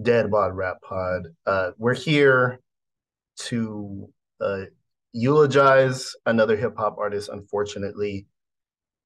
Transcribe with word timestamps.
Dead 0.00 0.30
Bod 0.30 0.54
Rap 0.54 0.82
Pod. 0.82 1.28
Uh, 1.46 1.70
we're 1.78 1.94
here 1.94 2.60
to 3.36 4.08
uh, 4.40 4.62
eulogize 5.12 6.14
another 6.26 6.56
hip 6.56 6.74
hop 6.76 6.98
artist, 6.98 7.30
unfortunately, 7.30 8.26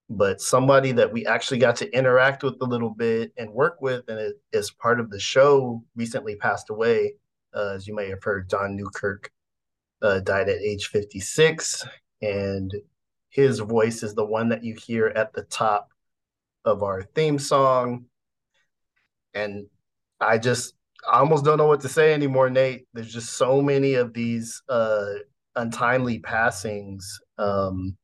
but 0.09 0.41
somebody 0.41 0.93
that 0.93 1.13
we 1.13 1.25
actually 1.27 1.59
got 1.59 1.77
to 1.77 1.97
interact 1.97 2.43
with 2.43 2.57
a 2.61 2.65
little 2.65 2.91
bit 2.91 3.33
and 3.37 3.53
work 3.53 3.81
with, 3.81 4.09
and 4.09 4.19
it, 4.19 4.41
as 4.53 4.71
part 4.71 4.99
of 4.99 5.11
the 5.11 5.21
show, 5.21 5.83
recently 5.95 6.37
passed 6.37 6.71
away. 6.71 7.15
Uh, 7.55 7.75
as 7.75 7.87
you 7.87 7.95
may 7.95 8.09
have 8.09 8.23
heard, 8.23 8.49
Don 8.49 8.77
Newkirk 8.77 9.31
uh, 10.03 10.21
died 10.21 10.49
at 10.49 10.61
age 10.61 10.89
56, 10.89 11.87
and 12.23 12.75
his 13.29 13.61
voice 13.61 14.03
is 14.03 14.15
the 14.15 14.25
one 14.25 14.49
that 14.49 14.65
you 14.65 14.75
hear 14.75 15.07
at 15.07 15.33
the 15.33 15.43
top 15.43 15.91
of 16.65 16.83
our 16.83 17.03
theme 17.03 17.39
song. 17.39 18.07
And 19.35 19.67
I 20.21 20.39
just 20.39 20.75
I 21.09 21.19
almost 21.19 21.45
don't 21.45 21.59
know 21.59 21.67
what 21.67 21.81
to 21.83 21.89
say 21.89 22.13
anymore, 22.13 22.51
Nate. 22.51 22.87
There's 22.93 23.13
just 23.13 23.37
so 23.37 23.63
many 23.63 23.95
of 23.95 24.13
these 24.13 24.63
uh, 24.69 25.07
untimely 25.57 26.19
passings, 26.19 27.21
um, 27.39 27.97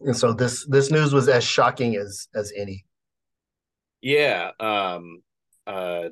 and 0.00 0.16
so 0.16 0.32
this 0.32 0.66
this 0.68 0.90
news 0.90 1.12
was 1.12 1.28
as 1.28 1.44
shocking 1.44 1.96
as 1.96 2.28
as 2.34 2.52
any. 2.56 2.84
Yeah, 4.00 4.50
um, 4.60 5.22
uh, 5.66 6.10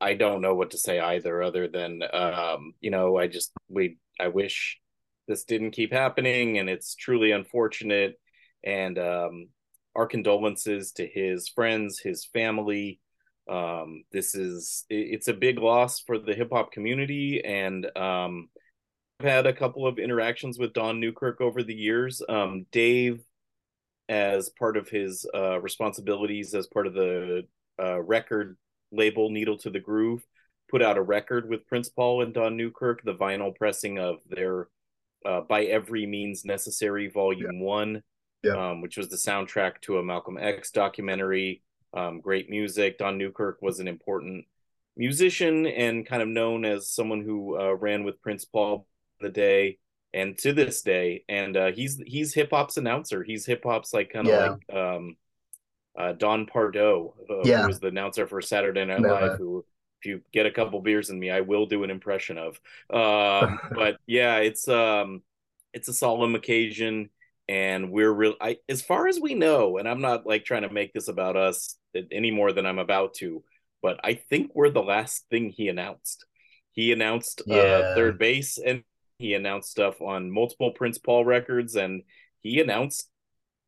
I 0.00 0.14
don't 0.14 0.40
know 0.40 0.54
what 0.54 0.70
to 0.70 0.78
say 0.78 0.98
either, 0.98 1.42
other 1.42 1.68
than 1.68 2.02
um, 2.12 2.72
you 2.80 2.90
know, 2.90 3.18
I 3.18 3.26
just 3.26 3.52
we 3.68 3.98
I 4.18 4.28
wish 4.28 4.78
this 5.26 5.44
didn't 5.44 5.72
keep 5.72 5.92
happening, 5.92 6.58
and 6.58 6.68
it's 6.68 6.94
truly 6.94 7.32
unfortunate. 7.32 8.18
And 8.64 8.98
um, 8.98 9.48
our 9.94 10.06
condolences 10.06 10.92
to 10.92 11.06
his 11.06 11.48
friends, 11.48 12.00
his 12.00 12.24
family. 12.24 13.00
Um, 13.48 14.04
this 14.12 14.34
is 14.34 14.84
it's 14.90 15.28
a 15.28 15.34
big 15.34 15.58
loss 15.58 16.00
for 16.00 16.18
the 16.18 16.34
hip 16.34 16.50
hop 16.52 16.72
community, 16.72 17.42
and 17.44 17.86
um, 17.96 18.48
I've 19.20 19.26
had 19.26 19.46
a 19.46 19.52
couple 19.52 19.86
of 19.86 19.98
interactions 19.98 20.58
with 20.58 20.72
Don 20.72 21.00
Newkirk 21.00 21.40
over 21.40 21.62
the 21.62 21.74
years. 21.74 22.22
Um, 22.28 22.66
Dave, 22.70 23.20
as 24.08 24.50
part 24.50 24.76
of 24.76 24.88
his 24.88 25.26
uh, 25.34 25.60
responsibilities 25.60 26.54
as 26.54 26.66
part 26.66 26.86
of 26.86 26.94
the 26.94 27.46
uh, 27.82 28.00
record 28.00 28.56
label 28.92 29.30
Needle 29.30 29.58
to 29.58 29.70
the 29.70 29.80
Groove, 29.80 30.22
put 30.70 30.82
out 30.82 30.98
a 30.98 31.02
record 31.02 31.48
with 31.48 31.66
Prince 31.66 31.88
Paul 31.88 32.22
and 32.22 32.34
Don 32.34 32.56
Newkirk, 32.56 33.02
the 33.04 33.14
vinyl 33.14 33.54
pressing 33.54 33.98
of 33.98 34.18
their 34.28 34.68
uh, 35.26 35.40
By 35.40 35.64
Every 35.64 36.06
Means 36.06 36.44
Necessary 36.44 37.08
Volume 37.08 37.56
yeah. 37.56 37.64
One, 37.64 38.02
yeah. 38.42 38.70
Um, 38.70 38.82
which 38.82 38.96
was 38.96 39.08
the 39.08 39.16
soundtrack 39.16 39.80
to 39.82 39.98
a 39.98 40.02
Malcolm 40.02 40.38
X 40.38 40.70
documentary. 40.70 41.62
Um, 41.94 42.20
great 42.20 42.50
music. 42.50 42.98
Don 42.98 43.18
Newkirk 43.18 43.62
was 43.62 43.80
an 43.80 43.88
important 43.88 44.46
musician 44.96 45.66
and 45.66 46.06
kind 46.06 46.22
of 46.22 46.28
known 46.28 46.64
as 46.64 46.90
someone 46.90 47.22
who 47.22 47.58
uh, 47.58 47.74
ran 47.74 48.04
with 48.04 48.20
Prince 48.20 48.44
Paul 48.44 48.86
the 49.20 49.30
day 49.30 49.78
and 50.12 50.36
to 50.38 50.52
this 50.52 50.82
day. 50.82 51.24
And 51.28 51.56
uh, 51.56 51.72
he's 51.72 52.00
he's 52.06 52.34
hip 52.34 52.50
hop's 52.50 52.76
announcer. 52.76 53.22
He's 53.22 53.46
hip 53.46 53.62
hop's 53.64 53.92
like 53.92 54.10
kind 54.10 54.28
of 54.28 54.32
yeah. 54.32 54.48
like 54.50 54.74
um, 54.76 55.16
uh, 55.98 56.12
Don 56.12 56.46
Pardo, 56.46 57.14
uh, 57.30 57.42
yeah. 57.44 57.62
who 57.62 57.68
was 57.68 57.80
the 57.80 57.88
announcer 57.88 58.26
for 58.26 58.40
Saturday 58.40 58.84
Night 58.84 59.00
Live, 59.02 59.38
who 59.38 59.64
if 60.00 60.06
you 60.06 60.20
get 60.32 60.46
a 60.46 60.50
couple 60.50 60.80
beers 60.80 61.10
in 61.10 61.18
me, 61.18 61.30
I 61.30 61.40
will 61.40 61.66
do 61.66 61.82
an 61.84 61.90
impression 61.90 62.38
of. 62.38 62.60
Um, 62.90 63.58
but 63.74 63.98
yeah, 64.06 64.36
it's 64.36 64.68
um, 64.68 65.22
it's 65.72 65.88
a 65.88 65.94
solemn 65.94 66.34
occasion, 66.34 67.10
and 67.48 67.90
we're 67.90 68.12
real. 68.12 68.34
I, 68.40 68.58
as 68.68 68.82
far 68.82 69.08
as 69.08 69.18
we 69.20 69.34
know, 69.34 69.78
and 69.78 69.88
I'm 69.88 70.00
not 70.00 70.26
like 70.26 70.44
trying 70.44 70.62
to 70.62 70.72
make 70.72 70.92
this 70.92 71.08
about 71.08 71.36
us 71.36 71.77
any 72.10 72.30
more 72.30 72.52
than 72.52 72.66
I'm 72.66 72.78
about 72.78 73.14
to, 73.14 73.42
but 73.82 74.00
I 74.04 74.14
think 74.14 74.52
we're 74.54 74.70
the 74.70 74.82
last 74.82 75.24
thing 75.30 75.50
he 75.50 75.68
announced. 75.68 76.26
He 76.72 76.92
announced 76.92 77.42
uh, 77.48 77.54
yeah. 77.54 77.62
uh, 77.62 77.96
3rd 77.96 78.18
Bass, 78.18 78.58
and 78.58 78.82
he 79.18 79.34
announced 79.34 79.70
stuff 79.70 80.00
on 80.00 80.30
multiple 80.30 80.72
Prince 80.72 80.98
Paul 80.98 81.24
records, 81.24 81.74
and 81.76 82.02
he 82.40 82.60
announced 82.60 83.08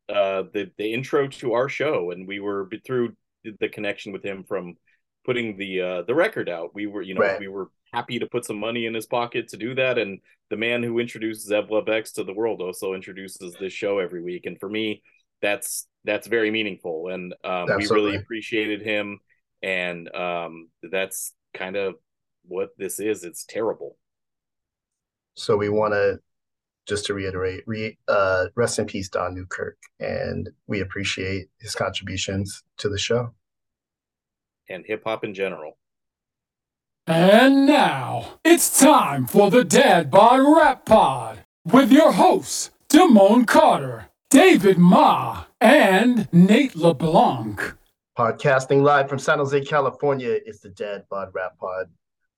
uh, 0.09 0.45
the 0.53 0.71
the 0.77 0.93
intro 0.93 1.29
to 1.29 1.55
our 1.55 1.69
show, 1.69 2.11
and 2.11 2.27
we 2.27 2.41
were 2.41 2.69
through 2.85 3.15
the 3.61 3.69
connection 3.69 4.13
with 4.13 4.25
him 4.25 4.45
from 4.45 4.77
putting 5.25 5.57
the 5.57 5.81
uh, 5.81 6.03
the 6.03 6.15
record 6.15 6.49
out. 6.49 6.75
We 6.75 6.87
were, 6.87 7.03
you 7.03 7.15
know, 7.15 7.21
right. 7.21 7.41
we 7.41 7.49
were 7.49 7.71
happy 7.93 8.19
to 8.19 8.27
put 8.27 8.45
some 8.45 8.59
money 8.59 8.87
in 8.87 8.95
his 8.95 9.07
pocket 9.07 9.49
to 9.49 9.57
do 9.57 9.75
that. 9.75 9.99
And 9.99 10.21
the 10.49 10.57
man 10.57 10.83
who 10.83 10.99
introduced 10.99 11.49
Zev 11.49 11.71
Love 11.71 11.89
X 11.89 12.13
to 12.13 12.25
the 12.25 12.33
world 12.33 12.61
also 12.61 12.95
introduces 12.95 13.55
this 13.61 13.73
show 13.73 13.99
every 13.99 14.23
week. 14.23 14.47
And 14.47 14.59
for 14.59 14.69
me, 14.69 15.03
that's 15.43 15.87
that's 16.05 16.27
very 16.27 16.51
meaningful. 16.51 17.09
And 17.09 17.35
um, 17.45 17.69
we 17.77 17.87
really 17.87 18.17
appreciated 18.17 18.83
him. 18.83 19.21
And 19.63 20.15
um, 20.15 20.71
that's 20.83 21.35
kind 21.53 21.77
of 21.77 21.97
what 22.47 22.71
this 22.79 22.99
is. 22.99 23.25
It's 23.25 23.45
terrible. 23.45 23.97
So 25.35 25.57
we 25.57 25.69
want 25.69 25.95
to 25.95 26.21
just 26.87 27.07
to 27.07 27.15
reiterate, 27.15 27.63
re, 27.67 27.97
uh, 28.09 28.47
rest 28.57 28.79
in 28.79 28.87
peace, 28.87 29.09
Don 29.09 29.35
Newkirk, 29.35 29.77
and 30.01 30.49
we 30.67 30.81
appreciate 30.81 31.49
his 31.61 31.75
contributions 31.75 32.63
to 32.79 32.89
the 32.89 32.99
show 32.99 33.33
and 34.69 34.85
hip 34.87 35.03
hop 35.05 35.25
in 35.25 35.35
general. 35.35 35.79
And 37.07 37.67
now 37.67 38.39
it's 38.45 38.79
time 38.81 39.27
for 39.27 39.51
the 39.51 39.65
Dad 39.65 40.11
Bod 40.11 40.41
Rap 40.41 40.87
Pod 40.87 41.45
with 41.65 41.91
your 41.91 42.13
hosts, 42.13 42.71
Damone 42.89 43.47
Carter, 43.47 44.10
David 44.31 44.79
Ma, 44.79 45.45
and 45.61 46.29
Nate 46.33 46.77
LeBlanc. 46.77 47.75
Podcasting 48.17 48.81
live 48.83 49.09
from 49.09 49.19
San 49.19 49.39
Jose, 49.39 49.61
California, 49.63 50.39
it's 50.47 50.61
the 50.61 50.69
Dad 50.69 51.03
Bod 51.11 51.31
Rap 51.35 51.59
Pod. 51.59 51.87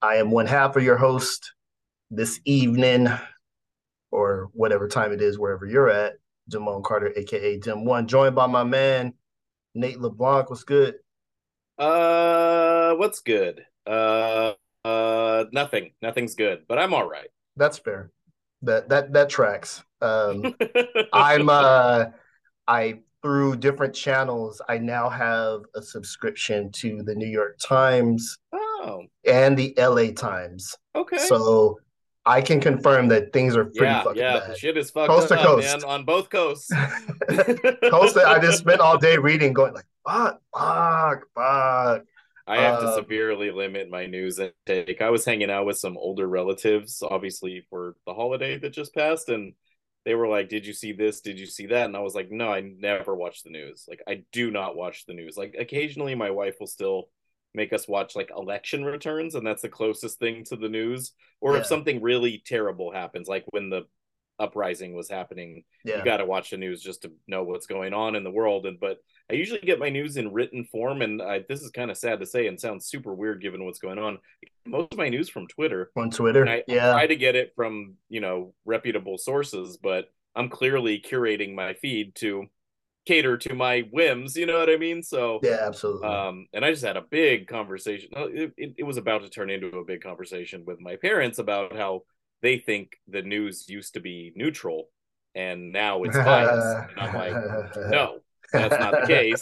I 0.01 0.15
am 0.17 0.31
one 0.31 0.47
half 0.47 0.75
of 0.75 0.83
your 0.83 0.97
host 0.97 1.53
this 2.11 2.41
evening, 2.47 3.09
or 4.11 4.49
whatever 4.55 4.89
time 4.89 5.13
it 5.13 5.21
is, 5.21 5.39
wherever 5.39 5.67
you're 5.67 5.91
at. 5.91 6.15
Damone 6.51 6.83
Carter, 6.83 7.13
aka 7.15 7.59
Dim 7.59 7.85
One, 7.85 8.09
joined 8.09 8.35
by 8.35 8.47
my 8.47 8.65
man 8.65 9.13
Nate 9.75 10.01
LeBlanc. 10.01 10.49
What's 10.49 10.65
good? 10.65 10.95
Uh, 11.79 12.95
what's 12.95 13.21
good? 13.21 13.67
Uh, 13.87 14.55
uh, 14.83 15.45
nothing. 15.53 15.93
Nothing's 16.01 16.37
good, 16.37 16.63
but 16.67 16.79
I'm 16.79 16.95
all 16.95 17.07
right. 17.07 17.29
That's 17.57 17.77
fair. 17.77 18.11
That 18.63 18.89
that 18.89 19.13
that 19.13 19.29
tracks. 19.29 19.83
Um, 20.01 20.55
I'm 21.13 21.49
uh, 21.49 22.07
I 22.67 23.01
through 23.23 23.57
different 23.57 23.95
channels. 23.95 24.61
I 24.69 24.79
now 24.79 25.09
have 25.09 25.63
a 25.75 25.83
subscription 25.83 26.71
to 26.73 27.03
the 27.03 27.15
New 27.15 27.29
York 27.29 27.59
Times. 27.59 28.39
Oh. 28.53 29.05
And 29.25 29.57
the 29.57 29.75
LA 29.79 30.11
Times. 30.13 30.77
Okay. 30.95 31.19
So 31.19 31.79
I 32.25 32.41
can 32.41 32.61
confirm 32.61 33.09
that 33.09 33.33
things 33.33 33.57
are 33.57 33.65
pretty 33.65 33.93
yeah, 33.93 34.03
fucking 34.03 34.23
yeah, 34.23 34.41
bad. 34.41 34.57
shit 34.59 34.77
is 34.77 34.91
fucked 34.91 35.09
coast 35.09 35.33
up, 35.33 35.41
to 35.41 35.45
coast. 35.45 35.67
man, 35.67 35.85
on 35.85 36.05
both 36.05 36.31
coasts. 36.31 36.71
coast. 37.91 38.17
I 38.17 38.39
just 38.41 38.59
spent 38.59 38.81
all 38.81 38.99
day 38.99 39.17
reading, 39.19 39.53
going 39.53 39.75
like, 39.75 39.87
fuck, 40.07 40.41
fuck, 40.57 41.23
fuck. 41.35 42.03
I 42.47 42.57
have 42.61 42.81
to 42.81 42.89
um, 42.89 42.95
severely 42.95 43.51
limit 43.51 43.91
my 43.91 44.07
news 44.07 44.39
intake. 44.39 45.01
I 45.01 45.11
was 45.11 45.25
hanging 45.25 45.51
out 45.51 45.67
with 45.67 45.79
some 45.79 45.97
older 45.97 46.27
relatives, 46.27 47.03
obviously 47.03 47.65
for 47.71 47.97
the 48.07 48.15
holiday 48.15 48.59
that 48.59 48.73
just 48.73 48.95
passed, 48.95 49.29
and 49.29 49.55
they 50.05 50.15
were 50.15 50.29
like, 50.29 50.49
"Did 50.49 50.67
you 50.67 50.73
see 50.73 50.93
this? 50.93 51.21
Did 51.21 51.39
you 51.39 51.47
see 51.47 51.67
that?" 51.67 51.87
And 51.87 51.97
I 51.97 52.01
was 52.01 52.15
like, 52.15 52.31
"No, 52.31 52.53
I 52.53 52.61
never 52.61 53.15
watch 53.15 53.43
the 53.43 53.51
news. 53.51 53.85
Like, 53.89 54.03
I 54.09 54.25
do 54.33 54.51
not 54.51 54.77
watch 54.77 55.07
the 55.07 55.15
news. 55.15 55.37
Like, 55.37 55.55
occasionally 55.59 56.15
my 56.15 56.31
wife 56.31 56.57
will 56.59 56.67
still 56.67 57.09
make 57.55 57.73
us 57.73 57.87
watch 57.87 58.17
like 58.17 58.31
election 58.37 58.85
returns, 58.85 59.35
and 59.35 59.47
that's 59.47 59.63
the 59.63 59.69
closest 59.69 60.19
thing 60.19 60.45
to 60.45 60.57
the 60.57 60.69
news. 60.69 61.13
Or 61.41 61.55
yeah. 61.55 61.61
if 61.61 61.67
something 61.67 62.03
really 62.03 62.43
terrible 62.45 62.93
happens, 62.93 63.29
like 63.29 63.45
when 63.51 63.71
the 63.71 63.83
uprising 64.39 64.95
was 64.95 65.09
happening, 65.09 65.65
yeah. 65.85 65.99
you 65.99 66.05
got 66.05 66.19
to 66.19 66.27
watch 66.27 66.51
the 66.51 66.57
news 66.57 66.83
just 66.83 67.03
to 67.03 67.13
know 67.27 67.45
what's 67.45 67.67
going 67.67 67.93
on 67.93 68.17
in 68.17 68.25
the 68.25 68.31
world. 68.31 68.67
And 68.67 68.81
but 68.81 68.99
I 69.33 69.37
usually 69.37 69.61
get 69.61 69.79
my 69.79 69.89
news 69.89 70.19
in 70.19 70.31
written 70.31 70.65
form, 70.65 71.01
and 71.01 71.23
I, 71.23 71.43
this 71.49 71.63
is 71.63 71.71
kind 71.71 71.91
of 71.91 71.97
sad 71.97 72.21
to 72.21 72.27
say 72.27 72.49
and 72.49 72.61
sounds 72.61 72.85
super 72.85 73.15
weird 73.15 73.41
given 73.41 73.65
what's 73.65 73.79
going 73.79 73.99
on. 73.99 74.19
Most 74.67 74.93
of 74.93 74.99
my 74.99 75.09
news 75.09 75.31
from 75.31 75.47
Twitter. 75.47 75.91
On 75.97 76.11
Twitter, 76.11 76.47
I, 76.47 76.65
yeah. 76.67 76.91
I 76.91 76.93
try 76.93 77.07
to 77.07 77.17
get 77.17 77.35
it 77.35 77.55
from 77.57 77.95
you 78.11 78.21
know 78.21 78.53
reputable 78.67 79.17
sources, 79.17 79.79
but 79.79 80.13
I'm 80.37 80.51
clearly 80.51 81.01
curating 81.01 81.55
my 81.55 81.73
feed 81.73 82.15
to 82.17 82.47
cater 83.07 83.37
to 83.37 83.53
my 83.53 83.81
whims 83.91 84.37
you 84.37 84.47
know 84.47 84.61
what 84.61 84.71
i 84.71 84.77
mean 84.77 85.03
so 85.03 85.41
yeah 85.43 85.59
absolutely 85.63 86.07
um 86.07 86.47
and 86.53 86.65
i 86.65 86.71
just 86.71 86.85
had 86.85 86.97
a 86.97 87.03
big 87.03 87.49
conversation 87.49 88.09
it, 88.15 88.53
it, 88.57 88.75
it, 88.79 88.85
was 88.85 88.97
about 88.97 89.23
to 89.23 89.29
turn 89.29 89.51
into 89.51 89.77
a 89.79 89.85
big 89.85 90.01
conversation 90.01 90.63
with 90.65 90.81
my 90.81 90.95
parents 90.95 91.41
about 91.41 91.77
how 91.77 92.03
they 92.43 92.59
think 92.59 92.93
the 93.09 93.21
news 93.21 93.69
used 93.69 93.95
to 93.95 94.01
be 94.01 94.33
neutral 94.37 94.89
and 95.35 95.73
now 95.73 96.05
it's 96.05 96.17
biased 96.17 96.93
and 96.97 97.01
i'm 97.01 97.13
like 97.13 97.77
no 97.91 98.21
that's 98.53 98.79
not 98.79 98.93
the 98.93 99.07
case 99.07 99.41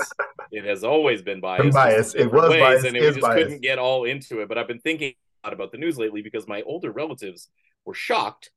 it 0.50 0.64
has 0.64 0.82
always 0.84 1.22
been 1.22 1.40
biased, 1.40 1.72
biased. 1.72 2.16
it 2.16 2.30
was 2.30 2.50
ways, 2.50 2.60
biased. 2.60 2.86
and 2.86 2.94
we 2.94 3.00
just 3.00 3.20
biased. 3.20 3.44
couldn't 3.44 3.62
get 3.62 3.78
all 3.78 4.04
into 4.04 4.40
it 4.40 4.48
but 4.48 4.58
i've 4.58 4.68
been 4.68 4.80
thinking 4.80 5.12
a 5.42 5.46
lot 5.46 5.52
about 5.52 5.72
the 5.72 5.78
news 5.78 5.98
lately 5.98 6.22
because 6.22 6.46
my 6.48 6.62
older 6.62 6.90
relatives 6.90 7.48
were 7.84 7.94
shocked 7.94 8.50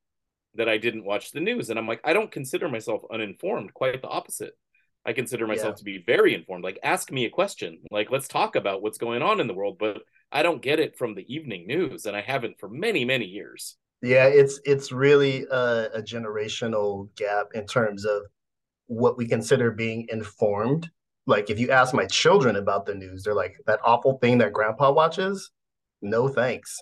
that 0.55 0.69
i 0.69 0.77
didn't 0.77 1.05
watch 1.05 1.31
the 1.31 1.39
news 1.39 1.69
and 1.69 1.77
i'm 1.77 1.87
like 1.87 2.01
i 2.03 2.13
don't 2.13 2.31
consider 2.31 2.69
myself 2.69 3.01
uninformed 3.11 3.73
quite 3.73 4.01
the 4.01 4.07
opposite 4.07 4.53
I 5.05 5.13
consider 5.13 5.45
myself 5.47 5.73
yeah. 5.73 5.79
to 5.79 5.83
be 5.83 6.03
very 6.05 6.33
informed. 6.33 6.63
Like, 6.63 6.79
ask 6.81 7.11
me 7.11 7.25
a 7.25 7.29
question. 7.29 7.79
Like, 7.91 8.09
let's 8.09 8.27
talk 8.27 8.55
about 8.55 8.81
what's 8.81 8.97
going 8.97 9.21
on 9.21 9.39
in 9.41 9.47
the 9.47 9.53
world. 9.53 9.77
But 9.77 10.01
I 10.31 10.43
don't 10.43 10.61
get 10.61 10.79
it 10.79 10.97
from 10.97 11.13
the 11.13 11.25
evening 11.33 11.67
news, 11.67 12.05
and 12.05 12.15
I 12.15 12.21
haven't 12.21 12.59
for 12.59 12.69
many, 12.69 13.03
many 13.03 13.25
years. 13.25 13.75
Yeah, 14.01 14.25
it's 14.25 14.59
it's 14.65 14.91
really 14.91 15.45
a, 15.49 15.89
a 15.93 16.01
generational 16.01 17.09
gap 17.15 17.47
in 17.53 17.65
terms 17.65 18.05
of 18.05 18.23
what 18.93 19.17
we 19.17 19.27
consider 19.27 19.71
being 19.71 20.07
informed. 20.09 20.89
Like 21.25 21.49
if 21.49 21.59
you 21.59 21.71
ask 21.71 21.93
my 21.93 22.05
children 22.05 22.55
about 22.55 22.85
the 22.85 22.95
news, 22.95 23.23
they're 23.23 23.33
like, 23.33 23.55
that 23.65 23.79
awful 23.85 24.17
thing 24.19 24.39
that 24.39 24.53
grandpa 24.53 24.91
watches? 24.91 25.51
No 26.01 26.27
thanks. 26.27 26.79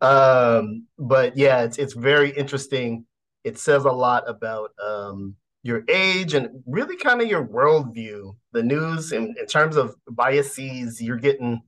Um, 0.00 0.86
but 0.98 1.36
yeah, 1.36 1.62
it's 1.62 1.78
it's 1.78 1.94
very 1.94 2.30
interesting. 2.30 3.06
It 3.44 3.58
says 3.58 3.84
a 3.84 3.92
lot 3.92 4.28
about 4.28 4.70
um, 4.84 5.36
your 5.62 5.84
age 5.88 6.34
and 6.34 6.62
really 6.66 6.96
kind 6.96 7.22
of 7.22 7.28
your 7.28 7.46
worldview. 7.46 8.34
The 8.52 8.62
news 8.62 9.12
in, 9.12 9.34
in 9.38 9.46
terms 9.46 9.76
of 9.76 9.94
biases, 10.10 11.00
you're 11.00 11.16
getting 11.16 11.62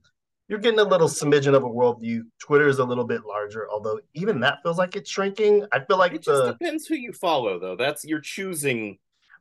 you're 0.49 0.59
getting 0.59 0.79
a 0.79 0.83
little 0.83 1.07
smidgen 1.07 1.55
of 1.55 1.63
a 1.63 1.69
worldview. 1.69 2.21
Twitter 2.39 2.67
is 2.67 2.79
a 2.79 2.85
little 2.85 3.03
bit 3.05 3.25
larger, 3.25 3.69
although 3.69 3.99
even 4.13 4.39
that 4.41 4.59
feels 4.63 4.77
like 4.77 4.95
it's 4.95 5.09
shrinking. 5.09 5.65
I 5.71 5.79
feel 5.79 5.97
like 5.97 6.13
it 6.13 6.23
the, 6.23 6.31
just 6.31 6.59
depends 6.59 6.85
who 6.87 6.95
you 6.95 7.13
follow, 7.13 7.59
though. 7.59 7.75
That's 7.75 8.05
you're 8.05 8.21
choosing. 8.21 8.97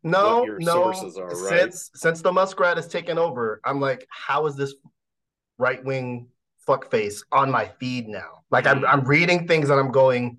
No, 0.06 0.44
no. 0.60 0.84
Are, 0.84 0.92
right? 0.92 1.72
Since 1.72 1.90
since 1.94 2.22
the 2.22 2.32
Muskrat 2.32 2.76
has 2.76 2.88
taken 2.88 3.18
over, 3.18 3.60
I'm 3.64 3.80
like, 3.80 4.06
how 4.10 4.46
is 4.46 4.56
this 4.56 4.74
right 5.58 5.84
wing 5.84 6.28
fuckface 6.66 7.22
on 7.32 7.50
my 7.50 7.66
feed 7.80 8.08
now? 8.08 8.44
Like, 8.50 8.64
mm. 8.64 8.72
I'm 8.72 8.84
I'm 8.86 9.04
reading 9.04 9.46
things 9.46 9.70
and 9.70 9.78
I'm 9.78 9.90
going. 9.90 10.38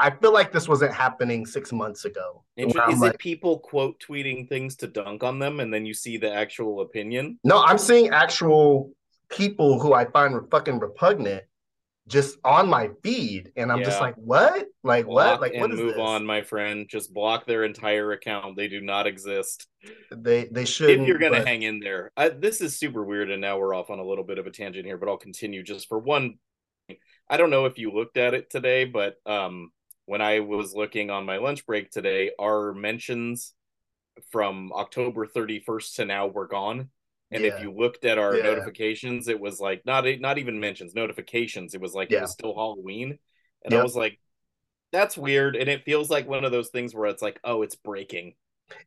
I 0.00 0.10
feel 0.10 0.32
like 0.32 0.52
this 0.52 0.68
wasn't 0.68 0.94
happening 0.94 1.44
six 1.44 1.72
months 1.72 2.04
ago. 2.04 2.44
Is 2.56 2.72
like, 2.74 3.14
it 3.14 3.18
people 3.18 3.58
quote 3.58 4.00
tweeting 4.00 4.48
things 4.48 4.76
to 4.76 4.86
dunk 4.86 5.24
on 5.24 5.40
them, 5.40 5.60
and 5.60 5.74
then 5.74 5.84
you 5.84 5.92
see 5.92 6.16
the 6.16 6.32
actual 6.32 6.82
opinion? 6.82 7.38
No, 7.42 7.62
I'm 7.62 7.78
seeing 7.78 8.10
actual 8.10 8.92
people 9.28 9.80
who 9.80 9.94
I 9.94 10.04
find 10.06 10.40
fucking 10.50 10.78
repugnant 10.78 11.44
just 12.08 12.38
on 12.42 12.68
my 12.68 12.90
feed, 13.02 13.52
and 13.56 13.70
I'm 13.70 13.78
yeah. 13.78 13.84
just 13.84 14.00
like, 14.00 14.14
what? 14.16 14.66
Like 14.82 15.06
block 15.06 15.40
what? 15.40 15.52
Like 15.52 15.60
what? 15.60 15.70
move 15.70 15.94
this? 15.94 16.00
on, 16.00 16.26
my 16.26 16.42
friend. 16.42 16.86
Just 16.88 17.12
block 17.12 17.46
their 17.46 17.64
entire 17.64 18.12
account. 18.12 18.56
They 18.56 18.68
do 18.68 18.80
not 18.80 19.06
exist. 19.06 19.68
They 20.10 20.46
they 20.46 20.64
should. 20.64 20.90
If 20.90 21.06
you're 21.06 21.18
gonna 21.18 21.38
but... 21.38 21.46
hang 21.46 21.62
in 21.62 21.80
there, 21.80 22.10
I, 22.16 22.30
this 22.30 22.60
is 22.60 22.78
super 22.78 23.04
weird, 23.04 23.30
and 23.30 23.40
now 23.40 23.58
we're 23.58 23.74
off 23.74 23.90
on 23.90 23.98
a 23.98 24.04
little 24.04 24.24
bit 24.24 24.38
of 24.38 24.46
a 24.46 24.50
tangent 24.50 24.86
here, 24.86 24.96
but 24.96 25.08
I'll 25.08 25.18
continue 25.18 25.62
just 25.62 25.88
for 25.88 25.98
one. 25.98 26.38
I 27.30 27.36
don't 27.36 27.50
know 27.50 27.66
if 27.66 27.78
you 27.78 27.92
looked 27.92 28.16
at 28.16 28.34
it 28.34 28.50
today, 28.50 28.86
but 28.86 29.16
um, 29.26 29.70
when 30.06 30.22
I 30.22 30.40
was 30.40 30.74
looking 30.74 31.10
on 31.10 31.26
my 31.26 31.36
lunch 31.36 31.66
break 31.66 31.90
today, 31.90 32.30
our 32.40 32.72
mentions 32.72 33.52
from 34.32 34.72
October 34.72 35.26
31st 35.26 35.94
to 35.96 36.04
now 36.06 36.26
were 36.26 36.48
gone. 36.48 36.88
And 37.30 37.44
yeah. 37.44 37.54
if 37.54 37.62
you 37.62 37.72
looked 37.72 38.04
at 38.04 38.18
our 38.18 38.36
yeah. 38.36 38.44
notifications, 38.44 39.28
it 39.28 39.38
was 39.38 39.60
like 39.60 39.82
not 39.84 40.04
not 40.20 40.38
even 40.38 40.58
mentions 40.58 40.94
notifications. 40.94 41.74
It 41.74 41.80
was 41.80 41.94
like 41.94 42.10
yeah. 42.10 42.18
it 42.18 42.22
was 42.22 42.32
still 42.32 42.54
Halloween, 42.54 43.18
and 43.64 43.72
yep. 43.72 43.80
I 43.80 43.82
was 43.82 43.94
like, 43.94 44.18
"That's 44.92 45.16
weird." 45.16 45.54
And 45.54 45.68
it 45.68 45.84
feels 45.84 46.08
like 46.08 46.26
one 46.26 46.44
of 46.44 46.52
those 46.52 46.70
things 46.70 46.94
where 46.94 47.06
it's 47.06 47.22
like, 47.22 47.38
"Oh, 47.44 47.62
it's 47.62 47.76
breaking." 47.76 48.34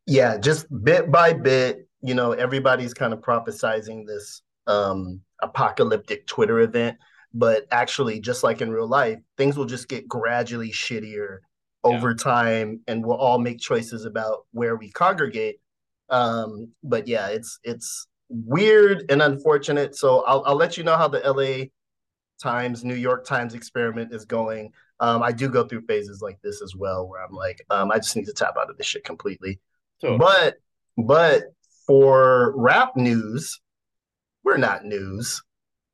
Yeah, 0.08 0.38
just 0.38 0.66
bit 0.84 1.12
by 1.12 1.34
bit, 1.34 1.88
you 2.02 2.16
know, 2.16 2.32
everybody's 2.32 2.94
kind 2.94 3.14
of 3.14 3.20
prophesizing 3.20 4.06
this 4.06 4.42
um 4.68 5.22
apocalyptic 5.42 6.26
Twitter 6.28 6.60
event, 6.60 6.98
but 7.34 7.66
actually, 7.72 8.20
just 8.20 8.44
like 8.44 8.62
in 8.62 8.72
real 8.72 8.88
life, 8.88 9.20
things 9.38 9.56
will 9.56 9.66
just 9.66 9.88
get 9.88 10.08
gradually 10.08 10.72
shittier 10.72 11.40
over 11.84 12.16
time, 12.16 12.82
and 12.88 13.06
we'll 13.06 13.18
all 13.18 13.40
make 13.40 13.60
choices 13.60 14.06
about 14.06 14.46
where 14.52 14.76
we 14.76 14.92
congregate. 14.92 15.60
Um, 16.10 16.70
but 16.84 17.08
yeah, 17.08 17.28
it's 17.28 17.60
it's 17.64 18.08
weird 18.32 19.06
and 19.10 19.22
unfortunate. 19.22 19.96
So 19.96 20.24
I'll, 20.26 20.44
I'll 20.46 20.56
let 20.56 20.78
you 20.78 20.84
know 20.84 20.98
how 20.98 21.08
the 21.08 21.20
LA 21.20 21.66
Times, 22.42 22.84
New 22.84 22.96
York 22.96 23.26
Times 23.26 23.54
experiment 23.54 24.14
is 24.14 24.26
going. 24.26 24.72
Um, 25.00 25.22
I 25.24 25.32
do 25.32 25.50
go 25.50 25.64
through 25.66 25.86
phases 25.86 26.22
like 26.22 26.40
this 26.44 26.62
as 26.62 26.76
well, 26.76 27.08
where 27.08 27.24
I'm 27.24 27.34
like, 27.34 27.64
um, 27.70 27.92
I 27.92 27.98
just 27.98 28.16
need 28.16 28.26
to 28.26 28.34
tap 28.34 28.56
out 28.60 28.70
of 28.70 28.78
this 28.78 28.88
shit 28.88 29.04
completely. 29.04 29.60
Totally. 30.02 30.20
But 30.20 30.56
but 30.98 31.44
for 31.86 32.54
rap 32.56 32.96
news, 32.96 33.60
we're 34.44 34.58
not 34.58 34.86
news. 34.86 35.42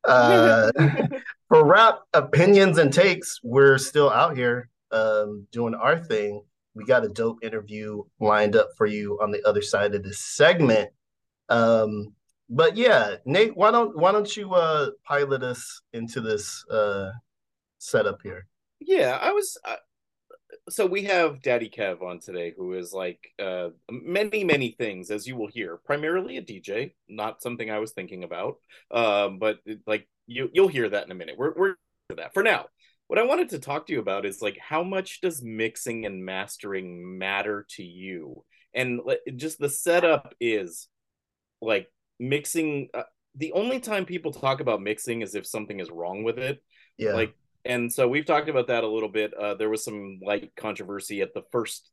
Uh, 0.03 0.71
for 1.49 1.65
rap 1.65 1.99
opinions 2.13 2.77
and 2.77 2.93
takes, 2.93 3.39
we're 3.43 3.77
still 3.77 4.09
out 4.09 4.35
here 4.35 4.69
um, 4.91 5.47
doing 5.51 5.75
our 5.75 5.97
thing. 5.97 6.41
We 6.75 6.85
got 6.85 7.05
a 7.05 7.09
dope 7.09 7.43
interview 7.43 8.03
lined 8.19 8.55
up 8.55 8.69
for 8.77 8.85
you 8.85 9.19
on 9.21 9.31
the 9.31 9.45
other 9.47 9.61
side 9.61 9.95
of 9.95 10.03
this 10.03 10.19
segment. 10.19 10.89
Um, 11.49 12.13
but 12.49 12.77
yeah, 12.77 13.15
Nate, 13.25 13.55
why 13.55 13.71
don't 13.71 13.97
why 13.97 14.11
don't 14.11 14.35
you 14.35 14.53
uh 14.53 14.91
pilot 15.05 15.43
us 15.43 15.81
into 15.93 16.21
this 16.21 16.65
uh 16.69 17.11
setup 17.77 18.21
here? 18.23 18.47
Yeah, 18.79 19.17
I 19.21 19.31
was. 19.31 19.57
Uh, 19.65 19.75
so 20.69 20.85
we 20.85 21.03
have 21.03 21.41
Daddy 21.41 21.69
Kev 21.69 22.01
on 22.01 22.19
today, 22.19 22.53
who 22.55 22.73
is 22.73 22.93
like 22.93 23.19
uh 23.39 23.69
many 23.89 24.43
many 24.43 24.75
things, 24.77 25.11
as 25.11 25.27
you 25.27 25.35
will 25.35 25.47
hear. 25.47 25.77
Primarily 25.77 26.37
a 26.37 26.41
DJ, 26.41 26.93
not 27.09 27.41
something 27.41 27.69
I 27.69 27.79
was 27.79 27.91
thinking 27.91 28.23
about. 28.23 28.55
Um, 28.91 29.39
but 29.39 29.59
like 29.85 30.07
you 30.25 30.49
you'll 30.53 30.67
hear 30.67 30.89
that 30.89 31.05
in 31.05 31.11
a 31.11 31.15
minute. 31.15 31.35
We're 31.37 31.53
we're 31.55 31.75
for 32.09 32.15
that 32.15 32.33
for 32.33 32.43
now. 32.43 32.65
What 33.07 33.19
I 33.19 33.23
wanted 33.23 33.49
to 33.49 33.59
talk 33.59 33.87
to 33.87 33.93
you 33.93 33.99
about 33.99 34.25
is 34.25 34.41
like 34.41 34.57
how 34.57 34.83
much 34.83 35.21
does 35.21 35.41
mixing 35.41 36.05
and 36.05 36.23
mastering 36.23 37.17
matter 37.17 37.65
to 37.71 37.83
you? 37.83 38.43
And 38.73 39.01
just 39.35 39.59
the 39.59 39.69
setup 39.69 40.33
is 40.39 40.87
like 41.61 41.87
mixing 42.19 42.89
uh, 42.93 43.03
the 43.35 43.51
only 43.53 43.79
time 43.79 44.05
people 44.05 44.31
talk 44.31 44.59
about 44.59 44.81
mixing 44.81 45.21
is 45.21 45.35
if 45.35 45.45
something 45.45 45.79
is 45.79 45.91
wrong 45.91 46.23
with 46.23 46.39
it. 46.39 46.63
Yeah. 46.97 47.13
Like 47.13 47.35
and 47.65 47.91
so 47.91 48.07
we've 48.07 48.25
talked 48.25 48.49
about 48.49 48.67
that 48.67 48.83
a 48.83 48.87
little 48.87 49.09
bit. 49.09 49.33
Uh, 49.33 49.55
there 49.55 49.69
was 49.69 49.83
some 49.83 50.19
light 50.23 50.51
controversy 50.55 51.21
at 51.21 51.33
the 51.33 51.43
first 51.51 51.89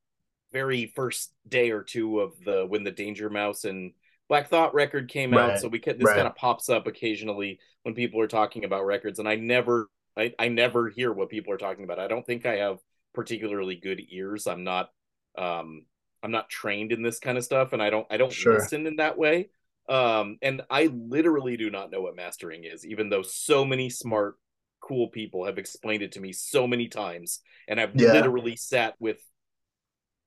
very 0.52 0.92
first 0.94 1.32
day 1.48 1.70
or 1.70 1.82
two 1.82 2.20
of 2.20 2.32
the 2.44 2.64
when 2.68 2.84
the 2.84 2.90
danger 2.90 3.28
mouse 3.28 3.64
and 3.64 3.92
black 4.28 4.48
thought 4.48 4.72
record 4.72 5.08
came 5.08 5.32
right. 5.32 5.50
out 5.50 5.58
so 5.58 5.68
we 5.68 5.80
can, 5.80 5.98
this 5.98 6.06
right. 6.06 6.16
kind 6.16 6.28
of 6.28 6.36
pops 6.36 6.68
up 6.68 6.86
occasionally 6.86 7.58
when 7.82 7.94
people 7.94 8.20
are 8.20 8.28
talking 8.28 8.64
about 8.64 8.86
records 8.86 9.18
and 9.18 9.28
i 9.28 9.34
never 9.34 9.88
I, 10.16 10.32
I 10.38 10.48
never 10.48 10.88
hear 10.88 11.12
what 11.12 11.28
people 11.28 11.52
are 11.52 11.58
talking 11.58 11.84
about. 11.84 11.98
I 11.98 12.08
don't 12.08 12.24
think 12.24 12.46
i 12.46 12.56
have 12.56 12.78
particularly 13.14 13.76
good 13.76 14.00
ears. 14.10 14.46
I'm 14.46 14.64
not 14.64 14.90
um 15.36 15.84
i'm 16.22 16.30
not 16.30 16.48
trained 16.48 16.92
in 16.92 17.02
this 17.02 17.18
kind 17.18 17.36
of 17.36 17.42
stuff 17.42 17.72
and 17.72 17.82
i 17.82 17.90
don't 17.90 18.06
i 18.08 18.16
don't 18.16 18.32
sure. 18.32 18.54
listen 18.54 18.86
in 18.86 18.96
that 18.96 19.18
way 19.18 19.48
um, 19.88 20.38
and 20.40 20.62
I 20.70 20.86
literally 20.86 21.56
do 21.56 21.70
not 21.70 21.90
know 21.90 22.00
what 22.00 22.16
mastering 22.16 22.64
is, 22.64 22.86
even 22.86 23.10
though 23.10 23.22
so 23.22 23.64
many 23.64 23.90
smart, 23.90 24.36
cool 24.80 25.08
people 25.08 25.46
have 25.46 25.58
explained 25.58 26.02
it 26.02 26.12
to 26.12 26.20
me 26.20 26.32
so 26.32 26.66
many 26.66 26.88
times. 26.88 27.40
And 27.68 27.80
I've 27.80 27.94
yeah. 27.94 28.12
literally 28.12 28.56
sat 28.56 28.94
with 28.98 29.18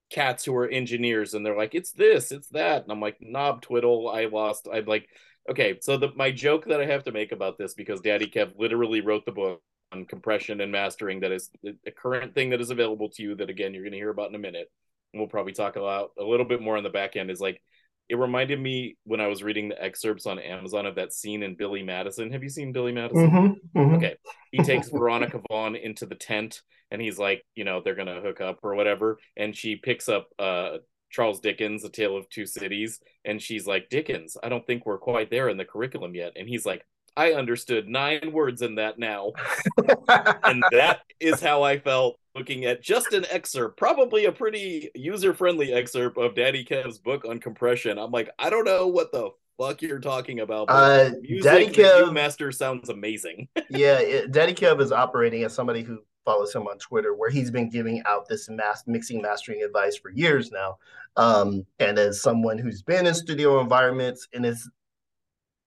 cats 0.09 0.45
who 0.45 0.55
are 0.55 0.67
engineers 0.67 1.33
and 1.33 1.45
they're 1.45 1.57
like, 1.57 1.75
it's 1.75 1.91
this, 1.91 2.31
it's 2.31 2.47
that. 2.49 2.83
And 2.83 2.91
I'm 2.91 3.01
like, 3.01 3.17
knob 3.19 3.61
twiddle, 3.61 4.09
I 4.09 4.25
lost. 4.25 4.67
I'm 4.71 4.85
like, 4.85 5.07
okay, 5.49 5.77
so 5.81 5.97
the 5.97 6.09
my 6.15 6.31
joke 6.31 6.65
that 6.65 6.81
I 6.81 6.85
have 6.85 7.03
to 7.05 7.11
make 7.11 7.31
about 7.31 7.57
this 7.57 7.73
because 7.73 8.01
Daddy 8.01 8.27
Kev 8.27 8.53
literally 8.57 9.01
wrote 9.01 9.25
the 9.25 9.31
book 9.31 9.61
on 9.91 10.05
compression 10.05 10.59
and 10.61 10.71
mastering 10.71 11.21
that 11.21 11.31
is 11.31 11.49
a 11.85 11.91
current 11.91 12.35
thing 12.35 12.49
that 12.49 12.59
is 12.59 12.71
available 12.71 13.09
to 13.09 13.23
you 13.23 13.35
that 13.35 13.49
again 13.49 13.73
you're 13.73 13.83
gonna 13.83 13.95
hear 13.95 14.09
about 14.09 14.29
in 14.29 14.35
a 14.35 14.39
minute. 14.39 14.69
And 15.13 15.21
we'll 15.21 15.29
probably 15.29 15.53
talk 15.53 15.77
about 15.77 16.11
a 16.19 16.23
little 16.23 16.45
bit 16.45 16.61
more 16.61 16.77
on 16.77 16.83
the 16.83 16.89
back 16.89 17.15
end 17.15 17.31
is 17.31 17.39
like 17.39 17.61
it 18.09 18.17
reminded 18.17 18.59
me 18.59 18.97
when 19.03 19.19
I 19.19 19.27
was 19.27 19.43
reading 19.43 19.69
the 19.69 19.83
excerpts 19.83 20.25
on 20.25 20.39
Amazon 20.39 20.85
of 20.85 20.95
that 20.95 21.13
scene 21.13 21.43
in 21.43 21.55
Billy 21.55 21.83
Madison. 21.83 22.31
Have 22.31 22.43
you 22.43 22.49
seen 22.49 22.71
Billy 22.71 22.91
Madison? 22.93 23.29
Mm-hmm, 23.29 23.79
mm-hmm. 23.79 23.95
Okay. 23.95 24.15
He 24.51 24.63
takes 24.63 24.89
Veronica 24.89 25.41
Vaughn 25.49 25.75
into 25.75 26.05
the 26.05 26.15
tent 26.15 26.61
and 26.89 27.01
he's 27.01 27.19
like, 27.19 27.43
you 27.55 27.65
know, 27.65 27.81
they're 27.83 27.95
going 27.95 28.07
to 28.07 28.21
hook 28.21 28.39
up 28.39 28.59
or 28.63 28.75
whatever. 28.75 29.19
And 29.35 29.55
she 29.55 29.75
picks 29.75 30.07
up 30.07 30.29
uh, 30.39 30.77
Charles 31.09 31.41
Dickens, 31.41 31.83
A 31.83 31.89
Tale 31.89 32.15
of 32.15 32.29
Two 32.29 32.45
Cities. 32.45 32.99
And 33.25 33.41
she's 33.41 33.67
like, 33.67 33.89
Dickens, 33.89 34.37
I 34.41 34.47
don't 34.49 34.65
think 34.65 34.85
we're 34.85 34.97
quite 34.97 35.29
there 35.29 35.49
in 35.49 35.57
the 35.57 35.65
curriculum 35.65 36.15
yet. 36.15 36.33
And 36.37 36.47
he's 36.47 36.65
like, 36.65 36.85
I 37.17 37.33
understood 37.33 37.89
nine 37.89 38.31
words 38.31 38.61
in 38.61 38.75
that 38.75 38.99
now. 38.99 39.33
and 40.43 40.63
that 40.71 41.01
is 41.19 41.41
how 41.41 41.63
I 41.63 41.79
felt 41.79 42.19
looking 42.35 42.65
at 42.65 42.83
just 42.83 43.11
an 43.11 43.25
excerpt, 43.31 43.75
probably 43.75 44.25
a 44.25 44.31
pretty 44.31 44.91
user 44.93 45.33
friendly 45.33 45.73
excerpt 45.73 46.19
of 46.19 46.35
Daddy 46.35 46.63
Kev's 46.63 46.99
book 46.99 47.25
on 47.27 47.39
compression. 47.39 47.97
I'm 47.97 48.11
like, 48.11 48.29
I 48.37 48.51
don't 48.51 48.65
know 48.65 48.87
what 48.87 49.11
the 49.11 49.31
fuck 49.59 49.81
you're 49.81 49.99
talking 49.99 50.41
about. 50.41 50.67
Uh, 50.69 51.09
Daddy 51.41 51.67
Kev 51.67 52.13
Master 52.13 52.51
sounds 52.51 52.89
amazing. 52.89 53.47
yeah, 53.69 53.97
it, 53.99 54.31
Daddy 54.31 54.53
Kev 54.53 54.79
is 54.79 54.91
operating 54.91 55.43
as 55.43 55.55
somebody 55.55 55.81
who 55.81 55.99
follows 56.23 56.53
him 56.53 56.63
on 56.63 56.77
Twitter, 56.77 57.15
where 57.15 57.31
he's 57.31 57.49
been 57.49 57.69
giving 57.69 58.03
out 58.05 58.27
this 58.27 58.47
mass 58.49 58.83
mixing 58.85 59.21
mastering 59.21 59.63
advice 59.63 59.97
for 59.97 60.11
years 60.11 60.51
now. 60.51 60.77
Um, 61.15 61.65
and 61.79 61.97
as 61.97 62.21
someone 62.21 62.59
who's 62.59 62.83
been 62.83 63.07
in 63.07 63.15
studio 63.15 63.59
environments 63.59 64.27
and 64.33 64.45
is 64.45 64.69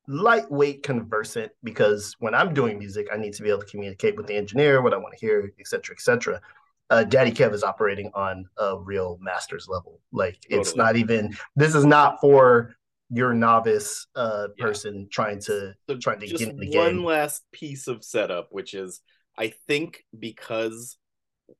lightweight 0.08 0.82
conversant 0.82 1.52
because 1.62 2.16
when 2.18 2.34
I'm 2.34 2.52
doing 2.54 2.78
music, 2.78 3.08
I 3.12 3.16
need 3.16 3.34
to 3.34 3.42
be 3.42 3.50
able 3.50 3.60
to 3.60 3.66
communicate 3.66 4.16
with 4.16 4.26
the 4.26 4.34
engineer, 4.34 4.82
what 4.82 4.94
I 4.94 4.96
want 4.96 5.16
to 5.16 5.24
hear, 5.24 5.52
et 5.58 5.66
cetera, 5.66 5.94
et 5.94 6.00
cetera. 6.00 6.40
Uh, 6.88 7.04
Daddy 7.04 7.30
Kev 7.30 7.52
is 7.54 7.62
operating 7.62 8.10
on 8.14 8.46
a 8.58 8.76
real 8.76 9.18
master's 9.20 9.68
level. 9.68 10.00
Like 10.12 10.40
totally. 10.42 10.60
it's 10.60 10.74
not 10.74 10.96
even, 10.96 11.36
this 11.54 11.74
is 11.74 11.84
not 11.84 12.20
for 12.20 12.74
your 13.10 13.34
novice 13.34 14.06
uh, 14.14 14.48
person 14.58 15.00
yeah. 15.00 15.06
trying 15.10 15.40
to 15.40 15.74
so 15.88 15.96
trying 15.98 16.20
to 16.20 16.26
get 16.26 16.40
in 16.40 16.56
the 16.56 16.68
game. 16.68 16.78
One 16.78 17.04
last 17.04 17.42
piece 17.52 17.88
of 17.88 18.04
setup, 18.04 18.48
which 18.50 18.72
is 18.74 19.00
I 19.36 19.52
think 19.66 20.04
because 20.16 20.96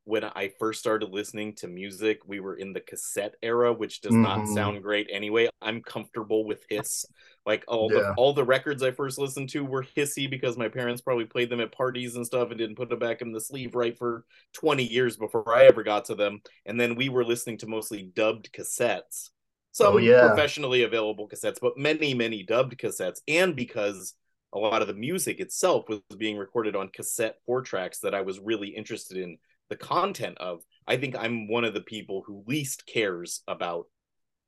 when 0.05 0.25
I 0.25 0.53
first 0.59 0.81
started 0.81 1.11
listening 1.11 1.55
to 1.57 1.69
music, 1.69 2.21
we 2.27 2.41
were 2.41 2.55
in 2.55 2.73
the 2.73 2.81
cassette 2.81 3.35
era, 3.43 3.73
which 3.73 4.01
does 4.01 4.13
mm-hmm. 4.13 4.23
not 4.23 4.49
sound 4.49 4.83
great 4.83 5.09
anyway. 5.11 5.49
I'm 5.61 5.83
comfortable 5.83 6.45
with 6.45 6.65
hiss. 6.69 7.05
Like 7.47 7.65
all 7.69 7.91
yeah. 7.93 8.01
the 8.01 8.15
all 8.15 8.33
the 8.33 8.45
records 8.45 8.83
I 8.83 8.91
first 8.91 9.19
listened 9.19 9.49
to 9.51 9.65
were 9.65 9.83
hissy 9.83 10.29
because 10.29 10.57
my 10.57 10.69
parents 10.69 11.01
probably 11.01 11.25
played 11.25 11.51
them 11.51 11.61
at 11.61 11.73
parties 11.73 12.17
and 12.17 12.27
stuff 12.27 12.51
and 12.51 12.59
didn't 12.59 12.77
put 12.77 12.89
them 12.89 12.99
back 12.99 13.23
in 13.23 13.33
the 13.33 13.41
sleeve 13.41 13.75
right 13.75 13.97
for 13.97 14.25
20 14.55 14.85
years 14.85 15.17
before 15.17 15.55
I 15.55 15.65
ever 15.65 15.83
got 15.83 16.07
to 16.07 16.15
them. 16.15 16.41
And 16.67 16.79
then 16.79 16.95
we 16.95 17.09
were 17.09 17.25
listening 17.25 17.59
to 17.59 17.67
mostly 17.67 18.03
dubbed 18.03 18.53
cassettes. 18.53 19.31
Some 19.73 19.95
oh, 19.95 19.99
yeah. 19.99 20.27
professionally 20.27 20.83
available 20.83 21.29
cassettes, 21.29 21.59
but 21.61 21.79
many, 21.79 22.13
many 22.13 22.43
dubbed 22.43 22.77
cassettes. 22.77 23.21
And 23.29 23.55
because 23.55 24.15
a 24.53 24.59
lot 24.59 24.83
of 24.83 24.89
the 24.89 24.95
music 24.95 25.41
itself 25.41 25.89
was 25.89 26.01
being 26.17 26.37
recorded 26.37 26.75
on 26.75 26.89
cassette 26.89 27.37
four 27.47 27.63
tracks 27.63 28.01
that 28.01 28.15
I 28.15 28.23
was 28.23 28.41
really 28.41 28.69
interested 28.69 29.17
in 29.17 29.39
the 29.71 29.77
content 29.77 30.37
of, 30.39 30.63
I 30.87 30.97
think 30.99 31.17
I'm 31.17 31.49
one 31.49 31.65
of 31.65 31.73
the 31.73 31.81
people 31.81 32.23
who 32.27 32.45
least 32.47 32.87
cares 32.87 33.43
about 33.49 33.87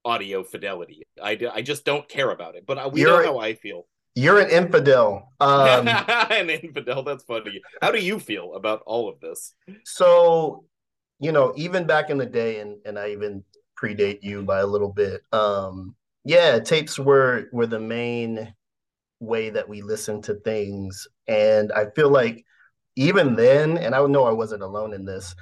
audio 0.04 0.42
fidelity. 0.42 1.06
I, 1.22 1.38
I 1.52 1.62
just 1.62 1.84
don't 1.84 2.08
care 2.08 2.30
about 2.30 2.56
it, 2.56 2.66
but 2.66 2.92
we 2.92 3.00
you're, 3.00 3.22
know 3.22 3.32
how 3.32 3.38
I 3.38 3.54
feel. 3.54 3.86
You're 4.14 4.40
an 4.40 4.50
infidel. 4.50 5.32
Um, 5.40 5.88
an 6.30 6.50
infidel. 6.50 7.02
That's 7.02 7.24
funny. 7.24 7.62
How 7.80 7.90
do 7.90 7.98
you 7.98 8.18
feel 8.18 8.54
about 8.54 8.82
all 8.84 9.08
of 9.08 9.20
this? 9.20 9.54
So, 9.84 10.64
you 11.20 11.32
know, 11.32 11.54
even 11.56 11.86
back 11.86 12.10
in 12.10 12.18
the 12.18 12.26
day, 12.26 12.60
and, 12.60 12.76
and 12.84 12.98
I 12.98 13.10
even 13.10 13.44
predate 13.80 14.18
you 14.22 14.42
by 14.42 14.60
a 14.60 14.66
little 14.66 14.92
bit. 14.92 15.22
Um, 15.32 15.94
yeah, 16.24 16.58
tapes 16.58 16.98
were 16.98 17.48
were 17.52 17.66
the 17.66 17.80
main 17.80 18.54
way 19.20 19.50
that 19.50 19.68
we 19.68 19.82
listen 19.82 20.22
to 20.22 20.34
things, 20.34 21.08
and 21.26 21.72
I 21.72 21.86
feel 21.90 22.10
like 22.10 22.44
even 22.96 23.34
then, 23.34 23.78
and 23.78 23.94
I 23.94 24.04
know 24.06 24.24
I 24.24 24.32
wasn't 24.32 24.62
alone 24.62 24.92
in 24.92 25.04
this, 25.04 25.34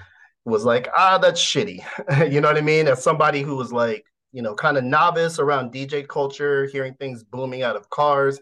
was 0.44 0.64
like, 0.64 0.88
ah, 0.96 1.18
that's 1.18 1.40
shitty. 1.40 1.82
you 2.32 2.40
know 2.40 2.48
what 2.48 2.56
I 2.56 2.62
mean? 2.62 2.88
As 2.88 3.02
somebody 3.02 3.42
who 3.42 3.56
was 3.56 3.72
like, 3.72 4.04
you 4.32 4.42
know, 4.42 4.54
kind 4.54 4.76
of 4.76 4.84
novice 4.84 5.38
around 5.38 5.72
DJ 5.72 6.06
culture, 6.06 6.66
hearing 6.66 6.94
things 6.94 7.24
booming 7.24 7.62
out 7.62 7.76
of 7.76 7.90
cars, 7.90 8.38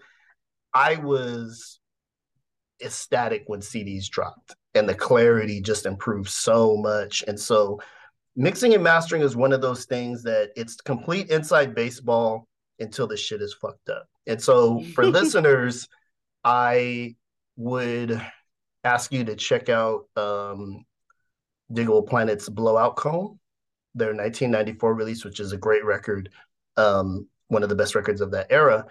I 0.74 0.96
was 0.96 1.80
ecstatic 2.82 3.44
when 3.46 3.60
CDs 3.60 4.08
dropped 4.08 4.54
and 4.74 4.88
the 4.88 4.94
clarity 4.94 5.60
just 5.60 5.86
improved 5.86 6.28
so 6.28 6.76
much. 6.76 7.24
And 7.26 7.38
so 7.38 7.80
mixing 8.36 8.74
and 8.74 8.84
mastering 8.84 9.22
is 9.22 9.34
one 9.34 9.52
of 9.52 9.60
those 9.60 9.86
things 9.86 10.22
that 10.24 10.50
it's 10.56 10.76
complete 10.76 11.30
inside 11.30 11.74
baseball 11.74 12.46
until 12.78 13.06
the 13.06 13.16
shit 13.16 13.42
is 13.42 13.54
fucked 13.54 13.88
up. 13.88 14.06
And 14.26 14.40
so 14.40 14.82
for 14.94 15.06
listeners, 15.10 15.88
I 16.44 17.16
would 17.56 18.22
ask 18.88 19.12
you 19.12 19.24
to 19.24 19.36
check 19.36 19.68
out 19.68 20.06
um, 20.16 20.84
Digable 21.72 22.06
Planet's 22.06 22.48
Blowout 22.48 22.96
Comb, 22.96 23.38
their 23.94 24.08
1994 24.08 24.94
release, 24.94 25.24
which 25.24 25.40
is 25.40 25.52
a 25.52 25.58
great 25.58 25.84
record, 25.84 26.30
um, 26.76 27.28
one 27.48 27.62
of 27.62 27.68
the 27.68 27.74
best 27.74 27.94
records 27.94 28.20
of 28.20 28.30
that 28.30 28.46
era. 28.50 28.86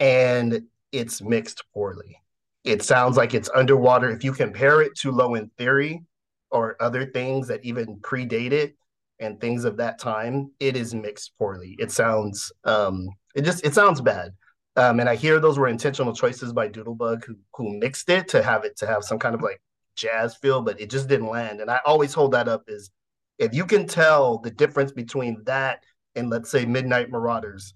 And 0.00 0.62
it's 0.92 1.22
mixed 1.22 1.64
poorly. 1.72 2.20
It 2.64 2.82
sounds 2.82 3.16
like 3.16 3.34
it's 3.34 3.50
underwater. 3.54 4.10
If 4.10 4.24
you 4.24 4.32
compare 4.32 4.82
it 4.82 4.94
to 4.96 5.12
Low 5.12 5.34
End 5.34 5.50
Theory 5.56 6.04
or 6.50 6.76
other 6.80 7.06
things 7.06 7.48
that 7.48 7.64
even 7.64 7.98
predate 7.98 8.52
it 8.52 8.76
and 9.20 9.40
things 9.40 9.64
of 9.64 9.76
that 9.78 9.98
time, 9.98 10.50
it 10.60 10.76
is 10.76 10.94
mixed 10.94 11.32
poorly. 11.38 11.76
It 11.78 11.90
sounds 11.90 12.52
um, 12.64 13.08
it 13.34 13.42
just 13.42 13.64
it 13.64 13.74
sounds 13.74 14.00
bad. 14.00 14.32
Um, 14.78 15.00
and 15.00 15.08
I 15.08 15.16
hear 15.16 15.40
those 15.40 15.58
were 15.58 15.66
intentional 15.66 16.14
choices 16.14 16.52
by 16.52 16.68
Doodlebug 16.68 17.24
who 17.24 17.34
who 17.54 17.76
mixed 17.80 18.08
it 18.10 18.28
to 18.28 18.44
have 18.44 18.64
it 18.64 18.76
to 18.76 18.86
have 18.86 19.02
some 19.02 19.18
kind 19.18 19.34
of 19.34 19.42
like 19.42 19.60
jazz 19.96 20.36
feel, 20.36 20.62
but 20.62 20.80
it 20.80 20.88
just 20.88 21.08
didn't 21.08 21.26
land. 21.26 21.60
And 21.60 21.68
I 21.68 21.80
always 21.84 22.14
hold 22.14 22.30
that 22.32 22.46
up 22.46 22.62
is 22.68 22.90
if 23.38 23.52
you 23.52 23.66
can 23.66 23.88
tell 23.88 24.38
the 24.38 24.52
difference 24.52 24.92
between 24.92 25.42
that 25.46 25.82
and 26.14 26.30
let's 26.30 26.48
say 26.48 26.64
Midnight 26.64 27.10
Marauders, 27.10 27.74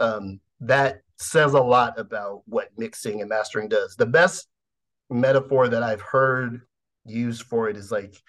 um, 0.00 0.40
that 0.58 1.02
says 1.16 1.54
a 1.54 1.60
lot 1.60 1.96
about 1.96 2.42
what 2.46 2.70
mixing 2.76 3.20
and 3.20 3.30
mastering 3.30 3.68
does. 3.68 3.94
The 3.94 4.06
best 4.06 4.48
metaphor 5.10 5.68
that 5.68 5.84
I've 5.84 6.00
heard 6.00 6.62
used 7.04 7.44
for 7.44 7.68
it 7.68 7.76
is 7.76 7.92
like 7.92 8.20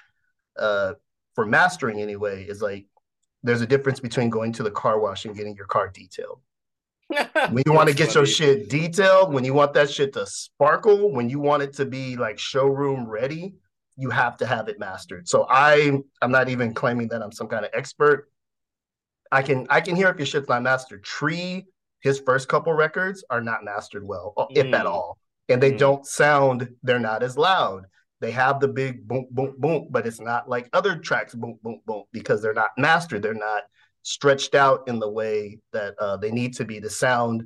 uh, 0.56 0.94
for 1.34 1.48
mastering 1.48 2.00
anyway, 2.00 2.44
is 2.44 2.62
like 2.62 2.86
there's 3.42 3.62
a 3.62 3.68
difference 3.68 4.00
between 4.00 4.30
going 4.30 4.54
to 4.54 4.62
the 4.62 4.70
car 4.70 5.00
wash 5.00 5.26
and 5.26 5.36
getting 5.36 5.56
your 5.56 5.66
car 5.66 5.88
detailed 5.88 6.42
when 7.50 7.64
you 7.66 7.74
want 7.74 7.90
to 7.90 7.96
get 7.96 8.08
funny. 8.08 8.20
your 8.20 8.26
shit 8.26 8.70
detailed, 8.70 9.34
when 9.34 9.44
you 9.44 9.54
want 9.54 9.74
that 9.74 9.90
shit 9.90 10.14
to 10.14 10.26
sparkle, 10.26 11.12
when 11.12 11.30
you 11.30 11.40
want 11.40 11.64
it 11.64 11.74
to 11.74 11.86
be 11.86 12.16
like 12.16 12.40
showroom 12.40 13.08
ready, 13.08 13.54
you 13.98 14.10
have 14.10 14.38
to 14.38 14.46
have 14.46 14.70
it 14.70 14.80
mastered. 14.80 15.28
So 15.28 15.46
I 15.50 16.00
I'm 16.22 16.32
not 16.32 16.50
even 16.50 16.74
claiming 16.74 17.08
that 17.10 17.22
I'm 17.22 17.32
some 17.32 17.48
kind 17.48 17.66
of 17.66 17.72
expert. 17.74 18.30
I 19.32 19.42
can 19.42 19.68
I 19.70 19.82
can 19.82 19.96
hear 19.96 20.10
if 20.10 20.18
your 20.18 20.26
shit's 20.26 20.50
not 20.50 20.64
mastered. 20.64 21.04
Tree, 21.04 21.66
his 22.02 22.20
first 22.20 22.48
couple 22.48 22.74
records 22.74 23.24
are 23.30 23.42
not 23.42 23.64
mastered 23.64 24.06
well, 24.06 24.34
mm. 24.38 24.48
if 24.52 24.74
at 24.74 24.86
mm. 24.86 24.90
all. 24.90 25.18
And 25.50 25.62
they 25.62 25.72
mm. 25.74 25.78
don't 25.78 26.06
sound, 26.06 26.70
they're 26.84 27.00
not 27.00 27.24
as 27.24 27.38
loud. 27.38 27.86
They 28.22 28.32
have 28.32 28.62
the 28.62 28.70
big 28.70 29.06
boom, 29.06 29.28
boom, 29.32 29.56
boom, 29.58 29.88
but 29.92 30.08
it's 30.08 30.22
not 30.22 30.48
like 30.48 30.70
other 30.72 30.96
tracks 30.96 31.36
boom, 31.36 31.60
boom, 31.62 31.82
boom, 31.86 32.04
because 32.14 32.42
they're 32.42 32.54
not 32.54 32.70
mastered. 32.78 33.22
They're 33.22 33.34
not 33.34 33.64
stretched 34.04 34.54
out 34.54 34.88
in 34.88 35.00
the 35.00 35.10
way 35.10 35.60
that 35.72 35.96
uh, 36.00 36.18
they 36.18 36.32
need 36.32 36.54
to 36.56 36.66
be 36.66 36.80
to 36.80 36.90
sound 36.90 37.44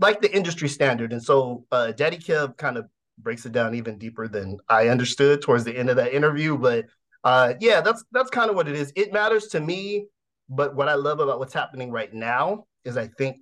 like 0.00 0.20
the 0.20 0.34
industry 0.34 0.68
standard. 0.68 1.12
And 1.12 1.22
so 1.22 1.64
uh, 1.72 1.92
Daddy 1.92 2.16
Kev 2.16 2.56
kind 2.56 2.78
of 2.78 2.86
breaks 3.18 3.44
it 3.44 3.52
down 3.52 3.74
even 3.74 3.98
deeper 3.98 4.28
than 4.28 4.58
I 4.68 4.88
understood 4.88 5.42
towards 5.42 5.64
the 5.64 5.76
end 5.76 5.90
of 5.90 5.96
that 5.96 6.14
interview. 6.14 6.56
But 6.56 6.86
uh, 7.24 7.54
yeah, 7.60 7.80
that's 7.80 8.04
that's 8.12 8.30
kind 8.30 8.48
of 8.48 8.56
what 8.56 8.68
it 8.68 8.76
is. 8.76 8.92
It 8.96 9.12
matters 9.12 9.48
to 9.48 9.60
me, 9.60 10.06
but 10.48 10.74
what 10.74 10.88
I 10.88 10.94
love 10.94 11.20
about 11.20 11.40
what's 11.40 11.54
happening 11.54 11.90
right 11.90 12.12
now 12.12 12.66
is 12.84 12.96
I 12.96 13.08
think 13.08 13.38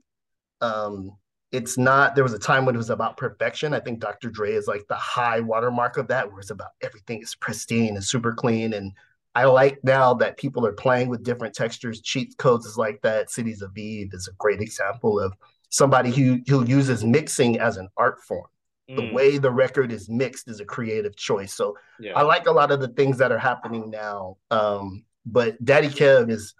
um, 0.63 1.17
it's 1.53 1.77
not. 1.77 2.15
There 2.15 2.25
was 2.25 2.33
a 2.33 2.39
time 2.39 2.65
when 2.65 2.75
it 2.75 2.79
was 2.79 2.91
about 2.91 3.19
perfection. 3.19 3.75
I 3.75 3.81
think 3.81 4.01
Dr. 4.01 4.31
Dre 4.31 4.53
is 4.53 4.67
like 4.67 4.87
the 4.89 4.95
high 4.95 5.41
watermark 5.41 5.99
of 5.99 6.09
that, 6.09 6.31
where 6.31 6.41
it's 6.41 6.51
about 6.51 6.71
everything 6.81 7.21
is 7.21 7.35
pristine 7.35 7.95
and 7.95 8.05
super 8.05 8.33
clean 8.33 8.73
and 8.73 8.93
I 9.37 9.45
like 9.45 9.85
now 9.85 10.15
that 10.15 10.39
people 10.39 10.65
are 10.67 10.73
playing 10.73 11.11
with 11.11 11.23
different 11.23 11.55
textures, 11.55 12.01
cheat 12.01 12.39
codes 12.39 12.65
is 12.65 12.79
like 12.79 13.03
that. 13.03 13.31
Cities 13.31 13.63
Aviv 13.63 14.15
is 14.15 14.29
a 14.29 14.35
great 14.39 14.63
example 14.63 15.21
of 15.21 15.35
somebody 15.69 16.11
who 16.11 16.41
who 16.49 16.65
uses 16.65 17.05
mixing 17.05 17.59
as 17.61 17.77
an 17.77 17.91
art 17.99 18.23
form. 18.23 18.47
Mm. 18.89 18.97
The 18.97 19.13
way 19.13 19.37
the 19.37 19.51
record 19.51 19.93
is 19.93 20.09
mixed 20.09 20.49
is 20.49 20.61
a 20.61 20.65
creative 20.65 21.17
choice. 21.17 21.53
So 21.53 21.77
yeah. 22.01 22.15
I 22.17 22.23
like 22.23 22.47
a 22.47 22.51
lot 22.51 22.73
of 22.73 22.81
the 22.81 22.89
things 22.89 23.19
that 23.19 23.31
are 23.31 23.37
happening 23.39 23.91
now. 23.91 24.39
Um, 24.51 25.05
but 25.27 25.63
Daddy 25.63 25.89
Kev 25.89 26.31
is 26.31 26.55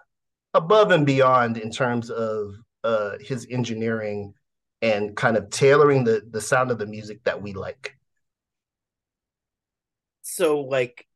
above 0.53 0.91
and 0.91 1.03
beyond 1.03 1.57
in 1.57 1.71
terms 1.71 2.11
of 2.11 2.53
uh, 2.83 3.13
his 3.19 3.47
engineering 3.49 4.35
and 4.83 5.15
kind 5.15 5.35
of 5.35 5.49
tailoring 5.49 6.03
the 6.03 6.21
the 6.29 6.41
sound 6.41 6.69
of 6.69 6.77
the 6.77 6.85
music 6.85 7.23
that 7.23 7.41
we 7.41 7.53
like. 7.53 7.97
So 10.21 10.59
like 10.59 11.07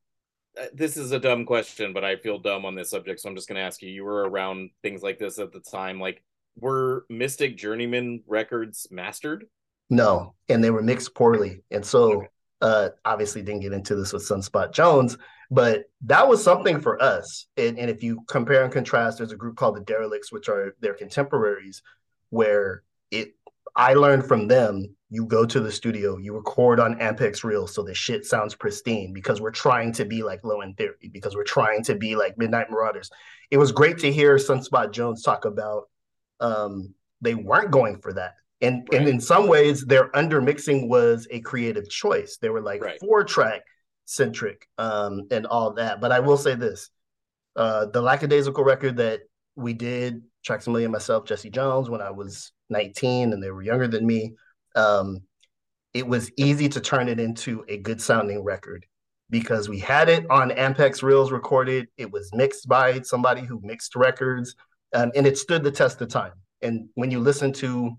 this 0.74 0.98
is 0.98 1.12
a 1.12 1.20
dumb 1.20 1.46
question, 1.46 1.94
but 1.94 2.04
I 2.04 2.16
feel 2.16 2.40
dumb 2.40 2.66
on 2.66 2.76
this 2.76 2.90
subject, 2.90 3.20
so 3.20 3.30
I'm 3.30 3.36
just 3.36 3.48
going 3.48 3.58
to 3.58 3.62
ask 3.62 3.82
you. 3.82 3.90
You 3.90 4.04
were 4.04 4.30
around 4.30 4.70
things 4.82 5.02
like 5.02 5.20
this 5.20 5.40
at 5.40 5.52
the 5.52 5.60
time. 5.60 6.00
Like, 6.00 6.24
were 6.60 7.06
Mystik 7.12 7.58
Journeymen 7.58 8.24
records 8.28 8.88
mastered? 8.92 9.46
No, 9.90 10.36
and 10.50 10.64
they 10.64 10.72
were 10.72 10.82
mixed 10.82 11.16
poorly, 11.16 11.64
and 11.72 11.86
so 11.86 12.14
okay. 12.14 12.28
uh, 12.62 12.90
obviously 13.06 13.42
didn't 13.42 13.62
get 13.62 13.74
into 13.74 13.96
this 13.96 14.14
with 14.14 14.28
Sunspot 14.28 14.74
Jonz. 14.74 15.18
But 15.54 15.90
that 16.06 16.30
was 16.30 16.42
something 16.42 16.80
for 16.80 17.02
us. 17.04 17.48
And, 17.58 17.78
and 17.78 17.90
if 17.90 18.02
you 18.04 18.24
compare 18.30 18.64
and 18.64 18.72
contrast, 18.72 19.18
there's 19.18 19.34
a 19.34 19.38
group 19.38 19.58
called 19.58 19.76
the 19.76 19.82
Derelicts, 19.82 20.32
which 20.32 20.48
are 20.48 20.76
their 20.80 20.94
contemporaries, 20.94 21.82
where 22.30 22.84
it 23.12 23.36
I 23.76 23.94
learned 23.94 24.26
from 24.26 24.48
them 24.48 24.96
you 25.14 25.26
go 25.26 25.46
to 25.46 25.60
the 25.60 25.72
studio, 25.72 26.18
you 26.18 26.34
record 26.34 26.80
on 26.80 26.96
Ampex 26.96 27.44
Reel 27.44 27.68
so 27.68 27.84
the 27.84 27.94
shit 27.94 28.26
sounds 28.26 28.56
pristine 28.56 29.12
because 29.12 29.42
we're 29.42 29.52
trying 29.52 29.92
to 29.92 30.06
be 30.06 30.24
like 30.24 30.42
Low 30.46 30.62
End 30.62 30.78
Theory, 30.78 31.10
because 31.12 31.36
we're 31.36 31.44
trying 31.44 31.84
to 31.84 31.96
be 31.96 32.16
like 32.16 32.38
Midnight 32.38 32.72
Marauders. 32.72 33.12
It 33.52 33.58
was 33.58 33.74
great 33.74 33.98
to 34.00 34.12
hear 34.12 34.38
Sunspot 34.38 34.94
Jonz 34.94 35.22
talk 35.22 35.44
about 35.44 35.90
um, 36.40 36.94
they 37.20 37.36
weren't 37.36 37.72
going 37.72 38.00
for 38.00 38.14
that. 38.14 38.36
And 38.62 38.88
right. 38.90 39.02
and 39.02 39.10
in 39.10 39.20
some 39.20 39.50
ways, 39.50 39.86
their 39.86 40.10
undermixing 40.12 40.88
was 40.88 41.28
a 41.30 41.42
creative 41.42 41.90
choice. 41.90 42.38
They 42.42 42.50
were 42.50 42.62
like 42.62 42.82
right. 42.82 43.00
four 43.02 43.26
track 43.26 43.64
centric 44.06 44.70
um, 44.78 45.28
and 45.30 45.46
all 45.46 45.74
that. 45.74 46.00
But 46.00 46.14
I 46.14 46.22
will 46.22 46.38
say 46.38 46.56
this 46.56 46.90
uh, 47.58 47.88
the 47.88 48.02
lackadaisical 48.02 48.64
record 48.64 48.96
that 48.98 49.24
we 49.58 49.74
did, 49.74 50.22
Tracks 50.46 50.68
Traxamillion, 50.68 50.90
myself, 50.90 51.26
Jesse 51.26 51.50
Jones, 51.50 51.90
when 51.90 52.02
I 52.02 52.12
was 52.12 52.54
19 52.70 53.34
and 53.34 53.44
they 53.44 53.52
were 53.52 53.62
younger 53.62 53.90
than 53.90 54.08
me 54.08 54.36
um, 54.76 55.22
it 55.94 56.08
was 56.08 56.32
easy 56.38 56.70
to 56.70 56.80
turn 56.80 57.10
it 57.10 57.20
into 57.20 57.66
a 57.68 57.78
good 57.78 58.02
sounding 58.02 58.44
record 58.44 58.86
because 59.30 59.70
we 59.70 59.80
had 59.80 60.10
it 60.10 60.30
on 60.30 60.52
Ampex 60.52 61.04
Reels 61.04 61.32
recorded. 61.32 61.88
It 61.98 62.12
was 62.12 62.30
mixed 62.34 62.68
by 62.68 63.02
somebody 63.02 63.42
who 63.42 63.60
mixed 63.64 63.96
records, 63.96 64.56
um, 64.94 65.12
and 65.16 65.26
it 65.26 65.38
stood 65.38 65.64
the 65.64 65.72
test 65.72 66.02
of 66.02 66.10
time. 66.10 66.34
And 66.62 66.90
when 66.96 67.12
you 67.12 67.20
listen 67.20 67.52
to, 67.54 67.98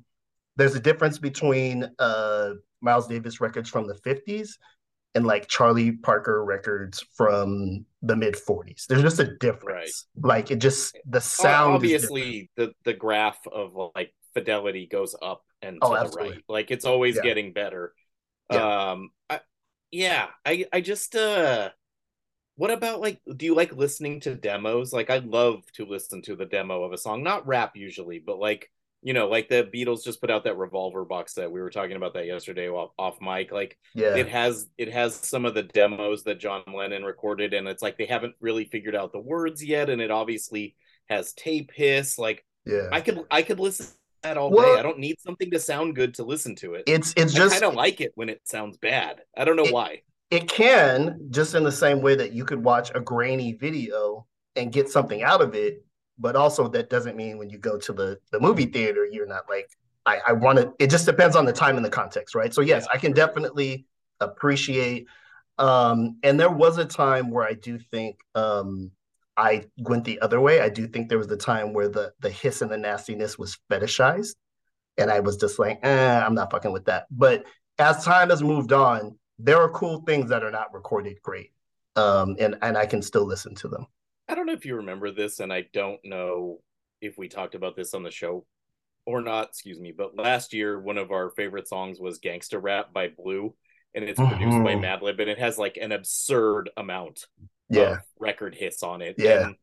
there's 0.56 0.74
a 0.74 0.80
difference 0.80 1.18
between 1.18 1.90
uh, 1.98 2.50
Miles 2.80 3.08
Davis 3.08 3.40
records 3.40 3.68
from 3.68 3.86
the 3.86 3.94
50s 3.94 4.50
and 5.14 5.26
like 5.26 5.48
Charlie 5.48 5.92
Parker 5.92 6.44
records 6.44 7.04
from 7.14 7.84
the 8.02 8.16
mid 8.16 8.34
40s. 8.34 8.86
There's 8.86 9.02
just 9.02 9.18
a 9.18 9.36
difference. 9.36 10.06
Right. 10.16 10.36
Like 10.36 10.50
it 10.50 10.56
just 10.56 10.96
the 11.06 11.20
sound. 11.20 11.74
Obviously, 11.74 12.50
the 12.56 12.72
the 12.84 12.94
graph 12.94 13.38
of 13.50 13.72
like 13.94 14.14
fidelity 14.34 14.86
goes 14.86 15.14
up 15.20 15.42
and 15.62 15.78
oh, 15.82 15.94
to 15.94 16.00
absolutely. 16.00 16.28
the 16.28 16.34
right. 16.34 16.44
Like 16.48 16.70
it's 16.70 16.84
always 16.84 17.16
yeah. 17.16 17.22
getting 17.22 17.52
better. 17.52 17.94
Yeah. 18.50 18.90
Um, 18.90 19.10
I, 19.30 19.40
yeah, 19.90 20.26
I 20.44 20.66
I 20.72 20.80
just 20.80 21.14
uh 21.14 21.70
what 22.56 22.70
about 22.70 23.00
like 23.00 23.20
do 23.36 23.46
you 23.46 23.54
like 23.54 23.72
listening 23.72 24.20
to 24.20 24.34
demos? 24.34 24.92
Like 24.92 25.10
I 25.10 25.18
love 25.18 25.62
to 25.74 25.86
listen 25.86 26.22
to 26.22 26.36
the 26.36 26.46
demo 26.46 26.82
of 26.82 26.92
a 26.92 26.98
song, 26.98 27.22
not 27.22 27.46
rap 27.46 27.72
usually, 27.76 28.18
but 28.18 28.38
like 28.38 28.70
you 29.04 29.14
know, 29.14 29.28
like 29.28 29.48
the 29.48 29.68
Beatles 29.74 30.04
just 30.04 30.20
put 30.20 30.30
out 30.30 30.44
that 30.44 30.56
Revolver 30.56 31.04
box 31.04 31.34
set. 31.34 31.50
We 31.50 31.60
were 31.60 31.70
talking 31.70 31.96
about 31.96 32.14
that 32.14 32.26
yesterday 32.26 32.68
off, 32.68 32.92
off 32.96 33.20
mic. 33.20 33.50
Like, 33.50 33.76
yeah, 33.94 34.14
it 34.14 34.28
has 34.28 34.68
it 34.78 34.92
has 34.92 35.16
some 35.16 35.44
of 35.44 35.54
the 35.54 35.64
demos 35.64 36.22
that 36.22 36.38
John 36.38 36.62
Lennon 36.72 37.02
recorded, 37.02 37.52
and 37.52 37.66
it's 37.66 37.82
like 37.82 37.98
they 37.98 38.06
haven't 38.06 38.34
really 38.40 38.64
figured 38.64 38.94
out 38.94 39.12
the 39.12 39.18
words 39.18 39.62
yet, 39.62 39.90
and 39.90 40.00
it 40.00 40.12
obviously 40.12 40.76
has 41.08 41.32
tape 41.32 41.72
hiss. 41.74 42.16
Like, 42.16 42.44
yeah, 42.64 42.90
I 42.92 43.00
could 43.00 43.24
I 43.28 43.42
could 43.42 43.58
listen 43.58 43.88
that 44.22 44.36
all 44.36 44.50
well, 44.50 44.74
day. 44.74 44.80
I 44.80 44.82
don't 44.82 44.98
need 44.98 45.20
something 45.20 45.50
to 45.50 45.58
sound 45.58 45.94
good 45.94 46.14
to 46.14 46.24
listen 46.24 46.54
to 46.56 46.74
it. 46.74 46.84
It's 46.86 47.12
it's 47.16 47.32
just 47.32 47.52
kind 47.52 47.64
of 47.64 47.74
like 47.74 48.00
it 48.00 48.12
when 48.14 48.28
it 48.28 48.40
sounds 48.44 48.76
bad. 48.78 49.22
I 49.36 49.44
don't 49.44 49.56
know 49.56 49.64
it, 49.64 49.72
why. 49.72 50.02
It 50.30 50.48
can 50.48 51.28
just 51.30 51.54
in 51.54 51.62
the 51.62 51.72
same 51.72 52.00
way 52.00 52.14
that 52.14 52.32
you 52.32 52.44
could 52.44 52.62
watch 52.62 52.90
a 52.94 53.00
grainy 53.00 53.52
video 53.52 54.26
and 54.56 54.72
get 54.72 54.88
something 54.88 55.22
out 55.22 55.42
of 55.42 55.54
it, 55.54 55.84
but 56.18 56.36
also 56.36 56.68
that 56.68 56.90
doesn't 56.90 57.16
mean 57.16 57.38
when 57.38 57.50
you 57.50 57.58
go 57.58 57.78
to 57.78 57.92
the 57.92 58.18
the 58.30 58.40
movie 58.40 58.66
theater 58.66 59.06
you're 59.10 59.26
not 59.26 59.48
like 59.48 59.68
I, 60.06 60.20
I 60.28 60.32
want 60.32 60.58
to. 60.58 60.72
It 60.78 60.90
just 60.90 61.06
depends 61.06 61.36
on 61.36 61.44
the 61.44 61.52
time 61.52 61.76
and 61.76 61.84
the 61.84 61.90
context, 61.90 62.34
right? 62.34 62.52
So 62.52 62.60
yes, 62.60 62.86
I 62.92 62.98
can 62.98 63.12
definitely 63.12 63.86
appreciate. 64.20 65.06
Um, 65.58 66.16
and 66.22 66.40
there 66.40 66.50
was 66.50 66.78
a 66.78 66.84
time 66.84 67.30
where 67.30 67.46
I 67.46 67.52
do 67.52 67.78
think 67.78 68.16
um, 68.34 68.90
I 69.36 69.64
went 69.78 70.04
the 70.04 70.20
other 70.20 70.40
way. 70.40 70.60
I 70.60 70.68
do 70.68 70.86
think 70.86 71.08
there 71.08 71.18
was 71.18 71.30
a 71.30 71.36
time 71.36 71.72
where 71.72 71.88
the 71.88 72.12
the 72.20 72.30
hiss 72.30 72.62
and 72.62 72.70
the 72.70 72.76
nastiness 72.76 73.38
was 73.38 73.58
fetishized, 73.70 74.34
and 74.98 75.10
I 75.10 75.20
was 75.20 75.36
just 75.36 75.58
like, 75.58 75.80
eh, 75.82 76.20
I'm 76.20 76.34
not 76.34 76.50
fucking 76.50 76.72
with 76.72 76.84
that. 76.86 77.06
But 77.10 77.44
as 77.78 78.04
time 78.04 78.30
has 78.30 78.42
moved 78.42 78.72
on, 78.72 79.18
there 79.38 79.60
are 79.60 79.70
cool 79.70 80.02
things 80.02 80.28
that 80.30 80.42
are 80.42 80.50
not 80.50 80.74
recorded 80.74 81.20
great, 81.22 81.52
um, 81.96 82.36
and 82.38 82.56
and 82.62 82.76
I 82.76 82.86
can 82.86 83.00
still 83.00 83.24
listen 83.24 83.54
to 83.56 83.68
them. 83.68 83.86
I 84.28 84.34
don't 84.34 84.46
know 84.46 84.52
if 84.52 84.66
you 84.66 84.76
remember 84.76 85.10
this, 85.10 85.40
and 85.40 85.52
I 85.52 85.64
don't 85.72 86.00
know 86.04 86.60
if 87.00 87.16
we 87.16 87.28
talked 87.28 87.54
about 87.54 87.74
this 87.74 87.94
on 87.94 88.02
the 88.02 88.10
show 88.10 88.44
or 89.06 89.22
not. 89.22 89.48
Excuse 89.48 89.80
me, 89.80 89.92
but 89.92 90.16
last 90.16 90.52
year 90.52 90.78
one 90.78 90.98
of 90.98 91.10
our 91.10 91.30
favorite 91.30 91.68
songs 91.68 91.98
was 91.98 92.20
"Gangsta 92.20 92.62
Rap" 92.62 92.92
by 92.92 93.08
Blu, 93.08 93.54
and 93.94 94.04
it's 94.04 94.20
produced 94.20 94.42
mm-hmm. 94.42 94.64
by 94.64 94.74
Madlib, 94.74 95.20
and 95.20 95.30
it 95.30 95.38
has 95.38 95.56
like 95.56 95.78
an 95.78 95.92
absurd 95.92 96.68
amount 96.76 97.26
yeah. 97.80 97.98
record 98.18 98.54
hits 98.54 98.82
on 98.82 99.02
it. 99.02 99.16
Yeah. 99.18 99.46
And 99.46 99.56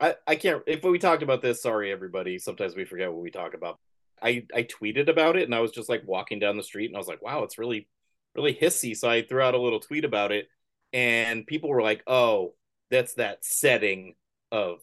I, 0.00 0.14
I 0.26 0.36
can't 0.36 0.62
if 0.66 0.82
we 0.82 0.98
talked 0.98 1.22
about 1.22 1.42
this, 1.42 1.62
sorry 1.62 1.90
everybody. 1.90 2.38
Sometimes 2.38 2.74
we 2.74 2.84
forget 2.84 3.12
what 3.12 3.22
we 3.22 3.30
talk 3.30 3.54
about. 3.54 3.78
I, 4.22 4.46
I 4.54 4.62
tweeted 4.62 5.08
about 5.08 5.36
it 5.36 5.44
and 5.44 5.54
I 5.54 5.60
was 5.60 5.72
just 5.72 5.88
like 5.88 6.02
walking 6.06 6.38
down 6.38 6.56
the 6.56 6.62
street 6.62 6.86
and 6.86 6.96
I 6.96 6.98
was 6.98 7.08
like, 7.08 7.22
wow, 7.22 7.42
it's 7.42 7.58
really, 7.58 7.86
really 8.34 8.54
hissy. 8.54 8.96
So 8.96 9.08
I 9.08 9.22
threw 9.22 9.42
out 9.42 9.54
a 9.54 9.60
little 9.60 9.80
tweet 9.80 10.04
about 10.04 10.32
it 10.32 10.48
and 10.92 11.46
people 11.46 11.68
were 11.68 11.82
like, 11.82 12.02
oh, 12.06 12.54
that's 12.90 13.14
that 13.14 13.44
setting 13.44 14.14
of 14.50 14.78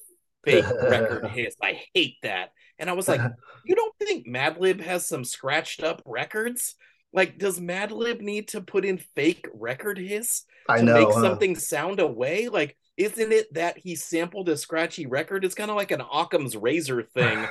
fake 0.45 0.65
record 0.83 1.27
hiss. 1.31 1.55
I 1.61 1.81
hate 1.93 2.17
that. 2.23 2.51
And 2.77 2.89
I 2.89 2.93
was 2.93 3.07
like, 3.07 3.21
you 3.65 3.75
don't 3.75 3.95
think 3.97 4.27
Madlib 4.27 4.81
has 4.81 5.07
some 5.07 5.23
scratched 5.23 5.83
up 5.83 6.01
records? 6.05 6.75
Like, 7.13 7.37
does 7.37 7.59
Madlib 7.59 8.21
need 8.21 8.49
to 8.49 8.61
put 8.61 8.85
in 8.85 8.97
fake 8.97 9.47
record 9.53 9.99
hiss 9.99 10.43
to 10.67 10.81
know, 10.81 10.93
make 10.93 11.13
huh? 11.13 11.21
something 11.21 11.55
sound 11.55 11.99
away? 11.99 12.49
Like, 12.49 12.75
isn't 12.97 13.31
it 13.31 13.53
that 13.53 13.77
he 13.77 13.95
sampled 13.95 14.49
a 14.49 14.57
scratchy 14.57 15.05
record? 15.05 15.45
It's 15.45 15.55
kind 15.55 15.71
of 15.71 15.77
like 15.77 15.91
an 15.91 16.01
Occam's 16.01 16.55
razor 16.55 17.03
thing, 17.03 17.47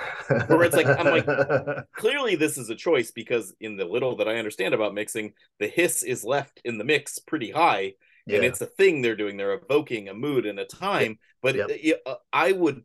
where 0.47 0.63
it's 0.63 0.77
like 0.77 0.87
I'm 0.87 1.07
like, 1.07 1.87
clearly 1.97 2.37
this 2.37 2.59
is 2.59 2.71
a 2.71 2.75
choice 2.75 3.11
because 3.11 3.55
in 3.61 3.77
the 3.77 3.85
little 3.85 4.17
that 4.17 4.29
I 4.29 4.37
understand 4.37 4.75
about 4.75 4.95
mixing, 4.95 5.33
the 5.59 5.69
hiss 5.69 6.03
is 6.03 6.25
left 6.25 6.61
in 6.65 6.79
the 6.79 6.85
mix 6.85 7.19
pretty 7.19 7.51
high, 7.51 7.95
yeah. 8.27 8.37
and 8.37 8.45
it's 8.45 8.61
a 8.61 8.67
thing 8.67 9.03
they're 9.03 9.17
doing. 9.17 9.37
They're 9.37 9.55
evoking 9.55 10.09
a 10.09 10.15
mood 10.15 10.47
and 10.47 10.59
a 10.59 10.65
time. 10.65 11.19
But 11.41 11.57
yep. 11.57 12.03
Uh, 12.07 12.15
I 12.33 12.53
would, 12.53 12.85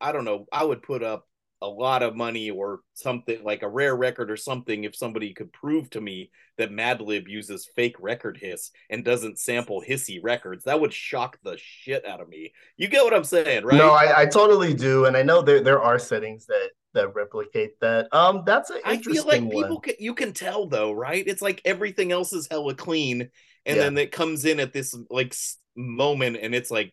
I 0.00 0.12
don't 0.12 0.26
know, 0.26 0.46
I 0.52 0.64
would 0.64 0.82
put 0.82 1.02
up 1.02 1.26
a 1.64 1.68
lot 1.68 2.02
of 2.02 2.14
money 2.14 2.50
or 2.50 2.80
something 2.92 3.42
like 3.42 3.62
a 3.62 3.68
rare 3.68 3.96
record 3.96 4.30
or 4.30 4.36
something 4.36 4.84
if 4.84 4.94
somebody 4.94 5.32
could 5.32 5.50
prove 5.50 5.88
to 5.90 6.00
me 6.00 6.30
that 6.58 6.70
Madlib 6.70 7.26
uses 7.26 7.66
fake 7.74 7.96
record 7.98 8.36
hiss 8.36 8.70
and 8.90 9.02
doesn't 9.02 9.38
sample 9.38 9.82
hissy 9.82 10.20
records. 10.22 10.64
That 10.64 10.80
would 10.80 10.92
shock 10.92 11.38
the 11.42 11.56
shit 11.58 12.04
out 12.04 12.20
of 12.20 12.28
me. 12.28 12.52
You 12.76 12.88
get 12.88 13.02
what 13.02 13.14
I'm 13.14 13.24
saying, 13.24 13.64
right? 13.64 13.78
No, 13.78 13.90
I, 13.90 14.22
I 14.22 14.26
totally 14.26 14.74
do, 14.74 15.06
and 15.06 15.16
I 15.16 15.22
know 15.22 15.40
there 15.40 15.62
there 15.62 15.82
are 15.82 15.98
settings 15.98 16.44
that 16.46 16.68
that 16.92 17.14
replicate 17.14 17.80
that. 17.80 18.14
Um, 18.14 18.42
that's 18.44 18.68
an 18.68 18.80
interesting 18.86 19.12
I 19.12 19.14
feel 19.16 19.42
like 19.48 19.50
people 19.50 19.80
can, 19.80 19.94
you 19.98 20.14
can 20.14 20.34
tell 20.34 20.68
though, 20.68 20.92
right? 20.92 21.24
It's 21.26 21.42
like 21.42 21.62
everything 21.64 22.12
else 22.12 22.34
is 22.34 22.46
hella 22.50 22.74
clean, 22.74 23.22
and 23.64 23.76
yeah. 23.76 23.84
then 23.84 23.96
it 23.96 24.12
comes 24.12 24.44
in 24.44 24.60
at 24.60 24.74
this 24.74 24.94
like 25.08 25.34
moment, 25.74 26.36
and 26.42 26.54
it's 26.54 26.70
like 26.70 26.92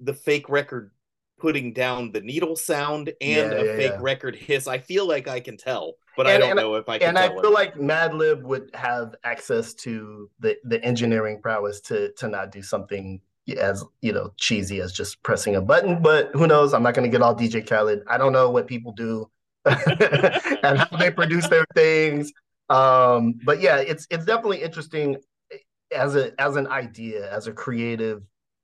the 0.00 0.14
fake 0.14 0.48
record 0.48 0.92
putting 1.38 1.72
down 1.72 2.12
the 2.12 2.20
needle 2.20 2.56
sound 2.56 3.08
and 3.20 3.52
yeah, 3.52 3.58
a 3.58 3.64
yeah, 3.64 3.76
fake 3.76 3.92
yeah. 3.92 3.98
record 4.00 4.36
hiss. 4.36 4.66
I 4.66 4.78
feel 4.78 5.06
like 5.06 5.28
I 5.28 5.40
can 5.40 5.56
tell, 5.56 5.94
but 6.16 6.26
and, 6.26 6.42
I 6.42 6.46
don't 6.46 6.56
know 6.56 6.74
if 6.74 6.88
I 6.88 6.98
can. 6.98 7.08
And 7.08 7.18
I 7.18 7.28
feel 7.28 7.52
like 7.52 7.74
Madlib 7.74 8.42
would 8.42 8.70
have 8.74 9.14
access 9.24 9.74
to 9.74 10.30
the 10.40 10.56
the 10.64 10.82
engineering 10.84 11.40
prowess 11.40 11.80
to 11.82 12.12
to 12.12 12.28
not 12.28 12.52
do 12.52 12.62
something 12.62 13.20
as 13.56 13.84
you 14.02 14.12
know 14.12 14.32
cheesy 14.36 14.80
as 14.80 14.92
just 14.92 15.22
pressing 15.22 15.56
a 15.56 15.60
button. 15.60 16.02
But 16.02 16.30
who 16.32 16.46
knows? 16.46 16.74
I'm 16.74 16.82
not 16.82 16.94
going 16.94 17.10
to 17.10 17.14
get 17.14 17.22
all 17.22 17.34
DJ 17.34 17.66
Khaled. 17.66 18.02
I 18.06 18.18
don't 18.18 18.32
know 18.32 18.50
what 18.50 18.66
people 18.66 18.92
do 18.92 19.30
and 19.64 20.78
how 20.78 20.96
they 20.98 21.10
produce 21.10 21.48
their 21.48 21.64
things. 21.74 22.32
Um, 22.68 23.34
but 23.44 23.60
yeah, 23.60 23.78
it's 23.78 24.06
it's 24.10 24.24
definitely 24.24 24.62
interesting 24.62 25.16
as 25.94 26.16
a 26.16 26.38
as 26.40 26.56
an 26.56 26.66
idea, 26.66 27.32
as 27.32 27.46
a 27.46 27.52
creative 27.52 28.22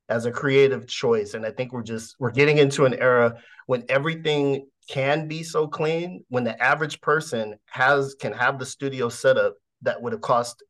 as 0.09 0.27
a 0.27 0.31
creative 0.31 0.87
choice. 0.87 1.35
And 1.35 1.47
I 1.47 1.51
think 1.51 1.73
we're 1.73 1.83
just 1.83 2.17
we're 2.19 2.31
getting 2.31 2.59
into 2.59 2.85
an 2.85 2.95
era 2.95 3.37
when 3.67 3.85
everything 3.89 4.67
can 4.89 5.29
be 5.29 5.43
so 5.43 5.67
clean, 5.67 6.25
when 6.29 6.45
the 6.45 6.61
average 6.63 7.01
person 7.01 7.57
has 7.67 8.15
can 8.15 8.33
have 8.33 8.59
the 8.59 8.67
studio 8.67 9.09
setup 9.09 9.55
that 9.83 10.01
would 10.01 10.13
have 10.13 10.21
cost 10.21 10.63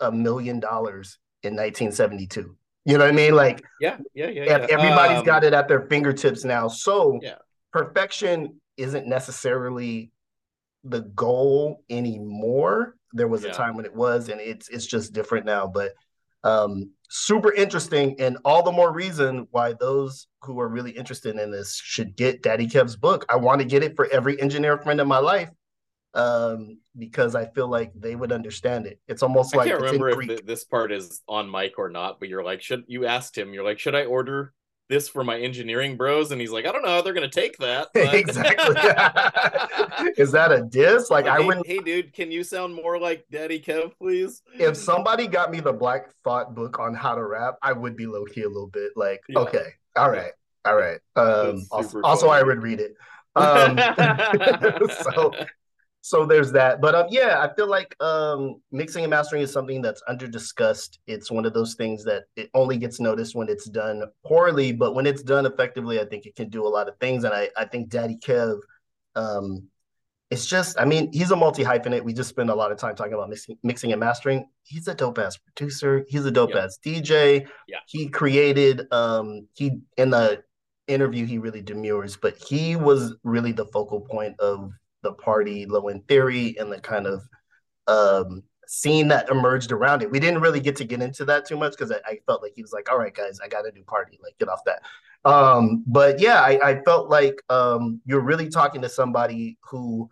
a 0.00 0.10
million 0.10 0.60
dollars 0.60 1.18
in 1.42 1.54
1972. 1.54 2.56
You 2.86 2.98
know 2.98 3.04
what 3.04 3.12
I 3.12 3.16
mean? 3.16 3.34
Like, 3.34 3.62
yeah, 3.80 3.98
yeah, 4.14 4.28
yeah. 4.28 4.44
yeah. 4.44 4.66
Everybody's 4.70 5.18
um, 5.18 5.24
got 5.24 5.44
it 5.44 5.52
at 5.52 5.68
their 5.68 5.82
fingertips 5.82 6.44
now. 6.44 6.66
So, 6.68 7.18
yeah. 7.22 7.36
perfection 7.72 8.60
isn't 8.76 9.06
necessarily 9.06 10.10
the 10.84 11.02
goal 11.02 11.82
anymore. 11.90 12.96
There 13.12 13.28
was 13.28 13.44
yeah. 13.44 13.50
a 13.50 13.54
time 13.54 13.76
when 13.76 13.84
it 13.84 13.94
was, 13.94 14.28
and 14.28 14.40
it's 14.40 14.68
it's 14.68 14.86
just 14.86 15.12
different 15.12 15.44
now. 15.44 15.66
But 15.66 15.92
um, 16.44 16.90
super 17.08 17.52
interesting, 17.52 18.16
and 18.20 18.38
all 18.44 18.62
the 18.62 18.72
more 18.72 18.92
reason 18.92 19.46
why 19.50 19.74
those 19.74 20.28
who 20.42 20.60
are 20.60 20.68
really 20.68 20.92
interested 20.92 21.36
in 21.36 21.50
this 21.50 21.80
should 21.82 22.16
get 22.16 22.42
Daddy 22.42 22.66
Kev's 22.66 22.96
book. 22.96 23.26
I 23.28 23.36
want 23.36 23.60
to 23.60 23.66
get 23.66 23.82
it 23.82 23.96
for 23.96 24.06
every 24.10 24.40
engineer 24.40 24.78
friend 24.78 25.00
in 25.00 25.08
my 25.08 25.18
life 25.18 25.50
um, 26.14 26.78
because 26.98 27.34
I 27.34 27.46
feel 27.46 27.68
like 27.68 27.92
they 27.94 28.16
would 28.16 28.32
understand 28.32 28.86
it. 28.86 29.00
It's 29.06 29.22
almost 29.22 29.54
I 29.54 29.58
like 29.58 29.66
I 29.68 29.70
can't 29.70 29.82
remember 29.82 30.32
if 30.32 30.46
this 30.46 30.64
part 30.64 30.92
is 30.92 31.22
on 31.28 31.50
mic 31.50 31.78
or 31.78 31.90
not, 31.90 32.20
but 32.20 32.28
you're 32.28 32.44
like, 32.44 32.62
should 32.62 32.84
you 32.86 33.06
asked 33.06 33.36
him? 33.36 33.52
You're 33.52 33.64
like, 33.64 33.78
should 33.78 33.94
I 33.94 34.04
order 34.04 34.52
this 34.90 35.08
for 35.08 35.24
my 35.24 35.38
engineering 35.38 35.96
bros 35.96 36.32
and 36.32 36.40
he's 36.40 36.50
like 36.50 36.66
i 36.66 36.72
don't 36.72 36.82
know 36.82 36.88
how 36.88 37.00
they're 37.00 37.14
gonna 37.14 37.30
take 37.30 37.56
that 37.58 37.88
exactly. 37.94 38.74
Is 40.16 40.32
that 40.32 40.50
a 40.50 40.62
diss? 40.62 41.10
Like, 41.10 41.26
like 41.26 41.40
i 41.40 41.44
wouldn't 41.44 41.66
hey 41.66 41.78
dude 41.78 42.12
can 42.12 42.30
you 42.30 42.42
sound 42.42 42.74
more 42.74 42.98
like 42.98 43.24
daddy 43.30 43.60
kev 43.60 43.92
please? 43.96 44.42
If 44.54 44.76
somebody 44.76 45.26
got 45.26 45.50
me 45.50 45.60
the 45.60 45.72
black 45.72 46.10
thought 46.24 46.54
book 46.54 46.78
on 46.78 46.92
how 46.92 47.14
to 47.14 47.24
rap 47.24 47.54
i 47.62 47.72
would 47.72 47.96
be 47.96 48.06
low-key 48.06 48.42
a 48.42 48.48
little 48.48 48.68
bit 48.68 48.90
like 48.96 49.20
yeah. 49.28 49.38
okay 49.38 49.66
all 49.96 50.10
right 50.10 50.32
all 50.64 50.76
right 50.76 50.98
um 51.16 51.64
also, 51.70 52.00
also, 52.02 52.28
i 52.28 52.42
would 52.42 52.62
read 52.62 52.80
it. 52.80 52.94
Um 53.36 53.78
so 55.14 55.32
so 56.02 56.24
there's 56.24 56.50
that 56.52 56.80
but 56.80 56.94
um 56.94 57.06
yeah 57.10 57.40
i 57.40 57.54
feel 57.54 57.68
like 57.68 57.94
um 58.00 58.60
mixing 58.72 59.04
and 59.04 59.10
mastering 59.10 59.42
is 59.42 59.52
something 59.52 59.82
that's 59.82 60.02
under 60.08 60.26
discussed. 60.26 60.98
It's 61.06 61.30
one 61.30 61.44
of 61.44 61.52
those 61.52 61.74
things 61.74 62.04
that 62.04 62.24
it 62.36 62.50
only 62.54 62.78
gets 62.78 63.00
noticed 63.00 63.34
when 63.34 63.48
it's 63.48 63.68
done 63.68 64.04
poorly 64.24 64.72
but 64.72 64.94
when 64.94 65.06
it's 65.06 65.22
done 65.22 65.46
effectively 65.46 66.00
i 66.00 66.04
think 66.04 66.26
it 66.26 66.34
can 66.36 66.48
do 66.48 66.66
a 66.66 66.68
lot 66.68 66.88
of 66.88 66.96
things 66.98 67.24
and 67.24 67.34
i 67.34 67.48
i 67.56 67.64
think 67.64 67.88
daddy 67.88 68.16
kev 68.16 68.58
um 69.14 69.64
it's 70.30 70.46
just 70.46 70.80
i 70.80 70.84
mean 70.84 71.12
he's 71.12 71.32
a 71.32 71.36
multi 71.36 71.62
hyphenate 71.62 72.02
we 72.02 72.12
just 72.12 72.30
spend 72.30 72.48
a 72.48 72.54
lot 72.54 72.72
of 72.72 72.78
time 72.78 72.94
talking 72.94 73.14
about 73.14 73.28
mixing, 73.28 73.58
mixing 73.62 73.92
and 73.92 74.00
mastering. 74.00 74.46
He's 74.62 74.86
a 74.86 74.94
dope 74.94 75.18
ass 75.18 75.36
producer. 75.36 76.04
He's 76.08 76.24
a 76.24 76.30
dope 76.30 76.54
ass 76.54 76.78
dj 76.84 77.46
yeah. 77.68 77.78
He 77.86 78.08
created 78.08 78.86
um 78.92 79.48
he 79.54 79.80
in 79.96 80.10
the 80.10 80.42
interview 80.86 81.24
he 81.24 81.38
really 81.38 81.62
demurs 81.62 82.16
but 82.16 82.36
he 82.36 82.74
was 82.74 83.14
really 83.22 83.52
the 83.52 83.66
focal 83.66 84.00
point 84.00 84.34
of 84.40 84.72
the 85.02 85.12
party 85.12 85.66
Low 85.66 85.88
End 85.88 86.06
Theory 86.08 86.56
and 86.58 86.70
the 86.72 86.80
kind 86.80 87.06
of 87.06 87.22
um, 87.86 88.42
scene 88.66 89.08
that 89.08 89.28
emerged 89.28 89.72
around 89.72 90.02
it. 90.02 90.10
We 90.10 90.20
didn't 90.20 90.40
really 90.40 90.60
get 90.60 90.76
to 90.76 90.84
get 90.84 91.02
into 91.02 91.24
that 91.26 91.46
too 91.46 91.56
much 91.56 91.72
because 91.72 91.90
I, 91.90 92.00
I, 92.06 92.18
felt 92.26 92.42
like 92.42 92.52
he 92.54 92.62
was 92.62 92.72
like, 92.72 92.90
"All 92.90 92.98
right, 92.98 93.14
guys, 93.14 93.40
I 93.42 93.48
got 93.48 93.62
to 93.62 93.72
do 93.72 93.82
party. 93.82 94.18
Like, 94.22 94.38
get 94.38 94.48
off 94.48 94.60
that." 94.66 94.82
Um, 95.24 95.84
but 95.86 96.20
yeah, 96.20 96.40
I, 96.40 96.58
I 96.62 96.82
felt 96.82 97.10
like 97.10 97.42
um, 97.50 98.00
you're 98.06 98.20
really 98.20 98.48
talking 98.48 98.80
to 98.82 98.88
somebody 98.88 99.58
who 99.62 100.08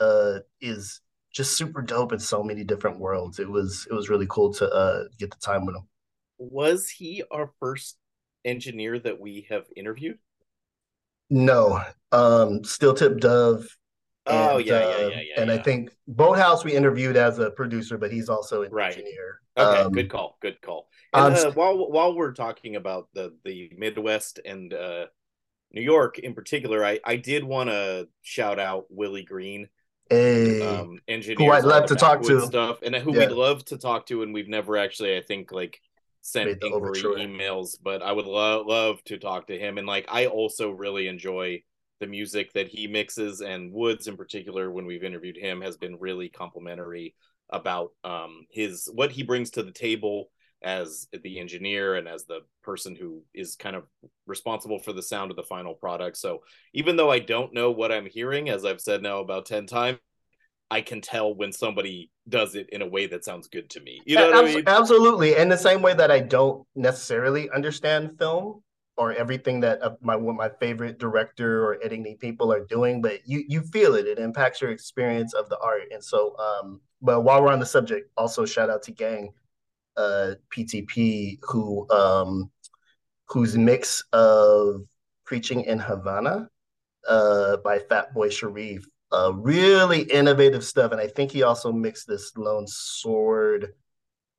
uh, 0.00 0.40
is 0.60 1.00
just 1.32 1.56
super 1.56 1.82
dope 1.82 2.12
in 2.12 2.18
so 2.18 2.42
many 2.42 2.62
different 2.62 3.00
worlds. 3.00 3.38
It 3.38 3.50
was 3.50 3.86
it 3.90 3.94
was 3.94 4.08
really 4.08 4.26
cool 4.28 4.52
to 4.54 4.70
uh, 4.70 5.04
get 5.18 5.30
the 5.30 5.38
time 5.38 5.66
with 5.66 5.76
him. 5.76 5.88
Was 6.38 6.88
he 6.88 7.22
our 7.30 7.50
first 7.58 7.96
engineer 8.44 8.98
that 9.00 9.20
we 9.20 9.46
have 9.50 9.64
interviewed? 9.76 10.18
No, 11.30 11.82
um, 12.12 12.62
Steel 12.64 12.94
Tipped 12.94 13.20
Dove. 13.20 13.66
Oh 14.26 14.58
yeah, 14.58 14.74
uh, 14.74 14.78
yeah, 14.78 14.98
yeah, 14.98 15.08
yeah. 15.08 15.40
And 15.40 15.50
yeah. 15.50 15.56
I 15.56 15.58
think 15.58 15.90
Boathouse 16.08 16.64
we 16.64 16.74
interviewed 16.74 17.16
as 17.16 17.38
a 17.38 17.50
producer, 17.50 17.98
but 17.98 18.10
he's 18.10 18.28
also 18.28 18.62
an 18.62 18.72
right. 18.72 18.92
engineer. 18.92 19.40
Okay, 19.56 19.80
um, 19.82 19.92
good 19.92 20.08
call, 20.10 20.38
good 20.40 20.60
call. 20.62 20.88
And 21.12 21.34
uh, 21.34 21.52
while 21.52 21.90
while 21.90 22.14
we're 22.14 22.32
talking 22.32 22.76
about 22.76 23.08
the 23.12 23.34
the 23.44 23.70
Midwest 23.76 24.40
and 24.44 24.72
uh, 24.72 25.06
New 25.72 25.82
York 25.82 26.18
in 26.18 26.34
particular, 26.34 26.84
I 26.84 27.00
I 27.04 27.16
did 27.16 27.44
want 27.44 27.68
to 27.70 28.08
shout 28.22 28.58
out 28.58 28.86
Willie 28.88 29.24
Green, 29.24 29.68
um, 30.10 31.00
engineer 31.06 31.48
who 31.48 31.52
I'd 31.52 31.64
love 31.64 31.86
to 31.86 31.94
talk 31.94 32.22
to 32.22 32.40
stuff, 32.42 32.80
and 32.82 32.94
who 32.96 33.12
yeah. 33.12 33.20
we'd 33.20 33.32
love 33.32 33.64
to 33.66 33.76
talk 33.76 34.06
to, 34.06 34.22
and 34.22 34.32
we've 34.32 34.48
never 34.48 34.76
actually, 34.76 35.16
I 35.16 35.20
think, 35.20 35.52
like 35.52 35.80
sent 36.22 36.62
inquiry 36.62 37.02
emails, 37.02 37.76
but 37.82 38.02
I 38.02 38.10
would 38.10 38.26
love 38.26 38.66
love 38.66 39.04
to 39.04 39.18
talk 39.18 39.48
to 39.48 39.58
him. 39.58 39.76
And 39.76 39.86
like, 39.86 40.06
I 40.08 40.26
also 40.26 40.70
really 40.70 41.06
enjoy 41.08 41.62
the 42.00 42.06
music 42.06 42.52
that 42.54 42.68
he 42.68 42.86
mixes, 42.86 43.40
and 43.40 43.72
Woods 43.72 44.08
in 44.08 44.16
particular, 44.16 44.70
when 44.70 44.86
we've 44.86 45.04
interviewed 45.04 45.36
him, 45.36 45.60
has 45.60 45.76
been 45.76 45.98
really 45.98 46.28
complimentary 46.28 47.14
about 47.50 47.90
um 48.04 48.46
his 48.50 48.88
what 48.94 49.12
he 49.12 49.22
brings 49.22 49.50
to 49.50 49.62
the 49.62 49.70
table 49.70 50.30
as 50.64 51.06
the 51.22 51.38
engineer 51.38 51.94
and 51.94 52.08
as 52.08 52.24
the 52.24 52.40
person 52.62 52.96
who 52.96 53.22
is 53.34 53.54
kind 53.54 53.76
of 53.76 53.84
responsible 54.26 54.78
for 54.78 54.94
the 54.94 55.02
sound 55.02 55.30
of 55.30 55.36
the 55.36 55.42
final 55.42 55.74
product. 55.74 56.16
So 56.16 56.40
even 56.72 56.96
though 56.96 57.10
I 57.10 57.18
don't 57.18 57.52
know 57.52 57.70
what 57.70 57.92
I'm 57.92 58.06
hearing, 58.06 58.48
as 58.48 58.64
I've 58.64 58.80
said 58.80 59.02
now 59.02 59.20
about 59.20 59.44
10 59.44 59.66
times, 59.66 59.98
I 60.70 60.80
can 60.80 61.02
tell 61.02 61.34
when 61.34 61.52
somebody 61.52 62.10
does 62.28 62.54
it 62.54 62.70
in 62.70 62.80
a 62.80 62.86
way 62.86 63.06
that 63.06 63.24
sounds 63.24 63.48
good 63.48 63.68
to 63.70 63.80
me. 63.80 64.00
You 64.06 64.16
know 64.16 64.32
I 64.32 64.42
mean? 64.42 64.64
Absolutely. 64.66 65.36
In 65.36 65.50
the 65.50 65.58
same 65.58 65.82
way 65.82 65.92
that 65.92 66.10
I 66.10 66.20
don't 66.20 66.66
necessarily 66.74 67.50
understand 67.50 68.18
film 68.18 68.62
or 68.96 69.12
everything 69.12 69.60
that 69.60 69.82
uh, 69.82 69.96
my 70.00 70.16
my 70.16 70.48
favorite 70.60 70.98
director 70.98 71.64
or 71.64 71.78
editing 71.82 72.16
people 72.18 72.52
are 72.52 72.64
doing, 72.64 73.02
but 73.02 73.20
you 73.26 73.44
you 73.48 73.62
feel 73.62 73.94
it. 73.94 74.06
It 74.06 74.18
impacts 74.18 74.60
your 74.60 74.70
experience 74.70 75.34
of 75.34 75.48
the 75.48 75.58
art. 75.58 75.82
And 75.92 76.02
so 76.02 76.36
um 76.38 76.80
but 77.02 77.20
while 77.20 77.42
we're 77.42 77.52
on 77.52 77.60
the 77.60 77.66
subject, 77.66 78.10
also 78.16 78.46
shout 78.46 78.70
out 78.70 78.82
to 78.84 78.92
Gang 78.92 79.32
uh, 79.96 80.34
PTP 80.50 81.38
who 81.42 81.88
um, 81.90 82.50
whose 83.28 83.56
mix 83.56 84.02
of 84.12 84.82
Preaching 85.24 85.62
in 85.62 85.78
Havana 85.78 86.48
uh, 87.08 87.56
by 87.58 87.78
Fatboi 87.78 88.30
Sharif. 88.30 88.86
Uh, 89.12 89.32
really 89.34 90.02
innovative 90.02 90.64
stuff, 90.64 90.90
and 90.90 91.00
I 91.00 91.06
think 91.06 91.30
he 91.30 91.44
also 91.44 91.70
mixed 91.70 92.08
this 92.08 92.36
Lone 92.36 92.66
Sword, 92.66 93.72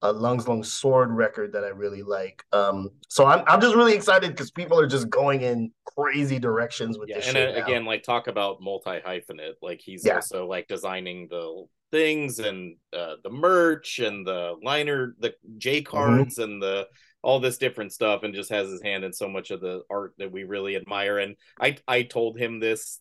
a 0.06 0.12
Lungs 0.12 0.48
Long 0.48 0.64
Sword 0.64 1.12
record 1.12 1.54
that 1.54 1.64
I 1.64 1.70
really 1.70 2.04
like. 2.04 2.44
Um, 2.52 2.90
so 3.10 3.26
I'm 3.26 3.44
I'm 3.48 3.62
just 3.62 3.76
really 3.76 3.94
excited 3.94 4.32
because 4.32 4.52
people 4.52 4.80
are 4.80 4.88
just 4.88 5.10
going 5.10 5.42
in 5.42 5.72
crazy 5.86 6.40
directions 6.40 6.98
with 6.98 7.10
yeah, 7.10 7.18
this. 7.18 7.28
And 7.30 7.38
uh, 7.38 7.64
again, 7.64 7.86
like 7.86 8.04
talk 8.04 8.28
about 8.28 8.62
multi 8.62 9.00
hyphenate, 9.00 9.56
like 9.62 9.82
he's 9.82 10.06
yeah. 10.06 10.16
also 10.16 10.48
like 10.48 10.68
designing 10.68 11.28
the 11.30 11.66
things 11.92 12.40
and 12.40 12.76
uh, 12.94 13.16
the 13.24 13.30
merch 13.30 14.00
and 14.00 14.26
the 14.26 14.56
liner, 14.62 15.16
the 15.20 15.34
J 15.58 15.82
mm-hmm. 15.82 15.90
cards 15.90 16.36
mm-hmm. 16.36 16.52
and 16.52 16.62
the 16.62 16.88
all 17.22 17.40
this 17.40 17.58
different 17.58 17.92
stuff, 17.92 18.24
and 18.24 18.36
just 18.36 18.52
has 18.52 18.70
his 18.70 18.84
hand 18.84 19.04
in 19.04 19.12
so 19.12 19.28
much 19.28 19.50
of 19.50 19.60
the 19.62 19.82
art 19.90 20.14
that 20.20 20.32
we 20.32 20.44
really 20.44 20.76
admire. 20.76 21.20
And 21.20 21.36
I 21.60 21.78
I 21.88 22.04
told 22.04 22.38
him 22.38 22.60
this 22.60 23.00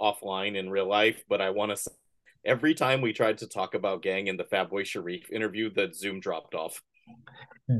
offline 0.00 0.56
in 0.56 0.68
real 0.70 0.88
life, 0.88 1.22
but 1.28 1.40
I 1.40 1.50
want 1.50 1.76
to. 1.76 1.90
Every 2.46 2.74
time 2.74 3.00
we 3.00 3.12
tried 3.12 3.38
to 3.38 3.48
talk 3.48 3.74
about 3.74 4.02
Gang 4.02 4.28
in 4.28 4.36
the 4.36 4.44
Fatboi 4.44 4.86
Sharif 4.86 5.30
interview, 5.30 5.68
the 5.68 5.92
Zoom 5.92 6.20
dropped 6.20 6.54
off. 6.54 6.80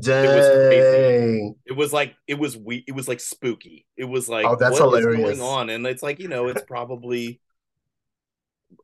Dang. 0.01 0.25
It 0.25 0.35
was 0.35 0.47
crazy. 0.47 1.53
It 1.65 1.71
was 1.73 1.93
like 1.93 2.13
it 2.27 2.37
was 2.37 2.57
we 2.57 2.83
it 2.87 2.91
was 2.91 3.07
like 3.07 3.21
spooky. 3.21 3.85
It 3.95 4.03
was 4.03 4.27
like 4.27 4.45
oh, 4.45 4.57
that's 4.57 4.79
what 4.79 4.99
hilarious. 4.99 5.31
is 5.31 5.39
going 5.39 5.41
on? 5.41 5.69
And 5.69 5.87
it's 5.87 6.03
like, 6.03 6.19
you 6.19 6.27
know, 6.27 6.47
it's 6.47 6.61
probably 6.67 7.39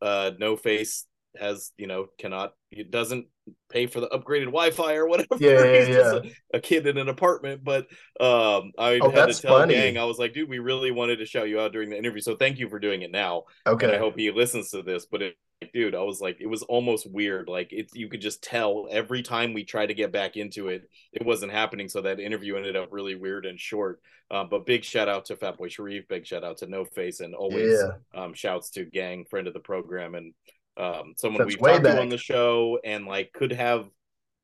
uh 0.01 0.31
no 0.39 0.55
face 0.55 1.05
has 1.37 1.71
you 1.77 1.87
know 1.87 2.07
cannot 2.17 2.53
it 2.71 2.89
doesn't 2.89 3.27
pay 3.69 3.87
for 3.87 3.99
the 3.99 4.07
upgraded 4.09 4.45
Wi-Fi 4.45 4.95
or 4.95 5.07
whatever. 5.07 5.35
Yeah, 5.39 5.63
yeah, 5.63 5.87
yeah. 5.87 6.19
A, 6.53 6.57
a, 6.57 6.59
kid 6.59 6.87
in 6.87 6.97
an 6.97 7.09
apartment, 7.09 7.63
but 7.63 7.87
um, 8.19 8.71
I 8.77 8.99
oh, 9.01 9.09
had 9.09 9.27
to 9.27 9.41
tell 9.41 9.57
funny. 9.57 9.73
Gang, 9.73 9.97
I 9.97 10.05
was 10.05 10.19
like, 10.19 10.33
dude, 10.33 10.49
we 10.49 10.59
really 10.59 10.91
wanted 10.91 11.17
to 11.17 11.25
shout 11.25 11.49
you 11.49 11.59
out 11.59 11.73
during 11.73 11.89
the 11.89 11.97
interview, 11.97 12.21
so 12.21 12.35
thank 12.35 12.59
you 12.59 12.69
for 12.69 12.79
doing 12.79 13.01
it 13.01 13.11
now. 13.11 13.43
Okay, 13.67 13.87
and 13.87 13.95
I 13.95 13.99
hope 13.99 14.17
he 14.17 14.31
listens 14.31 14.69
to 14.71 14.83
this. 14.83 15.05
But 15.05 15.21
it, 15.23 15.35
dude, 15.73 15.95
I 15.95 16.01
was 16.01 16.21
like, 16.21 16.37
it 16.39 16.47
was 16.47 16.61
almost 16.63 17.11
weird. 17.11 17.49
Like 17.49 17.69
it's 17.71 17.93
you 17.95 18.07
could 18.09 18.21
just 18.21 18.43
tell 18.43 18.87
every 18.91 19.23
time 19.23 19.53
we 19.53 19.63
tried 19.63 19.87
to 19.87 19.93
get 19.93 20.11
back 20.11 20.37
into 20.37 20.69
it, 20.69 20.83
it 21.11 21.25
wasn't 21.25 21.51
happening. 21.51 21.89
So 21.89 22.01
that 22.01 22.19
interview 22.19 22.55
ended 22.55 22.75
up 22.75 22.89
really 22.91 23.15
weird 23.15 23.45
and 23.45 23.59
short. 23.59 23.99
Uh, 24.31 24.43
but 24.43 24.65
big 24.65 24.83
shout 24.83 25.09
out 25.09 25.25
to 25.25 25.35
Fatboi 25.35 25.69
Sharif, 25.69 26.07
big 26.07 26.25
shout 26.25 26.43
out 26.43 26.57
to 26.59 26.67
No 26.67 26.85
Face, 26.85 27.19
and 27.19 27.35
always 27.35 27.77
yeah. 27.79 28.21
um, 28.23 28.33
shouts 28.33 28.71
to 28.71 28.85
Gang, 28.85 29.25
friend 29.29 29.47
of 29.47 29.53
the 29.53 29.59
program, 29.59 30.15
and 30.15 30.33
um, 30.77 31.13
someone 31.17 31.39
That's 31.39 31.49
we've 31.49 31.59
talked 31.59 31.83
back. 31.83 31.95
to 31.95 32.01
on 32.01 32.09
the 32.09 32.17
show 32.17 32.79
and 32.83 33.05
like 33.05 33.31
could 33.33 33.51
have 33.51 33.87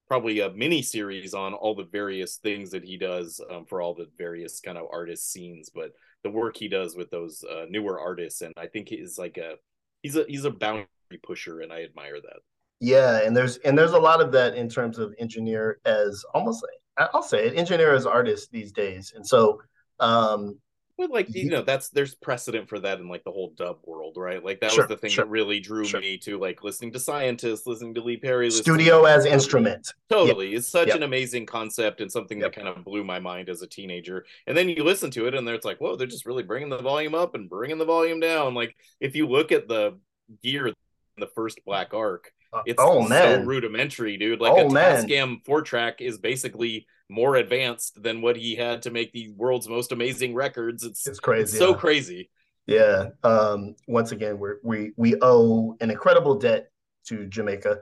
probably 0.08 0.40
a 0.40 0.52
mini 0.52 0.82
series 0.82 1.34
on 1.34 1.54
all 1.54 1.76
the 1.76 1.86
various 1.86 2.38
things 2.38 2.72
that 2.72 2.84
he 2.84 2.98
does 2.98 3.40
um, 3.52 3.66
for 3.66 3.82
all 3.82 3.94
the 3.94 4.08
various 4.18 4.60
kind 4.60 4.78
of 4.78 4.88
artist 4.92 5.32
scenes 5.32 5.70
but 5.74 5.92
the 6.24 6.30
work 6.30 6.58
he 6.58 6.68
does 6.68 6.96
with 6.96 7.10
those 7.12 7.44
uh, 7.50 7.66
newer 7.70 8.00
artists 8.00 8.42
and 8.42 8.54
i 8.58 8.66
think 8.66 8.90
he's 8.90 9.18
like 9.18 9.38
a 9.38 9.54
he's 10.02 10.16
a 10.16 10.26
he's 10.28 10.46
a 10.46 10.52
boundary 10.52 10.88
pusher 11.24 11.62
and 11.62 11.72
i 11.72 11.84
admire 11.84 12.20
that 12.22 12.40
yeah 12.80 13.22
and 13.24 13.38
there's 13.38 13.58
and 13.58 13.78
there's 13.78 13.94
a 13.94 14.00
lot 14.00 14.22
of 14.22 14.32
that 14.32 14.56
in 14.56 14.68
terms 14.68 14.98
of 14.98 15.14
engineer 15.20 15.80
as 15.86 16.24
almost 16.34 16.66
i'll 16.98 17.22
say 17.24 17.46
it 17.46 17.58
engineer 17.58 17.94
as 17.94 18.06
artist 18.06 18.52
these 18.52 18.72
days 18.72 19.14
and 19.16 19.26
so 19.26 19.62
um 20.00 20.58
but 21.00 21.12
like 21.12 21.34
you 21.34 21.50
know, 21.50 21.62
that's 21.62 21.88
there's 21.88 22.14
precedent 22.14 22.68
for 22.68 22.78
that 22.78 23.00
in 23.00 23.08
like 23.08 23.24
the 23.24 23.32
whole 23.32 23.54
dub 23.56 23.78
world, 23.86 24.18
right? 24.18 24.44
Like 24.44 24.60
that 24.60 24.72
sure, 24.72 24.84
was 24.84 24.90
the 24.90 24.98
thing 24.98 25.10
sure, 25.10 25.24
that 25.24 25.32
really 25.32 25.62
drew 25.62 25.86
sure. 25.86 26.02
me 26.02 26.18
to 26.18 26.38
like 26.38 26.62
listening 26.62 26.92
to 26.92 27.00
scientists, 27.00 27.66
listening 27.66 27.94
to 27.94 28.02
Lee 28.02 28.18
Perry, 28.18 28.52
studio 28.52 29.06
as 29.06 29.26
instrument. 29.26 29.94
Totally, 30.10 30.50
yep. 30.50 30.58
it's 30.58 30.68
such 30.68 30.90
yep. 30.90 30.98
an 30.98 31.04
amazing 31.04 31.46
concept 31.46 32.02
and 32.02 32.12
something 32.12 32.40
yep. 32.40 32.52
that 32.52 32.62
kind 32.62 32.68
of 32.68 32.84
blew 32.84 33.06
my 33.06 33.18
mind 33.18 33.48
as 33.48 33.62
a 33.62 33.68
teenager. 33.68 34.26
And 34.46 34.58
then 34.58 34.68
you 34.68 34.84
listen 34.84 35.10
to 35.12 35.26
it, 35.28 35.36
and 35.36 35.48
it's 35.48 35.64
like, 35.64 35.80
whoa, 35.80 35.96
they're 35.96 36.06
just 36.06 36.26
really 36.26 36.44
bringing 36.44 36.68
the 36.68 36.80
volume 36.80 37.16
up 37.16 37.34
and 37.34 37.50
bringing 37.50 37.78
the 37.78 37.86
volume 37.86 38.20
down. 38.20 38.54
Like 38.54 38.76
if 39.00 39.16
you 39.16 39.26
look 39.26 39.54
at 39.54 39.70
the 39.70 39.98
gear 40.44 40.68
in 40.68 40.76
the 41.18 41.28
first 41.28 41.64
Black 41.66 41.94
Ark, 41.94 42.34
uh, 42.39 42.39
it's 42.66 42.82
oh, 42.82 43.08
so 43.08 43.42
rudimentary, 43.42 44.18
dude. 44.18 44.42
Like 44.42 44.54
oh, 44.54 44.68
a 44.68 44.70
Tascam 44.70 45.44
four 45.46 45.62
track 45.62 46.02
is 46.02 46.18
basically 46.18 46.88
more 47.10 47.36
advanced 47.36 48.02
than 48.02 48.22
what 48.22 48.36
he 48.36 48.56
had 48.56 48.84
to 48.84 48.92
make 48.92 49.12
the 49.12 49.30
world's 49.30 49.68
most 49.68 49.92
amazing 49.92 50.34
records. 50.34 50.84
It's 50.84 51.08
it's 51.08 51.20
crazy, 51.20 51.44
it's 51.44 51.58
so 51.58 51.74
crazy. 51.74 52.30
Yeah. 52.68 53.10
Um, 53.24 53.76
once 53.88 54.12
again, 54.12 54.40
we 54.40 54.50
we 54.64 54.92
we 54.96 55.16
owe 55.22 55.76
an 55.82 55.90
incredible 55.90 56.36
debt 56.36 56.72
to 57.06 57.26
Jamaica. 57.26 57.80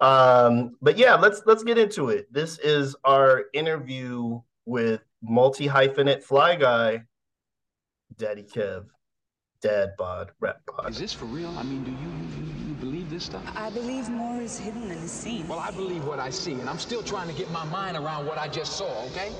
Um, 0.00 0.76
but 0.82 0.98
yeah, 0.98 1.14
let's 1.14 1.42
let's 1.46 1.62
get 1.62 1.78
into 1.78 2.08
it. 2.08 2.32
This 2.32 2.58
is 2.58 2.96
our 3.04 3.44
interview 3.52 4.40
with 4.66 5.02
multi 5.22 5.68
hyphenate 5.68 6.22
fly 6.22 6.56
guy, 6.56 7.04
Daddy 8.16 8.42
Kev, 8.42 8.86
Dad 9.62 9.92
Bod, 9.96 10.32
Rap 10.40 10.60
Pod. 10.66 10.90
Is 10.90 10.98
this 10.98 11.12
for 11.12 11.26
real? 11.26 11.50
I 11.56 11.62
mean, 11.62 11.84
do 11.84 11.90
you, 11.90 11.96
you, 11.96 12.06
you 12.06 12.22
believe 12.32 12.53
this 13.14 13.24
stuff? 13.24 13.42
I 13.54 13.70
believe 13.70 14.08
more 14.10 14.42
is 14.42 14.58
hidden 14.58 14.88
than 14.88 14.98
is 14.98 15.12
seen. 15.12 15.46
Well, 15.48 15.60
I 15.60 15.70
believe 15.70 16.04
what 16.04 16.18
I 16.18 16.30
see, 16.30 16.52
and 16.52 16.68
I'm 16.68 16.78
still 16.78 17.02
trying 17.02 17.28
to 17.28 17.34
get 17.34 17.50
my 17.50 17.64
mind 17.64 17.96
around 17.96 18.26
what 18.26 18.38
I 18.38 18.48
just 18.48 18.72
saw, 18.76 19.04
okay? 19.06 19.30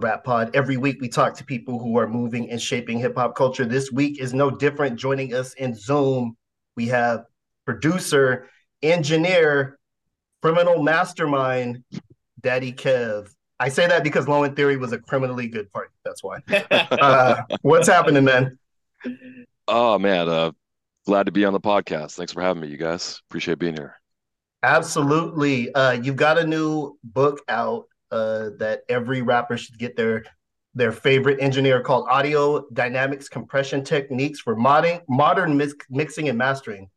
Their 0.00 0.10
vengeance 0.10 0.24
is 0.24 0.32
played 0.32 0.42
out. 0.42 0.52
Dad 0.52 0.52
Bod 0.52 0.52
Rap 0.52 0.52
Pod. 0.52 0.56
Every 0.56 0.76
week 0.76 1.00
we 1.00 1.08
talk 1.08 1.34
to 1.36 1.44
people 1.44 1.78
who 1.78 1.98
are 1.98 2.08
moving 2.08 2.50
and 2.50 2.60
shaping 2.60 2.98
hip 2.98 3.16
hop 3.16 3.34
culture. 3.34 3.64
This 3.64 3.92
week 3.92 4.20
is 4.20 4.34
no 4.34 4.50
different. 4.50 4.98
Joining 4.98 5.34
us 5.34 5.54
in 5.54 5.74
Zoom, 5.74 6.36
we 6.76 6.86
have 6.88 7.24
producer, 7.64 8.48
engineer, 8.82 9.78
criminal 10.42 10.82
mastermind, 10.82 11.84
Daddy 12.40 12.72
Kev. 12.72 13.28
I 13.60 13.68
say 13.68 13.86
that 13.86 14.02
because 14.02 14.26
Low 14.26 14.42
End 14.42 14.56
Theory 14.56 14.76
was 14.76 14.92
a 14.92 14.98
criminally 14.98 15.46
good 15.46 15.72
party. 15.72 15.90
That's 16.04 16.22
why. 16.22 16.38
Uh, 16.70 17.42
what's 17.62 17.88
happening, 17.88 18.24
man? 18.24 18.58
Oh 19.68 19.98
man, 19.98 20.28
uh, 20.28 20.52
glad 21.06 21.26
to 21.26 21.32
be 21.32 21.44
on 21.44 21.52
the 21.52 21.60
podcast. 21.60 22.12
Thanks 22.12 22.32
for 22.32 22.42
having 22.42 22.62
me, 22.62 22.68
you 22.68 22.76
guys. 22.76 23.20
Appreciate 23.28 23.58
being 23.58 23.76
here. 23.76 24.00
Absolutely. 24.62 25.74
Uh, 25.74 25.92
you've 25.92 26.16
got 26.16 26.38
a 26.38 26.46
new 26.46 26.98
book 27.04 27.40
out 27.48 27.86
uh, 28.12 28.50
that 28.58 28.82
every 28.88 29.22
rapper 29.22 29.56
should 29.56 29.78
get 29.78 29.96
their 29.96 30.24
their 30.74 30.92
favorite 30.92 31.38
engineer 31.40 31.80
called 31.80 32.06
Audio 32.08 32.66
Dynamics 32.72 33.28
Compression 33.28 33.82
Techniques 33.84 34.40
for 34.40 34.56
modern 34.56 35.00
modern 35.08 35.56
mix, 35.56 35.74
mixing 35.90 36.28
and 36.28 36.38
mastering. 36.38 36.88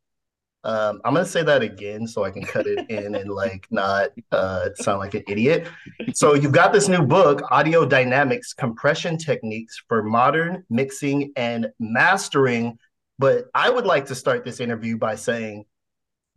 Um, 0.64 1.00
I'm 1.06 1.14
gonna 1.14 1.26
say 1.26 1.44
that 1.44 1.62
again 1.62 2.08
so 2.08 2.24
I 2.24 2.32
can 2.32 2.44
cut 2.44 2.66
it 2.66 2.90
in 2.90 3.16
and 3.16 3.30
like 3.30 3.68
not 3.70 4.10
uh, 4.32 4.70
sound 4.76 5.00
like 5.00 5.14
an 5.14 5.24
idiot. 5.28 5.68
So 6.14 6.34
you've 6.34 6.52
got 6.52 6.74
this 6.74 6.88
new 6.88 7.04
book, 7.04 7.44
Audio 7.52 7.86
Dynamics 7.86 8.54
Compression 8.54 9.18
Techniques 9.18 9.82
for 9.88 10.04
Modern 10.04 10.64
Mixing 10.70 11.32
and 11.36 11.68
Mastering. 11.80 12.80
But 13.20 13.46
I 13.54 13.70
would 13.70 13.86
like 13.86 14.08
to 14.08 14.16
start 14.16 14.44
this 14.44 14.60
interview 14.60 14.98
by 14.98 15.16
saying, 15.16 15.66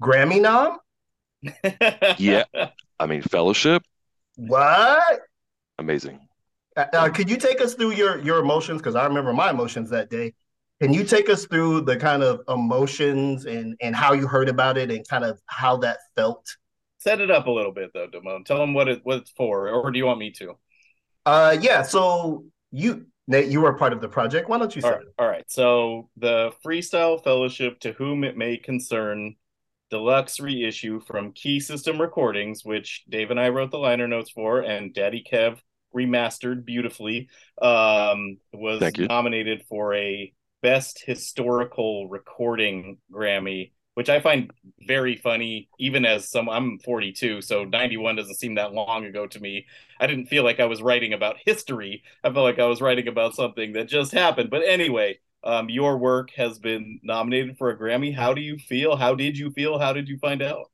Grammy 0.03 0.41
nom? 0.41 0.79
Yeah, 2.19 2.45
I 3.01 3.07
mean, 3.07 3.23
fellowship, 3.23 3.83
What? 4.39 5.21
amazing. 5.79 6.21
Uh, 6.77 6.85
uh, 6.93 7.09
could 7.09 7.29
you 7.29 7.37
take 7.37 7.61
us 7.61 7.75
through 7.75 7.93
your 7.93 8.19
your 8.19 8.39
emotions? 8.39 8.81
Because 8.81 8.95
I 8.95 9.05
remember 9.05 9.33
my 9.33 9.51
emotions 9.51 9.91
that 9.91 10.11
day. 10.11 10.35
Can 10.81 10.93
you 10.93 11.03
take 11.03 11.29
us 11.29 11.45
through 11.45 11.81
the 11.81 11.97
kind 11.97 12.23
of 12.23 12.41
emotions 12.49 13.47
and 13.47 13.77
and 13.81 13.97
how 13.97 14.13
you 14.13 14.29
heard 14.29 14.49
about 14.49 14.79
it 14.79 14.91
and 14.93 15.07
kind 15.09 15.25
of 15.25 15.41
how 15.47 15.79
that 15.79 15.99
felt? 16.15 16.47
Set 16.99 17.21
it 17.21 17.31
up 17.31 17.47
a 17.47 17.51
little 17.51 17.73
bit 17.73 17.91
though, 17.95 18.07
Damone. 18.07 18.45
Tell 18.45 18.59
them 18.59 18.75
what 18.75 18.89
it 18.89 19.01
what 19.03 19.19
it's 19.19 19.31
for, 19.33 19.69
or 19.71 19.91
do 19.91 19.99
you 19.99 20.07
want 20.07 20.21
me 20.21 20.31
to? 20.33 20.57
Uh, 21.27 21.57
yeah. 21.61 21.83
So 21.83 22.45
you 22.71 23.07
Nate, 23.27 23.49
you 23.49 23.61
were 23.61 23.75
part 23.75 23.93
of 23.93 24.01
the 24.01 24.09
project. 24.09 24.49
Why 24.49 24.59
don't 24.59 24.75
you 24.75 24.83
All 24.83 24.91
start? 24.91 25.05
All 25.19 25.29
right. 25.29 25.45
So 25.49 26.11
the 26.17 26.53
Freestyle 26.65 27.23
Fellowship, 27.23 27.81
to 27.81 27.93
whom 27.93 28.23
it 28.23 28.37
may 28.37 28.57
concern, 28.57 29.35
deluxe 29.91 30.41
reissue 30.41 31.01
from 31.01 31.33
Key 31.33 31.61
System 31.61 32.01
Recordings, 32.01 32.65
which 32.65 33.05
Dave 33.09 33.31
and 33.31 33.41
I 33.41 33.49
wrote 33.49 33.71
the 33.71 33.79
liner 33.79 34.09
notes 34.09 34.31
for, 34.31 34.61
and 34.61 34.93
Daddy 34.95 35.25
Kev 35.31 35.59
remastered 35.95 36.65
beautifully, 36.65 37.29
um, 37.61 38.39
was 38.53 38.81
nominated 38.99 39.65
for 39.69 39.95
a 39.95 40.33
Best 40.63 41.03
Historical 41.05 42.09
Recording 42.09 42.99
Grammy, 43.13 43.73
which 43.95 44.09
I 44.09 44.21
find 44.21 44.51
very 44.87 45.17
funny. 45.17 45.69
Even 45.79 46.05
as 46.05 46.31
some, 46.31 46.49
I'm 46.49 46.79
42, 46.81 47.43
so 47.43 47.65
91 47.65 48.17
doesn't 48.17 48.35
seem 48.35 48.57
that 48.57 48.73
long 48.73 49.05
ago 49.05 49.27
to 49.27 49.41
me. 49.41 49.67
I 50.01 50.07
didn't 50.07 50.27
feel 50.27 50.45
like 50.45 50.61
I 50.61 50.67
was 50.67 50.83
writing 50.83 51.13
about 51.13 51.37
history. 51.45 52.03
I 52.25 52.33
felt 52.33 52.45
like 52.45 52.59
I 52.59 52.67
was 52.67 52.81
writing 52.81 53.09
about 53.09 53.35
something 53.35 53.73
that 53.73 53.89
just 53.89 54.13
happened. 54.13 54.51
But 54.51 54.63
anyway, 54.67 55.21
um, 55.45 55.69
your 55.69 55.99
work 55.99 56.31
has 56.37 56.59
been 56.59 57.01
nominated 57.03 57.57
for 57.59 57.71
a 57.71 57.79
Grammy. 57.79 58.15
How 58.15 58.35
do 58.35 58.41
you 58.41 58.59
feel? 58.59 58.97
How 58.97 59.15
did 59.15 59.39
you 59.39 59.51
feel? 59.51 59.79
How 59.79 59.93
did 59.93 60.09
you 60.09 60.19
find 60.19 60.43
out? 60.43 60.71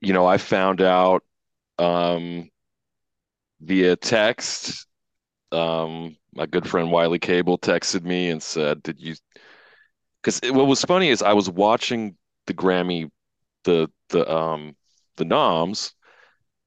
You 0.00 0.12
know, 0.12 0.26
I 0.26 0.38
found 0.38 0.80
out 0.80 1.22
um, 1.78 2.48
via 3.60 3.96
text. 3.96 4.86
Um, 5.52 6.16
my 6.34 6.46
good 6.46 6.68
friend 6.68 6.92
Wiley 6.92 7.18
Cable 7.18 7.58
texted 7.58 8.02
me 8.02 8.30
and 8.30 8.42
said, 8.42 8.82
"Did 8.82 9.00
you?" 9.00 9.16
Because 10.22 10.40
what 10.52 10.66
was 10.66 10.84
funny 10.84 11.08
is 11.08 11.22
I 11.22 11.32
was 11.32 11.50
watching 11.50 12.16
the 12.46 12.54
Grammy, 12.54 13.10
the 13.64 13.90
the 14.10 14.30
um 14.32 14.76
the 15.16 15.24
noms, 15.24 15.92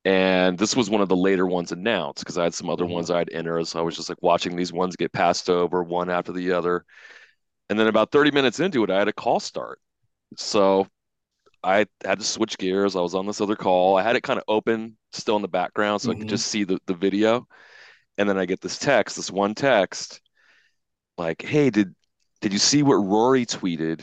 and 0.06 0.58
this 0.58 0.76
was 0.76 0.90
one 0.90 1.02
of 1.02 1.10
the 1.10 1.16
later 1.16 1.48
ones 1.48 1.72
announced 1.72 2.20
because 2.24 2.38
I 2.38 2.44
had 2.44 2.54
some 2.54 2.70
other 2.70 2.86
Mhm. 2.86 2.94
ones 2.94 3.10
I'd 3.12 3.32
enter, 3.34 3.64
so 3.66 3.80
I 3.80 3.84
was 3.84 3.96
just 3.96 4.10
like 4.10 4.22
watching 4.22 4.56
these 4.56 4.74
ones 4.74 4.96
get 4.96 5.14
passed 5.14 5.50
over 5.50 5.84
one 5.84 6.10
after 6.10 6.32
the 6.34 6.52
other, 6.54 6.86
and 7.70 7.80
then 7.80 7.88
about 7.88 8.12
30 8.12 8.32
minutes 8.32 8.60
into 8.60 8.84
it, 8.84 8.90
I 8.92 9.00
had 9.00 9.08
a 9.10 9.14
call 9.14 9.40
start, 9.40 9.80
so 10.38 10.88
I 11.64 11.86
had 12.06 12.20
to 12.20 12.26
switch 12.26 12.58
gears. 12.58 12.96
I 12.96 13.02
was 13.02 13.16
on 13.16 13.26
this 13.28 13.42
other 13.42 13.56
call. 13.56 13.98
I 13.98 14.04
had 14.04 14.16
it 14.16 14.24
kind 14.24 14.40
of 14.40 14.46
open 14.48 14.98
still 15.14 15.36
in 15.38 15.42
the 15.44 15.48
background 15.50 16.02
so 16.02 16.12
I 16.12 16.16
Mhm. 16.16 16.18
could 16.18 16.30
just 16.30 16.48
see 16.48 16.64
the, 16.66 16.80
the 16.88 16.94
video. 16.96 17.48
And 18.18 18.30
then 18.30 18.38
I 18.38 18.46
get 18.46 18.62
this 18.62 18.80
text, 18.80 19.16
this 19.18 19.32
one 19.32 19.56
text, 19.56 20.22
like, 21.18 21.42
hey, 21.42 21.70
did 21.70 21.96
did 22.42 22.54
you 22.54 22.60
see 22.60 22.84
what 22.84 22.96
Rory 22.96 23.46
tweeted 23.46 24.02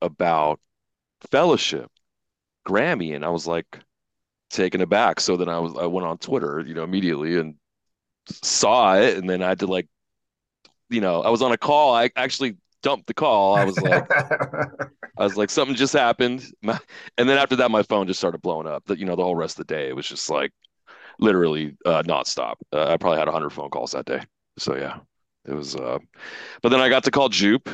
about 0.00 0.60
fellowship, 1.30 1.90
Grammy? 2.68 3.14
And 3.16 3.24
I 3.24 3.30
was 3.30 3.46
like 3.46 3.80
taken 4.52 4.82
aback. 4.82 5.20
So 5.20 5.36
then 5.38 5.50
I 5.50 5.60
was 5.60 5.76
I 5.78 5.86
went 5.86 6.06
on 6.08 6.18
Twitter, 6.18 6.62
you 6.66 6.74
know, 6.74 6.84
immediately 6.84 7.38
and 7.40 7.56
saw 8.28 8.96
it. 8.96 9.18
And 9.18 9.28
then 9.30 9.42
I 9.42 9.48
had 9.50 9.60
to 9.60 9.66
like, 9.68 9.88
you 10.90 11.00
know, 11.00 11.22
I 11.22 11.30
was 11.30 11.42
on 11.42 11.52
a 11.52 11.58
call. 11.58 11.94
I 11.94 12.10
actually 12.16 12.56
dumped 12.82 13.06
the 13.06 13.14
call. 13.14 13.56
I 13.56 13.62
was 13.62 13.80
like, 13.80 14.06
I 15.18 15.24
was 15.24 15.36
like, 15.36 15.50
something 15.50 15.76
just 15.76 15.92
happened. 15.92 16.44
My- 16.62 16.80
And 17.18 17.28
then 17.28 17.38
after 17.38 17.56
that, 17.56 17.70
my 17.70 17.82
phone 17.82 18.06
just 18.06 18.20
started 18.20 18.40
blowing 18.42 18.66
up. 18.66 18.84
That 18.86 18.98
you 18.98 19.04
know, 19.06 19.16
the 19.16 19.22
whole 19.24 19.36
rest 19.36 19.58
of 19.58 19.66
the 19.66 19.74
day, 19.74 19.88
it 19.88 19.96
was 19.96 20.08
just 20.08 20.30
like 20.30 20.52
literally 21.20 21.76
uh, 21.86 22.02
nonstop. 22.04 22.56
Uh, 22.72 22.88
I 22.88 22.98
probably 22.98 23.18
had 23.18 23.28
100 23.28 23.50
phone 23.50 23.70
calls 23.70 23.92
that 23.92 24.06
day. 24.06 24.22
So 24.58 24.76
yeah, 24.76 25.00
it 25.46 25.54
was. 25.54 25.76
Uh... 25.76 25.98
But 26.62 26.70
then 26.70 26.80
I 26.80 26.88
got 26.90 27.04
to 27.04 27.12
call 27.12 27.28
Jupe, 27.30 27.68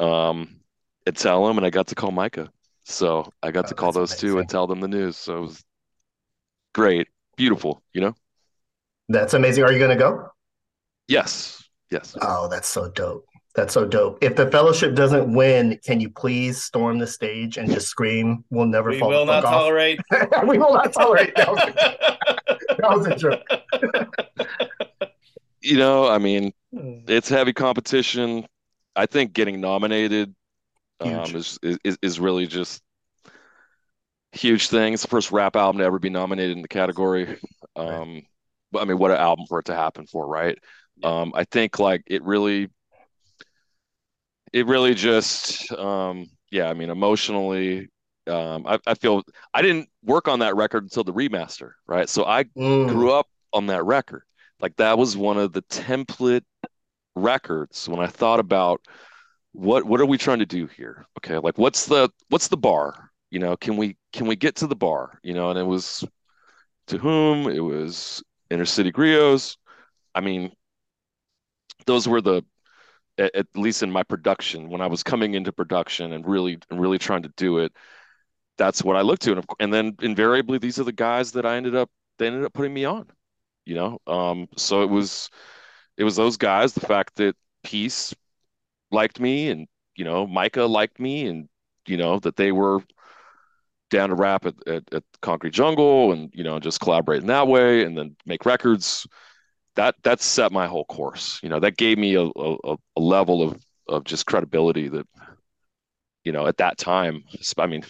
um, 0.00 0.60
and 1.06 1.16
tell 1.16 1.48
him, 1.48 1.58
and 1.58 1.66
I 1.66 1.70
got 1.70 1.88
to 1.88 1.96
call 1.96 2.12
Myka. 2.12 2.48
So 2.84 3.32
I 3.42 3.52
got 3.52 3.66
Oh, 3.66 3.68
to 3.68 3.74
call 3.74 3.92
those 3.92 4.16
two 4.16 4.38
and 4.38 4.48
tell 4.48 4.66
them 4.66 4.80
the 4.80 4.88
news. 4.88 5.16
So 5.16 5.38
it 5.38 5.42
was 5.42 5.64
great, 6.78 7.08
beautiful. 7.36 7.82
You 7.92 8.00
know? 8.02 8.14
That's 9.08 9.34
amazing. 9.34 9.64
Are 9.64 9.72
you 9.72 9.80
gonna 9.80 9.96
go? 9.96 10.28
Yes, 11.08 11.62
yes. 11.90 12.16
Oh, 12.20 12.46
that's 12.48 12.68
so 12.68 12.88
dope. 12.90 13.24
That's 13.56 13.74
so 13.74 13.84
dope. 13.84 14.18
If 14.22 14.36
the 14.36 14.48
fellowship 14.48 14.94
doesn't 14.94 15.34
win, 15.34 15.80
can 15.84 15.98
you 15.98 16.08
please 16.08 16.62
storm 16.62 16.98
the 16.98 17.06
stage 17.06 17.56
and 17.56 17.68
just 17.68 17.88
scream, 17.88 18.44
"We'll 18.50 18.66
never 18.66 18.92
fall. 18.92 18.94
We 18.94 19.00
fall 19.00 19.10
will 19.10 19.26
the 19.26 19.32
not 19.32 19.42
fuck 19.42 19.52
off"? 19.52 19.60
tolerate. 19.60 20.00
we 20.46 20.58
will 20.58 20.74
not 20.74 20.92
tolerate. 20.92 21.34
That 21.34 21.50
was 21.50 21.58
a, 21.58 21.72
that 22.78 22.90
was 22.96 23.06
a 23.06 23.16
joke. 23.16 23.42
You 25.60 25.78
know, 25.78 26.06
I 26.06 26.18
mean, 26.18 26.52
it's 26.72 27.28
heavy 27.28 27.52
competition. 27.52 28.46
I 28.94 29.06
think 29.06 29.32
getting 29.32 29.60
nominated 29.60 30.32
um, 31.00 31.34
is, 31.34 31.58
is 31.62 31.98
is 32.02 32.20
really 32.20 32.46
just 32.46 32.82
huge 34.32 34.68
thing. 34.68 34.92
It's 34.92 35.02
the 35.02 35.08
first 35.08 35.32
rap 35.32 35.56
album 35.56 35.78
to 35.78 35.84
ever 35.84 35.98
be 35.98 36.10
nominated 36.10 36.56
in 36.56 36.62
the 36.62 36.68
category. 36.68 37.38
Um, 37.76 38.22
but 38.72 38.82
I 38.82 38.84
mean, 38.84 38.98
what 38.98 39.10
an 39.12 39.18
album 39.18 39.46
for 39.48 39.60
it 39.60 39.66
to 39.66 39.74
happen 39.74 40.06
for, 40.06 40.26
right? 40.26 40.58
Um, 41.02 41.32
I 41.34 41.44
think 41.44 41.78
like 41.78 42.02
it 42.06 42.22
really, 42.24 42.68
it 44.52 44.66
really 44.66 44.94
just, 44.94 45.70
um, 45.72 46.26
yeah. 46.50 46.68
I 46.68 46.74
mean, 46.74 46.90
emotionally, 46.90 47.88
um, 48.26 48.66
I, 48.66 48.78
I 48.86 48.94
feel 48.94 49.22
I 49.54 49.62
didn't 49.62 49.88
work 50.02 50.28
on 50.28 50.40
that 50.40 50.56
record 50.56 50.82
until 50.84 51.04
the 51.04 51.12
remaster, 51.12 51.72
right? 51.86 52.08
So 52.08 52.24
I 52.24 52.46
Mm, 52.56 52.78
grew 52.86 53.12
up 53.12 53.26
on 53.52 53.66
that 53.66 53.84
record. 53.84 54.22
Like 54.60 54.76
that 54.76 54.98
was 54.98 55.16
one 55.16 55.38
of 55.38 55.52
the 55.52 55.62
template 55.62 56.42
records 57.16 57.88
when 57.88 58.00
I 58.00 58.08
thought 58.08 58.40
about 58.40 58.82
what 59.52 59.84
what 59.86 60.00
are 60.00 60.06
we 60.06 60.18
trying 60.18 60.40
to 60.40 60.46
do 60.46 60.66
here? 60.68 61.06
Okay, 61.18 61.38
like 61.38 61.58
what's 61.58 61.86
the 61.86 62.10
what's 62.30 62.48
the 62.48 62.58
bar? 62.58 63.10
You 63.30 63.40
know, 63.40 63.56
can 63.58 63.78
we 63.78 63.97
can 64.12 64.26
we 64.26 64.36
get 64.36 64.56
to 64.56 64.66
the 64.66 64.76
bar? 64.76 65.18
You 65.22 65.34
know, 65.34 65.50
and 65.50 65.58
it 65.58 65.64
was 65.64 66.04
to 66.88 66.98
whom 66.98 67.48
it 67.48 67.60
was 67.60 68.22
Inner 68.50 68.64
City 68.64 68.92
Griots. 68.92 69.56
I 70.14 70.20
mean, 70.20 70.52
those 71.86 72.08
were 72.08 72.20
the 72.20 72.44
at, 73.18 73.34
at 73.34 73.46
least 73.54 73.82
in 73.82 73.90
my 73.90 74.02
production 74.02 74.68
when 74.68 74.80
I 74.80 74.86
was 74.86 75.02
coming 75.02 75.34
into 75.34 75.52
production 75.52 76.12
and 76.12 76.26
really 76.26 76.58
and 76.70 76.80
really 76.80 76.98
trying 76.98 77.22
to 77.22 77.32
do 77.36 77.58
it. 77.58 77.72
That's 78.56 78.82
what 78.82 78.96
I 78.96 79.02
looked 79.02 79.22
to, 79.22 79.30
and, 79.30 79.38
of, 79.38 79.44
and 79.60 79.72
then 79.72 79.96
invariably 80.02 80.58
these 80.58 80.80
are 80.80 80.84
the 80.84 80.92
guys 80.92 81.32
that 81.32 81.46
I 81.46 81.56
ended 81.56 81.76
up 81.76 81.90
they 82.18 82.26
ended 82.26 82.44
up 82.44 82.52
putting 82.52 82.74
me 82.74 82.84
on. 82.84 83.08
You 83.64 83.74
know, 83.74 83.98
um, 84.06 84.48
so 84.56 84.82
it 84.82 84.90
was 84.90 85.30
it 85.96 86.04
was 86.04 86.16
those 86.16 86.36
guys. 86.36 86.72
The 86.72 86.80
fact 86.80 87.16
that 87.16 87.36
Peace 87.62 88.14
liked 88.90 89.20
me 89.20 89.50
and 89.50 89.68
you 89.96 90.04
know 90.04 90.26
Myka 90.26 90.68
liked 90.68 90.98
me 90.98 91.26
and 91.26 91.48
you 91.86 91.96
know 91.96 92.18
that 92.20 92.36
they 92.36 92.52
were 92.52 92.80
down 93.90 94.10
to 94.10 94.14
rap 94.14 94.46
at, 94.46 94.54
at, 94.66 94.94
at 94.94 95.02
Concrete 95.22 95.52
Jungle 95.52 96.12
and 96.12 96.30
you 96.34 96.44
know 96.44 96.58
just 96.58 96.80
collaborate 96.80 97.20
in 97.20 97.26
that 97.28 97.48
way 97.48 97.84
and 97.84 97.96
then 97.96 98.16
make 98.26 98.46
records 98.46 99.06
that 99.76 99.94
that 100.02 100.20
set 100.20 100.52
my 100.52 100.66
whole 100.66 100.84
course 100.84 101.40
you 101.42 101.48
know 101.48 101.60
that 101.60 101.76
gave 101.76 101.98
me 101.98 102.14
a, 102.14 102.22
a, 102.24 102.76
a 102.96 103.00
level 103.00 103.42
of 103.42 103.60
of 103.88 104.04
just 104.04 104.26
credibility 104.26 104.88
that 104.88 105.06
you 106.24 106.32
know 106.32 106.46
at 106.46 106.58
that 106.58 106.78
time 106.78 107.24
I 107.58 107.66
mean 107.66 107.84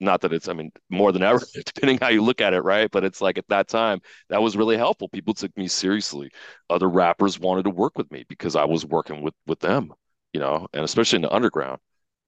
not 0.00 0.22
that 0.22 0.32
it's 0.32 0.48
I 0.48 0.54
mean 0.54 0.72
more 0.88 1.12
than 1.12 1.22
ever, 1.22 1.40
depending 1.66 1.98
how 2.00 2.08
you 2.08 2.22
look 2.22 2.40
at 2.40 2.54
it, 2.54 2.62
right? 2.62 2.90
But 2.90 3.04
it's 3.04 3.20
like 3.20 3.38
at 3.38 3.48
that 3.48 3.68
time 3.68 4.00
that 4.30 4.42
was 4.42 4.56
really 4.56 4.76
helpful. 4.76 5.08
People 5.08 5.34
took 5.34 5.54
me 5.56 5.68
seriously. 5.68 6.30
Other 6.70 6.88
rappers 6.88 7.38
wanted 7.38 7.64
to 7.64 7.70
work 7.70 7.96
with 7.98 8.10
me 8.10 8.24
because 8.28 8.56
I 8.56 8.64
was 8.64 8.86
working 8.86 9.22
with 9.22 9.34
with 9.46 9.60
them, 9.60 9.92
you 10.32 10.40
know, 10.40 10.66
and 10.72 10.84
especially 10.84 11.16
in 11.16 11.22
the 11.22 11.34
underground, 11.34 11.80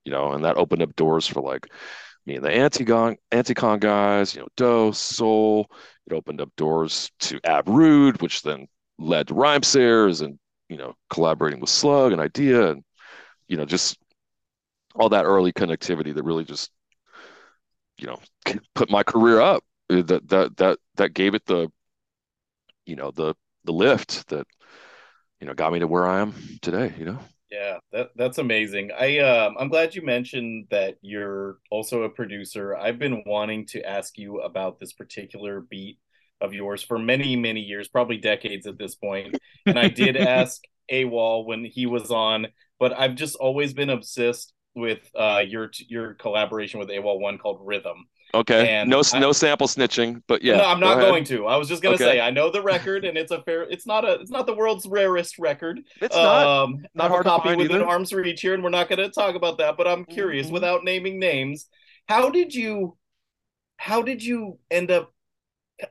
you 0.05 0.13
know, 0.13 0.33
and 0.33 0.45
that 0.45 0.59
opened 0.59 0.83
up 0.83 0.95
doors 0.97 1.27
for 1.27 1.41
like 1.41 1.67
me 2.27 2.37
and 2.37 2.45
the 2.45 2.51
Anticon 2.51 3.81
guys, 3.81 4.35
you 4.35 4.41
know, 4.43 4.49
Doe, 4.57 4.93
Soul. 4.93 5.71
It 6.07 6.13
opened 6.13 6.41
up 6.41 6.51
doors 6.57 7.11
to 7.21 7.41
Ab 7.45 7.69
Rude, 7.69 8.21
which 8.23 8.43
then 8.43 8.67
led 8.99 9.29
to 9.29 9.35
Rhymesayers 9.35 10.23
and 10.23 10.39
you 10.69 10.77
know 10.77 10.95
collaborating 11.11 11.61
with 11.61 11.71
Slug 11.71 12.13
and 12.13 12.21
Idea 12.21 12.71
and 12.71 12.85
you 13.49 13.57
know 13.57 13.65
just 13.65 13.99
all 14.95 15.09
that 15.11 15.25
early 15.25 15.53
connectivity 15.53 16.15
that 16.15 16.23
really 16.23 16.45
just 16.45 16.71
you 17.99 18.07
know 18.07 18.19
put 18.75 18.91
my 18.91 19.03
career 19.03 19.41
up 19.41 19.65
uh, 19.91 20.03
that 20.03 20.29
that 20.29 20.57
that 20.57 20.79
that 20.97 21.15
gave 21.15 21.35
it 21.35 21.45
the 21.47 21.69
you 22.87 22.97
know 22.97 23.11
the 23.11 23.35
the 23.65 23.73
lift 23.73 24.29
that 24.29 24.47
you 25.41 25.47
know 25.47 25.55
got 25.55 25.73
me 25.73 25.79
to 25.79 25.87
where 25.87 26.07
I 26.07 26.21
am 26.21 26.35
today 26.63 26.95
you 26.99 27.05
know 27.05 27.19
yeah 27.53 27.79
that 27.93 28.11
that's 28.17 28.39
amazing 28.39 28.91
I 28.99 29.19
um 29.19 29.57
I'm 29.59 29.69
glad 29.69 29.95
you 29.95 30.03
mentioned 30.03 30.67
that 30.71 30.97
you're 31.03 31.59
also 31.71 32.03
a 32.03 32.09
producer 32.09 32.75
I've 32.75 32.99
been 32.99 33.23
wanting 33.27 33.67
to 33.67 33.83
ask 33.89 34.17
you 34.17 34.41
about 34.41 34.81
this 34.81 34.93
particular 34.93 35.61
beat 35.61 35.99
of 36.41 36.55
yours 36.55 36.83
for 36.83 36.99
many 36.99 37.37
many 37.37 37.61
years 37.61 37.89
probably 37.89 38.17
decades 38.17 38.67
at 38.67 38.79
this 38.79 38.95
point. 38.95 39.37
and 39.67 39.79
I 39.79 39.89
did 39.89 40.17
ask 40.37 40.63
AWOL 40.91 41.47
when 41.47 41.65
he 41.65 41.87
was 41.87 42.11
on 42.11 42.47
but 42.81 42.99
I've 42.99 43.15
just 43.15 43.37
always 43.37 43.75
been 43.75 43.91
obsessed 43.91 44.55
with 44.75 45.01
uh, 45.15 45.43
your 45.47 45.71
your 45.89 46.15
collaboration 46.15 46.81
with 46.81 46.89
AWOL 46.89 47.21
One 47.21 47.39
called 47.39 47.61
Rhythm. 47.63 48.07
Okay. 48.35 48.69
And 48.69 48.89
no 48.89 49.03
I, 49.13 49.19
no 49.19 49.33
sample 49.33 49.67
snitching, 49.67 50.23
but 50.27 50.43
yeah. 50.43 50.57
No, 50.57 50.65
I'm 50.65 50.81
not 50.81 50.99
go 50.99 51.11
going 51.11 51.25
to. 51.25 51.47
I 51.47 51.57
was 51.57 51.69
just 51.69 51.83
gonna 51.83 51.97
okay. 51.97 52.05
say 52.05 52.21
I 52.21 52.31
know 52.31 52.51
the 52.51 52.63
record, 52.63 53.05
and 53.05 53.19
it's 53.19 53.31
a 53.31 53.43
fair. 53.43 53.65
It's 53.65 53.87
not 53.87 54.07
a. 54.07 54.21
It's 54.21 54.31
not 54.31 54.47
the 54.47 54.55
world's 54.55 54.87
rarest 54.87 55.39
record. 55.39 55.81
It's 56.01 56.17
not. 56.17 56.47
Um, 56.47 56.87
not 56.95 57.11
hard 57.11 57.27
a 57.27 57.29
copy 57.29 57.43
to 57.43 57.49
find 57.51 57.59
within 57.59 57.77
either. 57.77 57.87
arm's 57.87 58.13
reach 58.13 58.41
here, 58.41 58.55
and 58.55 58.63
we're 58.63 58.71
not 58.71 58.89
gonna 58.89 59.11
talk 59.11 59.35
about 59.35 59.59
that. 59.59 59.77
But 59.77 59.87
I'm 59.87 60.07
curious, 60.07 60.47
mm-hmm. 60.47 60.55
without 60.55 60.83
naming 60.83 61.19
names, 61.19 61.67
how 62.09 62.31
did 62.31 62.55
you, 62.55 62.97
how 63.77 64.01
did 64.01 64.25
you 64.25 64.59
end 64.71 64.91
up, 64.91 65.13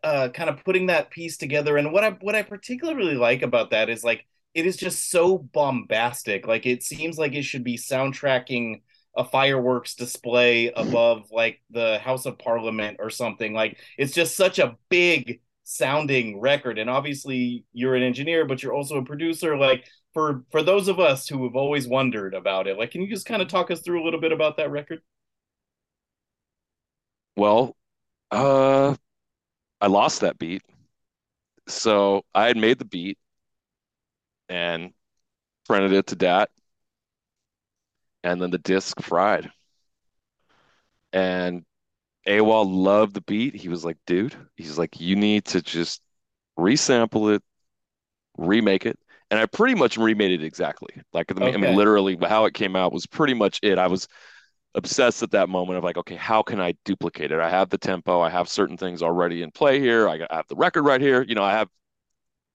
uh, 0.04 0.30
kind 0.30 0.50
of 0.50 0.64
putting 0.66 0.88
that 0.88 1.12
piece 1.12 1.38
together? 1.38 1.78
And 1.78 1.94
what 1.94 2.04
I 2.04 2.10
what 2.22 2.36
I 2.36 2.42
particularly 2.42 3.16
like 3.16 3.44
about 3.44 3.70
that 3.70 3.90
is 3.90 4.04
like 4.04 4.26
it 4.56 4.66
is 4.66 4.78
just 4.78 5.12
so 5.12 5.38
bombastic. 5.38 6.48
Like 6.48 6.66
it 6.66 6.82
seems 6.82 7.20
like 7.20 7.36
it 7.36 7.44
should 7.44 7.64
be 7.64 7.78
soundtracking 7.78 8.82
a 9.16 9.26
fireworks 9.26 9.96
display 9.96 10.72
above 10.72 11.32
like 11.32 11.62
the 11.70 12.00
House 12.00 12.26
of 12.26 12.40
Parliament 12.40 12.98
or 13.00 13.10
something. 13.10 13.54
Like 13.54 13.78
it's 13.98 14.14
just 14.14 14.36
such 14.38 14.60
a 14.60 14.78
big 14.90 15.42
sounding 15.64 16.40
record. 16.40 16.78
And 16.80 16.90
obviously 16.90 17.66
you're 17.74 17.96
an 17.96 18.04
engineer, 18.04 18.46
but 18.46 18.64
you're 18.64 18.74
also 18.74 18.98
a 18.98 19.06
producer. 19.06 19.58
Like 19.58 19.86
for 20.14 20.44
for 20.52 20.64
those 20.64 20.88
of 20.88 21.00
us 21.00 21.28
who 21.28 21.44
have 21.46 21.56
always 21.56 21.88
wondered 21.88 22.34
about 22.34 22.68
it, 22.68 22.78
like 22.78 22.92
can 22.92 23.02
you 23.02 23.10
just 23.10 23.26
kind 23.26 23.42
of 23.42 23.48
talk 23.48 23.72
us 23.72 23.82
through 23.82 24.04
a 24.04 24.06
little 24.06 24.22
bit 24.22 24.32
about 24.32 24.58
that 24.58 24.72
record? 24.72 25.02
Well, 27.36 27.76
uh 28.32 28.96
I 29.82 29.88
lost 29.88 30.22
that 30.22 30.40
beat. 30.40 30.64
So 31.68 32.24
I 32.36 32.46
had 32.48 32.58
made 32.58 32.78
the 32.80 32.86
beat 32.86 33.18
and 34.50 34.94
printed 35.68 35.94
it 35.94 36.08
to 36.08 36.16
DAT. 36.16 36.50
And 38.24 38.42
then 38.42 38.52
the 38.52 38.58
disc 38.58 39.02
fried. 39.02 39.52
And 41.14 41.66
AWOL 42.28 42.66
loved 42.72 43.14
the 43.16 43.22
beat. 43.22 43.56
He 43.56 43.68
was 43.70 43.84
like, 43.84 43.98
dude, 44.06 44.36
he's 44.56 44.78
like, 44.78 45.00
you 45.00 45.16
need 45.16 45.46
to 45.46 45.62
just 45.62 46.02
resample 46.58 47.36
it, 47.36 47.44
remake 48.38 48.86
it. 48.86 49.00
And 49.30 49.40
I 49.40 49.46
pretty 49.46 49.76
much 49.76 49.98
remade 49.98 50.32
it 50.32 50.44
exactly. 50.44 50.94
Like, 51.14 51.32
okay. 51.32 51.54
I 51.54 51.58
mean, 51.58 51.76
literally, 51.76 52.18
how 52.22 52.46
it 52.46 52.54
came 52.54 52.76
out 52.76 52.92
was 52.92 53.08
pretty 53.08 53.34
much 53.34 53.60
it. 53.64 53.80
I 53.80 53.88
was 53.88 54.08
obsessed 54.76 55.24
at 55.24 55.32
that 55.32 55.50
moment 55.50 55.78
of 55.78 55.84
like, 55.84 55.98
okay, 55.98 56.16
how 56.16 56.44
can 56.44 56.60
I 56.60 56.74
duplicate 56.86 57.32
it? 57.32 57.40
I 57.40 57.50
have 57.50 57.70
the 57.70 57.78
tempo, 57.78 58.20
I 58.22 58.30
have 58.30 58.50
certain 58.50 58.78
things 58.78 59.02
already 59.02 59.42
in 59.42 59.52
play 59.52 59.80
here. 59.80 60.08
I 60.08 60.20
have 60.30 60.48
the 60.48 60.56
record 60.56 60.84
right 60.84 61.02
here. 61.02 61.24
You 61.24 61.36
know, 61.36 61.44
I 61.44 61.54
have 61.54 61.70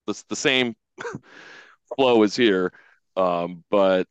the, 0.05 0.23
the 0.29 0.35
same 0.35 0.75
flow 1.95 2.23
is 2.23 2.35
here. 2.35 2.73
Um, 3.15 3.63
but 3.69 4.07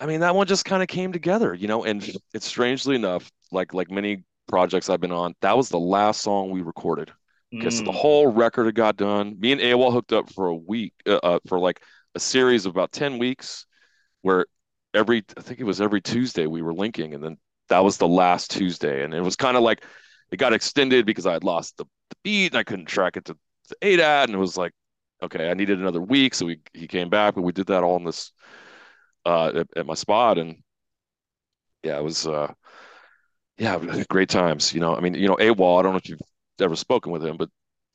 I 0.00 0.06
mean, 0.06 0.20
that 0.20 0.34
one 0.34 0.46
just 0.46 0.64
kind 0.64 0.82
of 0.82 0.88
came 0.88 1.12
together, 1.12 1.54
you 1.54 1.68
know, 1.68 1.84
and 1.84 2.08
it's 2.32 2.46
strangely 2.46 2.96
enough, 2.96 3.30
like 3.52 3.72
like 3.72 3.90
many 3.90 4.24
projects 4.48 4.90
I've 4.90 5.00
been 5.00 5.12
on, 5.12 5.34
that 5.40 5.56
was 5.56 5.68
the 5.68 5.78
last 5.78 6.20
song 6.20 6.50
we 6.50 6.62
recorded. 6.62 7.12
Because 7.50 7.80
mm. 7.80 7.84
the 7.84 7.92
whole 7.92 8.26
record 8.26 8.66
had 8.66 8.74
got 8.74 8.96
done. 8.96 9.38
Me 9.38 9.52
and 9.52 9.60
AWOL 9.60 9.92
hooked 9.92 10.12
up 10.12 10.32
for 10.32 10.48
a 10.48 10.54
week, 10.54 10.92
uh, 11.06 11.20
uh, 11.22 11.38
for 11.46 11.58
like 11.60 11.80
a 12.16 12.20
series 12.20 12.66
of 12.66 12.70
about 12.74 12.90
10 12.90 13.18
weeks 13.18 13.66
where 14.22 14.46
every, 14.92 15.22
I 15.36 15.40
think 15.40 15.60
it 15.60 15.64
was 15.64 15.80
every 15.80 16.00
Tuesday 16.00 16.46
we 16.46 16.62
were 16.62 16.74
linking. 16.74 17.14
And 17.14 17.22
then 17.22 17.36
that 17.68 17.84
was 17.84 17.96
the 17.96 18.08
last 18.08 18.50
Tuesday. 18.50 19.04
And 19.04 19.14
it 19.14 19.20
was 19.20 19.36
kind 19.36 19.56
of 19.56 19.62
like, 19.62 19.84
it 20.32 20.38
got 20.38 20.52
extended 20.52 21.06
because 21.06 21.26
I 21.26 21.32
had 21.32 21.44
lost 21.44 21.76
the, 21.76 21.84
the 22.10 22.16
beat 22.24 22.52
and 22.52 22.58
I 22.58 22.64
couldn't 22.64 22.86
track 22.86 23.16
it 23.16 23.26
to, 23.26 23.36
to 23.68 23.76
ADAT. 23.82 24.24
And 24.24 24.34
it 24.34 24.38
was 24.38 24.56
like, 24.56 24.72
okay, 25.22 25.48
I 25.48 25.54
needed 25.54 25.78
another 25.78 26.00
week, 26.00 26.34
so 26.34 26.46
we 26.46 26.58
he 26.72 26.86
came 26.86 27.08
back, 27.08 27.34
but 27.34 27.42
we 27.42 27.52
did 27.52 27.68
that 27.68 27.82
all 27.82 27.96
in 27.96 28.04
this 28.04 28.32
uh, 29.24 29.52
at, 29.54 29.66
at, 29.76 29.86
my 29.86 29.94
spot, 29.94 30.38
and 30.38 30.56
yeah, 31.82 31.98
it 31.98 32.04
was 32.04 32.26
uh, 32.26 32.52
yeah, 33.58 33.78
great 34.08 34.28
times. 34.28 34.72
You 34.74 34.80
know, 34.80 34.94
I 34.96 35.00
mean, 35.00 35.14
you 35.14 35.28
know, 35.28 35.36
AWOL. 35.36 35.78
I 35.78 35.82
don't 35.82 35.92
know 35.92 35.98
if 35.98 36.08
you've 36.08 36.20
ever 36.60 36.76
spoken 36.76 37.12
with 37.12 37.24
him, 37.24 37.36
but 37.36 37.48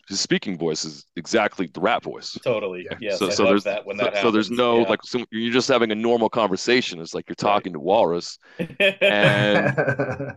his 0.08 0.20
speaking 0.20 0.58
voice 0.58 0.86
is 0.86 1.06
exactly 1.15 1.70
the 1.74 1.80
rap 1.80 2.04
voice. 2.04 2.38
Totally. 2.44 2.88
Yeah. 3.00 3.15
So, 3.15 3.30
so 3.30 3.46
there's 3.46 3.63
that 3.65 3.86
when 3.86 3.98
that 3.98 4.04
so, 4.04 4.06
happens. 4.08 4.24
so 4.24 4.32
there's 4.32 4.52
no 4.52 4.80
yeah. 4.80 4.89
like 4.89 5.00
so 5.04 5.24
you're 5.32 5.54
just 5.54 5.68
having 5.68 5.92
a 5.92 5.96
normal 5.96 6.30
conversation. 6.30 7.00
It's 7.00 7.13
like 7.13 7.28
you're 7.28 7.36
talking 7.36 7.74
right. 7.74 7.80
to 7.80 7.80
Walrus, 7.80 8.39
and 8.80 9.76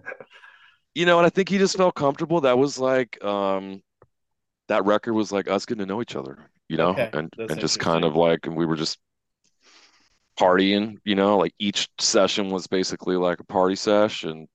you 0.94 1.06
know, 1.06 1.18
and 1.18 1.26
I 1.26 1.30
think 1.30 1.48
he 1.48 1.58
just 1.58 1.76
felt 1.76 1.94
comfortable. 1.94 2.42
That 2.42 2.58
was 2.58 2.78
like 2.78 3.22
um 3.24 3.82
that 4.68 4.84
record 4.84 5.14
was 5.14 5.32
like 5.32 5.48
us 5.48 5.66
getting 5.66 5.80
to 5.80 5.86
know 5.86 6.00
each 6.00 6.16
other 6.16 6.50
you 6.72 6.78
know, 6.78 6.88
okay. 6.88 7.10
and 7.12 7.30
That's 7.36 7.52
and 7.52 7.60
just 7.60 7.78
kind 7.78 8.02
of 8.02 8.16
like, 8.16 8.46
and 8.46 8.56
we 8.56 8.64
were 8.64 8.76
just 8.76 8.98
partying, 10.38 10.98
you 11.04 11.14
know, 11.14 11.38
like 11.38 11.54
each 11.58 11.88
session 11.98 12.50
was 12.50 12.66
basically 12.66 13.16
like 13.16 13.40
a 13.40 13.44
party 13.44 13.76
sesh, 13.76 14.24
and 14.24 14.48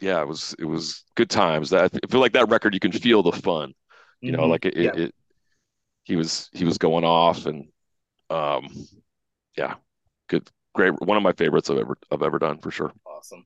yeah, 0.00 0.20
it 0.20 0.28
was 0.28 0.54
it 0.58 0.64
was 0.64 1.04
good 1.14 1.30
times. 1.30 1.70
That 1.70 1.92
I 1.94 2.06
feel 2.10 2.20
like 2.20 2.32
that 2.32 2.48
record, 2.48 2.74
you 2.74 2.80
can 2.80 2.92
feel 2.92 3.22
the 3.22 3.32
fun, 3.32 3.74
you 4.20 4.32
mm-hmm. 4.32 4.40
know, 4.40 4.46
like 4.46 4.64
it, 4.64 4.76
yeah. 4.76 4.90
it, 4.90 4.98
it, 4.98 5.14
he 6.04 6.16
was 6.16 6.48
he 6.52 6.64
was 6.64 6.78
going 6.78 7.04
off, 7.04 7.46
and 7.46 7.68
um, 8.30 8.68
yeah, 9.56 9.74
good, 10.28 10.48
great, 10.74 10.92
one 11.00 11.16
of 11.16 11.22
my 11.22 11.32
favorites 11.32 11.70
I've 11.70 11.78
ever 11.78 11.96
I've 12.10 12.22
ever 12.22 12.38
done 12.38 12.58
for 12.58 12.70
sure. 12.70 12.92
Awesome. 13.06 13.44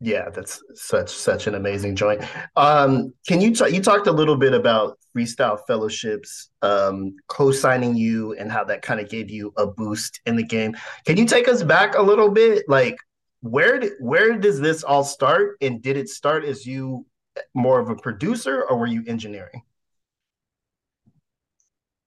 Yeah, 0.00 0.28
that's 0.28 0.62
such 0.74 1.08
such 1.08 1.46
an 1.46 1.54
amazing 1.54 1.96
joint. 1.96 2.22
Um, 2.54 3.14
can 3.26 3.40
you 3.40 3.54
talk? 3.54 3.72
You 3.72 3.80
talked 3.80 4.06
a 4.06 4.12
little 4.12 4.36
bit 4.36 4.52
about 4.52 4.98
Freestyle 5.16 5.58
Fellowship's, 5.66 6.50
um, 6.60 7.16
co-signing 7.28 7.96
you, 7.96 8.34
and 8.34 8.52
how 8.52 8.62
that 8.64 8.82
kind 8.82 9.00
of 9.00 9.08
gave 9.08 9.30
you 9.30 9.54
a 9.56 9.66
boost 9.66 10.20
in 10.26 10.36
the 10.36 10.42
game. 10.42 10.76
Can 11.06 11.16
you 11.16 11.24
take 11.24 11.48
us 11.48 11.62
back 11.62 11.94
a 11.94 12.02
little 12.02 12.28
bit? 12.28 12.64
Like, 12.68 12.96
where 13.40 13.78
did, 13.78 13.92
where 13.98 14.36
does 14.36 14.60
this 14.60 14.84
all 14.84 15.02
start? 15.02 15.56
And 15.62 15.80
did 15.80 15.96
it 15.96 16.10
start 16.10 16.44
as 16.44 16.66
you 16.66 17.06
more 17.54 17.80
of 17.80 17.88
a 17.88 17.96
producer, 17.96 18.64
or 18.64 18.76
were 18.76 18.86
you 18.86 19.02
engineering? 19.06 19.62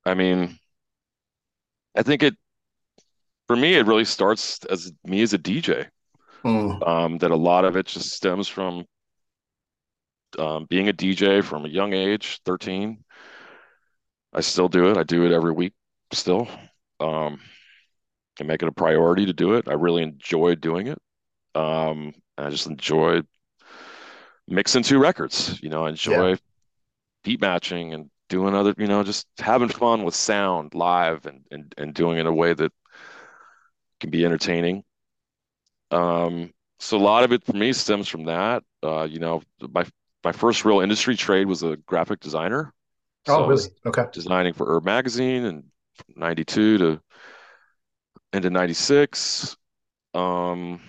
I 0.06 0.13
mean, 0.13 0.60
I 1.95 2.04
think 2.04 2.21
it 2.21 2.36
for 3.47 3.56
me 3.56 3.73
it 3.73 3.88
really 3.88 4.06
starts 4.06 4.63
as 4.65 4.91
me 5.04 5.23
as 5.23 5.34
a 5.34 5.39
DJ. 5.39 5.88
Mm. 6.43 6.88
Um, 6.88 7.17
that 7.19 7.32
a 7.32 7.36
lot 7.36 7.65
of 7.65 7.75
it 7.75 7.86
just 7.86 8.12
stems 8.12 8.47
from 8.47 8.86
um, 10.38 10.65
being 10.69 10.89
a 10.89 10.93
DJ 10.93 11.43
from 11.43 11.65
a 11.65 11.69
young 11.69 11.93
age, 11.93 12.39
13. 12.45 13.04
I 14.33 14.42
still 14.42 14.69
do 14.69 14.90
it. 14.90 14.98
I 14.98 15.04
do 15.04 15.25
it 15.25 15.31
every 15.31 15.52
week 15.52 15.73
still. 16.13 16.48
Um, 17.00 17.40
I 18.40 18.44
make 18.44 18.62
it 18.62 18.69
a 18.69 18.73
priority 18.73 19.25
to 19.25 19.33
do 19.33 19.54
it. 19.54 19.67
I 19.67 19.73
really 19.73 20.04
enjoy 20.04 20.56
doing 20.56 20.87
it. 20.87 21.00
Um, 21.56 22.13
I 22.37 22.50
just 22.50 22.67
enjoy 22.67 23.21
mixing 24.48 24.83
two 24.83 25.00
records. 25.00 25.60
You 25.62 25.69
know, 25.69 25.85
I 25.85 25.90
enjoy 25.90 26.29
yeah. 26.29 26.35
beat 27.23 27.42
matching 27.42 27.94
and 27.94 28.10
doing 28.29 28.56
other, 28.56 28.73
you 28.77 28.87
know, 28.87 29.04
just 29.04 29.27
having 29.40 29.69
fun 29.69 30.04
with 30.04 30.15
sound 30.15 30.73
live 30.75 31.25
and, 31.25 31.44
and, 31.52 31.73
and 31.77 31.94
doing 31.94 32.17
it 32.17 32.21
in 32.21 32.27
a 32.27 32.33
way 32.33 32.54
that 32.54 32.71
can 34.00 34.10
be 34.10 34.23
entertaining. 34.23 34.83
Um, 35.92 36.54
so 36.79 36.98
a 36.98 37.00
lot 37.00 37.23
of 37.23 37.31
it 37.33 37.44
for 37.46 37.54
me 37.54 37.73
stems 37.73 38.08
from 38.08 38.25
that. 38.25 38.63
Uh, 38.83 39.04
you 39.04 39.19
know, 39.19 39.42
my 39.73 39.85
my 40.23 40.31
first 40.31 40.65
real 40.65 40.81
industry 40.81 41.15
trade 41.15 41.48
was 41.48 41.63
a 41.63 41.77
graphic 41.77 42.19
designer. 42.19 42.73
Oh, 43.27 43.35
so 43.37 43.48
really? 43.48 43.69
Okay. 43.85 44.06
Designing 44.12 44.54
for 44.54 44.67
URB 44.67 44.85
Magazine 44.85 45.46
and 45.46 45.63
92 46.15 46.77
to 46.79 47.02
into 48.33 48.50
96. 48.50 49.58
Um, 50.13 50.81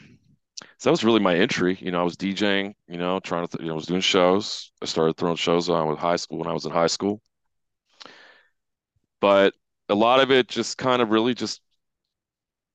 so 0.78 0.88
that 0.88 0.92
was 0.92 1.04
really 1.04 1.20
my 1.20 1.36
entry. 1.36 1.76
You 1.80 1.90
know, 1.92 2.00
I 2.00 2.04
was 2.04 2.16
DJing. 2.16 2.74
You 2.88 2.98
know, 2.98 3.20
trying 3.20 3.46
to, 3.46 3.56
th- 3.56 3.62
you 3.62 3.68
know, 3.68 3.74
I 3.74 3.76
was 3.76 3.86
doing 3.86 4.00
shows. 4.00 4.72
I 4.82 4.86
started 4.86 5.16
throwing 5.16 5.36
shows 5.36 5.68
on 5.68 5.88
with 5.88 5.98
high 5.98 6.16
school 6.16 6.38
when 6.38 6.48
I 6.48 6.52
was 6.52 6.64
in 6.66 6.72
high 6.72 6.86
school. 6.86 7.20
But 9.20 9.54
a 9.88 9.94
lot 9.94 10.20
of 10.20 10.30
it 10.30 10.48
just 10.48 10.78
kind 10.78 11.02
of 11.02 11.10
really 11.10 11.34
just 11.34 11.60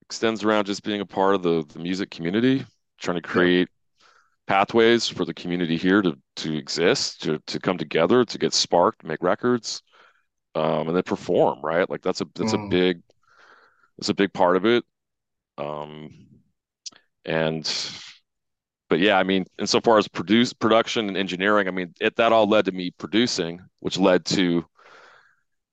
extends 0.08 0.44
around 0.44 0.66
just 0.66 0.82
being 0.84 1.00
a 1.00 1.06
part 1.06 1.34
of 1.34 1.42
the, 1.42 1.64
the 1.72 1.78
music 1.80 2.10
community, 2.10 2.64
trying 3.00 3.16
to 3.16 3.22
create 3.22 3.68
pathways 4.46 5.08
for 5.08 5.24
the 5.24 5.34
community 5.34 5.76
here 5.76 6.02
to 6.02 6.16
to 6.36 6.56
exist, 6.56 7.22
to 7.22 7.38
to 7.46 7.60
come 7.60 7.78
together, 7.78 8.24
to 8.24 8.38
get 8.38 8.54
sparked, 8.54 9.04
make 9.04 9.22
records, 9.22 9.82
um, 10.54 10.88
and 10.88 10.96
then 10.96 11.02
perform. 11.04 11.60
Right, 11.62 11.88
like 11.90 12.02
that's 12.02 12.20
a 12.20 12.26
that's 12.34 12.54
a 12.54 12.58
Mm. 12.58 12.70
big 12.70 13.02
that's 13.98 14.10
a 14.10 14.14
big 14.14 14.32
part 14.32 14.56
of 14.56 14.66
it. 14.66 14.84
Um, 15.58 16.10
and 17.24 17.66
but 18.88 19.00
yeah, 19.00 19.18
I 19.18 19.24
mean, 19.24 19.46
insofar 19.58 19.98
as 19.98 20.06
produce 20.08 20.52
production 20.52 21.08
and 21.08 21.16
engineering, 21.16 21.66
I 21.66 21.72
mean, 21.72 21.94
it 22.00 22.16
that 22.16 22.32
all 22.32 22.48
led 22.48 22.66
to 22.66 22.72
me 22.72 22.92
producing, 22.92 23.60
which 23.80 23.98
led 23.98 24.24
to 24.26 24.64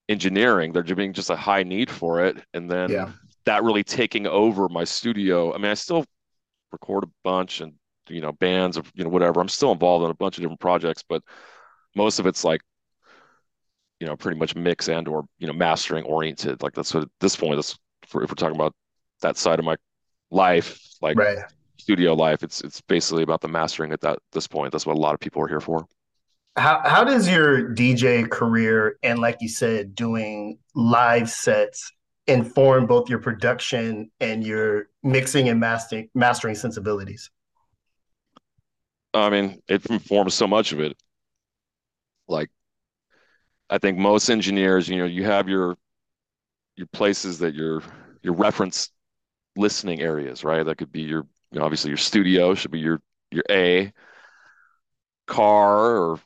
engineering. 0.10 0.74
There 0.74 0.84
being 0.84 1.14
just 1.14 1.30
a 1.30 1.36
high 1.36 1.64
need 1.64 1.90
for 1.90 2.22
it, 2.26 2.38
and 2.54 2.70
then 2.70 2.90
Yeah. 2.92 3.10
That 3.46 3.64
really 3.64 3.84
taking 3.84 4.28
over 4.28 4.70
my 4.70 4.84
studio. 4.84 5.54
I 5.54 5.58
mean, 5.58 5.72
I 5.72 5.76
still 5.76 6.06
record 6.72 7.06
a 7.06 7.12
bunch 7.24 7.62
and 7.62 7.74
you 8.10 8.22
know 8.22 8.34
bands 8.34 8.78
of 8.78 8.92
you 8.96 9.04
know 9.04 9.10
whatever. 9.10 9.42
I'm 9.42 9.50
still 9.50 9.72
involved 9.72 10.06
in 10.06 10.12
a 10.12 10.16
bunch 10.16 10.38
of 10.38 10.44
different 10.44 10.62
projects, 10.62 11.04
but 11.08 11.24
most 11.96 12.20
of 12.20 12.28
it's 12.28 12.44
like 12.44 12.62
you 14.00 14.08
know 14.08 14.16
pretty 14.16 14.38
much 14.38 14.56
mix 14.56 14.90
and 14.90 15.08
or 15.08 15.26
you 15.40 15.48
know 15.48 15.54
mastering 15.54 16.04
oriented. 16.06 16.62
Like 16.62 16.74
that's 16.74 16.94
what 16.94 17.04
at 17.04 17.10
this 17.20 17.36
point 17.36 17.56
that's 17.56 17.78
for, 18.08 18.24
if 18.24 18.30
we're 18.30 18.36
talking 18.36 18.56
about 18.56 18.74
that 19.22 19.38
side 19.38 19.60
of 19.60 19.66
my 19.66 19.76
life, 20.32 20.80
like 21.02 21.18
Right. 21.18 21.40
studio 21.80 22.14
life, 22.16 22.44
it's 22.44 22.62
it's 22.62 22.82
basically 22.82 23.24
about 23.24 23.42
the 23.42 23.48
mastering 23.48 23.92
at 23.94 24.02
that 24.02 24.20
this 24.34 24.48
point. 24.48 24.72
That's 24.72 24.86
what 24.86 24.98
a 24.98 25.02
lot 25.02 25.14
of 25.14 25.20
people 25.20 25.44
are 25.44 25.48
here 25.48 25.62
for. 25.62 25.88
How 26.56 26.82
how 26.88 27.04
does 27.04 27.28
your 27.28 27.70
DJ 27.70 28.24
career 28.24 28.98
and 29.02 29.20
like 29.20 29.38
you 29.42 29.50
said, 29.50 29.96
doing 29.96 30.60
live 30.76 31.30
sets 31.30 31.92
inform 32.28 32.86
both 32.86 33.10
your 33.10 33.20
production 33.20 34.10
and 34.20 34.46
your 34.46 34.88
mixing 35.04 35.50
and 35.50 35.60
mastering 35.60 36.10
mastering 36.16 36.56
sensibilities? 36.56 37.30
Uh, 39.14 39.22
I 39.22 39.30
mean, 39.30 39.62
it 39.68 39.86
informs 39.88 40.34
so 40.34 40.48
much 40.48 40.72
of 40.72 40.80
it. 40.80 40.98
Like, 42.28 42.50
I 43.70 43.78
think 43.78 43.98
most 43.98 44.30
engineers, 44.30 44.88
you 44.88 44.98
know, 44.98 45.06
you 45.06 45.24
have 45.24 45.48
your 45.50 45.78
your 46.76 46.88
places 46.88 47.40
that 47.40 47.54
your 47.54 47.84
your 48.22 48.34
reference 48.34 48.90
listening 49.56 50.02
areas, 50.02 50.44
right? 50.44 50.64
That 50.64 50.78
could 50.78 50.92
be 50.92 51.02
your, 51.02 51.28
you 51.52 51.60
know, 51.60 51.66
obviously 51.66 51.90
your 51.90 51.98
studio 51.98 52.56
should 52.56 52.72
be 52.72 52.80
your 52.80 53.02
your 53.32 53.44
A 53.50 53.92
car, 55.28 55.98
or 55.98 56.20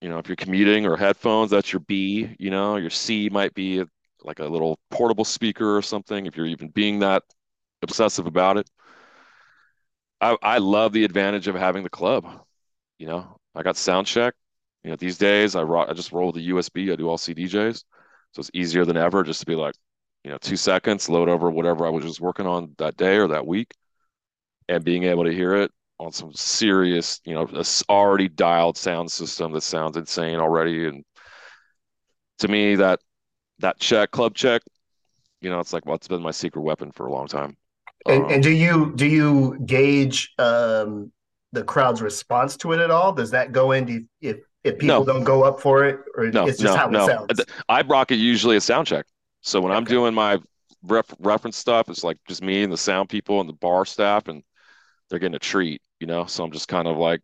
you 0.00 0.08
know, 0.08 0.18
if 0.18 0.28
you're 0.28 0.36
commuting 0.36 0.86
or 0.86 0.96
headphones, 0.96 1.50
that's 1.50 1.72
your 1.72 1.80
B. 1.80 2.34
You 2.38 2.50
know, 2.50 2.76
your 2.76 2.90
C 2.90 3.28
might 3.28 3.54
be 3.54 3.84
like 4.24 4.38
a 4.38 4.44
little 4.44 4.78
portable 4.90 5.24
speaker 5.24 5.76
or 5.76 5.82
something. 5.82 6.26
If 6.26 6.36
you're 6.36 6.46
even 6.46 6.68
being 6.68 7.00
that 7.00 7.22
obsessive 7.82 8.26
about 8.26 8.56
it. 8.56 8.70
I, 10.20 10.36
I 10.42 10.58
love 10.58 10.92
the 10.92 11.04
advantage 11.04 11.48
of 11.48 11.56
having 11.56 11.82
the 11.82 11.90
club. 11.90 12.26
You 12.98 13.06
know, 13.08 13.36
I 13.54 13.62
got 13.62 13.76
sound 13.76 14.06
check. 14.06 14.34
You 14.84 14.90
know, 14.90 14.96
these 14.96 15.18
days 15.18 15.54
I 15.56 15.62
I 15.62 15.92
just 15.92 16.12
roll 16.12 16.32
the 16.32 16.48
USB. 16.48 16.92
I 16.92 16.96
do 16.96 17.08
all 17.08 17.18
CDJs, 17.18 17.84
so 18.32 18.40
it's 18.40 18.50
easier 18.54 18.84
than 18.84 18.96
ever 18.96 19.22
just 19.22 19.40
to 19.40 19.46
be 19.46 19.54
like, 19.54 19.74
you 20.24 20.30
know, 20.30 20.38
two 20.38 20.56
seconds, 20.56 21.08
load 21.08 21.28
over 21.28 21.50
whatever 21.50 21.86
I 21.86 21.90
was 21.90 22.04
just 22.04 22.20
working 22.20 22.46
on 22.46 22.74
that 22.78 22.96
day 22.96 23.16
or 23.16 23.28
that 23.28 23.46
week, 23.46 23.74
and 24.68 24.84
being 24.84 25.04
able 25.04 25.24
to 25.24 25.32
hear 25.32 25.54
it 25.56 25.70
on 25.98 26.12
some 26.12 26.32
serious, 26.34 27.20
you 27.24 27.34
know, 27.34 27.48
already 27.88 28.28
dialed 28.28 28.76
sound 28.76 29.10
system 29.10 29.52
that 29.52 29.62
sounds 29.62 29.96
insane 29.96 30.40
already. 30.40 30.86
And 30.86 31.04
to 32.38 32.48
me, 32.48 32.76
that 32.76 33.00
that 33.62 33.80
check, 33.80 34.10
club 34.12 34.34
check, 34.34 34.62
you 35.40 35.50
know, 35.50 35.60
it's 35.60 35.72
like 35.72 35.86
well, 35.86 35.96
it's 35.96 36.08
been 36.08 36.22
my 36.22 36.30
secret 36.30 36.62
weapon 36.62 36.92
for 36.92 37.06
a 37.06 37.12
long 37.12 37.28
time. 37.28 37.56
And 38.06 38.24
Um, 38.24 38.30
and 38.30 38.42
do 38.42 38.50
you 38.50 38.92
do 38.96 39.06
you 39.06 39.58
gauge 39.64 40.32
um, 40.38 41.12
the 41.52 41.62
crowd's 41.62 42.02
response 42.02 42.56
to 42.58 42.72
it 42.72 42.80
at 42.80 42.90
all? 42.90 43.12
Does 43.12 43.30
that 43.30 43.52
go 43.52 43.72
into 43.72 44.04
if 44.20 44.38
if 44.64 44.78
people 44.78 45.04
No. 45.04 45.04
don't 45.04 45.24
go 45.24 45.44
up 45.44 45.60
for 45.60 45.84
it, 45.84 46.00
or 46.16 46.24
No, 46.32 46.44
it's 46.44 46.60
just 46.60 46.74
no, 46.74 46.76
how 46.76 46.88
no. 46.88 46.96
it 46.96 47.02
sounds? 47.02 47.46
I 47.68 47.82
rock 47.82 48.10
it 48.10 48.16
usually 48.16 48.56
a 48.56 48.60
sound 48.60 48.86
check. 48.86 49.06
So 49.42 49.60
when 49.60 49.72
I'm 49.72 49.84
doing 49.84 50.14
my 50.14 50.38
ref 50.82 51.12
reference 51.18 51.56
stuff, 51.56 51.88
it's 51.88 52.04
like 52.04 52.18
just 52.28 52.42
me 52.42 52.62
and 52.62 52.72
the 52.72 52.76
sound 52.76 53.08
people 53.08 53.40
and 53.40 53.48
the 53.48 53.54
bar 53.54 53.84
staff, 53.84 54.28
and 54.28 54.42
they're 55.10 55.18
getting 55.18 55.34
a 55.36 55.40
treat, 55.40 55.82
you 56.00 56.06
know. 56.06 56.26
So 56.26 56.44
I'm 56.44 56.52
just 56.52 56.68
kind 56.68 56.88
of 56.88 56.96
like 56.96 57.22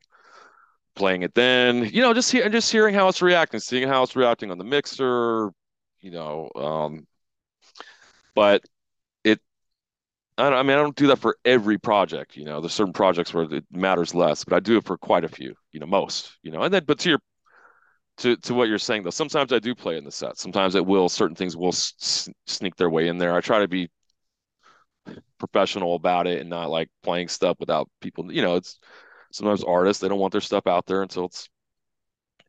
playing 0.95 1.23
it 1.23 1.35
then, 1.35 1.85
you 1.87 2.03
know, 2.03 2.13
just 2.15 2.33
hear 2.33 2.49
just 2.49 2.73
hearing 2.73 2.95
how 2.95 3.09
it's 3.09 3.23
reacting, 3.23 3.61
seeing 3.61 3.89
how 3.89 4.03
it's 4.03 4.17
reacting 4.17 4.51
on 4.51 4.59
the 4.59 4.65
mixer, 4.65 5.53
you 6.01 6.11
know. 6.11 6.51
Um, 6.55 7.07
but 8.35 8.63
it, 9.25 9.41
I, 10.39 10.49
I 10.49 10.63
mean, 10.63 10.73
I 10.79 10.83
don't 10.83 10.97
do 10.97 11.09
that 11.09 11.19
for 11.19 11.39
every 11.45 11.79
project, 11.79 12.37
you 12.37 12.47
know. 12.47 12.61
There's 12.61 12.75
certain 12.75 12.95
projects 12.95 13.35
where 13.35 13.45
it 13.53 13.65
matters 13.73 14.15
less, 14.15 14.45
but 14.45 14.55
I 14.57 14.61
do 14.61 14.79
it 14.79 14.85
for 14.85 14.99
quite 14.99 15.25
a 15.25 15.29
few, 15.29 15.55
you 15.73 15.81
know, 15.81 15.87
most, 15.87 16.33
you 16.43 16.51
know. 16.51 16.63
And 16.63 16.73
then, 16.75 16.85
but 16.87 16.99
to 17.01 17.11
your 17.11 17.21
to 18.19 18.37
to 18.39 18.55
what 18.55 18.69
you're 18.69 18.79
saying 18.79 19.05
though, 19.05 19.11
sometimes 19.11 19.53
I 19.53 19.59
do 19.59 19.75
play 19.75 19.97
in 19.99 20.05
the 20.05 20.13
set. 20.13 20.39
Sometimes 20.39 20.75
it 20.75 20.87
will 20.87 21.09
certain 21.09 21.37
things 21.37 21.57
will 21.57 21.69
s- 21.71 22.29
sneak 22.47 22.77
their 22.77 22.91
way 22.91 23.09
in 23.09 23.19
there. 23.19 23.35
I 23.37 23.41
try 23.41 23.61
to 23.61 23.69
be 23.69 23.91
professional 25.39 25.95
about 25.95 26.27
it 26.27 26.41
and 26.41 26.51
not 26.51 26.71
like 26.71 26.89
playing 27.03 27.29
stuff 27.29 27.57
without 27.61 27.89
people. 28.01 28.33
You 28.33 28.43
know, 28.43 28.57
it's 28.57 28.79
sometimes 29.33 29.65
artists 29.65 30.01
they 30.01 30.09
don't 30.09 30.19
want 30.19 30.33
their 30.33 30.41
stuff 30.41 30.67
out 30.67 30.87
there 30.87 31.03
until 31.03 31.27
it's 31.27 31.49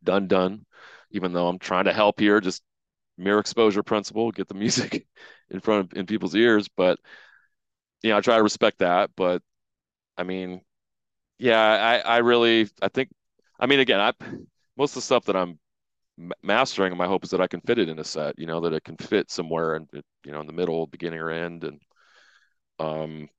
done 0.04 0.28
done. 0.28 0.66
Even 1.12 1.34
though 1.34 1.48
I'm 1.48 1.60
trying 1.60 1.86
to 1.86 1.94
help 1.94 2.20
here, 2.20 2.40
just 2.40 2.62
mere 3.20 3.40
exposure 3.40 3.84
principle, 3.84 4.32
get 4.32 4.48
the 4.48 4.54
music 4.56 5.08
in 5.50 5.60
front 5.60 5.92
of 5.92 5.98
in 5.98 6.06
people's 6.06 6.36
ears. 6.36 6.68
But 6.70 7.00
you 8.04 8.12
know, 8.12 8.18
I 8.18 8.22
try 8.22 8.38
to 8.38 8.44
respect 8.44 8.80
that. 8.80 9.12
But 9.16 9.42
I 10.18 10.24
mean, 10.24 10.62
yeah, 11.40 11.62
I 11.62 12.00
I 12.00 12.18
really 12.20 12.70
I 12.82 12.90
think 12.90 13.10
I 13.60 13.68
mean 13.68 13.80
again, 13.80 14.00
I 14.00 14.14
most 14.78 14.92
of 14.92 14.96
the 14.96 15.02
stuff 15.02 15.26
that 15.26 15.36
I'm 15.36 15.60
mastering, 16.44 16.96
my 16.98 17.08
hope 17.08 17.24
is 17.24 17.32
that 17.32 17.42
I 17.42 17.48
can 17.48 17.62
fit 17.62 17.80
it 17.80 17.90
in 17.90 18.00
a 18.00 18.04
set, 18.04 18.38
you 18.40 18.46
know, 18.46 18.62
that 18.62 18.74
it 18.74 18.84
can 18.84 18.98
fit 18.98 19.32
somewhere 19.32 19.76
and 19.76 19.90
you 20.26 20.32
know 20.32 20.42
in 20.42 20.48
the 20.48 20.54
middle, 20.54 20.88
beginning 20.88 21.20
or 21.20 21.32
end, 21.32 21.64
and 21.64 21.82
um, 22.80 23.30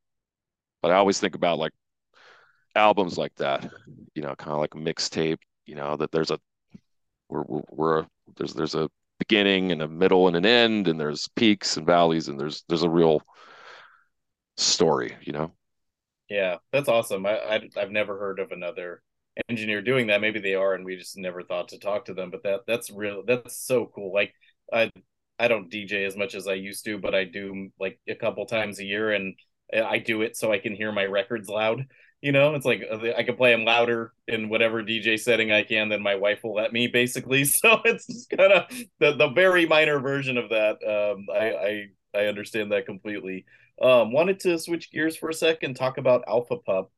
but 0.83 0.91
I 0.91 0.97
always 0.97 1.21
think 1.21 1.35
about 1.35 1.59
like 1.59 1.73
albums 2.75 3.19
like 3.19 3.35
that, 3.37 3.71
you 4.15 4.23
know, 4.23 4.35
kind 4.37 4.53
of 4.53 4.59
like 4.61 4.71
mixtape, 4.71 5.39
you 5.67 5.75
know, 5.75 5.97
that 5.97 6.13
there's 6.13 6.31
a 6.31 6.39
we're 7.29 7.43
we're, 7.43 7.63
we're 7.71 8.07
there's 8.37 8.55
there's 8.55 8.75
a 8.75 8.91
beginning 9.21 9.73
and 9.73 9.83
a 9.83 9.89
middle 9.89 10.27
and 10.29 10.37
an 10.37 10.47
end, 10.47 10.89
and 10.89 10.99
there's 11.01 11.29
peaks 11.37 11.77
and 11.77 11.87
valleys, 11.87 12.29
and 12.29 12.41
there's 12.41 12.65
there's 12.69 12.83
a 12.85 12.91
real 12.91 13.23
story, 14.57 15.17
you 15.23 15.33
know. 15.33 15.53
Yeah, 16.29 16.57
that's 16.73 16.89
awesome. 16.89 17.27
I, 17.27 17.39
I 17.39 17.61
I've 17.77 17.91
never 17.91 18.19
heard 18.19 18.39
of 18.39 18.53
another 18.53 19.03
engineer 19.49 19.83
doing 19.83 20.09
that. 20.09 20.21
Maybe 20.21 20.41
they 20.41 20.55
are, 20.55 20.75
and 20.75 20.85
we 20.85 20.97
just 20.97 21.17
never 21.19 21.43
thought 21.43 21.69
to 21.69 21.79
talk 21.79 22.05
to 22.07 22.15
them. 22.15 22.31
But 22.31 22.43
that 22.45 22.61
that's 22.67 22.91
real. 22.91 23.25
That's 23.27 23.57
so 23.57 23.87
cool. 23.95 24.13
Like 24.13 24.33
I 24.73 24.91
I 25.39 25.49
don't 25.49 25.71
DJ 25.71 26.05
as 26.05 26.17
much 26.17 26.35
as 26.35 26.47
I 26.47 26.55
used 26.55 26.85
to, 26.85 26.99
but 26.99 27.15
I 27.15 27.25
do 27.25 27.71
like 27.81 27.99
a 28.09 28.15
couple 28.15 28.47
times 28.47 28.79
a 28.79 28.85
year, 28.85 29.13
and 29.13 29.35
I 29.75 29.99
do 29.99 30.23
it 30.23 30.37
so 30.37 30.53
I 30.53 30.59
can 30.59 30.75
hear 30.75 30.93
my 30.93 31.05
records 31.05 31.49
loud. 31.49 31.87
You 32.23 32.33
know, 32.33 32.55
it's 32.55 32.67
like 32.67 32.83
uh, 32.91 32.99
I 33.17 33.23
can 33.23 33.37
play 33.37 33.53
them 33.53 33.65
louder 33.65 34.13
in 34.29 34.51
whatever 34.51 34.83
DJ 34.83 35.19
setting 35.19 35.53
I 35.53 35.63
can 35.63 35.89
than 35.89 36.03
my 36.03 36.17
wife 36.17 36.41
will 36.45 36.55
let 36.55 36.73
me, 36.73 36.87
basically. 36.87 37.45
So 37.45 37.81
it's 37.85 38.07
just 38.07 38.31
kind 38.31 38.53
of 38.53 38.71
the 38.99 39.17
the 39.17 39.29
very 39.29 39.67
minor 39.67 40.01
version 40.01 40.37
of 40.37 40.51
that. 40.51 40.79
Um, 40.87 41.27
I 41.33 41.87
I 42.15 42.21
I 42.23 42.27
understand 42.27 42.73
that 42.73 42.87
completely. 42.87 43.47
Um, 43.81 44.13
wanted 44.13 44.41
to 44.41 44.59
switch 44.59 44.91
gears 44.91 45.17
for 45.17 45.31
a 45.31 45.35
second, 45.35 45.75
talk 45.75 45.97
about 45.97 46.25
Alpha 46.29 46.59
Pup. 46.59 46.91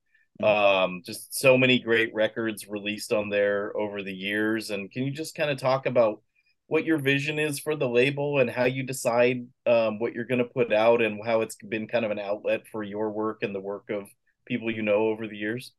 Um, 0.42 1.02
just 1.04 1.38
so 1.38 1.56
many 1.56 1.78
great 1.78 2.12
records 2.14 2.66
released 2.68 3.12
on 3.12 3.28
there 3.28 3.76
over 3.76 4.02
the 4.02 4.14
years. 4.14 4.70
And 4.70 4.90
can 4.90 5.04
you 5.04 5.12
just 5.12 5.36
kind 5.36 5.50
of 5.50 5.58
talk 5.58 5.86
about 5.86 6.22
what 6.66 6.84
your 6.84 6.98
vision 6.98 7.38
is 7.38 7.58
for 7.60 7.76
the 7.76 7.88
label 7.88 8.38
and 8.38 8.50
how 8.50 8.64
you 8.64 8.82
decide 8.82 9.46
um, 9.66 9.98
what 9.98 10.14
you're 10.14 10.24
going 10.24 10.38
to 10.38 10.44
put 10.44 10.72
out 10.72 11.02
and 11.02 11.20
how 11.24 11.42
it's 11.42 11.56
been 11.56 11.86
kind 11.86 12.04
of 12.04 12.10
an 12.10 12.18
outlet 12.18 12.62
for 12.72 12.82
your 12.82 13.10
work 13.10 13.42
and 13.42 13.54
the 13.54 13.60
work 13.60 13.90
of 13.90 14.08
people 14.46 14.70
you 14.70 14.82
know 14.82 15.08
over 15.08 15.26
the 15.26 15.36
years? 15.36 15.72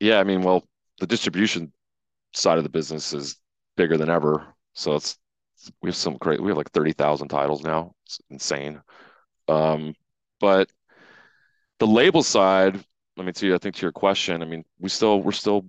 Yeah, 0.00 0.18
I 0.18 0.24
mean, 0.24 0.42
well, 0.42 0.66
the 1.00 1.06
distribution 1.06 1.72
side 2.34 2.58
of 2.58 2.64
the 2.64 2.70
business 2.70 3.12
is 3.12 3.36
bigger 3.76 3.96
than 3.96 4.10
ever. 4.10 4.46
So 4.74 4.94
it's 4.94 5.18
we 5.82 5.88
have 5.88 5.96
some 5.96 6.16
great 6.18 6.40
we 6.40 6.48
have 6.50 6.56
like 6.56 6.70
30,000 6.72 7.28
titles 7.28 7.62
now. 7.62 7.94
It's 8.04 8.20
insane. 8.30 8.80
Um, 9.48 9.94
but 10.40 10.70
the 11.78 11.86
label 11.86 12.22
side, 12.22 12.82
let 13.16 13.26
me 13.26 13.32
tell 13.32 13.48
you, 13.48 13.54
I 13.54 13.58
think 13.58 13.74
to 13.76 13.82
your 13.82 13.92
question, 13.92 14.42
I 14.42 14.46
mean, 14.46 14.64
we 14.78 14.88
still 14.88 15.22
we're 15.22 15.32
still 15.32 15.68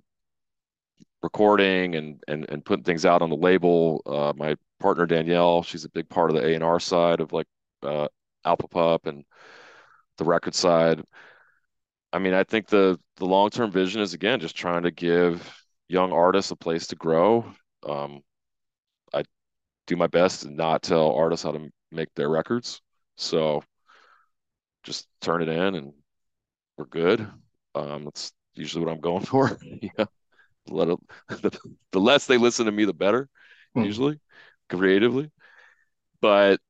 recording 1.22 1.96
and 1.96 2.22
and 2.28 2.48
and 2.48 2.64
putting 2.64 2.84
things 2.84 3.04
out 3.04 3.22
on 3.22 3.30
the 3.30 3.36
label. 3.36 4.02
Uh, 4.06 4.32
my 4.36 4.56
partner 4.80 5.06
Danielle, 5.06 5.62
she's 5.62 5.84
a 5.84 5.90
big 5.90 6.08
part 6.08 6.30
of 6.30 6.36
the 6.36 6.56
A&R 6.56 6.80
side 6.80 7.20
of 7.20 7.32
like 7.32 7.46
uh 7.82 8.08
Alpha 8.44 8.68
Pup 8.68 9.06
and 9.06 9.24
the 10.18 10.24
record 10.24 10.54
side. 10.54 11.02
I 12.12 12.18
mean, 12.18 12.34
I 12.34 12.44
think 12.44 12.68
the 12.68 12.98
the 13.16 13.26
long 13.26 13.50
term 13.50 13.70
vision 13.70 14.00
is 14.00 14.14
again 14.14 14.40
just 14.40 14.56
trying 14.56 14.84
to 14.84 14.90
give 14.90 15.54
young 15.88 16.12
artists 16.12 16.50
a 16.50 16.56
place 16.56 16.86
to 16.88 16.96
grow. 16.96 17.52
Um, 17.86 18.22
I 19.12 19.24
do 19.86 19.96
my 19.96 20.06
best 20.06 20.42
to 20.42 20.50
not 20.50 20.82
tell 20.82 21.14
artists 21.14 21.44
how 21.44 21.52
to 21.52 21.70
make 21.90 22.08
their 22.14 22.28
records, 22.28 22.80
so 23.16 23.62
just 24.84 25.06
turn 25.20 25.42
it 25.42 25.48
in 25.48 25.74
and 25.74 25.92
we're 26.76 26.86
good. 26.86 27.28
Um, 27.74 28.04
that's 28.04 28.32
usually 28.54 28.84
what 28.84 28.92
I'm 28.92 29.00
going 29.00 29.24
for. 29.24 29.58
yeah, 29.62 30.06
let 30.68 30.88
it, 30.88 30.98
the, 31.28 31.58
the 31.92 32.00
less 32.00 32.26
they 32.26 32.38
listen 32.38 32.66
to 32.66 32.72
me, 32.72 32.84
the 32.84 32.94
better. 32.94 33.28
Hmm. 33.74 33.84
Usually, 33.84 34.20
creatively, 34.70 35.30
but 36.20 36.60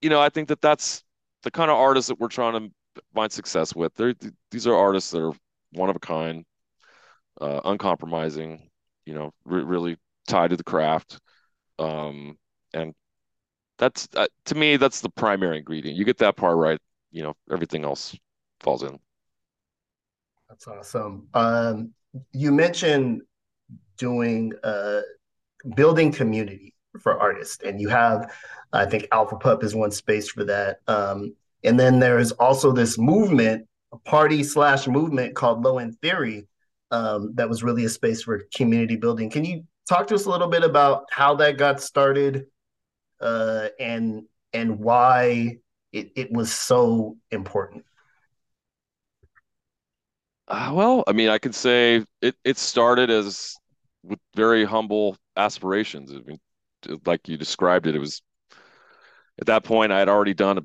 you 0.00 0.08
know, 0.08 0.20
I 0.20 0.28
think 0.28 0.48
that 0.48 0.60
that's 0.60 1.02
the 1.42 1.50
kind 1.50 1.70
of 1.70 1.76
artists 1.76 2.08
that 2.08 2.20
we're 2.20 2.28
trying 2.28 2.52
to 2.54 2.74
find 3.14 3.30
success 3.32 3.74
with. 3.74 3.94
They're 3.94 4.14
these 4.50 4.66
are 4.66 4.74
artists 4.74 5.10
that 5.12 5.22
are 5.22 5.32
one 5.72 5.90
of 5.90 5.96
a 5.96 6.00
kind, 6.00 6.44
uh, 7.40 7.60
uncompromising. 7.64 8.70
You 9.06 9.14
know, 9.14 9.30
re- 9.44 9.62
really 9.62 9.96
tied 10.28 10.50
to 10.50 10.56
the 10.56 10.64
craft, 10.64 11.18
um, 11.78 12.38
and 12.74 12.94
that's 13.78 14.08
uh, 14.14 14.28
to 14.46 14.54
me 14.54 14.76
that's 14.76 15.00
the 15.00 15.10
primary 15.10 15.58
ingredient. 15.58 15.96
You 15.96 16.04
get 16.04 16.18
that 16.18 16.36
part 16.36 16.56
right, 16.56 16.78
you 17.10 17.22
know, 17.22 17.34
everything 17.50 17.84
else 17.84 18.16
falls 18.60 18.82
in. 18.82 18.98
That's 20.48 20.66
awesome. 20.66 21.28
Um, 21.32 21.94
you 22.32 22.52
mentioned 22.52 23.22
doing 23.96 24.52
uh, 24.64 25.00
building 25.74 26.12
community 26.12 26.74
for 27.00 27.18
artists, 27.20 27.62
and 27.64 27.80
you 27.80 27.88
have, 27.88 28.32
I 28.72 28.86
think, 28.86 29.06
Alpha 29.12 29.36
Pup 29.36 29.62
is 29.62 29.74
one 29.74 29.92
space 29.92 30.28
for 30.28 30.44
that. 30.44 30.80
Um, 30.88 31.34
and 31.64 31.78
then 31.78 31.98
there's 31.98 32.32
also 32.32 32.72
this 32.72 32.98
movement, 32.98 33.66
a 33.92 33.98
party 33.98 34.42
slash 34.42 34.86
movement 34.86 35.34
called 35.34 35.62
Low 35.62 35.78
End 35.78 35.96
Theory, 36.00 36.46
um, 36.90 37.32
that 37.34 37.48
was 37.48 37.62
really 37.62 37.84
a 37.84 37.88
space 37.88 38.22
for 38.22 38.42
community 38.54 38.96
building. 38.96 39.30
Can 39.30 39.44
you 39.44 39.64
talk 39.88 40.06
to 40.08 40.14
us 40.14 40.26
a 40.26 40.30
little 40.30 40.48
bit 40.48 40.62
about 40.64 41.04
how 41.10 41.34
that 41.36 41.56
got 41.56 41.80
started, 41.80 42.46
uh, 43.20 43.68
and 43.78 44.24
and 44.52 44.78
why 44.78 45.58
it, 45.92 46.10
it 46.16 46.32
was 46.32 46.52
so 46.52 47.16
important? 47.30 47.84
Uh, 50.48 50.72
well, 50.74 51.04
I 51.06 51.12
mean, 51.12 51.28
I 51.28 51.38
can 51.38 51.52
say 51.52 52.04
it 52.20 52.34
it 52.44 52.58
started 52.58 53.10
as 53.10 53.54
with 54.02 54.18
very 54.34 54.64
humble 54.64 55.16
aspirations. 55.36 56.12
I 56.12 56.18
mean, 56.26 56.38
like 57.06 57.28
you 57.28 57.36
described 57.36 57.86
it, 57.86 57.94
it 57.94 58.00
was 58.00 58.22
at 59.40 59.46
that 59.46 59.62
point 59.62 59.92
I 59.92 59.98
had 59.98 60.08
already 60.08 60.34
done 60.34 60.58
a 60.58 60.62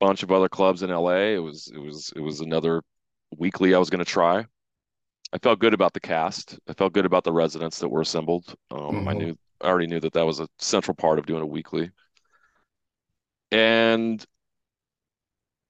bunch 0.00 0.22
of 0.22 0.32
other 0.32 0.48
clubs 0.48 0.82
in 0.82 0.90
LA. 0.90 1.34
It 1.36 1.38
was 1.38 1.70
it 1.74 1.78
was 1.78 2.12
it 2.16 2.20
was 2.20 2.40
another 2.40 2.82
weekly 3.36 3.74
I 3.74 3.78
was 3.78 3.90
going 3.90 4.04
to 4.04 4.10
try. 4.10 4.46
I 5.32 5.38
felt 5.38 5.60
good 5.60 5.74
about 5.74 5.94
the 5.94 6.00
cast. 6.00 6.58
I 6.68 6.74
felt 6.74 6.92
good 6.94 7.06
about 7.06 7.24
the 7.24 7.32
residents 7.32 7.78
that 7.80 7.88
were 7.88 8.00
assembled. 8.02 8.54
Um, 8.70 9.08
I 9.08 9.12
Mhm. 9.12 9.18
knew 9.18 9.38
I 9.60 9.68
already 9.68 9.86
knew 9.88 10.00
that 10.00 10.12
that 10.14 10.26
was 10.26 10.40
a 10.40 10.48
central 10.58 10.94
part 10.94 11.18
of 11.18 11.26
doing 11.26 11.42
a 11.42 11.46
weekly, 11.46 11.90
and 13.52 14.24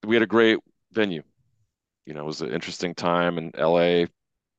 we 0.06 0.16
had 0.16 0.22
a 0.22 0.26
great 0.26 0.58
venue. 0.92 1.22
You 2.06 2.14
know, 2.14 2.20
it 2.22 2.26
was 2.26 2.42
an 2.42 2.52
interesting 2.52 2.94
time 2.94 3.38
in 3.38 3.52
LA. 3.56 4.06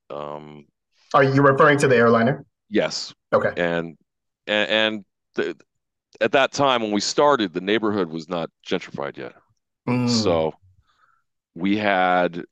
Um, 0.09 0.65
Are 1.13 1.23
you 1.23 1.41
referring 1.41 1.77
to 1.79 1.87
the 1.87 1.95
airliner? 1.95 2.45
yes, 2.69 3.13
Okay. 3.33 3.51
and 3.61 3.97
and, 4.47 4.69
and 4.69 5.05
the, 5.35 5.57
at 6.21 6.33
that 6.33 6.51
time 6.51 6.81
when 6.81 6.91
we 6.91 7.01
started, 7.01 7.53
the 7.53 7.61
neighborhood 7.61 8.09
was 8.09 8.29
not 8.29 8.49
gentrified 8.67 9.17
yet. 9.17 9.33
Mm. 9.87 10.07
So 10.07 10.53
we 11.55 11.77
had, 11.77 12.45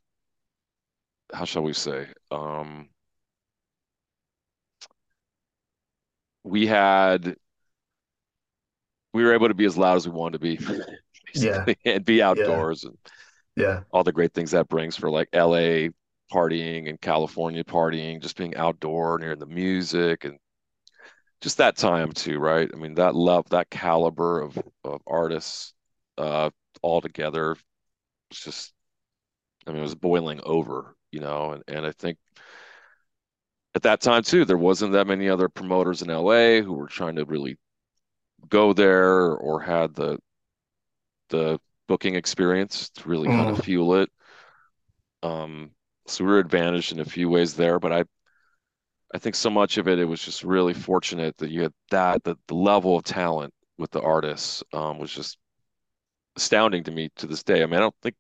how 1.33 1.45
shall 1.45 1.63
we 1.63 1.73
say, 1.73 2.07
um, 2.31 2.89
we 6.43 6.65
had, 6.67 7.35
we 9.13 9.23
were 9.23 9.33
able 9.33 9.47
to 9.47 9.53
be 9.53 9.65
as 9.65 9.77
loud 9.77 9.95
as 9.97 10.07
we 10.07 10.13
wanted 10.13 10.39
to 10.39 10.39
be, 10.39 10.59
Yeah. 11.35 11.65
and 11.85 12.05
be 12.05 12.21
outdoors 12.21 12.83
and 12.83 12.97
Yeah. 13.55 13.81
all 13.91 14.03
the 14.03 14.11
great 14.11 14.33
things 14.33 14.51
that 14.51 14.69
brings 14.69 14.95
for 14.95 15.09
like 15.09 15.29
LA 15.33 15.91
partying 16.31 16.89
and 16.89 17.01
California 17.01 17.63
partying, 17.63 18.21
just 18.21 18.37
being 18.37 18.55
outdoor 18.55 19.15
and 19.15 19.23
hearing 19.23 19.39
the 19.39 19.45
music 19.45 20.25
and 20.25 20.37
just 21.41 21.57
that 21.57 21.77
time 21.77 22.11
too, 22.11 22.39
right? 22.39 22.69
I 22.73 22.77
mean, 22.77 22.95
that 22.95 23.15
love, 23.15 23.49
that 23.49 23.69
caliber 23.69 24.41
of 24.41 24.57
of 24.83 25.01
artists, 25.07 25.73
uh, 26.17 26.49
all 26.81 27.01
together, 27.01 27.55
it's 28.31 28.43
just, 28.43 28.73
I 29.67 29.71
mean, 29.71 29.79
it 29.79 29.83
was 29.83 29.95
boiling 29.95 30.41
over, 30.43 30.95
you 31.11 31.19
know, 31.19 31.51
and 31.53 31.63
and 31.67 31.85
I 31.85 31.91
think 31.91 32.17
at 33.75 33.83
that 33.83 34.01
time 34.01 34.23
too, 34.23 34.45
there 34.45 34.57
wasn't 34.57 34.93
that 34.93 35.07
many 35.07 35.29
other 35.29 35.49
promoters 35.49 36.01
in 36.01 36.09
LA 36.09 36.61
who 36.61 36.73
were 36.73 36.87
trying 36.87 37.15
to 37.15 37.25
really 37.25 37.57
go 38.49 38.73
there 38.73 39.33
or 39.35 39.59
had 39.59 39.93
the 39.95 40.17
the 41.29 41.59
booking 41.87 42.15
experience 42.15 42.89
to 42.89 43.07
really 43.09 43.27
kind 43.27 43.49
of 43.49 43.63
fuel 43.63 43.95
it. 43.95 44.09
Um, 45.23 45.71
so 46.07 46.23
we 46.23 46.31
were 46.31 46.39
advantaged 46.39 46.91
in 46.91 46.99
a 46.99 47.05
few 47.05 47.29
ways 47.29 47.55
there, 47.55 47.79
but 47.79 47.91
I 47.91 48.03
I 49.13 49.17
think 49.17 49.35
so 49.35 49.49
much 49.49 49.77
of 49.77 49.87
it, 49.87 49.99
it 49.99 50.05
was 50.05 50.23
just 50.23 50.43
really 50.43 50.73
fortunate 50.73 51.35
that 51.37 51.49
you 51.49 51.63
had 51.63 51.73
that, 51.89 52.23
that 52.25 52.37
the 52.47 52.55
level 52.55 52.95
of 52.95 53.03
talent 53.03 53.53
with 53.77 53.91
the 53.91 54.01
artists 54.01 54.63
um, 54.73 54.99
was 54.99 55.11
just 55.11 55.37
astounding 56.39 56.83
to 56.85 56.91
me 56.91 57.09
to 57.17 57.27
this 57.27 57.43
day. 57.43 57.63
I 57.63 57.65
mean, 57.65 57.75
I 57.75 57.79
don't 57.81 57.95
think 58.01 58.15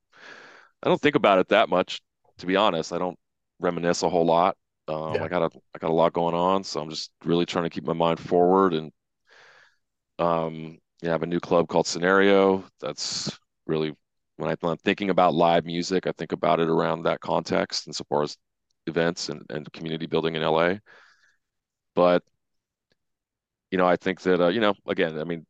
I 0.83 0.89
don't 0.89 1.01
think 1.01 1.15
about 1.15 1.39
it 1.39 1.49
that 1.49 1.69
much, 1.69 2.01
to 2.39 2.45
be 2.45 2.55
honest. 2.55 2.93
I 2.93 2.97
don't 2.99 3.17
reminisce 3.59 4.03
a 4.03 4.09
whole 4.09 4.25
lot. 4.25 4.57
Um, 4.87 5.13
Yeah. 5.13 5.23
I 5.23 5.27
got 5.27 5.43
a 5.43 5.59
I 5.75 5.79
got 5.79 5.91
a 5.91 5.93
lot 5.93 6.13
going 6.13 6.35
on, 6.35 6.63
so 6.63 6.81
I'm 6.81 6.89
just 6.89 7.11
really 7.25 7.45
trying 7.45 7.65
to 7.65 7.69
keep 7.69 7.85
my 7.85 7.93
mind 7.93 8.19
forward 8.19 8.73
and 8.73 8.91
um, 10.17 10.79
yeah, 11.01 11.09
I 11.09 11.11
have 11.13 11.23
a 11.23 11.27
new 11.27 11.39
club 11.39 11.67
called 11.67 11.87
Scenario. 11.87 12.65
That's 12.81 13.37
really 13.65 13.95
when 14.37 14.49
I, 14.49 14.55
when 14.59 14.71
I'm 14.71 14.77
thinking 14.77 15.09
about 15.09 15.33
live 15.33 15.65
music, 15.65 16.07
I 16.07 16.11
think 16.17 16.31
about 16.31 16.59
it 16.59 16.69
around 16.69 17.03
that 17.03 17.21
context 17.21 17.87
and 17.87 17.95
so 17.95 18.03
far 18.09 18.23
as 18.23 18.37
events 18.87 19.29
and, 19.29 19.43
and 19.49 19.71
community 19.73 20.07
building 20.07 20.35
in 20.35 20.43
LA. 20.43 20.81
But 21.95 22.23
you 23.71 23.77
know, 23.77 23.87
I 23.87 23.95
think 23.95 24.21
that 24.21 24.41
uh, 24.41 24.47
you 24.49 24.59
know, 24.61 24.73
again, 24.87 25.19
I 25.19 25.23
mean, 25.23 25.45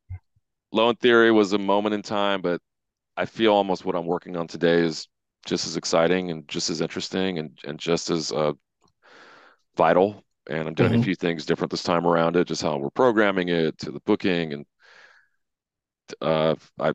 Low 0.71 0.89
End 0.89 0.99
Theory 0.99 1.31
was 1.31 1.53
a 1.53 1.57
moment 1.57 1.95
in 1.95 2.01
time, 2.01 2.41
but 2.41 2.61
I 3.17 3.25
feel 3.25 3.53
almost 3.53 3.85
what 3.85 3.95
I'm 3.95 4.05
working 4.05 4.37
on 4.37 4.47
today 4.47 4.79
is 4.81 5.07
just 5.45 5.65
as 5.65 5.77
exciting 5.77 6.31
and 6.31 6.47
just 6.47 6.69
as 6.69 6.81
interesting 6.81 7.39
and 7.39 7.57
and 7.63 7.79
just 7.79 8.09
as 8.09 8.31
uh, 8.31 8.53
vital. 9.75 10.23
And 10.49 10.67
I'm 10.67 10.73
doing 10.73 10.93
a 10.95 10.97
Mhm. 10.97 11.03
few 11.03 11.15
things 11.15 11.45
different 11.45 11.71
this 11.71 11.83
time 11.83 12.07
around 12.07 12.35
it, 12.35 12.47
just 12.47 12.61
how 12.61 12.77
we're 12.77 12.89
programming 12.89 13.49
it 13.49 13.77
to 13.79 13.91
the 13.91 13.99
booking 14.01 14.53
and 14.53 14.65
uh, 16.21 16.55
I 16.79 16.93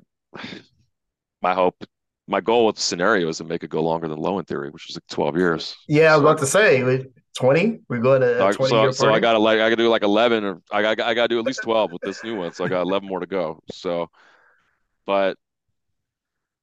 my 1.43 1.55
hope, 1.55 1.85
my 2.27 2.41
goal 2.41 2.67
with 2.67 2.77
the 2.77 2.83
scenario 2.83 3.29
is 3.29 3.39
to 3.39 3.45
make 3.45 3.63
it 3.63 3.71
go 3.71 3.83
longer 3.83 4.09
than 4.09 4.19
Low 4.19 4.39
End 4.39 4.47
Theory, 4.49 4.71
which 4.71 4.89
is 4.91 4.97
like 4.97 5.07
12 5.09 5.37
years. 5.37 5.77
Yeah, 5.87 6.15
I 6.15 6.17
was 6.17 6.23
So- 6.23 6.27
about 6.27 6.39
to 6.41 6.47
say, 6.47 6.83
we- 6.83 7.07
20? 7.35 7.81
We're 7.89 7.99
going 8.01 8.21
to 8.21 8.39
So, 8.39 8.53
20 8.53 8.71
so, 8.71 8.91
so 8.93 9.13
I 9.13 9.21
gotta 9.21 9.39
like 9.39 9.57
I 9.57 9.71
gotta 9.71 9.77
do 9.77 9.89
like 9.89 10.03
11 10.03 10.45
or 10.45 10.63
I 10.71 10.83
got 10.83 11.01
I 11.01 11.15
gotta 11.15 11.29
do 11.29 11.39
at 11.39 11.45
least 11.45 11.63
12 11.63 11.93
with 11.93 12.03
this 12.03 12.23
new 12.23 12.37
one. 12.37 12.53
So 12.53 12.65
I 12.65 12.69
got 12.69 12.83
11 12.83 13.09
more 13.09 13.21
to 13.21 13.27
go. 13.27 13.61
So, 13.71 14.09
but 15.07 15.37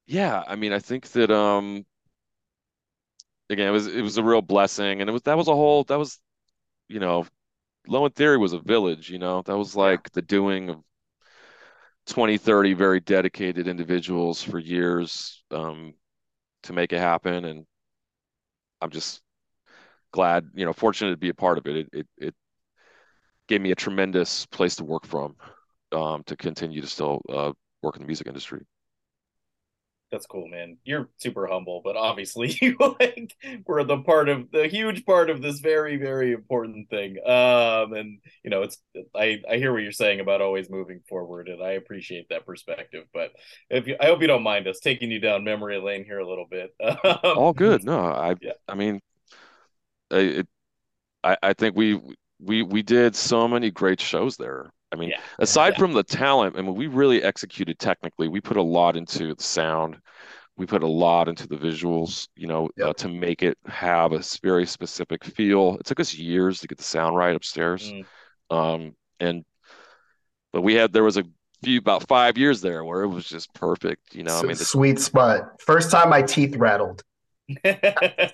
yeah, 0.05 0.43
I 0.47 0.55
mean, 0.55 0.73
I 0.73 0.79
think 0.79 1.07
that 1.11 1.31
um 1.31 1.85
again, 3.49 3.67
it 3.67 3.71
was 3.71 3.87
it 3.87 4.01
was 4.01 4.17
a 4.17 4.23
real 4.23 4.41
blessing, 4.41 5.01
and 5.01 5.09
it 5.09 5.13
was 5.13 5.21
that 5.23 5.37
was 5.37 5.47
a 5.47 5.55
whole 5.55 5.83
that 5.85 5.97
was 5.97 6.19
you 6.89 6.99
know, 6.99 7.25
Low 7.87 8.05
End 8.05 8.15
Theory 8.15 8.37
was 8.37 8.53
a 8.53 8.59
village. 8.59 9.09
You 9.09 9.19
know, 9.19 9.41
that 9.43 9.57
was 9.57 9.75
like 9.75 10.11
the 10.11 10.21
doing 10.21 10.69
of 10.69 10.83
20, 12.07 12.37
30 12.37 12.73
very 12.73 12.99
dedicated 12.99 13.67
individuals 13.67 14.43
for 14.43 14.59
years 14.59 15.43
um 15.51 15.93
to 16.63 16.73
make 16.73 16.93
it 16.93 16.99
happen, 16.99 17.45
and 17.45 17.65
I'm 18.81 18.89
just 18.89 19.21
glad, 20.11 20.45
you 20.53 20.65
know, 20.65 20.73
fortunate 20.73 21.11
to 21.11 21.17
be 21.17 21.29
a 21.29 21.33
part 21.33 21.57
of 21.57 21.67
it. 21.67 21.75
It 21.75 21.89
it, 21.93 22.07
it 22.17 22.35
gave 23.47 23.61
me 23.61 23.71
a 23.71 23.75
tremendous 23.75 24.45
place 24.47 24.75
to 24.77 24.83
work 24.83 25.05
from 25.05 25.35
um, 25.91 26.23
to 26.23 26.35
continue 26.35 26.81
to 26.81 26.87
still 26.87 27.21
uh, 27.29 27.51
work 27.81 27.95
in 27.95 28.01
the 28.01 28.07
music 28.07 28.27
industry. 28.27 28.65
That's 30.11 30.25
cool, 30.25 30.49
man. 30.49 30.77
You're 30.83 31.07
super 31.19 31.47
humble, 31.47 31.81
but 31.85 31.95
obviously 31.95 32.53
you 32.61 32.75
like 32.99 33.33
were 33.65 33.85
the 33.85 33.99
part 33.99 34.27
of 34.27 34.51
the 34.51 34.67
huge 34.67 35.05
part 35.05 35.29
of 35.29 35.41
this 35.41 35.59
very, 35.61 35.95
very 35.95 36.33
important 36.33 36.89
thing. 36.89 37.17
Um, 37.25 37.93
and 37.93 38.19
you 38.43 38.49
know, 38.49 38.63
it's 38.63 38.77
I 39.15 39.41
I 39.49 39.55
hear 39.55 39.71
what 39.71 39.83
you're 39.83 39.93
saying 39.93 40.19
about 40.19 40.41
always 40.41 40.69
moving 40.69 40.99
forward, 41.07 41.47
and 41.47 41.63
I 41.63 41.71
appreciate 41.71 42.27
that 42.29 42.45
perspective. 42.45 43.05
But 43.13 43.31
if 43.69 43.87
you, 43.87 43.95
I 44.01 44.07
hope 44.07 44.19
you 44.21 44.27
don't 44.27 44.43
mind 44.43 44.67
us 44.67 44.79
taking 44.79 45.11
you 45.11 45.19
down 45.19 45.45
memory 45.45 45.79
lane 45.79 46.03
here 46.03 46.19
a 46.19 46.27
little 46.27 46.47
bit. 46.49 46.75
Um, 47.03 47.37
All 47.37 47.53
good. 47.53 47.83
No, 47.85 47.99
I 47.99 48.35
Yeah. 48.41 48.51
I 48.67 48.75
mean, 48.75 48.99
I- 50.11 50.15
it, 50.17 50.47
I 51.23 51.37
I 51.43 51.53
think 51.53 51.75
we 51.75 51.99
we 52.39 52.63
we 52.63 52.81
did 52.83 53.15
so 53.15 53.47
many 53.47 53.71
great 53.71 53.99
shows 54.01 54.37
there. 54.37 54.71
I 54.91 54.97
mean, 54.97 55.09
Yeah. 55.11 55.21
aside 55.39 55.73
Yeah. 55.73 55.79
from 55.79 55.93
the 55.93 56.03
talent, 56.03 56.57
I 56.57 56.61
mean, 56.61 56.75
we 56.75 56.87
really 56.87 57.23
executed 57.23 57.79
technically. 57.79 58.27
We 58.27 58.41
put 58.41 58.57
a 58.57 58.61
lot 58.61 58.95
into 58.97 59.33
the 59.35 59.43
sound. 59.43 59.97
we 60.57 60.65
put 60.67 60.83
a 60.83 60.87
lot 60.87 61.27
into 61.29 61.47
the 61.47 61.55
visuals, 61.55 62.27
you 62.35 62.45
know, 62.45 62.69
Yep. 62.77 62.87
uh, 62.87 62.93
to 62.93 63.07
make 63.07 63.41
it 63.41 63.57
have 63.67 64.11
a 64.11 64.21
very 64.43 64.65
specific 64.67 65.23
feel. 65.23 65.77
It 65.79 65.85
took 65.85 65.99
us 65.99 66.13
years 66.13 66.59
to 66.59 66.67
get 66.67 66.77
the 66.77 66.83
sound 66.83 67.15
right 67.15 67.35
upstairs. 67.35 67.89
Mm. 67.91 68.05
Um, 68.51 68.95
and 69.19 69.45
but 70.51 70.61
we 70.61 70.75
had 70.75 70.91
there 70.93 71.05
was 71.05 71.17
a 71.17 71.23
few 71.63 71.79
about 71.79 72.05
five 72.07 72.37
years 72.37 72.59
there 72.61 72.83
where 72.83 73.01
it 73.01 73.07
was 73.07 73.25
just 73.25 73.51
perfect. 73.53 74.13
You 74.13 74.23
know, 74.23 74.37
I 74.37 74.41
mean, 74.41 74.57
the, 74.57 74.65
sweet 74.65 74.99
spot. 74.99 75.61
First 75.61 75.89
time 75.89 76.09
my 76.09 76.21
teeth 76.21 76.55
rattled. 76.57 77.01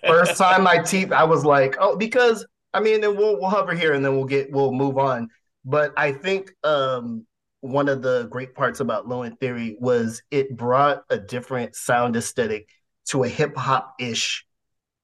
First 0.08 0.38
time 0.38 0.64
my 0.64 0.80
teeth, 0.80 1.12
I 1.12 1.24
was 1.24 1.46
like, 1.46 1.76
oh, 1.80 1.96
because 1.96 2.46
I 2.74 2.80
mean, 2.80 3.02
then 3.02 3.16
we'll 3.16 3.40
we'll 3.40 3.50
hover 3.50 3.74
here 3.74 3.94
and 3.94 4.04
then 4.04 4.16
we'll 4.16 4.26
get 4.26 4.52
we'll 4.52 4.72
move 4.72 4.98
on. 4.98 5.30
But 5.66 5.94
I 5.98 6.12
think 6.12 6.52
um 6.64 7.26
one 7.62 7.90
of 7.90 8.02
the 8.02 8.28
great 8.30 8.54
parts 8.54 8.80
about 8.80 9.08
Low 9.08 9.24
End 9.24 9.40
Theory 9.40 9.78
was 9.80 10.22
it 10.32 10.56
brought 10.56 11.04
a 11.10 11.18
different 11.18 11.76
sound 11.76 12.16
aesthetic 12.16 12.70
to 13.10 13.24
a 13.24 13.28
hip 13.28 13.56
hop 13.58 13.96
ish 14.00 14.46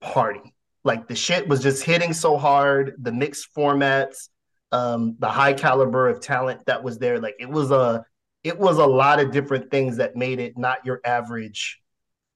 party. 0.01 0.53
Like 0.83 1.07
the 1.07 1.15
shit 1.15 1.47
was 1.47 1.61
just 1.61 1.83
hitting 1.83 2.13
so 2.13 2.37
hard, 2.37 2.93
the 2.99 3.11
mixed 3.11 3.55
formats, 3.55 4.29
um, 4.71 5.15
the 5.19 5.29
high 5.29 5.53
caliber 5.53 6.09
of 6.09 6.19
talent 6.19 6.65
that 6.65 6.83
was 6.83 6.99
there. 6.99 7.19
Like 7.19 7.35
it 7.39 7.49
was 7.49 7.71
a 7.71 8.05
it 8.43 8.59
was 8.59 8.77
a 8.77 8.85
lot 8.85 9.19
of 9.19 9.31
different 9.31 9.71
things 9.71 9.97
that 9.97 10.15
made 10.15 10.39
it 10.39 10.57
not 10.57 10.85
your 10.85 10.99
average 11.05 11.81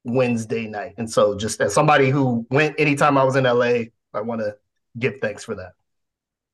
Wednesday 0.04 0.68
night. 0.68 0.96
And 0.98 1.10
so 1.10 1.36
just 1.38 1.62
as 1.62 1.74
somebody 1.74 2.10
who 2.10 2.46
went 2.50 2.80
anytime 2.80 3.18
I 3.18 3.24
was 3.24 3.36
in 3.36 3.44
LA, 3.44 3.92
I 4.14 4.22
want 4.22 4.42
to 4.42 4.56
give 4.98 5.16
thanks 5.22 5.44
for 5.44 5.56
that. 5.56 5.74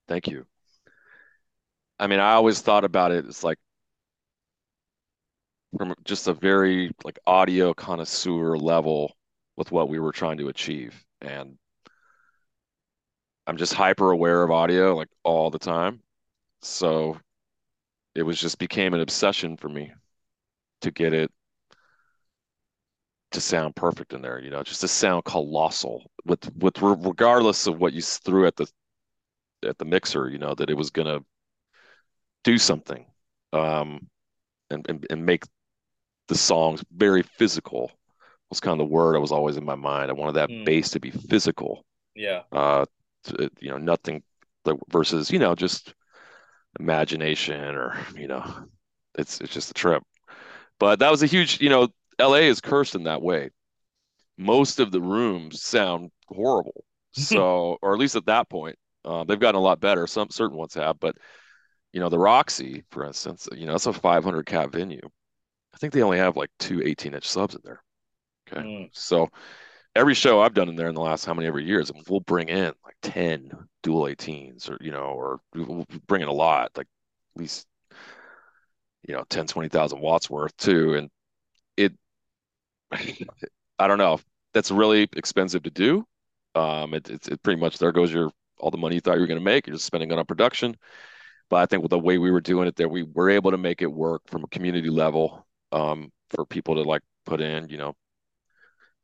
thank 0.07 0.27
you. 0.27 0.45
I 1.99 2.07
mean, 2.07 2.19
I 2.19 2.33
always 2.33 2.61
thought 2.61 2.83
about 2.83 3.11
it 3.11 3.25
as 3.25 3.43
like 3.43 3.57
from 5.77 5.93
just 6.03 6.27
a 6.27 6.33
very 6.33 6.91
like 7.03 7.19
audio 7.25 7.73
connoisseur 7.73 8.57
level 8.57 9.15
with 9.57 9.71
what 9.71 9.89
we 9.89 9.99
were 9.99 10.11
trying 10.11 10.37
to 10.37 10.49
achieve. 10.49 11.03
And 11.21 11.57
I'm 13.47 13.57
just 13.57 13.73
hyper 13.73 14.11
aware 14.11 14.43
of 14.43 14.51
audio 14.51 14.95
like 14.95 15.09
all 15.23 15.49
the 15.49 15.59
time. 15.59 16.01
So 16.61 17.17
it 18.15 18.23
was 18.23 18.39
just 18.39 18.59
became 18.59 18.93
an 18.93 19.01
obsession 19.01 19.57
for 19.57 19.69
me 19.69 19.91
to 20.81 20.91
get 20.91 21.13
it 21.13 21.31
to 23.33 23.41
sound 23.41 23.75
perfect 23.75 24.13
in 24.13 24.21
there, 24.21 24.39
you 24.41 24.49
know, 24.49 24.63
just 24.63 24.81
to 24.81 24.87
sound 24.87 25.25
colossal 25.25 26.09
with 26.25 26.55
with 26.57 26.81
regardless 26.81 27.67
of 27.67 27.79
what 27.79 27.93
you 27.93 28.01
threw 28.01 28.47
at 28.47 28.55
the 28.55 28.67
at 29.65 29.77
the 29.77 29.85
mixer, 29.85 30.29
you 30.29 30.37
know, 30.39 30.55
that 30.55 30.69
it 30.69 30.77
was 30.77 30.89
gonna 30.91 31.21
do 32.43 32.57
something. 32.57 33.05
Um 33.51 34.07
and 34.69 34.85
and, 34.89 35.05
and 35.09 35.25
make 35.25 35.43
the 36.27 36.35
songs 36.35 36.83
very 36.95 37.23
physical 37.23 37.91
was 38.49 38.59
kind 38.59 38.73
of 38.79 38.87
the 38.87 38.93
word 38.93 39.15
I 39.15 39.19
was 39.19 39.31
always 39.31 39.57
in 39.57 39.65
my 39.65 39.75
mind. 39.75 40.11
I 40.11 40.13
wanted 40.13 40.33
that 40.35 40.51
Mm. 40.51 40.65
bass 40.65 40.91
to 40.91 40.99
be 40.99 41.11
physical. 41.11 41.85
yeah. 42.15 42.43
Uh 42.51 42.85
to, 43.25 43.49
you 43.59 43.69
know, 43.71 43.77
nothing 43.77 44.23
versus, 44.91 45.31
you 45.31 45.39
know, 45.39 45.55
just 45.55 45.93
imagination 46.79 47.75
or, 47.75 47.97
you 48.15 48.27
know, 48.27 48.43
it's 49.17 49.41
it's 49.41 49.53
just 49.53 49.71
a 49.71 49.73
trip. 49.73 50.03
But 50.79 50.99
that 50.99 51.11
was 51.11 51.23
a 51.23 51.27
huge, 51.27 51.61
you 51.61 51.69
know, 51.69 51.89
LA 52.19 52.47
is 52.47 52.61
cursed 52.61 52.95
in 52.95 53.03
that 53.03 53.21
way. 53.21 53.49
Most 54.37 54.79
of 54.79 54.91
the 54.91 55.01
rooms 55.01 55.61
sound 55.61 56.11
horrible. 56.27 56.83
So, 57.15 57.77
or 57.83 57.93
at 57.93 57.99
least 57.99 58.15
at 58.15 58.25
that 58.25 58.49
point, 58.49 58.75
uh, 59.05 59.23
they've 59.23 59.39
gotten 59.39 59.59
a 59.59 59.63
lot 59.63 59.79
better. 59.79 60.07
Some 60.07 60.31
certain 60.31 60.57
ones 60.57 60.73
have, 60.73 60.99
but 60.99 61.15
you 61.91 61.99
know, 61.99 62.09
the 62.09 62.17
Roxy, 62.17 62.83
for 62.89 63.05
instance, 63.05 63.47
you 63.55 63.67
know, 63.67 63.75
it's 63.75 63.85
a 63.85 63.93
500 63.93 64.47
cap 64.47 64.71
venue. 64.71 64.99
I 65.73 65.77
think 65.77 65.93
they 65.93 66.01
only 66.01 66.17
have 66.17 66.35
like 66.35 66.49
two 66.57 66.81
18 66.83 67.13
inch 67.13 67.27
subs 67.27 67.53
in 67.53 67.61
there. 67.63 67.83
Okay. 68.51 68.61
Mm. 68.61 68.89
So 68.93 69.29
every 69.95 70.13
show 70.13 70.41
I've 70.41 70.53
done 70.53 70.69
in 70.69 70.75
there 70.75 70.89
in 70.89 70.95
the 70.95 71.01
last 71.01 71.25
how 71.25 71.33
many 71.33 71.47
ever 71.47 71.59
years, 71.59 71.91
we'll 72.09 72.19
bring 72.21 72.49
in 72.49 72.73
like 72.83 72.95
10 73.03 73.51
dual 73.83 74.07
18s 74.07 74.69
or, 74.69 74.77
you 74.81 74.91
know, 74.91 75.03
or 75.03 75.39
we'll 75.53 75.85
bring 76.07 76.21
in 76.21 76.27
a 76.27 76.33
lot, 76.33 76.71
like 76.75 76.87
at 77.35 77.41
least, 77.41 77.67
you 79.07 79.13
know, 79.13 79.23
10, 79.29 79.47
20,000 79.47 79.99
watts 79.99 80.29
worth 80.29 80.55
too. 80.57 80.95
And 80.95 81.09
I 83.79 83.87
don't 83.87 83.97
know, 83.97 84.19
that's 84.53 84.71
really 84.71 85.07
expensive 85.15 85.63
to 85.63 85.69
do. 85.71 86.05
Um, 86.55 86.93
it, 86.93 87.09
it's 87.09 87.27
it 87.27 87.41
pretty 87.43 87.59
much 87.59 87.77
there 87.77 87.91
goes 87.91 88.13
your 88.13 88.31
all 88.59 88.71
the 88.71 88.77
money 88.77 88.95
you 88.95 89.01
thought 89.01 89.15
you 89.15 89.21
were 89.21 89.27
going 89.27 89.39
to 89.39 89.43
make. 89.43 89.67
You're 89.67 89.75
just 89.75 89.85
spending 89.85 90.11
it 90.11 90.17
on 90.17 90.25
production. 90.25 90.77
But 91.49 91.57
I 91.57 91.65
think 91.65 91.83
with 91.83 91.89
the 91.91 91.99
way 91.99 92.17
we 92.17 92.31
were 92.31 92.41
doing 92.41 92.67
it 92.67 92.75
there, 92.75 92.89
we 92.89 93.03
were 93.03 93.29
able 93.29 93.51
to 93.51 93.57
make 93.57 93.81
it 93.81 93.91
work 93.91 94.21
from 94.27 94.43
a 94.43 94.47
community 94.47 94.89
level 94.89 95.45
um, 95.71 96.11
for 96.29 96.45
people 96.45 96.75
to 96.75 96.81
like 96.81 97.01
put 97.25 97.41
in, 97.41 97.69
you 97.69 97.77
know, 97.77 97.93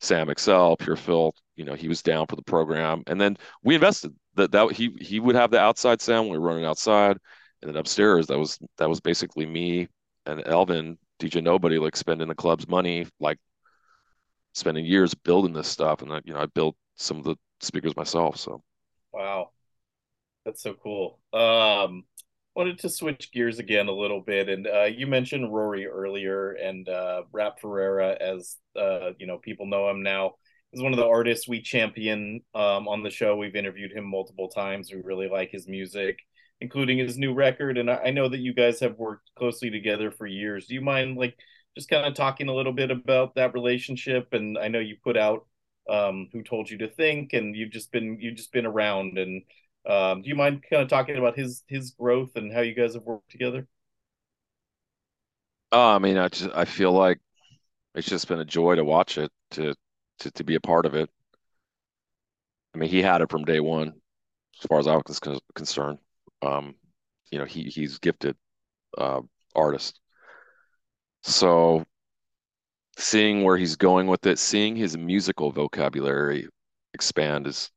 Sam 0.01 0.29
Excel, 0.29 0.77
Pure 0.77 0.95
Phil, 0.95 1.33
you 1.55 1.65
know, 1.65 1.73
he 1.73 1.87
was 1.87 2.01
down 2.01 2.25
for 2.27 2.35
the 2.35 2.41
program. 2.41 3.03
And 3.07 3.19
then 3.19 3.37
we 3.63 3.75
invested 3.75 4.15
that 4.35 4.51
that 4.53 4.71
he 4.71 4.95
he 5.01 5.19
would 5.19 5.35
have 5.35 5.51
the 5.51 5.59
outside 5.59 6.01
sound 6.01 6.27
when 6.27 6.33
we 6.33 6.37
were 6.39 6.47
running 6.47 6.65
outside. 6.65 7.17
And 7.61 7.69
then 7.69 7.75
upstairs, 7.75 8.27
that 8.27 8.39
was 8.39 8.57
that 8.77 8.89
was 8.89 9.01
basically 9.01 9.45
me 9.45 9.89
and 10.25 10.41
Elvin, 10.45 10.97
DJ 11.19 11.43
Nobody, 11.43 11.79
like 11.79 11.97
spending 11.97 12.29
the 12.29 12.35
club's 12.35 12.67
money, 12.67 13.07
like 13.19 13.37
spending 14.53 14.85
years 14.85 15.13
building 15.13 15.53
this 15.53 15.67
stuff. 15.67 16.01
And 16.01 16.11
I, 16.11 16.21
you 16.25 16.33
know, 16.33 16.39
I 16.39 16.45
built 16.47 16.75
some 16.95 17.17
of 17.17 17.23
the 17.23 17.35
speakers 17.59 17.95
myself. 17.95 18.37
So 18.37 18.61
Wow. 19.11 19.51
That's 20.45 20.61
so 20.63 20.73
cool. 20.73 21.19
Um, 21.33 22.03
wanted 22.55 22.79
to 22.79 22.89
switch 22.89 23.31
gears 23.31 23.59
again 23.59 23.87
a 23.87 23.91
little 23.91 24.21
bit, 24.21 24.49
and 24.49 24.67
uh, 24.67 24.83
you 24.85 25.07
mentioned 25.07 25.53
Rory 25.53 25.85
earlier, 25.85 26.51
and 26.51 26.87
uh, 26.89 27.23
Rap 27.31 27.59
Ferreira, 27.61 28.17
as 28.19 28.57
uh, 28.75 29.11
you 29.19 29.27
know, 29.27 29.37
people 29.37 29.65
know 29.65 29.89
him 29.89 30.01
now, 30.01 30.33
is 30.73 30.81
one 30.81 30.93
of 30.93 30.97
the 30.97 31.07
artists 31.07 31.47
we 31.47 31.61
champion 31.61 32.41
um, 32.55 32.87
on 32.87 33.03
the 33.03 33.09
show. 33.09 33.35
We've 33.35 33.55
interviewed 33.55 33.91
him 33.91 34.05
multiple 34.05 34.49
times. 34.49 34.91
We 34.91 35.01
really 35.01 35.29
like 35.29 35.51
his 35.51 35.67
music, 35.67 36.19
including 36.61 36.97
his 36.97 37.17
new 37.17 37.33
record, 37.33 37.77
and 37.77 37.89
I 37.89 38.11
know 38.11 38.27
that 38.29 38.39
you 38.39 38.53
guys 38.53 38.79
have 38.79 38.97
worked 38.97 39.29
closely 39.35 39.69
together 39.69 40.11
for 40.11 40.25
years. 40.25 40.67
Do 40.67 40.73
you 40.73 40.81
mind, 40.81 41.17
like, 41.17 41.37
just 41.75 41.89
kind 41.89 42.05
of 42.05 42.13
talking 42.15 42.49
a 42.49 42.53
little 42.53 42.73
bit 42.73 42.91
about 42.91 43.35
that 43.35 43.53
relationship? 43.53 44.29
And 44.33 44.57
I 44.57 44.67
know 44.67 44.79
you 44.79 44.97
put 45.03 45.17
out 45.17 45.45
um, 45.89 46.29
"Who 46.33 46.43
Told 46.43 46.69
You 46.69 46.77
to 46.79 46.87
Think," 46.89 47.33
and 47.33 47.55
you've 47.55 47.71
just 47.71 47.91
been 47.91 48.19
you've 48.19 48.35
just 48.37 48.51
been 48.51 48.65
around 48.65 49.17
and 49.17 49.43
um, 49.87 50.21
do 50.21 50.29
you 50.29 50.35
mind 50.35 50.63
kind 50.69 50.83
of 50.83 50.89
talking 50.89 51.17
about 51.17 51.37
his 51.37 51.63
his 51.67 51.91
growth 51.91 52.31
and 52.35 52.53
how 52.53 52.61
you 52.61 52.75
guys 52.75 52.93
have 52.95 53.03
worked 53.03 53.31
together? 53.31 53.67
uh, 55.71 55.95
I 55.95 55.99
mean, 55.99 56.17
I 56.17 56.27
just 56.29 56.49
I 56.55 56.65
feel 56.65 56.91
like 56.91 57.19
it's 57.95 58.09
just 58.09 58.27
been 58.27 58.39
a 58.39 58.45
joy 58.45 58.75
to 58.75 58.85
watch 58.85 59.17
it, 59.17 59.31
to 59.53 59.75
to 60.19 60.31
to 60.31 60.45
be 60.45 60.55
a 60.55 60.59
part 60.61 60.87
of 60.87 60.95
it. 60.95 61.09
I 62.73 62.77
mean, 62.77 62.89
he 62.89 63.01
had 63.01 63.21
it 63.21 63.29
from 63.31 63.45
day 63.45 63.59
one, 63.59 63.89
as 64.61 64.67
far 64.67 64.79
as 64.79 64.87
I 64.87 64.97
was 65.07 65.19
con- 65.19 65.39
concerned. 65.55 65.99
Um, 66.41 66.75
you 67.31 67.39
know, 67.39 67.45
he 67.45 67.65
he's 67.65 67.99
gifted 67.99 68.37
uh, 68.97 69.21
artist. 69.55 69.99
So 71.21 71.85
seeing 72.97 73.43
where 73.43 73.57
he's 73.57 73.75
going 73.75 74.07
with 74.07 74.25
it, 74.25 74.39
seeing 74.39 74.75
his 74.75 74.97
musical 74.97 75.51
vocabulary 75.51 76.47
expand 76.93 77.47
is 77.47 77.71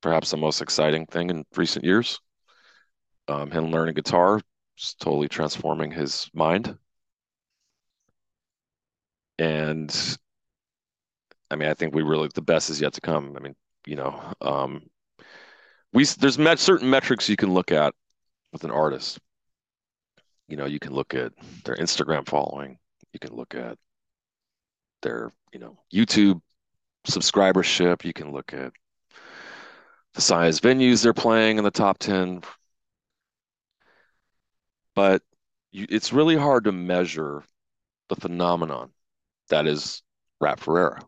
perhaps 0.00 0.30
the 0.30 0.36
most 0.36 0.62
exciting 0.62 1.06
thing 1.06 1.30
in 1.30 1.44
recent 1.56 1.84
years. 1.84 2.20
Um, 3.28 3.50
him 3.50 3.70
learning 3.70 3.94
guitar 3.94 4.40
is 4.78 4.94
totally 5.00 5.28
transforming 5.28 5.90
his 5.90 6.28
mind. 6.34 6.76
And 9.38 10.18
I 11.50 11.56
mean, 11.56 11.68
I 11.68 11.74
think 11.74 11.94
we 11.94 12.02
really 12.02 12.28
the 12.34 12.42
best 12.42 12.70
is 12.70 12.80
yet 12.80 12.92
to 12.94 13.00
come. 13.00 13.34
I 13.36 13.40
mean, 13.40 13.56
you 13.86 13.96
know, 13.96 14.32
um, 14.40 14.82
we 15.92 16.04
there's 16.04 16.38
met 16.38 16.58
certain 16.58 16.88
metrics 16.90 17.28
you 17.28 17.36
can 17.36 17.52
look 17.52 17.72
at 17.72 17.94
with 18.52 18.64
an 18.64 18.70
artist. 18.70 19.18
You 20.50 20.56
know, 20.56 20.66
you 20.66 20.80
can 20.80 20.92
look 20.92 21.14
at 21.14 21.32
their 21.64 21.76
Instagram 21.76 22.28
following. 22.28 22.76
You 23.12 23.20
can 23.20 23.34
look 23.34 23.54
at 23.54 23.78
their, 25.02 25.32
you 25.52 25.60
know, 25.60 25.78
YouTube 25.92 26.40
subscribership. 27.06 28.04
You 28.04 28.12
can 28.12 28.32
look 28.32 28.52
at 28.52 28.72
the 30.14 30.20
size 30.20 30.60
venues 30.60 31.02
they're 31.02 31.14
playing 31.14 31.58
in 31.58 31.64
the 31.64 31.70
top 31.70 31.98
10. 31.98 32.42
But 34.94 35.22
you, 35.70 35.86
it's 35.88 36.12
really 36.12 36.36
hard 36.36 36.64
to 36.64 36.72
measure 36.72 37.44
the 38.08 38.16
phenomenon 38.16 38.90
that 39.50 39.66
is 39.66 40.02
Rap 40.40 40.58
Ferreira. 40.58 41.00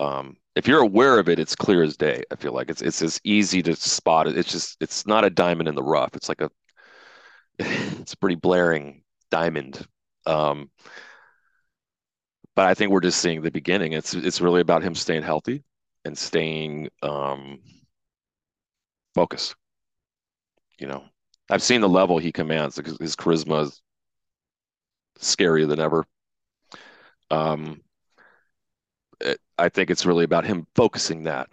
Um, 0.00 0.36
if 0.56 0.66
you're 0.66 0.80
aware 0.80 1.18
of 1.18 1.28
it, 1.28 1.38
it's 1.38 1.54
clear 1.54 1.82
as 1.82 1.96
day. 1.96 2.22
I 2.30 2.36
feel 2.36 2.52
like 2.52 2.70
it's 2.70 2.82
it's 2.82 3.02
as 3.02 3.20
easy 3.24 3.62
to 3.62 3.76
spot 3.76 4.28
it. 4.28 4.38
It's 4.38 4.50
just 4.50 4.76
it's 4.80 5.06
not 5.06 5.24
a 5.24 5.30
diamond 5.30 5.68
in 5.68 5.74
the 5.74 5.82
rough. 5.82 6.14
It's 6.14 6.28
like 6.28 6.40
a 6.40 6.50
it's 7.58 8.14
pretty 8.14 8.36
blaring 8.36 9.02
diamond. 9.30 9.86
Um, 10.26 10.70
but 12.56 12.66
I 12.66 12.74
think 12.74 12.90
we're 12.90 13.00
just 13.00 13.20
seeing 13.20 13.42
the 13.42 13.50
beginning. 13.50 13.92
It's 13.92 14.14
it's 14.14 14.40
really 14.40 14.60
about 14.60 14.82
him 14.82 14.94
staying 14.94 15.22
healthy 15.22 15.64
and 16.04 16.16
staying 16.16 16.88
um, 17.02 17.60
focused. 19.14 19.54
You 20.78 20.86
know, 20.88 21.04
I've 21.50 21.62
seen 21.62 21.80
the 21.80 21.88
level 21.88 22.18
he 22.18 22.32
commands. 22.32 22.76
His 22.76 23.16
charisma 23.16 23.64
is 23.64 23.82
scarier 25.18 25.68
than 25.68 25.80
ever. 25.80 26.06
Um, 27.30 27.82
it, 29.20 29.40
I 29.58 29.68
think 29.68 29.90
it's 29.90 30.06
really 30.06 30.24
about 30.24 30.44
him 30.44 30.66
focusing 30.74 31.24
that, 31.24 31.48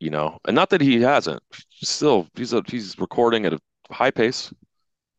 you 0.00 0.10
know, 0.10 0.38
and 0.46 0.54
not 0.54 0.70
that 0.70 0.80
he 0.80 1.00
hasn't. 1.00 1.42
Still, 1.70 2.26
he's 2.34 2.52
a, 2.52 2.62
he's 2.66 2.98
recording 2.98 3.46
at 3.46 3.52
a 3.52 3.60
high 3.90 4.10
pace, 4.10 4.52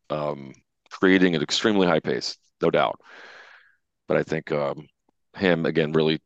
um, 0.10 0.54
creating 0.90 1.36
at 1.36 1.42
extremely 1.42 1.88
high 1.88 2.00
pace, 2.00 2.38
no 2.62 2.70
doubt. 2.70 3.00
But 4.08 4.18
I 4.18 4.24
think 4.24 4.52
um, 4.52 4.88
him 5.36 5.66
again 5.66 5.92
really 5.92 6.22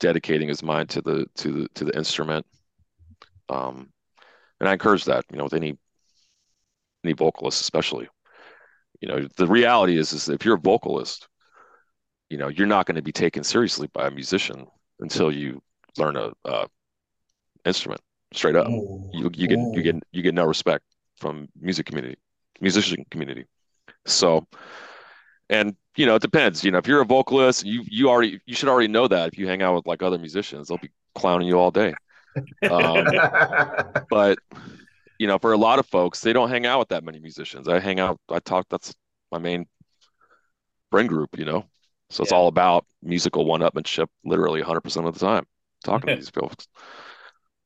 dedicating 0.00 0.48
his 0.48 0.62
mind 0.62 0.90
to 0.90 1.02
the 1.02 1.26
to 1.36 1.52
the 1.52 1.68
to 1.74 1.84
the 1.84 1.96
instrument, 1.96 2.46
um, 3.48 3.90
and 4.60 4.68
I 4.68 4.72
encourage 4.72 5.04
that, 5.04 5.24
you 5.30 5.38
know, 5.38 5.44
with 5.44 5.54
any 5.54 5.78
any 7.04 7.12
vocalist, 7.12 7.60
especially. 7.60 8.08
You 9.00 9.08
know, 9.08 9.28
the 9.36 9.46
reality 9.46 9.98
is 9.98 10.12
is 10.12 10.28
if 10.28 10.44
you're 10.44 10.56
a 10.56 10.60
vocalist, 10.60 11.28
you 12.30 12.38
know, 12.38 12.48
you're 12.48 12.66
not 12.66 12.86
going 12.86 12.96
to 12.96 13.02
be 13.02 13.12
taken 13.12 13.44
seriously 13.44 13.88
by 13.92 14.06
a 14.06 14.10
musician 14.10 14.66
until 15.00 15.30
you 15.30 15.62
learn 15.98 16.16
a, 16.16 16.32
a 16.44 16.66
instrument 17.64 18.00
straight 18.32 18.56
up. 18.56 18.68
You 18.68 19.30
you 19.34 19.46
get 19.46 19.58
you 19.74 19.82
get 19.82 19.96
you 20.12 20.22
get 20.22 20.34
no 20.34 20.44
respect 20.44 20.84
from 21.18 21.48
music 21.60 21.86
community, 21.86 22.16
musician 22.60 23.04
community. 23.10 23.46
So, 24.06 24.46
and 25.48 25.76
you 25.96 26.06
know, 26.06 26.16
it 26.16 26.22
depends. 26.22 26.64
You 26.64 26.70
know, 26.70 26.78
if 26.78 26.86
you're 26.86 27.00
a 27.00 27.04
vocalist, 27.06 27.64
you 27.64 27.82
you 27.86 28.08
already 28.08 28.40
you 28.46 28.54
should 28.54 28.68
already 28.68 28.88
know 28.88 29.08
that 29.08 29.28
if 29.32 29.38
you 29.38 29.46
hang 29.46 29.62
out 29.62 29.74
with 29.74 29.86
like 29.86 30.02
other 30.02 30.18
musicians, 30.18 30.68
they'll 30.68 30.78
be 30.78 30.90
clowning 31.14 31.46
you 31.48 31.58
all 31.58 31.70
day. 31.70 31.96
Um, 32.68 33.22
but 34.10 34.38
you 35.18 35.26
know, 35.28 35.38
for 35.38 35.52
a 35.52 35.58
lot 35.58 35.78
of 35.78 35.86
folks, 35.86 36.20
they 36.20 36.32
don't 36.32 36.50
hang 36.50 36.66
out 36.66 36.80
with 36.80 36.88
that 36.90 37.04
many 37.04 37.20
musicians. 37.20 37.68
I 37.68 37.80
hang 37.80 38.00
out, 38.00 38.20
I 38.30 38.40
talk, 38.40 38.66
that's 38.70 38.94
my 39.32 39.38
main 39.38 39.66
friend 40.90 41.08
group, 41.08 41.38
you 41.38 41.44
know. 41.44 41.64
So 42.10 42.22
it's 42.22 42.30
Yeah. 42.30 42.32
all 42.32 42.48
about 42.48 42.86
musical 43.02 43.44
one-upmanship 43.46 44.06
literally 44.24 44.60
100% 44.60 45.06
of 45.06 45.14
the 45.14 45.20
time, 45.20 45.44
talking 45.84 46.08
to 46.10 46.14
these 46.16 46.30
folks. 46.30 46.68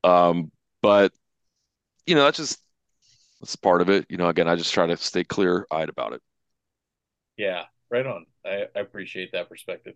Um, 0.05 0.51
but 0.83 1.13
you 2.07 2.15
know, 2.15 2.25
that's 2.25 2.39
just 2.39 2.61
that's 3.41 3.57
part 3.57 3.81
of 3.81 3.89
it. 3.89 4.07
You 4.09 4.17
know, 4.17 4.29
again, 4.29 4.49
I 4.49 4.57
just 4.57 4.73
try 4.73 4.87
to 4.87 4.97
stay 4.97 5.25
clear-eyed 5.25 5.89
about 5.89 6.13
it. 6.13 6.23
Yeah, 7.37 7.65
right 7.91 8.07
on. 8.07 8.27
I, 8.45 8.67
I 8.77 8.81
appreciate 8.81 9.33
that 9.33 9.49
perspective. 9.49 9.95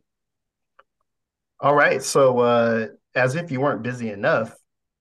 All 1.60 1.74
right. 1.74 2.02
So, 2.02 2.40
uh, 2.40 2.86
as 3.14 3.36
if 3.36 3.50
you 3.50 3.60
weren't 3.60 3.82
busy 3.82 4.10
enough, 4.10 4.54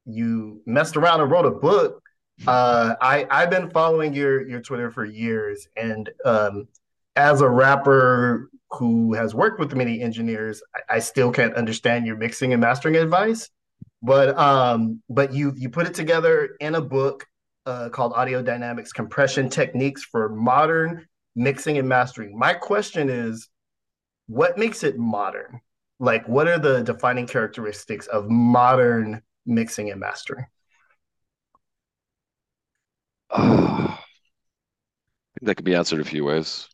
you 0.06 0.62
messed 0.66 0.98
around 0.98 1.22
and 1.22 1.32
wrote 1.32 1.46
a 1.46 1.52
book. 1.52 2.00
Uh, 2.48 2.96
I 3.00 3.28
I've 3.30 3.52
been 3.52 3.70
following 3.70 4.12
your 4.12 4.46
your 4.50 4.60
Twitter 4.60 4.90
for 4.90 5.06
years, 5.06 5.68
and 5.78 6.10
um, 6.26 6.68
as 7.16 7.42
a 7.42 7.48
rapper 7.48 8.50
who 8.72 9.14
has 9.14 9.36
worked 9.36 9.60
with 9.60 9.76
many 9.76 10.02
engineers, 10.02 10.64
I, 10.76 10.96
I 10.96 11.00
still 11.00 11.32
can't 11.32 11.54
understand 11.54 12.08
your 12.08 12.18
mixing 12.18 12.52
and 12.52 12.60
mastering 12.60 12.96
advice. 12.96 13.52
But 14.02 14.36
um, 14.36 15.04
but 15.10 15.32
you 15.32 15.54
you 15.56 15.70
put 15.70 15.86
it 15.86 15.94
together 15.94 16.58
in 16.60 16.74
a 16.74 16.82
book 16.82 17.28
uh, 17.66 17.90
called 17.90 18.14
Audio 18.14 18.42
Dynamics 18.42 18.92
Compression 18.92 19.50
Techniques 19.50 20.04
for 20.04 20.30
Modern 20.30 21.08
Mixing 21.36 21.78
and 21.78 21.88
Mastering. 21.88 22.38
My 22.38 22.54
question 22.54 23.10
is, 23.10 23.50
what 24.28 24.58
makes 24.58 24.84
it 24.84 24.98
modern? 24.98 25.62
like 26.00 26.28
what 26.28 26.48
are 26.48 26.60
the 26.60 26.82
defining 26.82 27.28
characteristics 27.28 28.08
of 28.08 28.30
modern 28.30 29.22
mixing 29.46 29.90
and 29.90 30.00
mastering 30.00 30.46
think 33.36 33.98
that 35.42 35.56
could 35.56 35.66
be 35.66 35.76
answered 35.76 36.00
a 36.00 36.04
few 36.04 36.24
ways. 36.24 36.70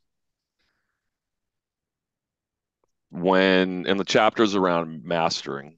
When 3.12 3.86
in 3.88 3.98
the 3.98 4.04
chapters 4.04 4.56
around 4.56 5.04
mastering, 5.06 5.78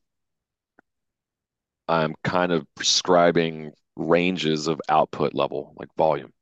I'm 1.87 2.15
kind 2.23 2.51
of 2.51 2.65
prescribing 2.75 3.71
ranges 4.01 4.67
of 4.67 4.81
output 4.89 5.33
level, 5.35 5.73
like 5.77 5.89
volume. 5.95 6.33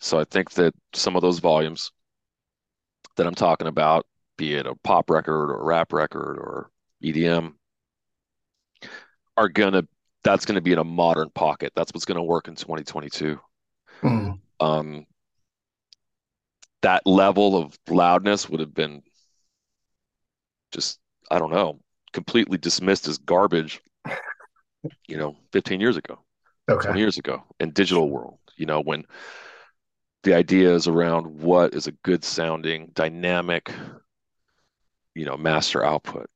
So 0.00 0.18
I 0.18 0.24
think 0.24 0.52
that 0.52 0.74
some 0.92 1.14
of 1.16 1.22
those 1.22 1.38
volumes 1.38 1.92
that 3.16 3.26
I'm 3.26 3.34
talking 3.34 3.66
about, 3.66 4.06
be 4.36 4.54
it 4.54 4.66
a 4.66 4.74
pop 4.76 5.10
record 5.10 5.50
or 5.50 5.60
a 5.60 5.64
rap 5.64 5.92
record 5.92 6.38
or 6.38 6.70
EDM, 7.00 7.54
are 9.36 9.48
gonna 9.48 9.82
that's 10.24 10.44
gonna 10.44 10.60
be 10.60 10.72
in 10.72 10.78
a 10.78 10.84
modern 10.84 11.30
pocket. 11.30 11.72
That's 11.74 11.92
what's 11.92 12.04
gonna 12.04 12.22
work 12.24 12.48
in 12.48 12.54
2022. 12.56 13.40
Mm, 14.02 14.38
Um, 14.60 15.06
that 16.82 17.06
level 17.06 17.56
of 17.56 17.78
loudness 17.88 18.48
would 18.48 18.60
have 18.60 18.74
been 18.74 19.02
just, 20.72 20.98
I 21.30 21.38
don't 21.38 21.52
know, 21.52 21.80
completely 22.12 22.58
dismissed 22.58 23.08
as 23.08 23.18
garbage, 23.18 23.80
you 25.08 25.16
know, 25.16 25.36
15 25.52 25.80
years 25.80 25.96
ago, 25.96 26.18
20 26.74 26.98
years 26.98 27.18
ago 27.18 27.42
in 27.60 27.70
digital 27.70 28.10
world, 28.10 28.38
you 28.56 28.66
know, 28.66 28.80
when 28.80 29.04
the 30.22 30.34
ideas 30.34 30.86
around 30.88 31.26
what 31.26 31.74
is 31.74 31.86
a 31.86 31.92
good 31.92 32.24
sounding, 32.24 32.90
dynamic, 32.94 33.72
you 35.14 35.24
know, 35.24 35.36
master 35.36 35.84
output. 35.84 36.28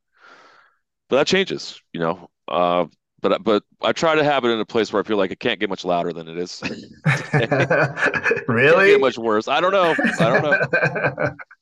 But 1.09 1.17
that 1.17 1.27
changes, 1.27 1.81
you 1.93 2.01
know. 2.01 2.31
Uh, 2.49 2.87
but 3.21 3.45
but 3.45 3.63
I 3.81 3.93
try 3.93 4.15
to 4.15 4.25
have 4.25 4.45
it 4.45 4.49
in 4.49 4.59
a 4.59 4.65
place 4.65 4.93
where 4.93 5.03
I 5.03 5.07
feel 5.07 5.17
like 5.17 5.31
it 5.31 5.41
can't 5.41 5.61
get 5.61 5.69
much 5.69 5.85
louder 5.85 6.13
than 6.13 6.29
it 6.29 6.39
is. 6.39 6.61
It 6.65 6.91
can't 7.49 8.49
really 8.49 8.87
get 8.87 9.01
much 9.01 9.19
worse. 9.19 9.49
I 9.49 9.61
don't 9.61 9.73
know. 9.73 9.95
I 10.19 10.29
don't 10.29 10.43
know. 10.43 11.29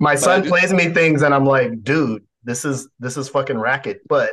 my 0.00 0.14
son 0.14 0.42
do- 0.42 0.48
plays 0.48 0.72
me 0.72 0.90
things 0.90 1.22
and 1.22 1.34
i'm 1.34 1.44
like 1.44 1.82
dude 1.82 2.24
this 2.44 2.64
is 2.64 2.88
this 2.98 3.16
is 3.16 3.28
fucking 3.28 3.58
racket 3.58 4.00
but 4.08 4.30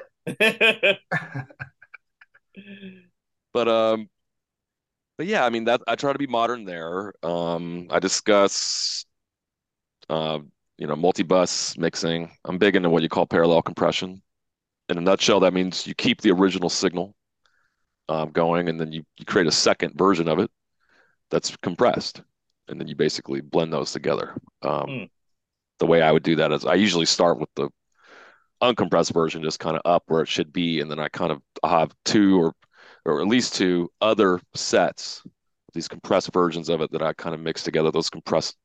But 3.58 3.68
um, 3.68 4.10
but 5.18 5.26
yeah, 5.26 5.44
I 5.44 5.50
mean 5.50 5.64
that 5.64 5.82
I 5.88 5.96
try 5.96 6.14
to 6.14 6.20
be 6.20 6.28
modern 6.28 6.64
there. 6.64 7.14
Um, 7.24 7.88
I 7.90 7.98
discuss 7.98 9.04
uh, 10.10 10.40
you 10.78 10.88
know, 10.88 10.96
multi-bus 10.96 11.78
mixing. 11.78 12.32
I'm 12.46 12.58
big 12.58 12.76
into 12.76 12.90
what 12.90 13.04
you 13.04 13.10
call 13.10 13.26
parallel 13.26 13.62
compression. 13.62 14.22
In 14.90 14.98
a 14.98 15.02
nutshell, 15.02 15.40
that 15.42 15.54
means 15.54 15.88
you 15.88 15.96
keep 15.96 16.22
the 16.22 16.32
original 16.32 16.70
signal 16.70 17.16
um, 18.10 18.32
going, 18.32 18.70
and 18.70 18.80
then 18.80 18.92
you, 18.92 19.04
you 19.18 19.26
create 19.26 19.48
a 19.48 19.52
second 19.52 19.98
version 19.98 20.28
of 20.28 20.40
it 20.40 20.52
that's 21.32 21.56
compressed, 21.58 22.22
and 22.68 22.80
then 22.80 22.88
you 22.88 22.96
basically 22.96 23.42
blend 23.42 23.74
those 23.74 23.92
together. 23.92 24.36
Um, 24.62 24.86
Hmm. 24.88 25.04
The 25.80 25.88
way 25.88 26.02
I 26.02 26.12
would 26.12 26.24
do 26.24 26.38
that 26.38 26.52
is 26.52 26.66
I 26.66 26.76
usually 26.76 27.06
start 27.06 27.40
with 27.40 27.50
the 27.56 27.70
uncompressed 28.62 29.14
version, 29.14 29.44
just 29.44 29.60
kind 29.60 29.76
of 29.78 29.84
up 29.86 30.04
where 30.08 30.22
it 30.22 30.28
should 30.28 30.54
be, 30.54 30.82
and 30.82 30.90
then 30.92 31.00
I 31.00 31.10
kind 31.10 31.32
of 31.32 31.42
have 31.64 31.94
two 32.06 32.40
or 32.42 32.54
or 33.08 33.22
at 33.22 33.28
least 33.28 33.56
two 33.56 33.92
other 34.02 34.42
sets, 34.56 35.24
these 35.74 35.88
compressed 35.90 36.34
versions 36.34 36.70
of 36.70 36.82
it 36.82 36.92
that 36.94 37.04
I 37.04 37.14
kind 37.14 37.36
of 37.36 37.42
mix 37.42 37.64
together. 37.64 37.92
Those 37.92 38.10
compressed 38.10 38.58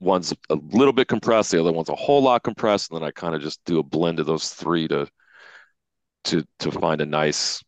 one's 0.00 0.34
a 0.50 0.56
little 0.56 0.92
bit 0.92 1.08
compressed, 1.08 1.52
the 1.52 1.60
other 1.60 1.72
one's 1.72 1.88
a 1.90 1.96
whole 1.96 2.22
lot 2.22 2.42
compressed, 2.42 2.90
and 2.90 3.00
then 3.00 3.08
I 3.08 3.12
kind 3.12 3.34
of 3.34 3.42
just 3.42 3.60
do 3.64 3.78
a 3.78 3.82
blend 3.82 4.20
of 4.20 4.26
those 4.26 4.50
three 4.50 4.88
to 4.88 5.08
to 6.24 6.44
to 6.60 6.70
find 6.70 7.00
a 7.00 7.06
nice, 7.06 7.62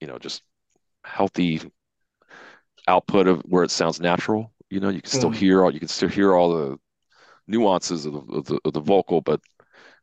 you 0.00 0.06
know, 0.08 0.18
just 0.18 0.42
healthy 1.04 1.60
output 2.88 3.26
of 3.26 3.40
where 3.42 3.64
it 3.64 3.70
sounds 3.70 4.00
natural. 4.00 4.52
You 4.70 4.80
know, 4.80 4.88
you 4.88 5.00
can 5.02 5.10
still 5.10 5.30
Mhm. 5.30 5.34
hear 5.38 5.62
all 5.64 5.72
you 5.72 5.78
can 5.78 5.88
still 5.88 6.08
hear 6.08 6.34
all 6.34 6.52
the 6.56 6.76
nuances 7.48 8.06
of 8.06 8.14
the, 8.14 8.20
of 8.34 8.46
the 8.46 8.60
of 8.64 8.74
the 8.74 8.80
vocal, 8.80 9.20
but 9.20 9.40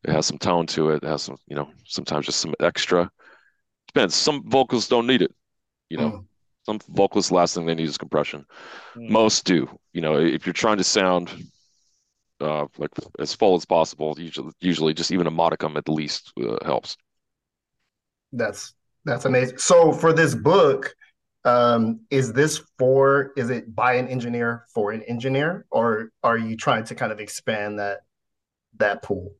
it 0.05 0.11
has 0.11 0.25
some 0.25 0.37
tone 0.39 0.67
to 0.69 0.91
it. 0.91 1.03
It 1.03 1.07
has 1.07 1.23
some, 1.23 1.37
you 1.47 1.55
know, 1.55 1.69
sometimes 1.85 2.25
just 2.27 2.41
some 2.41 2.55
extra. 2.61 3.11
Depends. 3.93 4.15
Some 4.15 4.43
vocals 4.49 4.87
don't 4.87 5.07
need 5.07 5.21
it. 5.21 5.33
You 5.89 5.97
know, 5.97 6.09
Mm. 6.09 6.25
some 6.65 6.79
vocalists 6.89 7.31
last 7.31 7.53
thing 7.53 7.65
they 7.65 7.75
need 7.75 7.87
is 7.87 7.97
compression. 7.97 8.45
Mm. 8.95 9.09
Most 9.09 9.45
do. 9.45 9.69
You 9.93 10.01
know, 10.01 10.17
if 10.19 10.45
you're 10.45 10.53
trying 10.53 10.77
to 10.77 10.83
sound 10.83 11.31
uh, 12.39 12.65
like 12.77 12.91
as 13.19 13.33
full 13.33 13.55
as 13.55 13.65
possible, 13.65 14.15
usually 14.17 14.51
usually 14.59 14.93
just 14.93 15.11
even 15.11 15.27
a 15.27 15.31
modicum 15.31 15.77
at 15.77 15.85
the 15.85 15.91
least 15.91 16.33
uh, 16.41 16.57
helps. 16.65 16.97
That's 18.31 18.73
that's 19.05 19.25
amazing. 19.25 19.59
So 19.59 19.93
for 19.93 20.11
this 20.13 20.33
book, 20.33 20.95
um, 21.45 22.01
is 22.09 22.33
this 22.33 22.61
for 22.79 23.31
is 23.37 23.49
it 23.49 23.75
by 23.75 23.93
an 23.93 24.07
engineer 24.07 24.65
for 24.73 24.91
an 24.91 25.03
engineer, 25.03 25.65
or 25.69 26.09
are 26.23 26.37
you 26.37 26.57
trying 26.57 26.83
to 26.85 26.95
kind 26.95 27.11
of 27.11 27.19
expand 27.19 27.79
that 27.79 27.99
that 28.77 29.03
pool? 29.03 29.35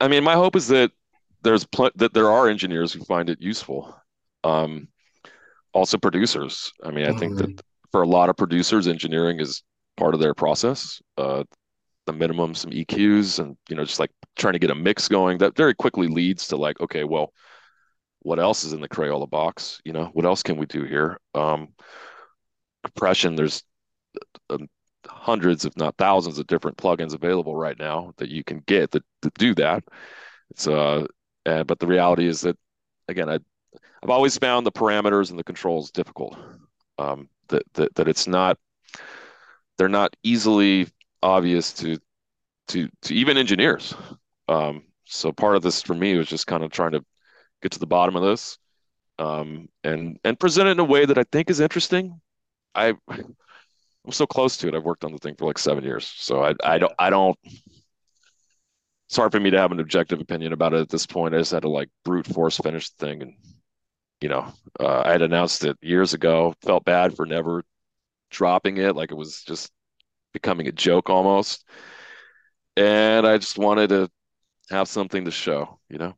I 0.00 0.08
mean, 0.08 0.24
my 0.24 0.34
hope 0.34 0.56
is 0.56 0.68
that 0.68 0.92
there's 1.42 1.64
pl- 1.66 1.90
that 1.96 2.14
there 2.14 2.30
are 2.30 2.48
engineers 2.48 2.92
who 2.92 3.04
find 3.04 3.30
it 3.30 3.40
useful. 3.40 3.94
Um, 4.44 4.88
also 5.72 5.98
producers. 5.98 6.72
I 6.82 6.90
mean, 6.90 7.06
I 7.06 7.16
think 7.16 7.36
that 7.36 7.62
for 7.92 8.02
a 8.02 8.08
lot 8.08 8.28
of 8.28 8.36
producers, 8.36 8.88
engineering 8.88 9.40
is 9.40 9.62
part 9.96 10.14
of 10.14 10.20
their 10.20 10.34
process. 10.34 11.00
Uh, 11.16 11.44
the 12.06 12.12
minimum, 12.12 12.54
some 12.54 12.70
EQs, 12.70 13.38
and 13.38 13.56
you 13.68 13.76
know, 13.76 13.84
just 13.84 14.00
like 14.00 14.10
trying 14.36 14.54
to 14.54 14.58
get 14.58 14.70
a 14.70 14.74
mix 14.74 15.08
going. 15.08 15.38
That 15.38 15.56
very 15.56 15.74
quickly 15.74 16.08
leads 16.08 16.48
to 16.48 16.56
like, 16.56 16.80
okay, 16.80 17.04
well, 17.04 17.32
what 18.20 18.38
else 18.38 18.64
is 18.64 18.72
in 18.72 18.80
the 18.80 18.88
Crayola 18.88 19.28
box? 19.28 19.80
You 19.84 19.92
know, 19.92 20.06
what 20.12 20.24
else 20.24 20.42
can 20.42 20.56
we 20.56 20.66
do 20.66 20.84
here? 20.84 21.18
Um, 21.34 21.68
compression. 22.82 23.36
There's 23.36 23.62
uh, 24.48 24.58
hundreds, 25.06 25.64
if 25.64 25.76
not 25.76 25.96
thousands, 25.96 26.38
of 26.38 26.46
different 26.46 26.78
plugins 26.78 27.14
available 27.14 27.54
right 27.54 27.78
now 27.78 28.12
that 28.16 28.28
you 28.28 28.42
can 28.42 28.62
get 28.66 28.90
that, 28.92 29.04
that 29.22 29.34
do 29.34 29.54
that. 29.56 29.84
It's 30.50 30.66
uh, 30.66 31.06
uh, 31.46 31.64
but 31.64 31.78
the 31.78 31.86
reality 31.86 32.26
is 32.26 32.42
that 32.42 32.58
again, 33.08 33.28
I 33.28 33.38
I've 34.02 34.10
always 34.10 34.38
found 34.38 34.66
the 34.66 34.72
parameters 34.72 35.30
and 35.30 35.38
the 35.38 35.44
controls 35.44 35.90
difficult. 35.90 36.36
Um, 36.98 37.28
that 37.48 37.62
that 37.74 37.94
that 37.96 38.08
it's 38.08 38.26
not 38.26 38.58
they're 39.78 39.88
not 39.88 40.14
easily 40.22 40.88
obvious 41.22 41.72
to 41.74 41.98
to 42.68 42.88
to 43.02 43.14
even 43.14 43.36
engineers. 43.36 43.94
Um, 44.48 44.84
so 45.04 45.32
part 45.32 45.56
of 45.56 45.62
this 45.62 45.82
for 45.82 45.94
me 45.94 46.16
was 46.16 46.28
just 46.28 46.46
kind 46.46 46.62
of 46.62 46.70
trying 46.70 46.92
to 46.92 47.04
get 47.62 47.72
to 47.72 47.78
the 47.78 47.86
bottom 47.86 48.16
of 48.16 48.22
this 48.22 48.58
um, 49.18 49.68
and 49.84 50.18
and 50.24 50.40
present 50.40 50.68
it 50.68 50.72
in 50.72 50.80
a 50.80 50.84
way 50.84 51.04
that 51.04 51.18
I 51.18 51.24
think 51.30 51.50
is 51.50 51.60
interesting. 51.60 52.20
I 52.74 52.94
I'm 53.08 54.12
so 54.12 54.26
close 54.26 54.56
to 54.58 54.68
it. 54.68 54.74
I've 54.74 54.84
worked 54.84 55.04
on 55.04 55.12
the 55.12 55.18
thing 55.18 55.34
for 55.36 55.46
like 55.46 55.58
seven 55.58 55.84
years, 55.84 56.06
so 56.06 56.44
I 56.44 56.54
I 56.64 56.78
don't 56.78 56.92
I 56.98 57.10
don't. 57.10 57.38
It's 59.10 59.16
hard 59.16 59.32
for 59.32 59.40
me 59.40 59.50
to 59.50 59.58
have 59.58 59.72
an 59.72 59.80
objective 59.80 60.20
opinion 60.20 60.52
about 60.52 60.72
it 60.72 60.78
at 60.78 60.88
this 60.88 61.04
point. 61.04 61.34
I 61.34 61.38
just 61.38 61.50
had 61.50 61.62
to 61.62 61.68
like 61.68 61.88
brute 62.04 62.28
force 62.28 62.58
finish 62.58 62.90
the 62.90 63.06
thing, 63.06 63.22
and 63.22 63.34
you 64.20 64.28
know, 64.28 64.52
uh, 64.78 65.02
I 65.04 65.10
had 65.10 65.22
announced 65.22 65.64
it 65.64 65.76
years 65.82 66.14
ago. 66.14 66.54
Felt 66.62 66.84
bad 66.84 67.16
for 67.16 67.26
never 67.26 67.64
dropping 68.30 68.76
it, 68.76 68.94
like 68.94 69.10
it 69.10 69.16
was 69.16 69.42
just 69.42 69.72
becoming 70.32 70.68
a 70.68 70.72
joke 70.72 71.10
almost. 71.10 71.66
And 72.76 73.26
I 73.26 73.36
just 73.38 73.58
wanted 73.58 73.88
to 73.88 74.08
have 74.70 74.86
something 74.86 75.24
to 75.24 75.32
show, 75.32 75.80
you 75.88 75.98
know. 75.98 76.14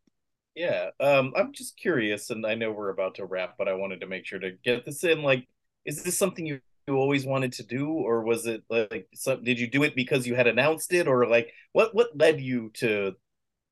Yeah, 0.55 0.91
um, 1.01 1.33
I'm 1.35 1.55
just 1.55 1.79
curious, 1.79 2.29
and 2.29 2.45
I 2.45 2.57
know 2.57 2.73
we're 2.73 2.91
about 2.91 3.15
to 3.15 3.25
wrap, 3.25 3.55
but 3.57 3.69
I 3.69 3.73
wanted 3.73 4.03
to 4.03 4.07
make 4.07 4.27
sure 4.27 4.39
to 4.39 4.51
get 4.63 4.85
this 4.85 5.03
in. 5.03 5.23
Like, 5.23 5.49
is 5.87 6.03
this 6.03 6.19
something 6.19 6.45
you, 6.45 6.61
you 6.93 6.99
always 6.99 7.25
wanted 7.27 7.53
to 7.55 7.63
do, 7.65 7.89
or 7.89 8.23
was 8.23 8.47
it 8.47 8.63
like 8.71 9.09
some, 9.15 9.43
did 9.45 9.59
you 9.59 9.67
do 9.69 9.83
it 9.83 9.97
because 9.97 10.27
you 10.27 10.35
had 10.35 10.47
announced 10.47 10.93
it, 10.93 11.09
or 11.09 11.27
like 11.27 11.53
what 11.73 11.95
what 11.95 12.17
led 12.17 12.41
you 12.41 12.71
to 12.75 13.15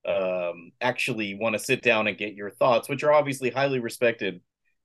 um 0.06 0.72
actually 0.80 1.34
want 1.34 1.54
to 1.54 1.58
sit 1.58 1.82
down 1.82 2.06
and 2.08 2.18
get 2.18 2.34
your 2.34 2.50
thoughts, 2.50 2.88
which 2.88 3.04
are 3.04 3.12
obviously 3.12 3.50
highly 3.50 3.80
respected 3.80 4.40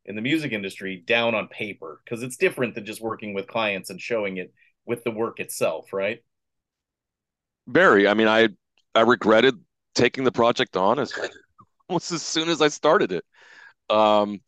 in 0.06 0.16
the 0.16 0.22
music 0.22 0.52
industry, 0.52 1.04
down 1.08 1.36
on 1.36 1.48
paper, 1.48 2.02
because 2.06 2.24
it's 2.24 2.38
different 2.38 2.76
than 2.76 2.86
just 2.86 3.02
working 3.02 3.34
with 3.34 3.48
clients 3.48 3.90
and 3.90 4.02
showing 4.02 4.38
it 4.38 4.54
with 4.86 5.04
the 5.04 5.12
work 5.12 5.40
itself, 5.40 5.94
right? 5.94 6.20
Very. 7.68 8.08
I 8.08 8.14
mean, 8.14 8.28
I 8.28 8.50
I 8.94 9.02
regretted 9.02 9.60
taking 9.96 10.24
the 10.24 10.32
project 10.32 10.78
on 10.78 11.00
as 11.00 11.14
almost 11.90 12.12
as 12.12 12.22
soon 12.22 12.50
as 12.50 12.62
I 12.62 12.68
started 12.68 13.12
it. 13.12 13.26
Um, 13.90 14.42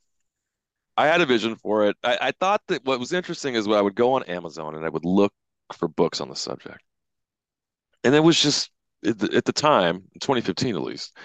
I 0.97 1.07
had 1.07 1.21
a 1.21 1.25
vision 1.25 1.55
for 1.55 1.87
it. 1.87 1.95
I, 2.03 2.17
I 2.21 2.31
thought 2.31 2.61
that 2.67 2.83
what 2.85 2.99
was 2.99 3.13
interesting 3.13 3.55
is 3.55 3.67
when 3.67 3.77
I 3.77 3.81
would 3.81 3.95
go 3.95 4.13
on 4.13 4.23
Amazon 4.23 4.75
and 4.75 4.85
I 4.85 4.89
would 4.89 5.05
look 5.05 5.33
for 5.73 5.87
books 5.87 6.21
on 6.21 6.29
the 6.29 6.35
subject, 6.35 6.81
and 8.03 8.15
it 8.15 8.19
was 8.23 8.39
just 8.41 8.71
at 9.05 9.17
the, 9.19 9.35
at 9.35 9.45
the 9.45 9.53
time, 9.53 10.03
2015 10.19 10.75
at 10.75 10.81
least, 10.81 11.15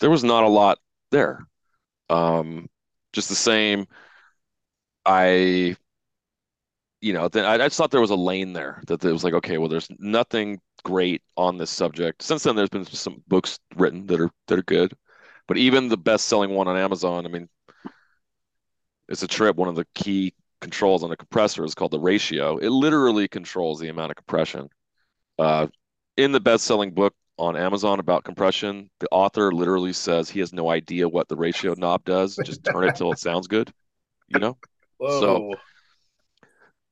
there 0.00 0.10
was 0.10 0.24
not 0.24 0.44
a 0.44 0.48
lot 0.48 0.78
there. 1.10 1.46
Um, 2.10 2.68
just 3.12 3.28
the 3.28 3.34
same. 3.34 3.86
I, 5.04 5.76
you 7.00 7.12
know, 7.12 7.28
then 7.28 7.44
I, 7.44 7.54
I 7.54 7.58
just 7.58 7.76
thought 7.76 7.90
there 7.90 8.00
was 8.00 8.10
a 8.10 8.14
lane 8.16 8.52
there 8.52 8.82
that 8.86 9.04
it 9.04 9.12
was 9.12 9.24
like, 9.24 9.34
okay, 9.34 9.58
well, 9.58 9.68
there's 9.68 9.88
nothing 9.98 10.60
great 10.84 11.22
on 11.36 11.58
this 11.58 11.70
subject. 11.70 12.22
Since 12.22 12.44
then, 12.44 12.56
there's 12.56 12.68
been 12.68 12.84
some 12.86 13.22
books 13.28 13.58
written 13.76 14.06
that 14.06 14.20
are 14.20 14.30
that 14.48 14.58
are 14.58 14.62
good. 14.62 14.94
But 15.48 15.58
even 15.58 15.88
the 15.88 15.96
best 15.96 16.26
selling 16.26 16.50
one 16.50 16.68
on 16.68 16.76
Amazon, 16.76 17.26
I 17.26 17.28
mean, 17.28 17.48
it's 19.08 19.22
a 19.22 19.28
trip. 19.28 19.56
One 19.56 19.68
of 19.68 19.76
the 19.76 19.86
key 19.94 20.34
controls 20.60 21.02
on 21.02 21.10
a 21.10 21.16
compressor 21.16 21.64
is 21.64 21.74
called 21.74 21.90
the 21.90 22.00
ratio. 22.00 22.56
It 22.58 22.70
literally 22.70 23.28
controls 23.28 23.80
the 23.80 23.88
amount 23.88 24.10
of 24.10 24.16
compression. 24.16 24.68
Uh, 25.38 25.66
in 26.16 26.32
the 26.32 26.40
best 26.40 26.64
selling 26.64 26.92
book 26.92 27.14
on 27.38 27.56
Amazon 27.56 27.98
about 27.98 28.24
compression, 28.24 28.88
the 29.00 29.08
author 29.10 29.52
literally 29.52 29.92
says 29.92 30.28
he 30.28 30.40
has 30.40 30.52
no 30.52 30.70
idea 30.70 31.08
what 31.08 31.28
the 31.28 31.36
ratio 31.36 31.74
knob 31.76 32.04
does. 32.04 32.36
Just 32.44 32.64
turn 32.64 32.84
it 32.84 32.94
till 32.94 33.12
it 33.12 33.18
sounds 33.18 33.48
good, 33.48 33.72
you 34.28 34.38
know? 34.38 34.56
Whoa. 34.98 35.20
So 35.20 35.50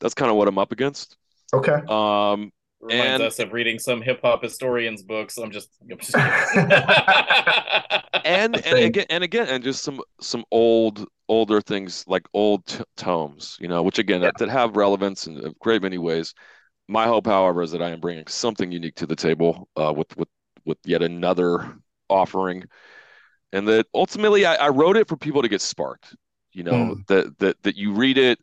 that's 0.01 0.15
kind 0.15 0.31
of 0.31 0.37
what 0.37 0.49
I'm 0.49 0.59
up 0.59 0.73
against. 0.73 1.17
Okay. 1.53 1.81
Um, 1.89 2.53
Reminds 2.81 3.15
and- 3.15 3.23
us 3.25 3.39
of 3.39 3.53
reading 3.53 3.79
some 3.79 4.03
hip 4.03 4.21
hop 4.23 4.43
historians' 4.43 5.03
books. 5.03 5.39
I'm 5.39 5.51
just, 5.51 5.71
I'm 5.83 5.99
just 5.99 6.15
and 8.25 8.57
and 8.67 8.79
again 8.79 9.07
and 9.11 9.25
again 9.25 9.47
and 9.49 9.63
just 9.63 9.83
some 9.83 10.01
some 10.21 10.45
old 10.51 11.07
older 11.29 11.61
things 11.61 12.05
like 12.09 12.27
old 12.35 12.67
t- 12.67 12.83
tomes 12.97 13.57
you 13.61 13.69
know 13.69 13.83
which 13.83 13.99
again 13.99 14.21
that, 14.21 14.37
that 14.39 14.49
have 14.49 14.77
relevance 14.77 15.27
in 15.27 15.39
a 15.45 15.51
great 15.61 15.83
many 15.83 15.99
ways. 15.99 16.35
My 16.89 17.07
hope 17.07 17.27
however 17.27 17.63
is 17.63 17.71
that 17.73 17.83
i 17.83 17.91
am 17.91 18.01
bringing 18.01 18.27
something 18.27 18.73
unique 18.73 18.97
to 18.97 19.07
the 19.07 19.17
table 19.17 19.69
uh, 19.77 19.93
with 19.97 20.15
with 20.17 20.29
with 20.65 20.79
yet 20.85 21.03
another 21.03 21.77
offering. 22.09 22.65
And 23.53 23.67
that 23.69 23.87
ultimately 23.95 24.45
I, 24.47 24.55
I 24.57 24.69
wrote 24.69 24.97
it 24.97 25.09
for 25.09 25.17
people 25.17 25.43
to 25.43 25.49
get 25.49 25.61
sparked 25.61 26.15
you 26.53 26.63
know 26.65 26.73
Mm. 26.73 27.07
that 27.09 27.39
that 27.39 27.63
that 27.63 27.77
you 27.77 27.93
read 27.93 28.19
it 28.19 28.39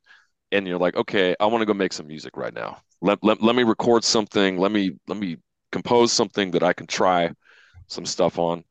and 0.52 0.66
you're 0.68 0.78
like 0.78 0.96
okay 0.96 1.36
i 1.42 1.46
want 1.46 1.62
to 1.62 1.66
go 1.66 1.74
make 1.74 1.92
some 1.92 2.08
music 2.08 2.38
right 2.38 2.54
now 2.54 2.78
let, 3.02 3.24
let, 3.24 3.42
let 3.42 3.56
me 3.56 3.64
record 3.64 4.04
something 4.04 4.58
let 4.58 4.72
me 4.72 4.92
let 5.08 5.18
me 5.18 5.38
compose 5.72 6.12
something 6.12 6.52
that 6.52 6.64
i 6.64 6.74
can 6.74 6.88
try 6.88 7.30
some 7.88 8.06
stuff 8.06 8.38
on 8.40 8.64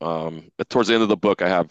um, 0.00 0.50
towards 0.68 0.88
the 0.88 0.94
end 0.94 1.02
of 1.02 1.08
the 1.08 1.16
book, 1.16 1.42
I 1.42 1.48
have 1.48 1.70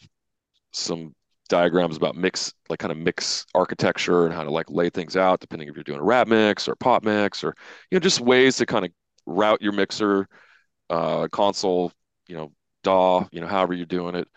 some 0.72 1.14
diagrams 1.48 1.96
about 1.96 2.16
mix, 2.16 2.54
like 2.70 2.80
kind 2.80 2.92
of 2.92 2.98
mix 2.98 3.46
architecture 3.54 4.26
and 4.26 4.34
how 4.34 4.44
to 4.44 4.52
like 4.52 4.70
lay 4.70 4.90
things 4.90 5.16
out, 5.16 5.40
depending 5.40 5.68
if 5.68 5.76
you're 5.76 5.84
doing 5.84 6.00
a 6.00 6.04
rap 6.04 6.28
mix 6.28 6.68
or 6.68 6.76
pop 6.76 7.04
mix 7.04 7.44
or 7.44 7.56
you 7.92 7.96
know 7.96 8.00
just 8.00 8.20
ways 8.20 8.58
to 8.58 8.66
kind 8.66 8.86
of 8.86 8.92
route 9.26 9.62
your 9.62 9.74
mixer, 9.74 10.28
uh, 10.90 11.28
console, 11.32 11.92
you 12.28 12.36
know, 12.36 12.52
DAW, 12.84 13.28
you 13.32 13.42
know, 13.42 13.48
however 13.48 13.74
you're 13.74 13.86
doing 13.86 14.16
it. 14.16 14.28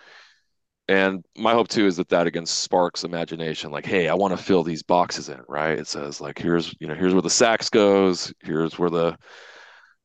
And 0.88 1.22
my 1.36 1.52
hope 1.52 1.68
too 1.68 1.86
is 1.86 1.96
that 1.98 2.08
that 2.08 2.26
again 2.26 2.46
sparks 2.46 3.04
imagination. 3.04 3.70
Like, 3.70 3.84
hey, 3.84 4.08
I 4.08 4.14
want 4.14 4.36
to 4.36 4.42
fill 4.42 4.62
these 4.62 4.82
boxes 4.82 5.28
in, 5.28 5.40
right? 5.46 5.78
It 5.78 5.86
says 5.86 6.20
like, 6.20 6.38
here's 6.38 6.74
you 6.80 6.86
know, 6.86 6.94
here's 6.94 7.12
where 7.12 7.22
the 7.22 7.30
sax 7.30 7.68
goes, 7.68 8.32
here's 8.40 8.78
where 8.78 8.90
the 8.90 9.18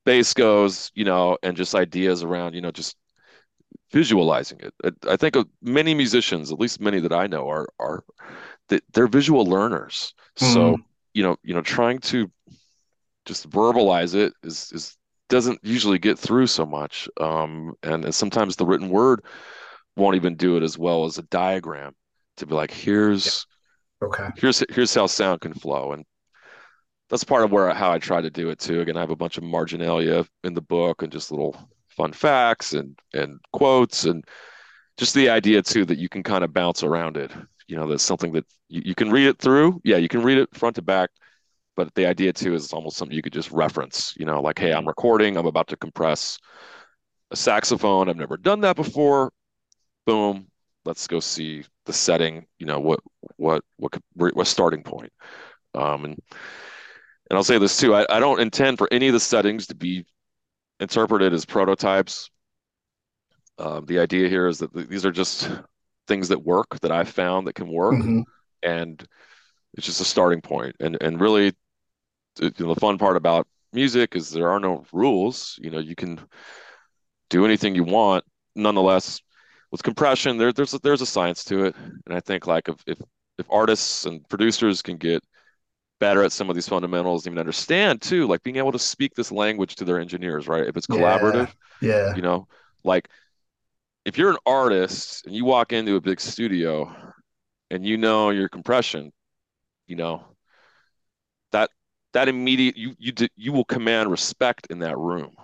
bass 0.05 0.33
goes, 0.33 0.91
you 0.93 1.05
know, 1.05 1.37
and 1.41 1.55
just 1.55 1.73
ideas 1.73 2.23
around, 2.23 2.53
you 2.53 2.61
know, 2.61 2.71
just 2.71 2.97
visualizing 3.91 4.59
it. 4.59 4.73
I- 4.83 5.13
I 5.13 5.17
think 5.17 5.35
many 5.61 5.93
musicians, 5.93 6.51
at 6.51 6.59
least 6.59 6.81
many 6.81 6.99
that 6.99 7.13
I 7.13 7.27
know, 7.27 7.47
are 7.49 7.67
are 7.79 8.03
they- 8.67 8.81
they're 8.93 9.07
visual 9.07 9.45
learners. 9.45 10.13
So 10.35 10.77
you 11.13 11.23
know, 11.23 11.37
you 11.43 11.53
know, 11.53 11.61
trying 11.61 11.99
to 11.99 12.29
just 13.25 13.49
verbalize 13.49 14.15
it 14.15 14.33
is 14.43 14.71
is 14.73 14.97
doesn't 15.29 15.59
usually 15.63 15.97
get 15.99 16.19
through 16.19 16.47
so 16.47 16.65
much, 16.65 17.07
um, 17.21 17.73
and, 17.83 18.03
and 18.03 18.13
sometimes 18.13 18.55
the 18.55 18.65
written 18.65 18.89
word 18.89 19.23
won't 19.95 20.15
even 20.15 20.35
do 20.35 20.57
it 20.57 20.63
as 20.63 20.77
well 20.77 21.05
as 21.05 21.17
a 21.17 21.23
diagram 21.23 21.95
to 22.37 22.45
be 22.45 22.55
like, 22.55 22.71
here's 22.71 23.47
Okay. 24.01 24.29
here's 24.35 24.63
here's 24.71 24.93
how 24.95 25.07
sound 25.07 25.41
can 25.41 25.53
flow 25.53 25.93
and 25.93 26.05
that's 27.09 27.23
part 27.23 27.43
of 27.43 27.51
where 27.51 27.73
how 27.73 27.91
I 27.91 27.99
try 27.99 28.21
to 28.21 28.29
do 28.29 28.49
it 28.49 28.59
too. 28.59 28.81
Again, 28.81 28.97
I 28.97 29.01
have 29.01 29.09
a 29.09 29.15
bunch 29.15 29.37
of 29.37 29.43
marginalia 29.43 30.25
in 30.43 30.53
the 30.53 30.61
book 30.61 31.01
and 31.03 31.11
just 31.11 31.31
little 31.31 31.55
fun 31.89 32.11
facts 32.13 32.73
and 32.73 32.97
and 33.13 33.39
quotes 33.51 34.05
and 34.05 34.23
just 34.97 35.13
the 35.13 35.29
idea 35.29 35.61
too 35.61 35.85
that 35.85 35.97
you 35.99 36.09
can 36.09 36.23
kind 36.23 36.43
of 36.43 36.53
bounce 36.53 36.83
around 36.83 37.17
it. 37.17 37.31
You 37.67 37.77
know, 37.77 37.87
that's 37.87 38.03
something 38.03 38.33
that 38.33 38.45
you, 38.69 38.81
you 38.85 38.95
can 38.95 39.11
read 39.11 39.27
it 39.27 39.39
through. 39.39 39.81
Yeah, 39.83 39.97
you 39.97 40.09
can 40.09 40.23
read 40.23 40.37
it 40.37 40.55
front 40.55 40.75
to 40.77 40.81
back, 40.81 41.11
but 41.75 41.93
the 41.95 42.05
idea 42.07 42.33
too 42.33 42.55
is 42.55 42.65
it's 42.65 42.73
almost 42.73 42.97
something 42.97 43.15
you 43.15 43.23
could 43.23 43.33
just 43.33 43.51
reference. 43.51 44.13
You 44.17 44.25
know, 44.25 44.41
like, 44.41 44.59
hey, 44.59 44.73
I'm 44.73 44.87
recording, 44.87 45.37
I'm 45.37 45.47
about 45.47 45.67
to 45.69 45.77
compress 45.77 46.39
a 47.31 47.35
saxophone. 47.35 48.09
I've 48.09 48.17
never 48.17 48.37
done 48.37 48.61
that 48.61 48.75
before. 48.75 49.31
Boom, 50.05 50.47
let's 50.85 51.07
go 51.07 51.19
see 51.19 51.63
the 51.85 51.93
setting. 51.93 52.45
You 52.59 52.65
know, 52.65 52.79
what 52.79 52.99
what 53.37 53.63
what 53.77 53.91
could- 53.91 54.03
what 54.15 54.47
starting 54.47 54.83
point. 54.83 55.11
Um, 55.73 56.05
and 56.05 56.19
and 57.29 57.37
I'll 57.37 57.43
say 57.43 57.57
this 57.57 57.77
too. 57.77 57.95
I, 57.95 58.05
I 58.09 58.19
don't 58.19 58.39
intend 58.41 58.77
for 58.77 58.87
any 58.91 59.07
of 59.07 59.13
the 59.13 59.19
settings 59.19 59.67
to 59.67 59.75
be 59.75 60.05
interpreted 60.79 61.33
as 61.33 61.45
prototypes. 61.45 62.29
Um, 63.57 63.85
the 63.85 63.99
idea 63.99 64.27
here 64.27 64.47
is 64.47 64.59
that 64.59 64.73
th- 64.73 64.87
these 64.87 65.05
are 65.05 65.11
just 65.11 65.49
things 66.07 66.27
that 66.29 66.43
work 66.43 66.79
that 66.81 66.91
I've 66.91 67.09
found 67.09 67.47
that 67.47 67.53
can 67.55 67.69
work, 67.69 67.93
Mhm. 67.93 68.23
and 68.61 69.03
it's 69.75 69.85
just 69.85 70.01
a 70.01 70.05
starting 70.05 70.41
point. 70.41 70.75
And 70.79 70.97
and 71.01 71.19
really, 71.19 71.55
you 72.41 72.51
know, 72.59 72.73
the 72.73 72.79
fun 72.79 72.97
part 72.97 73.15
about 73.17 73.47
music 73.71 74.15
is 74.15 74.29
there 74.29 74.49
are 74.49 74.59
no 74.59 74.85
rules. 74.91 75.57
You 75.61 75.71
know, 75.71 75.79
you 75.79 75.95
can 75.95 76.19
do 77.29 77.45
anything 77.45 77.75
you 77.75 77.83
want. 77.83 78.25
Nonetheless, 78.55 79.21
with 79.73 79.83
compression, 79.83 80.37
there, 80.37 80.53
there's 80.53 80.75
a, 80.75 80.79
there's 80.79 81.01
a 81.01 81.07
science 81.07 81.43
to 81.45 81.65
it, 81.65 81.75
and 82.07 82.15
I 82.15 82.21
think 82.21 82.47
like 82.47 82.69
if 82.69 82.77
if 82.87 82.99
if 83.39 83.47
artists 83.51 84.05
and 84.05 84.27
producers 84.29 84.83
can 84.83 84.97
get 84.97 85.25
better 85.99 86.23
at 86.23 86.31
some 86.33 86.49
of 86.49 86.55
these 86.55 86.69
fundamentals, 86.69 87.27
even 87.27 87.39
understand 87.39 88.01
too, 88.01 88.27
like 88.27 88.43
being 88.43 88.57
able 88.57 88.73
to 88.73 88.79
speak 88.79 89.15
this 89.15 89.31
language 89.31 89.75
to 89.77 89.85
their 89.85 89.99
engineers, 89.99 90.47
right? 90.47 90.67
If 90.67 90.77
it's 90.77 90.87
collaborative, 90.87 91.53
Yeah. 91.81 92.15
you 92.15 92.21
know, 92.23 92.47
like 92.83 93.09
if 94.05 94.17
you're 94.17 94.31
an 94.31 94.37
artist 94.45 95.25
and 95.25 95.35
you 95.35 95.45
walk 95.45 95.73
into 95.73 95.95
a 95.95 96.01
big 96.01 96.19
studio 96.21 96.93
and 97.71 97.85
you 97.85 97.97
know 97.97 98.31
your 98.31 98.49
compression, 98.49 99.11
you 99.87 99.97
know, 99.97 100.25
that 101.51 101.69
that 102.13 102.27
immediate 102.27 102.77
you 102.77 102.95
you 102.99 103.13
you 103.35 103.51
will 103.51 103.65
command 103.65 104.09
respect 104.11 104.67
in 104.69 104.79
that 104.79 104.97
room. 104.97 105.35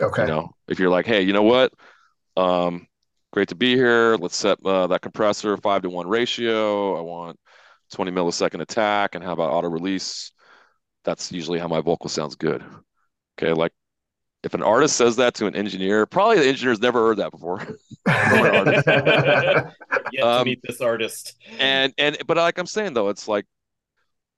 Okay. 0.00 0.22
You 0.22 0.26
know, 0.26 0.54
if 0.68 0.78
you're 0.78 0.90
like, 0.90 1.06
hey, 1.06 1.22
you 1.22 1.32
know 1.34 1.44
what? 1.44 1.72
Um, 2.36 2.88
great 3.34 3.48
to 3.48 3.56
be 3.56 3.74
here. 3.74 4.14
Let's 4.14 4.36
set 4.36 4.64
uh, 4.64 4.86
that 4.86 5.02
compressor 5.02 5.56
five 5.56 5.82
to 5.82 5.90
one 5.90 6.06
ratio. 6.06 6.96
I 6.96 7.00
want 7.00 7.36
20 7.92 8.12
millisecond 8.12 8.60
attack. 8.60 9.16
And 9.16 9.24
how 9.24 9.32
about 9.32 9.50
auto 9.50 9.68
release? 9.68 10.30
That's 11.02 11.32
usually 11.32 11.58
how 11.58 11.66
my 11.66 11.80
vocal 11.80 12.08
sounds 12.08 12.36
good. 12.36 12.64
Okay. 13.36 13.52
Like 13.52 13.72
if 14.44 14.54
an 14.54 14.62
artist 14.62 14.94
says 14.96 15.16
that 15.16 15.34
to 15.34 15.46
an 15.46 15.56
engineer, 15.56 16.06
probably 16.06 16.38
the 16.38 16.46
engineer's 16.46 16.80
never 16.80 17.08
heard 17.08 17.16
that 17.16 17.32
before. 17.32 17.58
Yet 20.12 20.22
to 20.22 20.26
Um, 20.26 20.44
meet 20.44 20.60
this 20.62 20.80
artist. 20.80 21.34
and 21.58 21.92
and 21.98 22.16
but 22.28 22.36
like 22.36 22.56
I'm 22.58 22.66
saying 22.66 22.94
though, 22.94 23.08
it's 23.08 23.26
like 23.26 23.46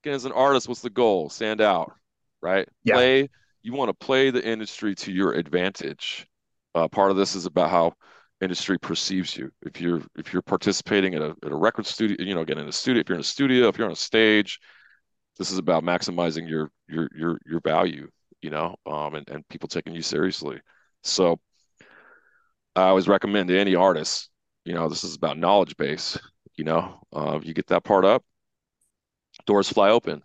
again, 0.03 0.15
as 0.15 0.25
an 0.25 0.33
artist, 0.33 0.69
what's 0.69 0.81
the 0.81 0.89
goal? 0.89 1.29
Stand 1.29 1.61
out, 1.61 1.93
right? 2.41 2.67
Yeah. 2.83 2.95
Play. 2.95 3.29
You 3.63 3.75
want 3.75 3.89
to 3.91 4.07
play 4.07 4.31
the 4.31 4.43
industry 4.43 4.95
to 4.95 5.13
your 5.13 5.33
advantage. 5.33 6.27
Uh, 6.75 6.89
part 6.89 7.11
of 7.11 7.19
this 7.19 7.35
is 7.35 7.45
about 7.45 7.69
how 7.71 7.93
industry 8.41 8.79
perceives 8.79 9.37
you. 9.37 9.51
If 9.63 9.81
you're 9.81 10.03
if 10.17 10.33
you're 10.33 10.43
participating 10.43 11.15
at 11.15 11.23
a 11.23 11.35
at 11.45 11.53
a 11.53 11.57
record 11.57 11.87
studio, 11.87 12.17
you 12.21 12.35
know, 12.35 12.43
again 12.43 12.59
in 12.59 12.69
a 12.69 12.73
studio, 12.73 13.01
if 13.01 13.09
you're 13.09 13.17
in 13.17 13.21
a 13.21 13.25
studio, 13.25 13.69
if 13.69 13.79
you're 13.79 13.87
on 13.87 13.93
a 13.93 13.97
stage, 13.97 14.61
this 15.39 15.51
is 15.51 15.59
about 15.59 15.83
maximizing 15.83 16.49
your 16.49 16.71
your 16.89 17.09
your 17.17 17.39
your 17.47 17.61
value, 17.61 18.09
you 18.43 18.51
know, 18.51 18.77
um, 18.87 19.15
and 19.15 19.29
and 19.29 19.49
people 19.49 19.69
taking 19.69 19.95
you 19.95 20.03
seriously. 20.03 20.61
So 21.03 21.39
I 22.75 22.83
always 22.89 23.09
recommend 23.09 23.49
to 23.49 23.59
any 23.59 23.75
artist, 23.75 24.29
you 24.65 24.75
know, 24.75 24.89
this 24.89 25.05
is 25.05 25.15
about 25.15 25.39
knowledge 25.39 25.77
base. 25.77 26.19
You 26.57 26.65
know, 26.65 27.01
uh, 27.13 27.39
you 27.43 27.55
get 27.55 27.67
that 27.69 27.85
part 27.85 28.05
up, 28.05 28.25
doors 29.47 29.69
fly 29.69 29.91
open. 29.91 30.23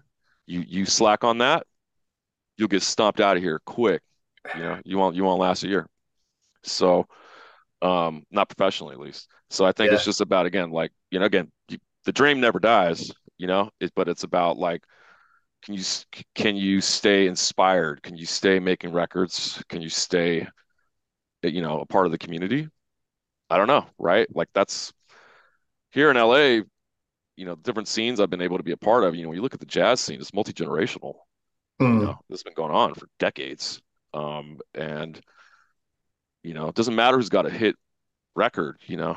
You 0.47 0.63
you 0.67 0.85
slack 0.85 1.23
on 1.23 1.39
that, 1.39 1.65
you'll 2.57 2.67
get 2.67 2.83
stomped 2.83 3.19
out 3.19 3.37
of 3.37 3.43
here 3.43 3.59
quick. 3.65 4.01
You 4.55 4.61
know, 4.61 4.81
you 4.83 4.97
won't 4.97 5.15
you 5.15 5.23
won't 5.23 5.39
last 5.39 5.63
a 5.63 5.67
year. 5.67 5.87
So, 6.63 7.07
um, 7.81 8.25
not 8.31 8.49
professionally 8.49 8.93
at 8.93 8.99
least. 8.99 9.29
So 9.49 9.65
I 9.65 9.71
think 9.71 9.91
it's 9.93 10.03
just 10.03 10.21
about 10.21 10.45
again, 10.45 10.71
like 10.71 10.91
you 11.11 11.19
know, 11.19 11.25
again, 11.25 11.51
you, 11.69 11.77
the 12.05 12.11
dream 12.13 12.39
never 12.39 12.59
dies. 12.59 13.11
You 13.37 13.47
know, 13.47 13.71
it, 13.79 13.91
but 13.95 14.07
it's 14.09 14.23
about 14.23 14.57
like, 14.57 14.83
can 15.63 15.75
you 15.75 15.83
can 16.35 16.55
you 16.57 16.81
stay 16.81 17.27
inspired? 17.27 18.03
Can 18.03 18.17
you 18.17 18.25
stay 18.27 18.59
making 18.59 18.93
records? 18.93 19.63
Can 19.69 19.81
you 19.81 19.89
stay, 19.89 20.47
you 21.43 21.61
know, 21.61 21.79
a 21.81 21.85
part 21.85 22.05
of 22.05 22.11
the 22.11 22.17
community? 22.17 22.69
I 23.49 23.57
don't 23.57 23.67
know, 23.67 23.85
right? 23.99 24.27
Like 24.35 24.49
that's 24.53 24.93
here 25.91 26.11
in 26.11 26.17
LA, 26.17 26.63
you 27.37 27.45
know, 27.45 27.55
different 27.55 27.87
scenes 27.87 28.19
I've 28.19 28.29
been 28.29 28.41
able 28.41 28.57
to 28.57 28.63
be 28.63 28.71
a 28.71 28.77
part 28.77 29.03
of. 29.03 29.15
You 29.15 29.23
know, 29.23 29.29
when 29.29 29.37
you 29.37 29.41
look 29.41 29.53
at 29.53 29.59
the 29.59 29.65
jazz 29.65 30.01
scene, 30.01 30.19
it's 30.21 30.33
multi-generational. 30.33 31.15
You 31.91 31.99
Mm, 32.01 32.05
know, 32.05 32.19
this 32.29 32.39
has 32.39 32.43
been 32.43 32.53
going 32.55 32.71
on 32.73 32.93
for 32.95 33.07
decades. 33.19 33.81
Um, 34.13 34.59
and 34.75 35.19
you 36.43 36.53
know, 36.53 36.67
it 36.67 36.75
doesn't 36.75 36.95
matter 36.95 37.17
who's 37.17 37.29
got 37.29 37.45
a 37.45 37.49
hit 37.49 37.75
record, 38.35 38.77
you 38.87 38.97
know, 38.97 39.15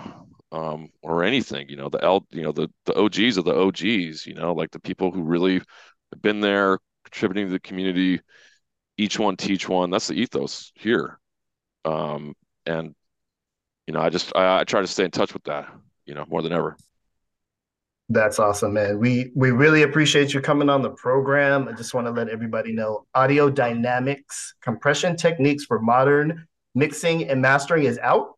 um, 0.52 0.90
or 1.02 1.24
anything, 1.24 1.68
you 1.68 1.76
know, 1.76 1.88
the 1.88 2.02
L, 2.02 2.26
you 2.30 2.42
know, 2.42 2.52
the 2.52 2.68
the 2.84 2.94
OGs 2.94 3.36
of 3.36 3.44
the 3.44 3.54
OGs, 3.54 4.26
you 4.26 4.34
know, 4.34 4.52
like 4.54 4.70
the 4.70 4.80
people 4.80 5.10
who 5.10 5.22
really 5.22 5.54
have 5.54 6.22
been 6.22 6.40
there 6.40 6.78
contributing 7.04 7.46
to 7.46 7.52
the 7.52 7.60
community, 7.60 8.20
each 8.96 9.18
one 9.18 9.36
teach 9.36 9.68
one. 9.68 9.90
That's 9.90 10.08
the 10.08 10.14
ethos 10.14 10.72
here. 10.74 11.18
Um, 11.84 12.34
and 12.66 12.94
you 13.86 13.94
know, 13.94 14.00
I 14.00 14.10
just 14.10 14.34
I, 14.36 14.60
I 14.60 14.64
try 14.64 14.80
to 14.80 14.86
stay 14.86 15.04
in 15.04 15.10
touch 15.10 15.34
with 15.34 15.44
that, 15.44 15.68
you 16.06 16.14
know, 16.14 16.24
more 16.28 16.42
than 16.42 16.52
ever. 16.52 16.76
That's 18.10 18.38
awesome, 18.38 18.74
man. 18.74 18.98
We 18.98 19.32
we 19.34 19.50
really 19.50 19.82
appreciate 19.82 20.34
you 20.34 20.40
coming 20.40 20.68
on 20.68 20.82
the 20.82 20.90
program. 20.90 21.68
I 21.68 21.72
just 21.72 21.94
want 21.94 22.06
to 22.06 22.10
let 22.10 22.28
everybody 22.28 22.72
know 22.72 23.06
Audio 23.14 23.48
Dynamics 23.48 24.54
Compression 24.60 25.16
Techniques 25.16 25.64
for 25.64 25.80
Modern 25.80 26.46
Mixing 26.74 27.28
and 27.28 27.40
Mastering 27.40 27.84
is 27.84 27.98
out. 27.98 28.34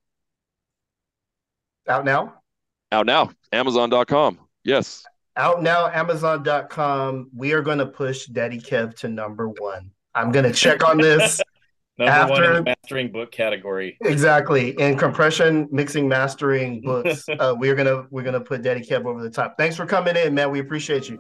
Out 1.89 2.05
now. 2.05 2.35
Out 2.93 3.07
now, 3.07 3.31
Amazon.com. 3.53 4.39
Yes. 4.65 5.05
Out 5.37 5.63
now, 5.63 5.89
Amazon.com. 5.89 7.31
We 7.35 7.53
are 7.53 7.63
going 7.63 7.79
to 7.79 7.87
push 7.87 8.27
Daddy 8.27 8.59
Kev 8.61 8.95
to 8.97 9.09
number 9.09 9.49
one. 9.49 9.91
I'm 10.15 10.33
going 10.33 10.45
to 10.45 10.53
check 10.53 10.87
on 10.87 10.99
this. 10.99 11.41
Number 11.99 12.31
one 12.31 12.43
in 12.45 12.51
After- 12.51 12.55
the 12.57 12.63
mastering 12.63 13.11
book 13.11 13.33
category. 13.33 13.97
Exactly. 14.03 14.79
In 14.79 14.99
compression, 14.99 15.67
mixing, 15.73 16.07
mastering 16.07 16.83
books, 16.83 17.27
uh, 17.39 17.55
we're 17.57 17.75
gonna 17.75 18.07
we're 18.11 18.23
gonna 18.23 18.39
put 18.39 18.61
Daddy 18.61 18.83
Kev 18.83 19.07
over 19.07 19.23
the 19.23 19.31
top. 19.31 19.57
Thanks 19.57 19.77
for 19.77 19.87
coming 19.87 20.15
in, 20.15 20.35
man. 20.35 20.51
We 20.51 20.59
appreciate 20.59 21.09
you. 21.09 21.19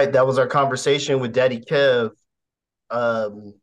Right, 0.00 0.12
that 0.12 0.26
was 0.26 0.38
our 0.38 0.46
conversation 0.46 1.20
with 1.20 1.32
Daddy 1.32 1.60
Kev, 1.60 2.10
um, 2.90 3.54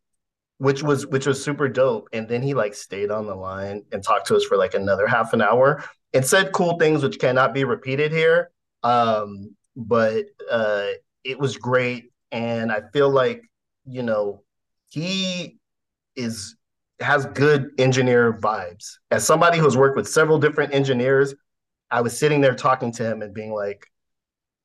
which 0.58 0.84
was 0.84 1.06
which 1.08 1.26
was 1.26 1.44
super 1.44 1.68
dope. 1.68 2.10
And 2.14 2.28
then 2.28 2.42
he 2.42 2.54
like 2.54 2.74
stayed 2.74 3.12
on 3.12 3.26
the 3.26 3.36
line 3.36 3.84
and 3.92 4.04
talked 4.04 4.28
to 4.28 4.36
us 4.36 4.44
for 4.46 4.58
like 4.58 4.74
another 4.74 5.08
half 5.08 5.34
an 5.34 5.42
hour 5.42 5.84
and 6.14 6.26
said 6.26 6.52
cool 6.52 6.78
things 6.78 7.04
which 7.04 7.20
cannot 7.20 7.54
be 7.54 7.64
repeated 7.64 8.12
here. 8.12 8.52
Um, 8.84 9.56
but 9.76 10.26
uh, 10.50 10.88
it 11.24 11.40
was 11.40 11.58
great, 11.58 12.12
and 12.32 12.72
I 12.72 12.82
feel 12.94 13.10
like 13.10 13.42
you 13.86 14.04
know 14.04 14.44
he 14.90 15.58
is 16.16 16.56
has 17.00 17.26
good 17.28 17.70
engineer 17.78 18.34
vibes. 18.34 18.98
As 19.12 19.26
somebody 19.26 19.60
who's 19.60 19.78
worked 19.78 19.96
with 19.96 20.08
several 20.08 20.40
different 20.40 20.74
engineers, 20.74 21.36
I 21.92 22.02
was 22.02 22.18
sitting 22.18 22.42
there 22.42 22.56
talking 22.56 22.92
to 22.94 23.04
him 23.04 23.22
and 23.22 23.34
being 23.34 23.54
like, 23.54 23.86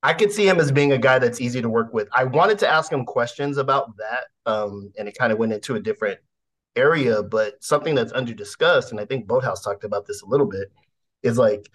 I 0.02 0.14
could 0.14 0.32
see 0.32 0.48
him 0.48 0.58
as 0.58 0.72
being 0.72 0.92
a 0.92 0.98
guy 0.98 1.18
that's 1.18 1.40
easy 1.40 1.62
to 1.62 1.68
work 1.68 1.94
with. 1.94 2.08
I 2.12 2.24
wanted 2.24 2.58
to 2.60 2.68
ask 2.68 2.90
him 2.90 3.04
questions 3.04 3.56
about 3.56 3.96
that, 3.98 4.24
um, 4.50 4.92
and 4.98 5.08
it 5.08 5.16
kind 5.16 5.32
of 5.32 5.38
went 5.38 5.52
into 5.52 5.76
a 5.76 5.80
different 5.80 6.18
area, 6.74 7.22
but 7.22 7.62
something 7.62 7.94
that's 7.94 8.12
under 8.12 8.34
discussed, 8.34 8.90
and 8.90 9.00
I 9.00 9.04
think 9.04 9.26
Boathouse 9.26 9.62
talked 9.62 9.84
about 9.84 10.06
this 10.06 10.22
a 10.22 10.26
little 10.26 10.46
bit, 10.46 10.72
is 11.22 11.38
like 11.38 11.70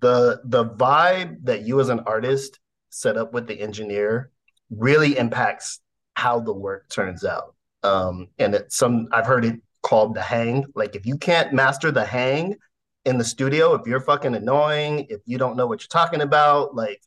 the 0.00 0.40
the 0.44 0.64
vibe 0.64 1.44
that 1.44 1.62
you 1.62 1.80
as 1.80 1.88
an 1.88 2.00
artist 2.00 2.60
set 2.90 3.16
up 3.16 3.32
with 3.32 3.46
the 3.46 3.60
engineer 3.60 4.30
really 4.70 5.16
impacts 5.18 5.80
how 6.14 6.40
the 6.40 6.52
work 6.52 6.88
turns 6.88 7.24
out. 7.24 7.54
Um, 7.82 8.28
and 8.38 8.54
it, 8.54 8.72
some 8.72 9.08
I've 9.12 9.26
heard 9.26 9.44
it 9.44 9.60
called 9.82 10.14
the 10.14 10.22
hang. 10.22 10.64
Like 10.74 10.94
if 10.96 11.06
you 11.06 11.16
can't 11.16 11.52
master 11.52 11.90
the 11.90 12.04
hang 12.04 12.56
in 13.04 13.18
the 13.18 13.24
studio, 13.24 13.74
if 13.74 13.86
you're 13.86 14.00
fucking 14.00 14.34
annoying, 14.34 15.06
if 15.10 15.20
you 15.26 15.38
don't 15.38 15.56
know 15.56 15.66
what 15.66 15.82
you're 15.82 15.88
talking 15.88 16.22
about, 16.22 16.74
like 16.74 17.02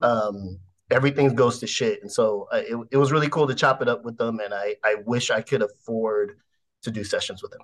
um, 0.00 0.58
everything 0.90 1.34
goes 1.34 1.58
to 1.60 1.66
shit. 1.66 2.00
And 2.02 2.10
so 2.10 2.48
uh, 2.52 2.62
it, 2.66 2.88
it 2.92 2.96
was 2.96 3.12
really 3.12 3.28
cool 3.28 3.46
to 3.46 3.54
chop 3.54 3.82
it 3.82 3.88
up 3.88 4.04
with 4.04 4.16
them. 4.16 4.40
And 4.40 4.54
I, 4.54 4.76
I 4.84 4.96
wish 5.04 5.30
I 5.30 5.40
could 5.42 5.62
afford 5.62 6.38
to 6.82 6.90
do 6.90 7.04
sessions 7.04 7.42
with 7.42 7.52
them. 7.52 7.62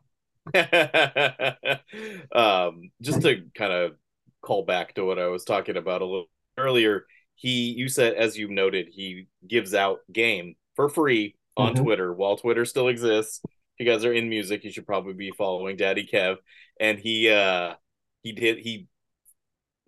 um, 2.35 2.91
just 3.01 3.23
to 3.23 3.45
kind 3.55 3.73
of 3.73 3.93
call 4.41 4.65
back 4.65 4.95
to 4.95 5.05
what 5.05 5.19
I 5.19 5.29
was 5.29 5.45
talking 5.45 5.77
about 5.77 6.03
a 6.03 6.07
little 6.07 6.27
earlier, 6.59 7.07
he 7.35 7.71
you 7.71 7.89
said 7.89 8.15
as 8.15 8.37
you 8.37 8.49
noted, 8.49 8.89
he 8.91 9.27
gives 9.47 9.75
out 9.75 10.01
game 10.13 10.55
for 10.77 10.89
free 10.89 11.37
on 11.57 11.75
Mhm. 11.75 11.83
Twitter 11.83 12.13
while 12.13 12.37
Twitter 12.37 12.65
still 12.65 12.89
exists. 12.89 13.41
If 13.45 13.87
you 13.87 13.93
guys 13.93 14.05
are 14.05 14.13
in 14.13 14.29
music, 14.29 14.65
you 14.65 14.73
should 14.73 14.87
probably 14.87 15.15
be 15.15 15.31
following 15.31 15.77
Daddy 15.77 16.09
Kev. 16.11 16.37
And 16.81 16.99
he 16.99 17.31
uh 17.31 17.75
he 18.23 18.33
did 18.33 18.59
he 18.59 18.89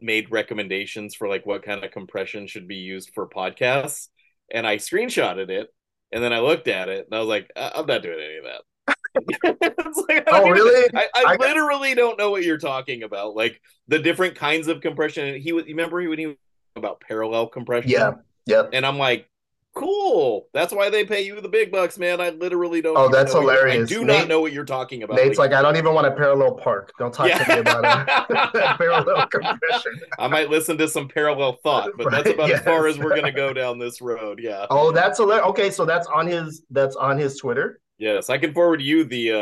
made 0.04 0.30
recommendations 0.30 1.14
for 1.14 1.26
like 1.28 1.46
what 1.46 1.62
kind 1.64 1.82
of 1.82 1.90
compression 1.90 2.46
should 2.46 2.68
be 2.68 2.76
used 2.76 3.10
for 3.14 3.28
podcasts. 3.28 4.08
And 4.52 4.66
I 4.66 4.76
screenshotted 4.76 5.48
it 5.48 5.68
and 6.12 6.22
then 6.22 6.32
I 6.32 6.40
looked 6.40 6.68
at 6.68 6.88
it 6.88 7.06
and 7.06 7.14
I 7.16 7.20
was 7.20 7.28
like, 7.28 7.50
"I- 7.56 7.72
I'm 7.74 7.86
not 7.86 8.02
doing 8.02 8.20
any 8.20 8.36
of 8.38 8.44
that. 8.44 8.62
Like, 10.08 10.24
Oh, 10.26 10.38
don't 10.40 10.48
even- 10.48 10.52
really? 10.52 10.90
I, 10.94 11.08
I, 11.14 11.24
I- 11.32 11.36
literally 11.36 11.94
don't 11.94 12.18
know 12.18 12.30
what 12.30 12.42
you're 12.44 12.58
talking 12.58 13.02
about. 13.04 13.34
Like 13.34 13.60
the 13.88 13.98
different 13.98 14.34
kinds 14.34 14.68
of 14.68 14.80
compression. 14.80 15.40
He 15.40 15.52
was. 15.52 15.64
Remember 15.66 15.96
when 16.08 16.18
he 16.18 16.26
was 16.26 16.36
about 16.76 17.00
parallel 17.00 17.46
compression? 17.48 17.90
Yeah. 17.90 18.12
Yep. 18.46 18.70
And 18.72 18.84
I'm 18.84 18.98
like, 18.98 19.28
cool. 19.74 20.48
That's 20.54 20.72
why 20.72 20.88
they 20.90 21.04
pay 21.04 21.22
you 21.22 21.40
the 21.40 21.48
big 21.48 21.70
bucks, 21.70 21.98
man. 21.98 22.20
I 22.20 22.30
literally 22.30 22.80
don't. 22.80 22.96
Oh, 22.96 23.08
that's 23.08 23.34
know 23.34 23.40
what 23.42 23.52
you're- 23.54 23.60
hilarious. 23.70 23.90
I 23.90 23.94
do 23.94 24.04
Nate- 24.04 24.18
not 24.20 24.28
know 24.28 24.40
what 24.40 24.52
you're 24.52 24.64
talking 24.64 25.02
about. 25.02 25.16
Nate's 25.16 25.38
like, 25.38 25.52
I 25.52 25.60
don't 25.62 25.76
even 25.76 25.92
want 25.94 26.06
a 26.06 26.12
parallel 26.12 26.54
park. 26.54 26.92
Don't 26.98 27.12
talk 27.12 27.30
to 27.30 27.54
me 27.54 27.60
about 27.60 27.84
a 27.84 28.74
parallel 28.78 29.26
compression. 29.26 30.00
I 30.18 30.28
might 30.28 30.50
listen 30.50 30.78
to 30.78 30.88
some 30.88 31.08
parallel 31.08 31.58
thought, 31.62 31.90
but 31.98 32.10
that's 32.10 32.26
Right, 32.26 32.34
about 32.34 32.50
as 32.50 32.60
far 32.62 32.86
as 32.86 32.98
we're 32.98 33.14
gonna 33.16 33.32
go 33.32 33.52
down 33.52 33.78
this 33.78 34.00
road. 34.00 34.40
Yeah. 34.42 34.66
Oh, 34.70 34.92
that's 34.92 35.18
hilarious. 35.18 35.46
Okay, 35.48 35.70
so 35.70 35.84
that's 35.84 36.06
on 36.06 36.26
his 36.26 36.62
that's 36.70 36.96
on 36.96 37.18
his 37.18 37.36
Twitter. 37.38 37.80
Yes, 37.96 38.28
I 38.28 38.38
can 38.38 38.52
forward 38.52 38.82
you 38.82 39.04
the 39.04 39.30
uh, 39.30 39.36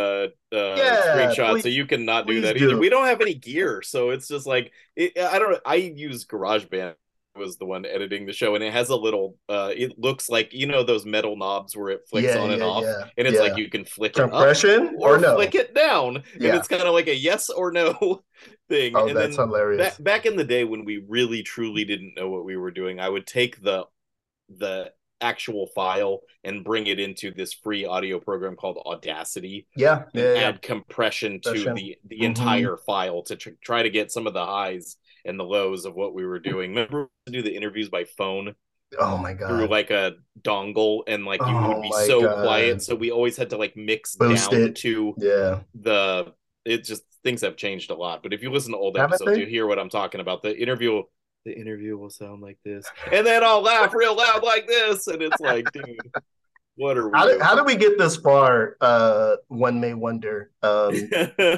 uh 0.55 0.75
Yeah, 0.77 1.03
screenshot 1.35 1.63
so 1.63 1.69
you 1.69 1.87
can 1.87 2.05
not 2.05 2.27
do 2.27 2.43
that 2.43 2.57
either. 2.57 2.69
do. 2.75 2.79
We 2.79 2.91
don't 2.91 3.07
have 3.07 3.23
any 3.23 3.33
gear, 3.35 3.81
so 3.83 4.11
it's 4.11 4.29
just 4.29 4.47
like 4.47 4.73
it, 4.95 5.17
I 5.19 5.39
don't. 5.39 5.59
I 5.65 5.77
use 5.77 6.27
GarageBand 6.27 6.95
was 7.37 7.57
the 7.57 7.65
one 7.65 7.85
editing 7.87 8.27
the 8.27 8.33
show, 8.33 8.55
and 8.55 8.63
it 8.65 8.73
has 8.73 8.91
a 8.91 8.97
little. 8.97 9.37
uh 9.49 9.73
It 9.75 9.99
looks 9.99 10.29
like 10.29 10.53
you 10.53 10.67
know 10.67 10.83
those 10.83 11.07
metal 11.07 11.37
knobs 11.37 11.77
where 11.77 11.91
it 11.91 12.03
flicks 12.09 12.29
yeah, 12.29 12.39
on 12.39 12.51
and 12.51 12.61
yeah, 12.61 12.67
off, 12.67 12.83
yeah. 12.85 13.05
and 13.17 13.27
it's 13.27 13.39
like 13.39 13.57
you 13.57 13.71
can 13.71 13.85
flick 13.85 14.13
it 14.17 14.21
up 14.21 14.31
compression 14.31 14.97
or, 14.99 15.17
or, 15.17 15.19
no. 15.19 15.35
flick 15.37 15.55
it 15.55 15.75
down, 15.75 16.17
and 16.17 16.25
it's 16.45 16.69
kind 16.69 16.83
of 16.83 16.93
like 16.93 17.09
a 17.09 17.17
yes 17.17 17.49
or 17.49 17.73
no 17.73 18.23
thing. 18.69 18.93
Oh, 18.97 19.09
and 19.09 19.17
that's 19.17 19.37
hilarious. 19.37 19.79
back 19.97 20.03
back 20.03 20.27
in 20.27 20.37
the 20.37 20.45
day 20.45 20.65
when 20.65 20.85
we 20.85 21.05
really 21.09 21.43
truly 21.43 21.85
didn't 21.85 22.15
know 22.17 22.29
what 22.29 22.45
we 22.45 22.57
were 22.57 22.71
doing, 22.71 23.01
I 23.01 23.09
would 23.09 23.27
take 23.27 23.63
the 23.63 23.85
the 24.59 24.93
actual 25.23 25.69
file 25.69 26.19
and 26.43 26.65
bring 26.65 26.89
it 26.89 26.99
into 26.99 27.31
this 27.33 27.53
free 27.55 27.85
audio 27.85 28.19
program 28.19 28.57
called 28.57 28.77
Audacity 28.85 29.69
yeah, 29.77 29.99
and 30.03 30.07
yeah, 30.15 30.35
yeah. 30.35 30.41
add 30.49 30.61
compression 30.61 31.41
to 31.43 31.53
the 31.75 31.97
the 32.07 32.19
Mhm. 32.19 32.25
entire 32.25 32.77
file 32.77 33.23
to 33.23 33.37
tr- 33.37 33.51
try 33.63 33.85
to 33.85 33.89
get 33.91 34.11
some 34.11 34.27
of 34.27 34.35
the 34.35 34.45
highs 34.45 34.97
and 35.25 35.39
the 35.39 35.45
lows 35.45 35.85
of 35.85 35.95
what 35.95 36.15
we 36.15 36.25
were 36.27 36.39
doing. 36.39 36.71
Remember 36.71 37.09
to 37.27 37.33
do 37.33 37.43
the 37.43 37.55
interviews 37.55 37.89
by 37.89 38.05
phone 38.05 38.55
Oh 38.99 39.17
my 39.17 39.33
god! 39.33 39.49
through 39.49 39.69
like 39.69 39.91
a 39.91 40.13
dongle 40.43 41.03
and 41.07 41.25
like 41.25 41.41
you 41.41 41.47
Oh 41.47 41.75
would 41.79 41.83
be 41.83 41.93
so 42.07 42.21
God. 42.23 42.43
quiet 42.45 42.83
so 42.83 42.95
we 42.95 43.11
always 43.11 43.37
had 43.39 43.49
to 43.51 43.57
like 43.57 43.75
mix 43.77 44.17
Boost 44.17 44.51
down 44.51 44.61
it. 44.65 44.77
to 44.77 45.15
Yeah. 45.17 45.61
the 45.75 46.35
it 46.67 46.85
just 46.85 47.03
things 47.25 47.41
have 47.41 47.57
changed 47.57 47.91
a 47.91 47.95
lot 47.95 48.23
but 48.23 48.35
if 48.35 48.43
you 48.43 48.51
listen 48.53 48.73
to 48.73 48.77
old 48.79 48.99
Haven't 48.99 49.15
episodes 49.15 49.39
you 49.39 49.47
hear 49.47 49.67
what 49.67 49.79
i'm 49.79 49.89
talking 49.89 50.21
about 50.21 50.43
the 50.43 50.55
interview 50.61 51.03
the 51.47 51.59
interview 51.59 51.97
will 51.97 52.11
sound 52.11 52.43
like 52.43 52.59
this 52.67 52.85
and 53.11 53.27
then 53.27 53.43
i'll 53.43 53.63
laugh 53.63 53.95
real 53.95 54.15
loud 54.15 54.43
like 54.45 54.67
this 54.69 55.07
and 55.07 55.23
it's 55.23 55.41
like 55.41 55.65
dude 55.73 55.99
what 56.77 56.99
are 56.99 57.09
we 57.09 57.17
How 57.19 57.27
did, 57.27 57.41
how 57.41 57.55
did 57.55 57.65
we 57.67 57.77
get 57.77 57.99
this 57.99 58.17
far? 58.17 58.77
Uh, 58.81 59.37
one 59.49 59.79
may 59.79 59.93
wonder. 59.93 60.51
Um, 60.63 60.95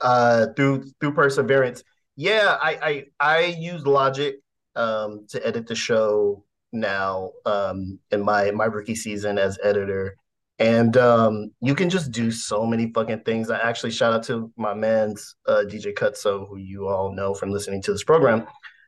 uh, 0.00 0.46
through 0.56 0.84
through 1.00 1.12
perseverance. 1.12 1.82
Yeah, 2.16 2.56
I 2.60 3.06
I, 3.20 3.38
I 3.38 3.44
use 3.46 3.86
Logic 3.86 4.36
um, 4.76 5.26
to 5.28 5.46
edit 5.46 5.66
the 5.66 5.74
show 5.74 6.44
now 6.72 7.30
um, 7.46 7.98
in 8.10 8.22
my 8.22 8.50
my 8.50 8.66
rookie 8.66 8.94
season 8.94 9.38
as 9.38 9.58
editor, 9.62 10.16
and 10.58 10.96
um, 10.96 11.50
you 11.60 11.74
can 11.74 11.88
just 11.88 12.12
do 12.12 12.30
so 12.30 12.66
many 12.66 12.92
fucking 12.92 13.20
things. 13.20 13.50
I 13.50 13.58
actually 13.58 13.92
shout 13.92 14.12
out 14.12 14.22
to 14.24 14.52
my 14.56 14.74
man's 14.74 15.36
uh, 15.46 15.64
DJ 15.66 15.94
Cutso, 15.94 16.48
who 16.48 16.56
you 16.56 16.88
all 16.88 17.12
know 17.12 17.34
from 17.34 17.50
listening 17.50 17.82
to 17.82 17.92
this 17.92 18.04
program. 18.04 18.46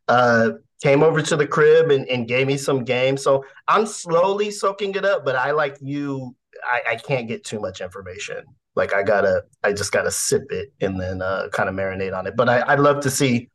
Uh, 0.09 0.51
came 0.83 1.03
over 1.03 1.23
to 1.23 1.37
the 1.37 1.47
crib 1.47 1.91
and, 1.91 2.09
and 2.09 2.27
gave 2.27 2.47
me 2.47 2.57
some 2.57 2.85
games. 2.85 3.23
So 3.23 3.45
I'm 3.68 3.87
slowly 3.87 4.51
soaking 4.51 4.97
it 4.97 5.05
up, 5.05 5.25
but 5.25 5.37
I 5.37 5.53
like 5.53 5.77
you. 5.81 6.35
I, 6.64 6.83
I 6.91 6.97
can't 6.97 7.29
get 7.29 7.45
too 7.45 7.61
much 7.61 7.81
information. 7.81 8.45
Like 8.75 8.95
I 8.95 9.03
gotta, 9.03 9.45
I 9.62 9.73
just 9.73 9.93
gotta 9.93 10.11
sip 10.11 10.45
it 10.51 10.73
and 10.81 10.99
then 11.01 11.20
uh, 11.23 11.49
kind 11.53 11.68
of 11.68 11.75
marinate 11.75 12.16
on 12.16 12.27
it. 12.27 12.37
But 12.37 12.49
I, 12.49 12.62
I'd 12.66 12.81
love 12.81 13.01
to 13.01 13.11
see 13.11 13.51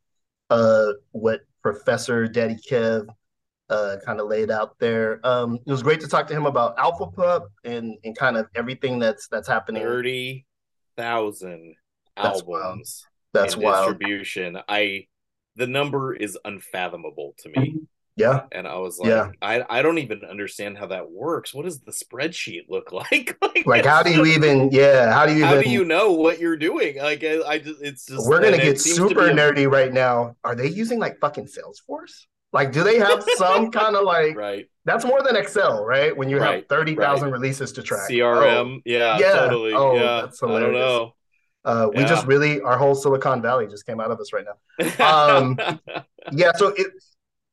uh, 0.49 0.88
what 1.11 1.41
Professor 1.63 2.28
Daddy 2.28 2.55
Kev 2.70 3.07
uh, 3.70 3.97
kind 4.05 4.20
of 4.22 4.28
laid 4.28 4.49
out 4.51 4.78
there. 4.80 5.20
Um, 5.26 5.55
it 5.65 5.72
was 5.72 5.84
great 5.84 5.99
to 6.01 6.07
talk 6.07 6.28
to 6.28 6.34
him 6.34 6.45
about 6.45 6.78
Alpha 6.78 7.07
Pup 7.07 7.51
and 7.65 7.97
and 8.03 8.15
kind 8.18 8.38
of 8.38 8.47
everything 8.55 8.99
that's 8.99 9.28
that's 9.28 9.47
happening. 9.47 9.84
30,000 9.84 11.76
That's 12.15 12.43
wild. 12.43 12.63
albums 12.63 13.05
That's 13.34 13.55
in 13.55 13.61
wild. 13.61 13.88
distribution 13.88 14.57
i 14.70 15.05
the 15.55 15.68
number 15.68 16.13
is 16.15 16.38
unfathomable 16.45 17.34
to 17.39 17.49
me 17.49 17.76
Yeah, 18.18 18.45
and 18.51 18.68
i 18.68 18.76
was 18.78 18.97
like 18.99 19.09
Yeah. 19.09 19.30
I, 19.41 19.63
I 19.70 19.82
don't 19.82 19.99
even 19.99 20.24
understand 20.26 20.78
how 20.78 20.88
that 20.88 21.11
works 21.11 21.53
what 21.53 21.65
does 21.65 21.80
the 21.82 21.91
spreadsheet 21.91 22.63
look 22.68 22.91
like 23.01 23.38
like, 23.41 23.65
like 23.65 23.86
how 23.86 24.03
do 24.03 24.11
you 24.11 24.26
even? 24.36 24.70
Yeah, 24.72 25.13
how 25.13 25.26
do 25.26 25.36
you 25.36 25.45
how 25.45 25.53
even? 25.53 25.63
do 25.65 25.70
you 25.70 25.86
know 25.86 26.11
what 26.13 26.39
you're 26.39 26.57
doing 26.57 26.97
like 26.97 27.24
i, 27.24 27.41
I 27.43 27.59
just 27.59 27.82
it's 27.82 28.05
just 28.05 28.28
We're 28.28 28.41
gonna 28.41 28.57
get 28.57 28.80
super 28.82 29.26
be 29.28 29.32
a- 29.32 29.36
nerdy 29.36 29.72
right 29.72 29.93
now. 29.93 30.36
Are 30.43 30.55
they 30.55 30.68
using 30.68 30.99
like 30.99 31.20
fucking 31.20 31.45
Salesforce? 31.47 32.26
Like, 32.53 32.72
do 32.72 32.84
they 32.84 32.97
have 32.97 33.24
some 33.36 33.72
kind 33.72 33.95
of 33.95 34.03
like? 34.03 34.36
right 34.36 34.65
That's 34.86 35.05
more 35.05 35.22
than 35.22 35.36
Excel, 35.36 35.84
right? 35.86 36.15
When 36.15 36.30
you 36.30 36.38
have 36.38 36.45
Right, 36.55 36.70
thirty 36.70 36.95
thousand 36.95 37.32
releases 37.32 37.72
to 37.74 37.84
track. 37.84 38.09
crm 38.09 38.82
yeah, 38.86 39.20
Yeah. 39.20 39.34
totally 39.34 39.74
Oh, 39.74 39.95
yeah 39.95 40.22
that's 40.22 40.41
i 40.41 40.47
don't 40.47 40.55
hilarious. 40.55 40.80
know 40.80 41.13
Oh, 41.65 41.88
uh, 41.88 41.89
we 41.93 42.05
just 42.05 42.26
really 42.26 42.61
our 42.61 42.78
whole 42.78 42.95
Silicon 42.95 43.41
Valley 43.41 43.68
just 43.68 43.86
came 43.86 43.99
out 43.99 44.09
of 44.09 44.20
us 44.22 44.32
right 44.32 44.45
now. 44.45 45.05
Um, 45.05 45.59
Yeah, 46.32 46.51
so 46.55 46.70
it, 46.70 46.88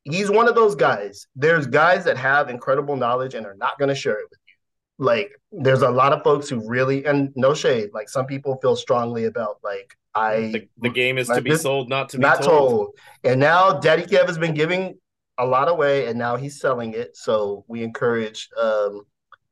he's 0.05 0.31
one 0.31 0.47
of 0.47 0.55
those 0.55 0.75
guys. 0.75 1.27
There's 1.35 1.67
guys 1.67 2.05
that 2.05 2.17
have 2.17 2.49
incredible 2.49 2.95
knowledge 2.95 3.33
and 3.33 3.45
are 3.45 3.55
not 3.55 3.77
going 3.77 3.89
to 3.89 3.95
share 3.95 4.19
it 4.19 4.27
with 4.29 4.39
you. 4.47 4.53
Like, 4.97 5.31
there's 5.51 5.81
a 5.81 5.89
lot 5.89 6.13
of 6.13 6.23
folks 6.23 6.47
who 6.47 6.65
really, 6.65 7.05
and 7.05 7.31
no 7.35 7.53
shade, 7.53 7.89
like 7.93 8.07
some 8.07 8.25
people 8.25 8.57
feel 8.61 8.75
strongly 8.75 9.25
about 9.25 9.57
like 9.63 9.97
I 10.13 10.51
the, 10.53 10.69
the 10.77 10.89
game 10.89 11.17
is 11.17 11.27
like 11.27 11.39
to 11.39 11.43
be 11.43 11.49
this- 11.49 11.63
sold 11.63 11.89
not 11.89 12.09
to 12.09 12.17
be 12.17 12.21
not 12.21 12.41
told. 12.41 12.69
told. 12.69 12.95
And 13.25 13.39
now 13.39 13.79
Daddy 13.79 14.03
Kev 14.03 14.27
has 14.27 14.37
been 14.37 14.53
giving 14.53 14.97
a 15.37 15.45
lot 15.45 15.67
away, 15.67 16.05
and 16.07 16.17
now 16.17 16.37
he's 16.37 16.61
selling 16.61 16.93
it. 16.93 17.17
So 17.17 17.65
we 17.67 17.83
encourage, 17.83 18.47
um, 18.61 19.01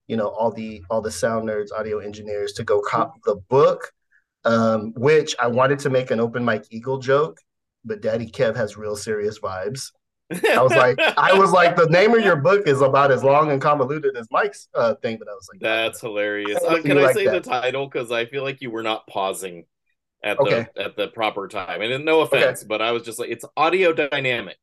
you 0.07 0.15
know, 0.15 0.29
all 0.29 0.51
the 0.51 0.81
all 0.89 1.01
the 1.01 1.11
sound 1.11 1.49
nerds, 1.49 1.73
audio 1.77 1.99
engineers 1.99 2.53
to 2.53 2.63
go 2.63 2.79
cop 2.81 3.15
the 3.25 3.35
book. 3.49 3.91
Um, 4.45 4.91
which 4.97 5.33
I 5.39 5.47
wanted 5.47 5.79
to 5.79 5.89
make 5.89 6.11
an 6.11 6.19
Open 6.19 6.43
Mike 6.43 6.65
Eagle 6.69 6.97
joke, 6.97 7.37
but 7.85 8.01
Daddy 8.01 8.29
Kev 8.29 8.57
has 8.57 8.75
real 8.75 8.97
serious 8.97 9.39
vibes. 9.39 9.91
I 10.49 10.61
was 10.61 10.71
like, 10.71 10.99
I 11.17 11.33
was 11.33 11.51
like, 11.51 11.75
the 11.75 11.87
name 11.87 12.13
of 12.13 12.23
your 12.23 12.35
book 12.37 12.67
is 12.67 12.81
about 12.81 13.11
as 13.11 13.23
long 13.23 13.51
and 13.51 13.61
convoluted 13.61 14.15
as 14.17 14.27
Mike's 14.31 14.67
uh, 14.75 14.95
thing, 14.95 15.17
but 15.17 15.27
I 15.27 15.33
was 15.33 15.47
like, 15.51 15.61
That's 15.61 16.01
hilarious. 16.01 16.59
Uh, 16.67 16.81
can 16.81 16.97
I 16.97 17.01
like 17.01 17.15
say 17.15 17.25
that. 17.25 17.43
the 17.43 17.49
title 17.49 17.87
because 17.87 18.11
I 18.11 18.25
feel 18.25 18.43
like 18.43 18.61
you 18.61 18.71
were 18.71 18.83
not 18.83 19.05
pausing 19.07 19.65
at 20.23 20.39
Okay. 20.39 20.67
the 20.75 20.81
at 20.83 20.95
the 20.95 21.07
proper 21.09 21.47
time. 21.47 21.81
And 21.81 22.05
no 22.05 22.21
offense, 22.21 22.63
but 22.63 22.81
I 22.81 22.91
was 22.91 23.03
just 23.03 23.19
like, 23.19 23.29
it's 23.29 23.43
audio 23.57 23.91
dynamics, 23.93 24.57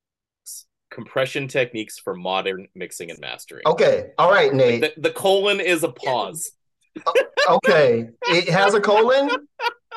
compression 0.90 1.48
techniques 1.48 1.98
for 1.98 2.14
modern 2.14 2.66
mixing 2.74 3.10
and 3.10 3.18
mastering. 3.20 3.62
okay, 3.66 4.10
all 4.18 4.30
right, 4.30 4.52
Nate. 4.54 4.80
The, 4.80 4.92
the 5.00 5.10
colon 5.10 5.60
is 5.60 5.82
a 5.84 5.88
pause. 5.92 6.50
Okay, 7.48 8.08
it 8.28 8.48
has 8.48 8.74
a 8.74 8.80
colon. 8.80 9.30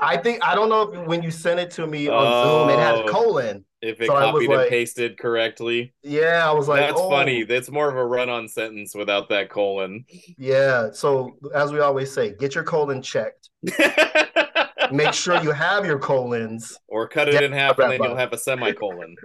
I 0.02 0.18
think 0.18 0.44
I 0.44 0.56
don't 0.56 0.70
know 0.70 0.82
if 0.92 1.08
when 1.08 1.24
you 1.24 1.32
sent 1.32 1.60
it 1.60 1.72
to 1.72 1.88
me 1.88 2.08
on 2.08 2.26
Zoom, 2.46 2.70
it 2.70 2.80
had 2.82 2.96
Oh. 2.96 3.06
a 3.06 3.10
colon. 3.12 3.66
If 3.84 4.00
it 4.00 4.08
So 4.08 4.14
copied 4.14 4.50
and 4.50 4.70
pasted 4.70 5.18
correctly, 5.18 5.94
Yeah, 6.04 6.50
I 6.50 6.54
was 6.54 6.70
like, 6.70 6.80
that's 6.80 6.94
oh. 6.96 7.10
funny. 7.10 7.44
That's 7.44 7.70
more 7.70 7.90
of 7.90 7.98
a 7.98 8.06
run-on 8.06 8.48
sentence 8.48 8.96
without 8.96 9.28
that 9.30 9.50
colon. 9.50 10.06
Yeah. 10.38 10.92
So 10.94 11.36
as 11.54 11.74
we 11.74 11.82
always 11.82 12.10
say, 12.10 12.34
get 12.34 12.56
your 12.56 12.64
colon 12.64 13.02
checked. 13.02 13.50
Make 14.92 15.14
sure 15.14 15.42
you 15.42 15.52
have 15.52 15.86
your 15.86 16.00
colons, 16.00 16.78
or 16.88 17.08
cut 17.08 17.28
it 17.28 17.34
Yeah, 17.34 17.42
in 17.42 17.52
half, 17.52 17.78
and 17.80 17.92
then 17.92 18.04
you'll 18.04 18.16
have 18.16 18.32
a 18.32 18.38
semicolon. 18.38 19.16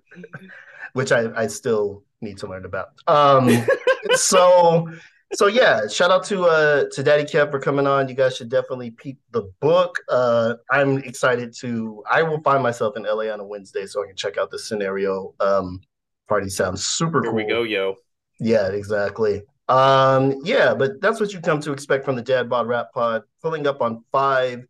which 0.92 1.12
I, 1.12 1.26
I 1.36 1.46
still 1.46 2.02
need 2.20 2.38
to 2.38 2.48
learn 2.48 2.64
about. 2.64 2.88
Um, 3.06 3.64
so 4.14 4.88
so 5.34 5.46
yeah, 5.46 5.86
shout 5.88 6.10
out 6.10 6.24
to 6.24 6.44
uh 6.44 6.84
to 6.92 7.02
Daddy 7.02 7.24
Kev 7.24 7.50
for 7.50 7.58
coming 7.58 7.86
on. 7.86 8.08
You 8.08 8.14
guys 8.14 8.36
should 8.36 8.48
definitely 8.48 8.90
peep 8.92 9.18
the 9.32 9.50
book. 9.60 9.98
Uh, 10.08 10.54
I'm 10.70 10.98
excited 10.98 11.54
to. 11.60 12.02
I 12.10 12.22
will 12.22 12.40
find 12.40 12.62
myself 12.62 12.96
in 12.96 13.02
LA 13.02 13.32
on 13.32 13.40
a 13.40 13.44
Wednesday 13.44 13.86
so 13.86 14.02
I 14.02 14.06
can 14.06 14.16
check 14.16 14.38
out 14.38 14.50
the 14.50 14.58
scenario. 14.58 15.34
Um, 15.40 15.80
party 16.28 16.48
sounds 16.48 16.86
super 16.86 17.22
Here 17.22 17.30
cool. 17.30 17.36
we 17.36 17.44
go, 17.44 17.62
yo. 17.62 17.96
Yeah, 18.40 18.68
exactly. 18.68 19.42
Um, 19.68 20.40
yeah, 20.44 20.72
but 20.74 21.00
that's 21.02 21.20
what 21.20 21.32
you 21.34 21.40
come 21.40 21.60
to 21.60 21.72
expect 21.72 22.04
from 22.06 22.16
the 22.16 22.22
Dad 22.22 22.48
Bod 22.48 22.66
Rap 22.66 22.92
Pod, 22.94 23.22
pulling 23.42 23.66
up 23.66 23.82
on 23.82 24.04
five 24.10 24.64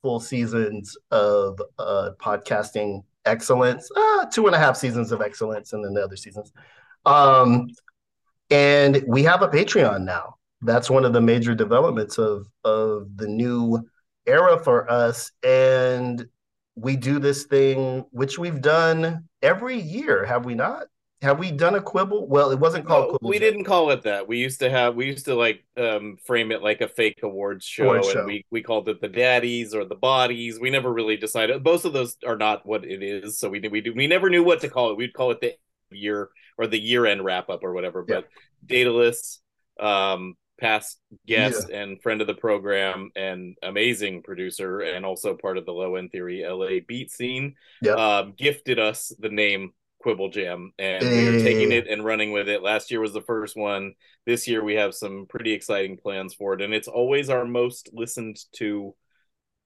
full 0.00 0.20
seasons 0.20 0.96
of 1.10 1.60
uh 1.78 2.10
podcasting 2.18 3.02
excellence, 3.26 3.90
uh, 3.94 4.24
two 4.26 4.46
and 4.46 4.54
a 4.54 4.58
half 4.58 4.76
seasons 4.76 5.12
of 5.12 5.20
excellence, 5.20 5.74
and 5.74 5.84
then 5.84 5.92
the 5.92 6.02
other 6.02 6.16
seasons. 6.16 6.50
Um, 7.04 7.68
and 8.50 9.02
we 9.06 9.22
have 9.24 9.42
a 9.42 9.48
Patreon 9.48 10.04
now. 10.04 10.36
That's 10.62 10.90
one 10.90 11.04
of 11.04 11.12
the 11.12 11.20
major 11.20 11.54
developments 11.54 12.18
of 12.18 12.46
of 12.64 13.08
the 13.16 13.28
new 13.28 13.80
era 14.26 14.58
for 14.62 14.90
us. 14.90 15.30
And 15.44 16.26
we 16.74 16.96
do 16.96 17.18
this 17.18 17.44
thing, 17.44 18.04
which 18.10 18.38
we've 18.38 18.60
done 18.60 19.24
every 19.42 19.78
year, 19.80 20.24
have 20.24 20.44
we 20.44 20.54
not? 20.54 20.86
have 21.20 21.40
we 21.40 21.50
done 21.50 21.74
a 21.74 21.80
quibble? 21.80 22.28
Well, 22.28 22.52
it 22.52 22.60
wasn't 22.60 22.86
called 22.86 23.06
No, 23.06 23.10
quibble. 23.18 23.28
we 23.30 23.40
Jam. 23.40 23.50
didn't 23.50 23.64
call 23.64 23.90
it 23.90 24.02
that. 24.02 24.28
We 24.28 24.38
used 24.38 24.60
to 24.60 24.70
have 24.70 24.94
we 24.94 25.06
used 25.06 25.24
to 25.24 25.34
like 25.34 25.64
um 25.76 26.16
frame 26.24 26.52
it 26.52 26.62
like 26.62 26.80
a 26.80 26.86
fake 26.86 27.18
awards 27.24 27.64
show 27.64 27.94
and 27.94 28.04
show. 28.04 28.24
we 28.24 28.44
we 28.52 28.62
called 28.62 28.88
it 28.88 29.00
the 29.00 29.08
daddies 29.08 29.74
or 29.74 29.84
the 29.84 29.96
bodies. 29.96 30.60
We 30.60 30.70
never 30.70 30.92
really 30.92 31.16
decided. 31.16 31.64
Both 31.64 31.84
of 31.84 31.92
those 31.92 32.16
are 32.24 32.36
not 32.36 32.64
what 32.66 32.84
it 32.84 33.02
is, 33.02 33.36
so 33.38 33.48
we 33.48 33.58
we 33.68 33.80
do 33.80 33.92
we 33.94 34.06
never 34.06 34.30
knew 34.30 34.44
what 34.44 34.60
to 34.60 34.68
call 34.68 34.92
it. 34.92 34.96
We'd 34.96 35.12
call 35.12 35.32
it 35.32 35.40
the 35.40 35.54
year 35.90 36.28
or 36.56 36.66
the 36.66 36.78
year 36.80 37.06
end 37.06 37.24
wrap 37.24 37.48
up 37.48 37.60
or 37.62 37.72
whatever. 37.72 38.04
Yeah. 38.08 38.16
But 38.16 38.28
Daedelus, 38.66 39.38
um 39.80 40.34
past 40.60 40.98
guest 41.24 41.70
and 41.70 42.02
friend 42.02 42.20
of 42.20 42.26
the 42.26 42.34
program 42.34 43.10
and 43.14 43.56
amazing 43.62 44.20
producer 44.24 44.80
and 44.80 45.06
also 45.06 45.36
part 45.36 45.56
of 45.56 45.64
the 45.64 45.72
low 45.72 45.94
end 45.94 46.10
theory 46.10 46.44
LA 46.44 46.80
beat 46.86 47.12
scene 47.12 47.54
Yeah. 47.80 47.92
um, 47.92 48.34
gifted 48.36 48.80
us 48.80 49.12
the 49.20 49.28
name 49.28 49.72
Quibble 50.00 50.30
Jam, 50.30 50.72
and 50.78 51.04
we 51.04 51.28
are 51.28 51.40
taking 51.40 51.70
it 51.72 51.86
and 51.88 52.04
running 52.04 52.32
with 52.32 52.48
it. 52.48 52.62
Last 52.62 52.90
year 52.90 53.00
was 53.00 53.12
the 53.12 53.20
first 53.20 53.56
one. 53.56 53.94
This 54.26 54.48
year 54.48 54.62
we 54.64 54.74
have 54.74 54.94
some 54.94 55.26
pretty 55.28 55.52
exciting 55.52 55.96
plans 55.96 56.34
for 56.34 56.54
it, 56.54 56.60
and 56.62 56.72
it's 56.74 56.88
always 56.88 57.30
our 57.30 57.44
most 57.44 57.90
listened 57.92 58.38
to 58.54 58.94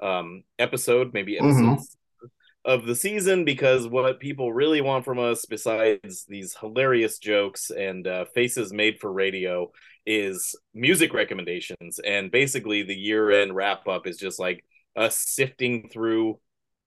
um, 0.00 0.42
episode, 0.58 1.14
maybe 1.14 1.38
Mhm. 1.40 1.70
episodes 1.74 1.96
of 2.64 2.86
the 2.86 2.94
season, 2.94 3.44
because 3.44 3.88
what 3.88 4.20
people 4.20 4.52
really 4.52 4.80
want 4.80 5.04
from 5.04 5.18
us, 5.18 5.44
besides 5.44 6.24
these 6.28 6.56
hilarious 6.58 7.18
jokes 7.18 7.70
and 7.70 8.06
uh, 8.06 8.24
faces 8.34 8.72
made 8.72 8.98
for 9.00 9.12
radio, 9.12 9.70
is 10.06 10.54
music 10.74 11.12
recommendations. 11.12 11.98
And 11.98 12.30
basically, 12.30 12.82
the 12.82 12.94
year-end 12.94 13.54
wrap-up 13.54 14.06
is 14.06 14.16
just 14.16 14.38
like 14.38 14.64
us 14.96 15.16
sifting 15.18 15.88
through 15.88 16.38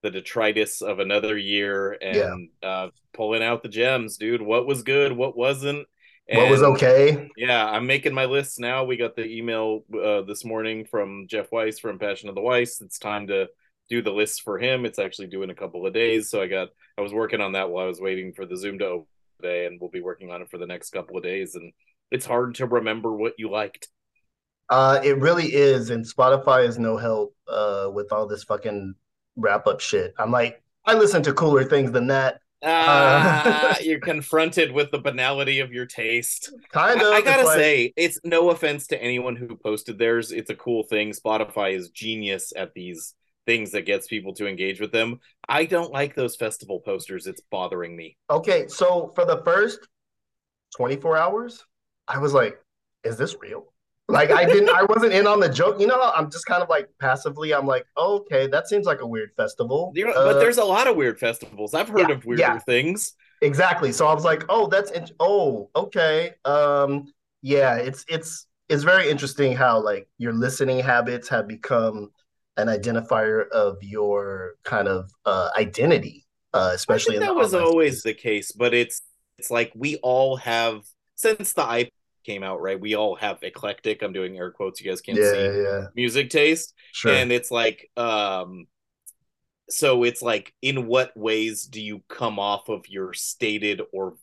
the 0.04 0.12
detritus 0.12 0.84
of 0.84 1.00
another 1.00 1.36
year 1.36 1.98
and 2.00 2.50
uh 2.62 2.90
pulling 3.12 3.42
out 3.42 3.64
the 3.64 3.70
gems 3.70 4.18
dude 4.18 4.40
what 4.40 4.68
was 4.68 4.84
good 4.84 5.12
what 5.12 5.36
wasn't 5.36 5.88
what 6.32 6.52
was 6.52 6.62
okay? 6.62 7.28
yeah 7.38 7.66
i'm 7.66 7.88
making 7.88 8.14
my 8.14 8.26
list 8.26 8.60
now 8.60 8.84
we 8.84 8.98
got 8.98 9.16
the 9.16 9.26
email 9.26 9.84
uh, 10.00 10.22
this 10.22 10.46
morning 10.46 10.86
from 10.86 11.26
jeff 11.28 11.52
weiss 11.52 11.80
from 11.80 11.98
passion 11.98 12.30
of 12.30 12.36
the 12.36 12.42
weiss 12.42 12.82
it's 12.82 13.00
time 13.00 13.26
to 13.26 13.48
do 13.90 14.02
the 14.02 14.12
list 14.12 14.42
for 14.42 14.58
him 14.58 14.86
it's 14.86 15.00
actually 15.00 15.28
due 15.28 15.44
in 15.44 15.50
a 15.50 15.56
couple 15.56 15.86
of 15.86 15.94
days 15.94 16.30
so 16.30 16.42
i 16.42 16.48
got 16.48 16.70
i 16.98 17.02
was 17.02 17.14
working 17.14 17.42
on 17.42 17.52
that 17.54 17.70
while 17.70 17.86
i 17.86 17.88
was 17.88 18.02
waiting 18.02 18.34
for 18.34 18.46
the 18.46 18.58
zoom 18.58 18.80
to 18.80 18.86
open 18.86 19.08
today 19.42 19.66
and 19.66 19.80
we'll 19.80 19.90
be 19.90 20.02
working 20.02 20.32
on 20.32 20.42
it 20.42 20.50
for 20.50 20.58
the 20.58 20.66
next 20.66 20.92
couple 20.92 21.18
of 21.18 21.24
days 21.24 21.56
and 21.56 21.72
it's 22.12 22.26
hard 22.26 22.56
to 22.56 22.66
remember 22.66 23.12
what 23.16 23.34
you 23.38 23.50
liked 23.50 23.88
Uh, 24.70 25.00
it 25.04 25.18
really 25.20 25.46
is, 25.54 25.92
and 25.92 26.04
Spotify 26.06 26.68
is 26.68 26.80
no 26.80 26.98
help 26.98 27.36
uh 27.48 27.88
with 27.94 28.12
all 28.12 28.26
this 28.28 28.44
fucking 28.44 28.96
wrap 29.36 29.68
up 29.68 29.80
shit. 29.80 30.14
I'm 30.18 30.32
like, 30.32 30.64
I 30.86 30.94
listen 30.96 31.22
to 31.24 31.34
cooler 31.34 31.64
things 31.64 31.92
than 31.92 32.08
that. 32.08 32.40
ah, 32.64 33.78
you're 33.82 34.00
confronted 34.14 34.72
with 34.72 34.90
the 34.92 34.98
banality 35.00 35.60
of 35.60 35.72
your 35.72 35.86
taste 35.86 36.52
Kind 36.72 37.00
of. 37.02 37.08
I, 37.14 37.18
I 37.18 37.22
gotta 37.22 37.44
like- 37.46 37.58
say, 37.58 37.94
it's 37.96 38.20
no 38.24 38.50
offense 38.50 38.88
to 38.88 39.02
anyone 39.02 39.36
who 39.36 39.56
posted 39.56 39.98
theirs. 40.00 40.32
It's 40.32 40.50
a 40.50 40.56
cool 40.56 40.84
thing. 40.84 41.12
Spotify 41.12 41.76
is 41.76 41.90
genius 41.90 42.52
at 42.56 42.74
these 42.74 43.14
things 43.46 43.72
that 43.72 43.86
gets 43.86 44.08
people 44.08 44.34
to 44.36 44.48
engage 44.48 44.80
with 44.80 44.92
them. 44.92 45.20
I 45.48 45.66
don't 45.66 45.92
like 45.92 46.16
those 46.16 46.36
festival 46.36 46.80
posters. 46.80 47.28
It's 47.28 47.42
bothering 47.52 47.96
me. 47.96 48.18
Okay, 48.30 48.68
so 48.68 49.12
for 49.16 49.26
the 49.26 49.42
first 49.44 49.80
24 50.76 51.18
hours, 51.18 51.64
I 52.08 52.18
was 52.20 52.34
like, 52.34 52.60
is 53.04 53.18
this 53.18 53.36
real? 53.42 53.66
Like 54.08 54.32
I 54.32 54.46
didn't 54.46 54.70
I 54.70 54.84
wasn't 54.84 55.14
in 55.14 55.26
on 55.28 55.40
the 55.40 55.50
joke. 55.50 55.80
You 55.80 55.88
know, 55.88 56.00
I'm 56.16 56.30
just 56.30 56.46
kind 56.46 56.62
of 56.62 56.70
like 56.70 56.90
passively, 57.00 57.54
I'm 57.54 57.66
like, 57.66 57.86
okay, 57.98 58.48
that 58.48 58.68
seems 58.68 58.86
like 58.86 59.02
a 59.02 59.08
weird 59.08 59.32
festival. 59.36 59.92
You 59.96 60.06
know, 60.06 60.14
Uh, 60.14 60.26
but 60.34 60.40
there's 60.40 60.58
a 60.58 60.64
lot 60.64 60.88
of 60.88 60.96
weird 60.96 61.20
festivals. 61.20 61.74
I've 61.74 61.90
heard 61.90 62.10
Yeah, 62.10 62.16
of 62.16 62.26
weirder 62.26 62.42
yeah. 62.42 62.60
things. 62.60 63.14
exactly. 63.42 63.92
So 63.92 64.06
I 64.08 64.14
was 64.14 64.24
like, 64.24 64.44
oh, 64.50 64.68
that's 64.68 64.92
int- 64.92 65.14
oh, 65.20 65.70
okay. 65.76 66.34
Um, 66.46 67.06
yeah, 67.42 67.76
it's 67.78 68.06
it's 68.08 68.48
it's 68.70 68.84
very 68.84 69.10
interesting 69.10 69.56
how 69.56 69.80
like 69.82 70.08
your 70.18 70.34
listening 70.34 70.80
habits 70.80 71.28
have 71.30 71.48
become 71.48 72.12
an 72.58 72.68
identifier 72.68 73.48
of 73.50 73.78
your 73.82 74.56
kind 74.64 74.88
of 74.88 75.12
uh 75.26 75.50
identity, 75.58 76.26
uh, 76.54 76.72
especially 76.74 77.16
I 77.16 77.18
in 77.18 77.20
the 77.22 77.26
that 77.28 77.36
was 77.36 77.54
always 77.54 78.00
space. 78.00 78.04
the 78.04 78.14
case, 78.14 78.52
but 78.52 78.74
it's 78.74 79.02
it's 79.38 79.52
like 79.52 79.72
we 79.76 79.98
all 79.98 80.38
have 80.38 80.82
since 81.16 81.54
the 81.54 81.64
iPod 81.64 81.90
came 82.26 82.44
out, 82.44 82.62
right? 82.62 82.80
We 82.80 82.96
all 82.96 83.16
have 83.16 83.38
eclectic. 83.44 84.02
I'm 84.02 84.14
doing 84.14 84.38
air 84.38 84.52
quotes. 84.52 84.82
You 84.82 84.90
guys 84.90 85.02
can't 85.02 85.18
Yeah, 85.20 85.32
see 85.32 85.62
yeah, 85.64 85.88
music 85.96 86.30
taste. 86.30 86.74
sure. 86.94 87.14
and 87.14 87.32
it's 87.32 87.52
like 87.52 87.90
um 87.98 88.68
so 89.70 90.04
it's 90.04 90.22
like 90.22 90.54
in 90.62 90.86
what 90.88 91.16
ways 91.18 91.66
do 91.66 91.82
you 91.82 92.04
come 92.08 92.40
off 92.40 92.70
of 92.70 92.88
your 92.88 93.14
stated 93.14 93.82
or 93.92 94.16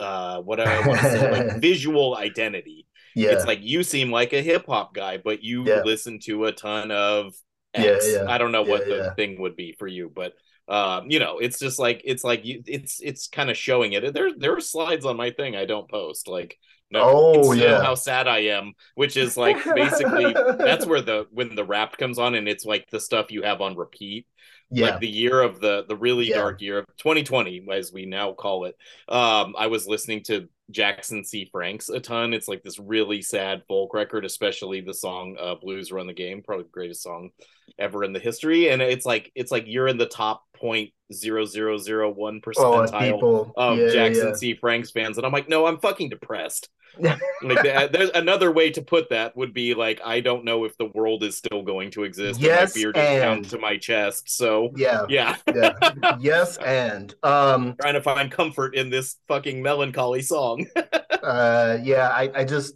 uh 0.00 0.40
what 0.42 0.58
I 0.60 0.86
want 0.86 1.00
to 1.00 1.10
say 1.10 1.30
like 1.30 1.56
visual 1.60 2.16
identity 2.16 2.86
yeah. 3.14 3.30
it's 3.30 3.46
like 3.46 3.60
you 3.62 3.84
seem 3.84 4.10
like 4.10 4.32
a 4.32 4.42
hip 4.42 4.66
hop 4.66 4.92
guy 4.92 5.16
but 5.18 5.44
you 5.44 5.64
Yeah. 5.64 5.82
listen 5.84 6.18
to 6.24 6.46
a 6.46 6.52
ton 6.52 6.90
of 6.90 7.34
X. 7.74 8.06
yeah. 8.12 8.24
I 8.28 8.38
don't 8.38 8.52
know 8.52 8.62
what 8.62 8.86
the 8.88 8.96
yeah. 8.96 9.14
thing 9.14 9.40
would 9.40 9.56
be 9.56 9.72
for 9.78 9.86
you 9.86 10.10
but 10.14 10.34
um 10.68 11.10
you 11.10 11.18
know 11.18 11.38
it's 11.38 11.58
just 11.58 11.78
like 11.78 12.00
it's 12.04 12.24
like 12.24 12.44
you 12.44 12.62
it's 12.66 13.00
it's 13.02 13.28
kind 13.28 13.50
of 13.50 13.56
showing 13.56 13.92
it 13.92 14.14
there 14.14 14.30
there 14.36 14.56
are 14.56 14.60
slides 14.60 15.04
on 15.04 15.16
my 15.16 15.30
thing 15.30 15.56
I 15.56 15.64
don't 15.66 15.90
post 15.90 16.28
like 16.28 16.58
no 16.90 17.02
Oh, 17.02 17.52
know 17.52 17.52
yeah. 17.52 17.82
how 17.82 17.94
sad 17.94 18.28
I 18.28 18.38
am 18.40 18.72
which 18.94 19.16
is 19.16 19.36
like 19.36 19.58
basically 19.74 20.32
that's 20.32 20.86
where 20.86 21.02
the 21.02 21.26
when 21.32 21.54
the 21.54 21.64
rap 21.64 21.98
comes 21.98 22.18
on 22.18 22.34
and 22.34 22.48
it's 22.48 22.64
like 22.64 22.88
the 22.90 23.00
stuff 23.00 23.30
you 23.30 23.42
have 23.42 23.60
on 23.60 23.76
repeat 23.76 24.26
yeah. 24.70 24.90
like 24.90 25.00
the 25.00 25.08
year 25.08 25.40
of 25.42 25.60
the 25.60 25.84
the 25.88 25.96
really 25.96 26.26
Yeah. 26.26 26.36
dark 26.36 26.62
year 26.62 26.78
of 26.78 26.86
2020 26.98 27.66
as 27.72 27.92
we 27.92 28.06
now 28.06 28.32
call 28.32 28.64
it 28.64 28.76
um 29.08 29.54
i 29.58 29.66
was 29.66 29.86
listening 29.86 30.22
to 30.24 30.48
jackson 30.70 31.24
c. 31.24 31.48
Franks 31.50 31.88
a 31.88 32.00
ton. 32.00 32.32
It's 32.32 32.48
like 32.48 32.62
this 32.62 32.78
really 32.78 33.22
sad 33.22 33.62
folk 33.68 33.94
record 33.94 34.24
especially 34.24 34.80
the 34.80 34.94
song 34.94 35.36
uh 35.40 35.54
blues 35.54 35.92
run 35.92 36.06
the 36.06 36.12
game 36.12 36.42
probably 36.42 36.64
the 36.64 36.70
greatest 36.70 37.02
song 37.02 37.30
ever 37.78 38.04
in 38.04 38.12
the 38.12 38.18
history. 38.20 38.70
And 38.70 38.80
it's 38.80 39.06
like 39.06 39.30
it's 39.34 39.50
like 39.50 39.64
you're 39.66 39.88
in 39.88 39.98
the 39.98 40.06
top 40.06 40.42
point 40.64 40.90
zero 41.12 41.44
zero 41.44 41.76
zero 41.76 42.10
one 42.10 42.40
oh, 42.42 42.50
percentile 42.50 43.14
people. 43.14 43.52
of 43.56 43.78
yeah, 43.78 43.90
jackson 43.90 44.34
c 44.34 44.54
franks 44.54 44.90
fans 44.90 45.18
and 45.18 45.26
i'm 45.26 45.32
like 45.32 45.46
no 45.46 45.66
i'm 45.66 45.78
fucking 45.78 46.08
depressed 46.08 46.70
like 47.42 47.62
that, 47.64 47.92
there's 47.92 48.10
another 48.10 48.52
way 48.52 48.70
to 48.70 48.80
put 48.80 49.10
that 49.10 49.36
would 49.36 49.52
be 49.52 49.74
like 49.74 50.00
I 50.04 50.20
don't 50.20 50.44
know 50.44 50.64
if 50.64 50.76
the 50.76 50.86
world 50.86 51.24
is 51.24 51.36
still 51.36 51.62
going 51.62 51.90
to 51.92 52.04
exist. 52.04 52.40
Yes, 52.40 52.74
and 52.74 52.84
my 52.84 52.92
beard 52.92 52.96
is 52.96 53.20
down 53.20 53.42
to 53.50 53.58
my 53.58 53.76
chest. 53.76 54.30
So 54.30 54.70
Yeah. 54.76 55.04
yeah, 55.08 55.36
Yeah. 55.52 55.72
yes, 56.20 56.56
and 56.58 57.12
um, 57.24 57.74
trying 57.80 57.94
to 57.94 58.00
find 58.00 58.30
comfort 58.30 58.76
in 58.76 58.90
this 58.90 59.16
fucking 59.26 59.60
melancholy 59.60 60.22
song. 60.22 60.66
uh, 61.22 61.78
yeah. 61.82 62.10
I, 62.10 62.30
I 62.32 62.44
just, 62.44 62.74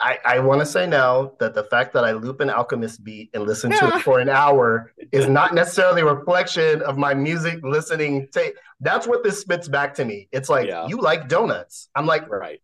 I, 0.00 0.18
I 0.24 0.38
want 0.38 0.60
to 0.60 0.66
say 0.66 0.86
now 0.86 1.32
that 1.40 1.54
the 1.54 1.64
fact 1.64 1.92
that 1.92 2.04
I 2.04 2.12
loop 2.12 2.40
an 2.40 2.48
Alchemist 2.50 3.04
beat 3.04 3.30
and 3.34 3.44
listen 3.44 3.70
to 3.70 3.88
it 3.96 4.00
for 4.02 4.18
an 4.18 4.28
hour 4.30 4.92
is 5.12 5.28
not 5.28 5.54
necessarily 5.54 6.00
a 6.02 6.06
reflection 6.06 6.80
of 6.82 6.96
my 6.96 7.12
music 7.14 7.60
listening. 7.62 8.26
Ta- 8.32 8.50
That's 8.80 9.06
what 9.06 9.22
this 9.22 9.40
spits 9.40 9.68
back 9.68 9.94
to 9.94 10.04
me. 10.04 10.28
It's 10.32 10.48
like 10.48 10.68
Yeah. 10.68 10.86
you 10.86 10.98
like 11.00 11.28
donuts. 11.28 11.88
I'm 11.94 12.06
like, 12.06 12.28
right. 12.30 12.60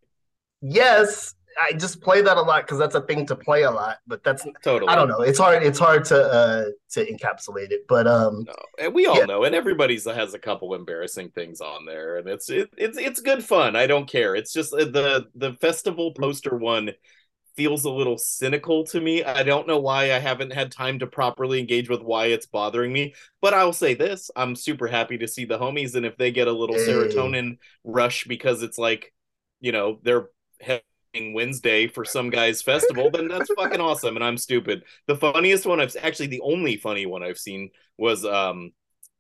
yes. 0.63 1.35
I 1.59 1.73
just 1.73 2.03
play 2.03 2.21
that 2.21 2.37
a 2.37 2.43
lot 2.43 2.65
because 2.65 2.79
that's 2.79 2.95
a 2.95 3.01
thing 3.01 3.25
to 3.29 3.35
play 3.35 3.63
a 3.63 3.71
lot. 3.71 3.97
But 4.07 4.23
that's 4.23 4.47
Totally. 4.63 4.91
I 4.93 4.95
don't 4.95 5.09
know. 5.09 5.23
It's 5.23 5.39
hard. 5.39 5.63
It's 5.63 5.79
hard 5.79 6.05
to 6.07 6.23
uh 6.23 6.65
to 6.91 7.07
encapsulate 7.11 7.71
it. 7.71 7.87
But 7.89 8.07
um, 8.07 8.45
No. 8.47 8.53
And 8.79 8.93
we 8.95 9.07
all 9.07 9.17
Yeah. 9.17 9.25
know, 9.25 9.45
and 9.45 9.55
everybody's 9.55 10.05
has 10.05 10.35
a 10.35 10.39
couple 10.39 10.75
embarrassing 10.75 11.31
things 11.31 11.63
on 11.63 11.87
there, 11.87 12.19
and 12.19 12.29
it's 12.29 12.51
it, 12.51 12.69
it's 12.77 12.99
it's 12.99 13.21
good 13.21 13.43
fun. 13.43 13.75
I 13.75 13.87
don't 13.87 14.07
care. 14.07 14.37
It's 14.37 14.53
just 14.53 14.75
uh, 14.75 14.85
the 14.85 15.29
the 15.35 15.55
festival 15.55 16.13
poster 16.13 16.55
one 16.59 16.91
feels 17.57 17.85
a 17.85 17.91
little 17.91 18.19
cynical 18.19 18.85
to 18.87 19.01
me. 19.01 19.25
I 19.25 19.43
don't 19.43 19.67
know 19.67 19.79
why 19.79 20.13
I 20.13 20.19
haven't 20.19 20.53
had 20.53 20.73
time 20.73 20.99
to 21.01 21.07
properly 21.07 21.59
engage 21.61 21.89
with 21.89 22.03
why 22.03 22.27
it's 22.27 22.47
bothering 22.47 22.93
me. 22.93 23.15
But 23.41 23.55
I'll 23.55 23.73
say 23.73 23.95
this: 23.95 24.31
I'm 24.37 24.55
super 24.57 24.87
happy 24.87 25.19
to 25.19 25.29
see 25.29 25.45
the 25.45 25.59
homies, 25.59 25.95
and 25.95 26.07
if 26.07 26.17
they 26.17 26.31
get 26.33 26.49
a 26.49 26.53
little 26.53 26.77
Hey. 26.77 26.79
serotonin 26.79 27.59
rush 27.85 28.25
because 28.25 28.63
it's 28.63 28.79
like, 28.79 29.13
you 29.61 29.73
know, 29.73 29.99
they're 30.03 30.29
having 30.61 30.83
Wednesday 31.35 31.87
for 31.89 32.05
some 32.05 32.31
guy's 32.31 32.63
festival, 32.63 33.11
then 33.11 33.29
that's 33.29 33.51
fucking 33.51 33.81
awesome. 33.81 34.17
And 34.17 34.25
I'm 34.25 34.39
stupid. 34.39 34.85
The 35.07 35.17
funniest 35.17 35.67
one 35.67 35.81
I've 35.81 35.97
actually 36.03 36.29
the 36.29 36.41
only 36.43 36.77
funny 36.77 37.07
one 37.07 37.23
I've 37.23 37.39
seen 37.39 37.71
was 37.99 38.25
um 38.25 38.73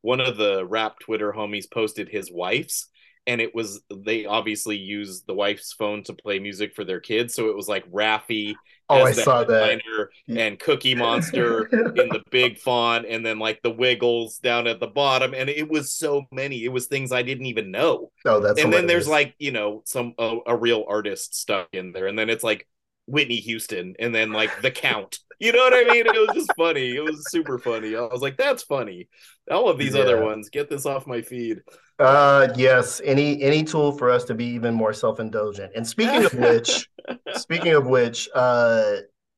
one 0.03 0.21
of 0.21 0.37
the 0.37 0.65
rap 0.65 0.99
Twitter 1.01 1.33
homies 1.33 1.71
posted 1.71 2.09
his 2.09 2.31
wife's 2.31 2.89
and 3.27 3.40
it 3.40 3.55
was 3.55 3.81
they 3.94 4.27
obviously 4.27 4.77
used 4.77 5.27
the 5.27 5.35
wife's 5.35 5.73
phone 5.73 6.03
to 6.05 6.12
play 6.12 6.39
music 6.39 6.74
for 6.74 6.85
their 6.85 7.01
kids. 7.01 7.35
So 7.35 7.48
it 7.48 7.57
was 7.57 7.69
like 7.69 7.90
Raffi 7.90 8.55
oh, 8.89 9.03
I 9.03 9.12
saw 9.12 9.44
that. 9.44 9.81
and 10.28 10.59
Cookie 10.59 10.94
Monster 10.94 11.66
in 11.73 12.09
the 12.09 12.23
big 12.31 12.59
font 12.59 13.07
and 13.09 13.24
then 13.24 13.39
like 13.39 13.62
the 13.62 13.70
Wiggles 13.70 14.39
down 14.39 14.66
at 14.66 14.81
the 14.81 14.86
bottom. 14.86 15.35
And 15.35 15.48
it 15.48 15.69
was 15.69 15.93
so 15.93 16.27
many. 16.31 16.65
It 16.65 16.73
was 16.73 16.86
things 16.86 17.12
I 17.12 17.23
didn't 17.23 17.47
even 17.47 17.70
know 17.70 18.11
Oh, 18.24 18.40
that's 18.40 18.61
and 18.61 18.73
then 18.73 18.86
there's 18.86 19.09
like 19.09 19.35
you 19.39 19.53
know 19.53 19.82
some 19.85 20.15
a, 20.19 20.39
a 20.47 20.57
real 20.57 20.85
artist 20.89 21.35
stuck 21.35 21.69
in 21.73 21.93
there 21.93 22.07
and 22.07 22.19
then 22.19 22.31
it's 22.31 22.44
like 22.44 22.66
whitney 23.09 23.36
houston 23.36 23.94
and 24.01 24.12
then 24.12 24.32
like 24.32 24.62
the 24.62 24.70
count 24.70 25.20
you 25.39 25.53
know 25.53 25.59
what 25.59 25.74
I 25.74 25.93
mean? 25.93 26.07
It 26.07 26.27
was 26.27 26.35
just 26.35 26.53
funny. 26.57 26.97
It 26.97 27.05
was 27.05 27.31
super 27.31 27.59
funny. 27.59 27.94
I 27.94 28.01
was 28.01 28.23
like, 28.23 28.36
that's 28.36 28.62
funny. 28.62 29.09
All 29.51 29.69
of 29.69 29.78
these 29.78 29.94
other 29.94 30.23
ones, 30.23 30.48
get 30.48 30.70
this 30.70 30.86
off 30.86 31.07
my 31.07 31.23
feed. 31.23 31.61
Uh, 31.98 32.48
yes, 32.56 33.01
any 33.05 33.43
any 33.43 33.64
tool 33.64 33.93
for 33.93 34.10
us 34.10 34.24
to 34.24 34.35
be 34.35 34.44
even 34.44 34.74
more 34.74 34.93
self-indulgent. 34.93 35.73
And 35.74 35.86
speaking 35.86 36.24
of 36.24 36.35
which, 36.35 36.89
speaking 37.35 37.73
of 37.73 37.86
which, 37.86 38.28
uh, 38.35 38.97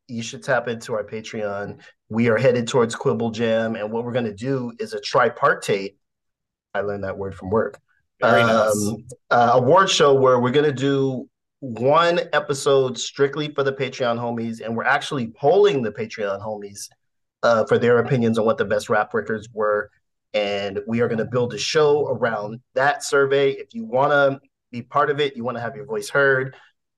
you 0.08 0.22
should 0.22 0.42
tap 0.42 0.68
into 0.68 0.94
our 0.94 1.04
Patreon. 1.04 1.80
We 2.08 2.28
are 2.28 2.38
headed 2.38 2.66
towards 2.66 2.94
Quibble 2.94 3.30
Jam, 3.30 3.76
and 3.76 3.92
what 3.92 4.04
we're 4.04 4.12
going 4.12 4.24
to 4.24 4.34
do 4.34 4.72
is 4.78 4.94
a 4.94 5.00
tripartite. 5.00 5.96
I 6.74 6.80
learned 6.80 7.04
that 7.04 7.18
word 7.18 7.34
from 7.34 7.50
work. 7.50 7.78
Very 8.20 8.42
nice. 8.42 8.88
um, 8.88 9.04
uh, 9.30 9.50
award 9.54 9.88
show 9.88 10.14
where 10.14 10.40
we're 10.40 10.50
gonna 10.50 10.72
do 10.72 11.28
one 11.60 12.20
episode 12.32 12.98
strictly 12.98 13.52
for 13.52 13.62
the 13.62 13.72
Patreon 13.72 14.18
homies, 14.18 14.60
and 14.60 14.76
we're 14.76 14.84
actually 14.84 15.28
polling 15.28 15.82
the 15.82 15.92
Patreon 15.92 16.44
homies 16.44 16.88
uh, 17.42 17.64
for 17.66 17.78
their 17.78 17.98
opinions 17.98 18.38
on 18.38 18.44
what 18.44 18.58
the 18.58 18.64
best 18.64 18.88
rap 18.88 19.14
records 19.14 19.48
were, 19.52 19.90
and 20.34 20.80
we 20.86 21.00
are 21.00 21.08
gonna 21.08 21.24
build 21.24 21.54
a 21.54 21.58
show 21.58 22.08
around 22.08 22.60
that 22.74 23.04
survey. 23.04 23.52
If 23.52 23.74
you 23.74 23.84
want 23.84 24.12
to 24.12 24.40
be 24.70 24.82
part 24.82 25.10
of 25.10 25.20
it, 25.20 25.36
you 25.36 25.44
want 25.44 25.56
to 25.56 25.60
have 25.60 25.76
your 25.76 25.86
voice 25.86 26.08
heard. 26.08 26.54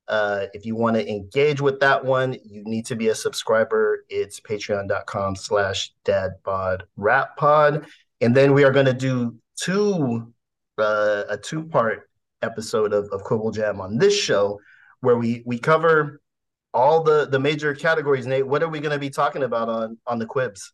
Uh, 0.08 0.46
if 0.54 0.66
you 0.66 0.74
want 0.74 0.96
to 0.96 1.08
engage 1.08 1.60
with 1.60 1.78
that 1.78 2.04
one, 2.04 2.32
you 2.44 2.64
need 2.64 2.84
to 2.84 2.96
be 2.96 3.08
a 3.08 3.14
subscriber. 3.14 4.04
It's 4.08 4.40
patreon.com 4.40 5.36
slash 5.36 5.92
dadbod 6.04 6.82
rap 6.96 7.36
pod. 7.36 7.86
And 8.20 8.34
then 8.34 8.52
we 8.52 8.64
are 8.64 8.72
going 8.72 8.86
to 8.86 8.92
do 8.92 9.36
two 9.56 10.32
uh, 10.78 11.24
a 11.28 11.36
two 11.36 11.64
part 11.64 12.08
episode 12.42 12.92
of, 12.92 13.08
of 13.12 13.22
Quibble 13.22 13.52
Jam 13.52 13.80
on 13.80 13.98
this 13.98 14.16
show 14.18 14.58
where 15.00 15.16
we 15.16 15.42
we 15.46 15.58
cover 15.58 16.20
all 16.74 17.02
the 17.02 17.26
the 17.26 17.38
major 17.38 17.74
categories. 17.74 18.26
Nate, 18.26 18.46
what 18.46 18.62
are 18.62 18.68
we 18.68 18.80
going 18.80 18.92
to 18.92 18.98
be 18.98 19.10
talking 19.10 19.44
about 19.44 19.68
on 19.68 19.98
on 20.06 20.18
the 20.18 20.26
Quibs? 20.26 20.72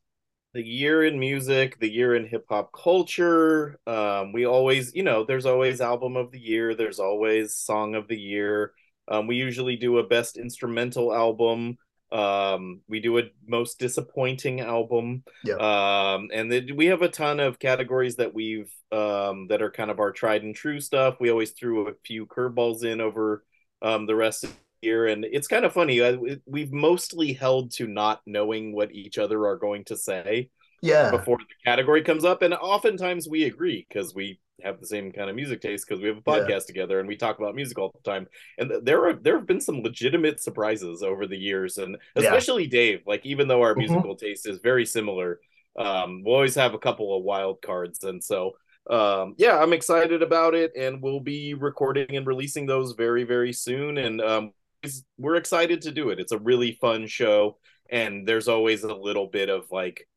The 0.56 0.66
year 0.66 1.04
in 1.04 1.20
music, 1.20 1.78
the 1.78 1.90
year 1.90 2.16
in 2.16 2.26
hip 2.26 2.46
hop 2.48 2.72
culture. 2.72 3.78
Um, 3.86 4.32
we 4.32 4.46
always, 4.46 4.94
you 4.94 5.02
know, 5.02 5.22
there's 5.22 5.44
always 5.44 5.82
album 5.82 6.16
of 6.16 6.32
the 6.32 6.40
year, 6.40 6.74
there's 6.74 6.98
always 6.98 7.54
song 7.54 7.94
of 7.94 8.08
the 8.08 8.18
year. 8.18 8.72
Um, 9.06 9.26
we 9.26 9.36
usually 9.36 9.76
do 9.76 9.98
a 9.98 10.06
best 10.06 10.38
instrumental 10.38 11.14
album. 11.14 11.76
Um, 12.10 12.80
we 12.88 13.00
do 13.00 13.18
a 13.18 13.24
most 13.46 13.78
disappointing 13.78 14.60
album. 14.60 15.24
Yep. 15.44 15.60
Um, 15.60 16.30
and 16.32 16.50
then 16.50 16.70
we 16.74 16.86
have 16.86 17.02
a 17.02 17.08
ton 17.08 17.38
of 17.38 17.58
categories 17.58 18.16
that 18.16 18.32
we've 18.34 18.72
um 18.92 19.48
that 19.48 19.62
are 19.62 19.70
kind 19.70 19.90
of 19.90 20.00
our 20.00 20.12
tried 20.12 20.42
and 20.42 20.54
true 20.54 20.80
stuff. 20.80 21.16
We 21.20 21.30
always 21.30 21.50
threw 21.50 21.88
a 21.88 21.94
few 22.04 22.24
curveballs 22.24 22.82
in 22.82 23.00
over 23.00 23.44
um 23.82 24.06
the 24.06 24.14
rest 24.14 24.44
of 24.44 24.50
the 24.50 24.56
year, 24.82 25.06
and 25.06 25.24
it's 25.24 25.48
kind 25.48 25.64
of 25.64 25.72
funny. 25.72 26.02
I, 26.02 26.18
we've 26.46 26.72
mostly 26.72 27.32
held 27.32 27.72
to 27.72 27.86
not 27.86 28.20
knowing 28.26 28.74
what 28.74 28.92
each 28.92 29.18
other 29.18 29.46
are 29.46 29.56
going 29.56 29.84
to 29.84 29.96
say 29.96 30.50
Yeah, 30.82 31.10
before 31.10 31.38
the 31.38 31.70
category 31.70 32.02
comes 32.02 32.24
up 32.24 32.42
and 32.42 32.54
oftentimes 32.54 33.28
we 33.28 33.44
agree 33.44 33.86
because 33.88 34.14
we 34.14 34.40
have 34.62 34.80
the 34.80 34.86
same 34.86 35.12
kind 35.12 35.28
of 35.28 35.36
music 35.36 35.60
taste 35.60 35.86
because 35.86 36.00
we 36.02 36.08
have 36.08 36.16
a 36.18 36.22
Yeah. 36.26 36.40
podcast 36.48 36.66
together 36.66 36.98
and 36.98 37.08
we 37.08 37.16
talk 37.16 37.38
about 37.38 37.54
music 37.54 37.78
all 37.78 37.92
the 37.92 38.10
time 38.10 38.26
and 38.58 38.72
there 38.84 39.04
are 39.06 39.12
there 39.14 39.36
have 39.36 39.46
been 39.46 39.60
some 39.60 39.82
legitimate 39.82 40.40
surprises 40.40 41.02
over 41.02 41.26
the 41.26 41.36
years 41.36 41.76
and 41.78 41.96
Yeah. 42.14 42.22
especially 42.22 42.66
dave 42.66 43.00
like 43.06 43.26
even 43.26 43.48
though 43.48 43.62
our 43.62 43.74
Mhm. 43.74 43.78
musical 43.78 44.16
taste 44.16 44.48
is 44.48 44.58
very 44.62 44.86
similar 44.86 45.40
um 45.78 46.22
we'll 46.24 46.36
always 46.36 46.54
have 46.54 46.72
a 46.74 46.78
couple 46.78 47.16
of 47.16 47.22
wild 47.22 47.60
cards 47.60 48.02
and 48.04 48.22
so 48.24 48.52
um 48.90 49.34
yeah 49.36 49.58
i'm 49.58 49.72
excited 49.72 50.22
about 50.22 50.54
it 50.54 50.72
and 50.76 51.02
we'll 51.02 51.20
be 51.20 51.54
recording 51.54 52.16
and 52.16 52.26
releasing 52.26 52.64
those 52.66 52.92
very 52.92 53.24
very 53.24 53.52
soon 53.52 53.98
and 53.98 54.20
um 54.22 54.52
it's- 54.86 55.04
we're 55.18 55.36
excited 55.36 55.82
to 55.82 55.92
do 55.92 56.10
it 56.10 56.18
it's 56.20 56.32
a 56.32 56.38
really 56.38 56.72
fun 56.80 57.06
show 57.06 57.58
and 57.90 58.26
there's 58.26 58.48
always 58.48 58.82
a 58.84 58.94
little 58.94 59.26
bit 59.26 59.48
of 59.48 59.64
like 59.70 60.08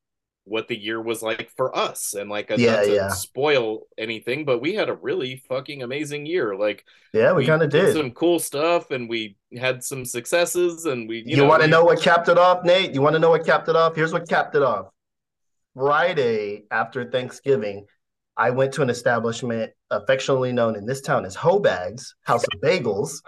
what 0.45 0.67
the 0.67 0.79
year 0.87 0.99
was 0.99 1.21
like 1.21 1.51
for 1.55 1.77
us 1.77 2.15
and 2.15 2.27
like 2.27 2.49
Yeah, 2.49 2.77
not 2.77 2.83
to 2.85 2.93
yeah. 2.95 3.09
spoil 3.09 3.81
anything 3.99 4.45
but 4.45 4.59
we 4.65 4.73
had 4.73 4.89
a 4.89 4.95
really 4.95 5.43
fucking 5.47 5.83
amazing 5.83 6.25
year 6.25 6.55
like 6.55 6.83
yeah, 7.13 7.33
we, 7.33 7.45
kind 7.45 7.61
of 7.61 7.69
did. 7.69 7.93
some 7.95 8.09
cool 8.11 8.39
stuff 8.39 8.89
and 8.89 9.07
we 9.07 9.37
had 9.55 9.83
some 9.83 10.05
successes 10.05 10.85
and 10.85 11.07
we 11.07 11.17
you, 11.25 11.37
You, 11.37 11.45
want 11.45 11.61
to 11.61 11.67
we- 11.67 11.71
know 11.71 11.83
what 11.83 12.01
capped 12.01 12.29
it 12.29 12.37
off, 12.39 12.63
Nate? 12.63 12.95
You 12.95 13.01
want 13.03 13.13
to 13.13 13.19
know 13.19 13.29
what 13.29 13.45
capped 13.45 13.67
it 13.69 13.75
off? 13.75 13.95
Here's 13.95 14.13
what 14.13 14.27
capped 14.27 14.55
it 14.55 14.63
off. 14.63 14.87
Friday 15.75 16.63
after 16.71 17.09
Thanksgiving, 17.11 17.85
I 18.35 18.49
went 18.51 18.73
to 18.73 18.81
an 18.81 18.89
establishment 18.89 19.71
affectionately 19.91 20.51
known 20.51 20.75
in 20.75 20.85
this 20.85 21.01
town 21.01 21.25
as 21.25 21.35
Hobags, 21.35 22.13
House 22.23 22.43
of 22.53 22.61
Bagels, 22.61 23.21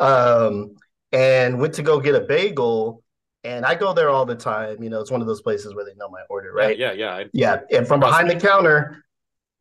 um, 0.00 0.74
and 1.14 1.58
went 1.60 1.72
to 1.74 1.82
go 1.82 1.98
get 2.00 2.14
a 2.14 2.20
bagel. 2.20 3.02
And 3.44 3.64
I 3.66 3.74
go 3.74 3.92
there 3.92 4.08
all 4.08 4.24
the 4.26 4.34
time. 4.34 4.82
You 4.82 4.88
know, 4.90 5.00
it's 5.00 5.10
one 5.10 5.20
of 5.20 5.26
those 5.26 5.42
places 5.42 5.74
where 5.74 5.84
they 5.84 5.94
know 5.96 6.08
my 6.08 6.22
order, 6.30 6.52
right? 6.52 6.78
yeah 6.78 6.92
yeah, 6.92 7.18
yeah. 7.32 7.60
Yeah. 7.70 7.78
And 7.78 7.86
from 7.86 8.00
behind 8.00 8.28
the 8.30 8.36
counter, 8.36 9.04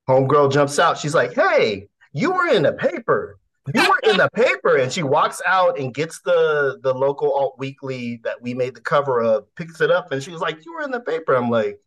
homegirl 0.09 0.51
jumps 0.51 0.79
out. 0.79 0.97
She's 0.97 1.13
like, 1.13 1.33
Hey, 1.33 1.87
you 2.13 2.31
were 2.31 2.47
in 2.47 2.63
the 2.63 2.73
paper. 2.73 3.37
You 3.73 3.81
were 3.81 3.99
in 4.11 4.17
the 4.17 4.29
paper. 4.33 4.77
And 4.77 4.91
she 4.91 5.03
walks 5.03 5.41
out 5.45 5.77
and 5.79 5.93
gets 5.93 6.21
the 6.21 6.79
the 6.81 6.93
local 6.93 7.33
alt 7.33 7.55
weekly 7.57 8.19
that 8.23 8.41
we 8.41 8.53
made 8.53 8.75
the 8.75 8.81
cover 8.81 9.21
of, 9.21 9.53
picks 9.55 9.79
it 9.81 9.91
up, 9.91 10.11
and 10.11 10.21
she 10.23 10.31
was 10.31 10.41
like, 10.41 10.65
You 10.65 10.73
were 10.73 10.83
in 10.83 10.91
the 10.91 10.99
paper. 11.01 11.33
I'm 11.33 11.49
like, 11.49 11.79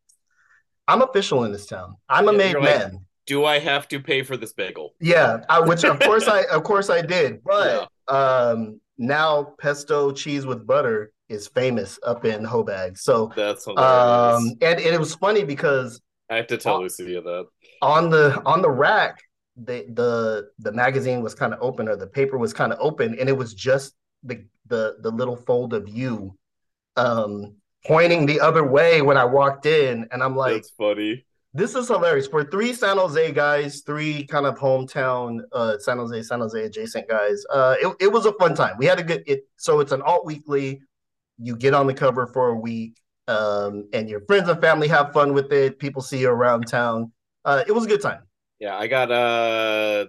I'm 0.88 1.00
official 1.02 1.44
in 1.44 1.52
this 1.52 1.66
town. 1.66 1.96
I'm 2.08 2.28
a 2.28 2.32
Yeah, 2.32 2.38
made 2.38 2.52
you're 2.52 2.60
like- 2.62 2.78
man. 2.78 3.06
do 3.26 3.44
i 3.44 3.58
have 3.58 3.88
to 3.88 3.98
pay 4.00 4.22
for 4.22 4.36
this 4.36 4.52
bagel 4.52 4.94
Yeah, 5.00 5.38
I, 5.48 5.60
which 5.60 5.82
of 5.84 5.98
course 5.98 6.28
I 6.28 6.42
of 6.44 6.62
course 6.62 6.90
I 6.90 7.00
did. 7.02 7.42
But 7.52 7.88
um 8.08 8.80
now 8.98 9.54
pesto 9.58 10.12
cheese 10.12 10.46
with 10.46 10.66
butter 10.66 11.12
is 11.28 11.48
famous 11.48 11.98
up 12.04 12.24
in 12.24 12.44
Hobag. 12.44 12.98
So 12.98 13.32
that's 13.34 13.64
hilarious. 13.64 14.38
um 14.38 14.44
and, 14.60 14.80
and 14.80 14.94
it 14.94 14.98
was 14.98 15.14
funny 15.14 15.44
because 15.44 16.00
i 16.30 16.36
have 16.36 16.46
to 16.46 16.56
tell 16.56 16.76
uh, 16.76 16.80
lucia 16.80 17.20
that. 17.20 17.46
on 17.82 18.10
the 18.10 18.40
on 18.46 18.62
the 18.62 18.70
rack 18.70 19.20
the 19.56 19.86
the 19.94 20.48
the 20.58 20.72
magazine 20.72 21.22
was 21.22 21.34
kind 21.34 21.52
of 21.54 21.60
open 21.62 21.88
or 21.88 21.96
the 21.96 22.06
paper 22.06 22.38
was 22.38 22.52
kind 22.52 22.72
of 22.72 22.78
open 22.80 23.18
and 23.18 23.28
it 23.28 23.36
was 23.36 23.54
just 23.54 23.94
the 24.22 24.44
the 24.66 24.96
the 25.00 25.10
little 25.10 25.36
fold 25.36 25.72
of 25.72 25.88
you 25.88 26.36
um 26.96 27.54
pointing 27.86 28.26
the 28.26 28.40
other 28.40 28.64
way 28.64 29.00
when 29.02 29.16
I 29.16 29.24
walked 29.24 29.66
in 29.66 30.08
and 30.10 30.22
I'm 30.22 30.36
like 30.36 30.54
that's 30.54 30.70
funny 30.70 31.24
this 31.56 31.74
is 31.74 31.88
hilarious. 31.88 32.26
For 32.26 32.44
three 32.44 32.72
San 32.72 32.98
Jose 32.98 33.32
guys 33.32 33.80
three 33.80 34.26
kind 34.26 34.46
of 34.46 34.58
hometown 34.58 35.40
uh 35.52 35.78
San 35.78 35.98
Jose 35.98 36.22
San 36.22 36.40
Jose 36.40 36.62
adjacent 36.62 37.08
guys 37.08 37.44
uh 37.50 37.76
it, 37.80 37.96
it 38.00 38.12
was 38.12 38.26
a 38.26 38.32
fun 38.34 38.54
time. 38.54 38.76
We 38.78 38.86
had 38.86 38.98
a 38.98 39.02
good 39.02 39.24
it 39.26 39.48
so 39.56 39.80
it's 39.80 39.92
an 39.92 40.02
alt 40.02 40.26
weekly. 40.26 40.82
You 41.38 41.56
get 41.56 41.74
on 41.74 41.86
the 41.86 41.94
cover 41.94 42.26
for 42.26 42.48
a 42.48 42.56
week 42.56 43.00
um 43.28 43.88
and 43.92 44.08
your 44.08 44.20
friends 44.20 44.48
and 44.48 44.60
family 44.60 44.88
have 44.88 45.12
fun 45.12 45.32
with 45.32 45.52
it. 45.52 45.78
People 45.78 46.02
see 46.02 46.18
you 46.18 46.28
around 46.28 46.66
town. 46.66 47.12
Uh 47.44 47.64
it 47.66 47.72
was 47.72 47.84
a 47.84 47.88
good 47.88 48.02
time. 48.02 48.22
Yeah, 48.58 48.76
I 48.76 48.86
got 48.86 49.10
uh 49.10 50.06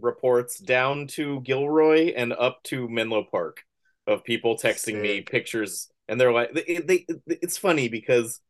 reports 0.00 0.58
down 0.58 1.06
to 1.06 1.40
Gilroy 1.40 2.12
and 2.14 2.32
up 2.32 2.62
to 2.64 2.88
Menlo 2.88 3.24
Park 3.30 3.62
of 4.06 4.24
people 4.24 4.56
texting 4.56 5.00
me 5.00 5.20
pictures, 5.22 5.88
and 6.08 6.20
they're 6.20 6.32
like, 6.32 6.52
they, 6.52 6.76
they, 6.76 7.06
it's 7.26 7.58
funny 7.58 7.88
because 7.88 8.40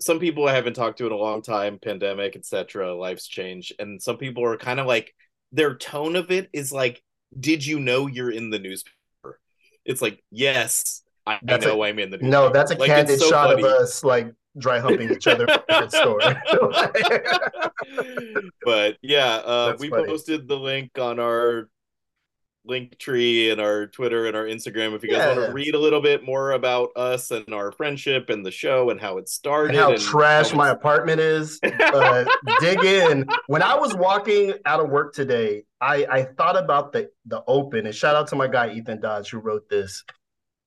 some 0.00 0.18
people 0.18 0.46
I 0.48 0.54
haven't 0.54 0.74
talked 0.74 0.98
to 0.98 1.06
in 1.06 1.12
a 1.12 1.16
long 1.16 1.42
time, 1.42 1.78
pandemic, 1.78 2.36
etc., 2.36 2.94
life's 2.94 3.26
changed, 3.26 3.74
and 3.78 4.02
some 4.02 4.16
people 4.18 4.44
are 4.44 4.56
kind 4.56 4.80
of 4.80 4.86
like, 4.86 5.14
their 5.52 5.74
tone 5.76 6.16
of 6.16 6.30
it 6.30 6.48
is 6.52 6.72
like, 6.72 7.02
"Did 7.38 7.64
you 7.64 7.78
know 7.80 8.06
you're 8.06 8.30
in 8.30 8.50
the 8.50 8.58
newspaper?" 8.58 9.40
It's 9.84 10.02
like, 10.02 10.22
yes, 10.30 11.02
I, 11.26 11.34
I 11.34 11.40
That's 11.42 11.66
know 11.66 11.82
I'm 11.82 11.98
in 11.98 12.10
the 12.10 12.16
newspaper. 12.18 12.30
No, 12.30 12.50
that's 12.50 12.70
a 12.72 12.76
Like, 12.76 12.88
candid 12.88 13.20
so 13.20 13.28
shot 13.30 13.50
funny. 13.50 13.62
of 13.62 13.68
us 13.68 14.04
like 14.04 14.32
dry 14.58 14.78
humping 14.80 15.12
each 15.12 15.26
other 15.26 15.46
at 15.68 15.92
store. 15.92 16.18
but 18.64 18.96
yeah, 19.02 19.36
uh, 19.36 19.76
we 19.78 19.88
funny. 19.90 20.06
posted 20.06 20.48
the 20.48 20.56
link 20.56 20.90
on 20.98 21.20
our 21.20 21.68
link 22.66 22.98
tree 22.98 23.50
and 23.50 23.60
our 23.60 23.86
Twitter 23.86 24.26
and 24.26 24.36
our 24.36 24.44
Instagram. 24.44 24.94
If 24.94 25.02
you 25.02 25.10
guys 25.10 25.26
want 25.28 25.40
Yeah. 25.40 25.46
to 25.46 25.52
read 25.52 25.74
a 25.74 25.78
little 25.78 26.00
bit 26.00 26.24
more 26.24 26.52
about 26.52 26.90
us 26.96 27.30
and 27.30 27.52
our 27.54 27.72
friendship 27.72 28.28
and 28.30 28.44
the 28.44 28.50
show 28.50 28.90
and 28.90 29.00
how 29.00 29.18
it 29.18 29.28
started 29.28 29.70
and 29.70 29.78
how 29.78 29.92
and 29.92 30.00
trash 30.00 30.50
how 30.50 30.56
my 30.56 30.70
apartment 30.70 31.20
is. 31.20 31.60
Uh, 31.96 32.24
dig 32.60 32.82
in. 32.84 33.26
When 33.46 33.62
I 33.62 33.74
was 33.74 33.94
walking 33.94 34.54
out 34.66 34.80
of 34.80 34.90
work 34.90 35.14
today, 35.14 35.64
I, 35.80 36.06
I 36.10 36.22
thought 36.24 36.56
about 36.56 36.92
the 36.92 37.10
the 37.26 37.42
open 37.46 37.86
and 37.86 37.94
shout 37.94 38.16
out 38.16 38.26
to 38.28 38.36
my 38.36 38.48
guy 38.48 38.70
Ethan 38.72 39.00
Dodge 39.00 39.30
who 39.30 39.38
wrote 39.38 39.68
this. 39.70 40.04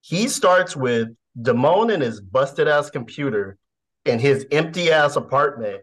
He 0.02 0.28
starts 0.28 0.76
with 0.76 1.10
Damone 1.40 1.94
and 1.94 2.02
his 2.02 2.20
busted 2.22 2.68
ass 2.68 2.90
computer 2.90 3.58
in 4.06 4.18
his 4.20 4.46
empty 4.52 4.92
ass 4.92 5.16
apartment. 5.18 5.82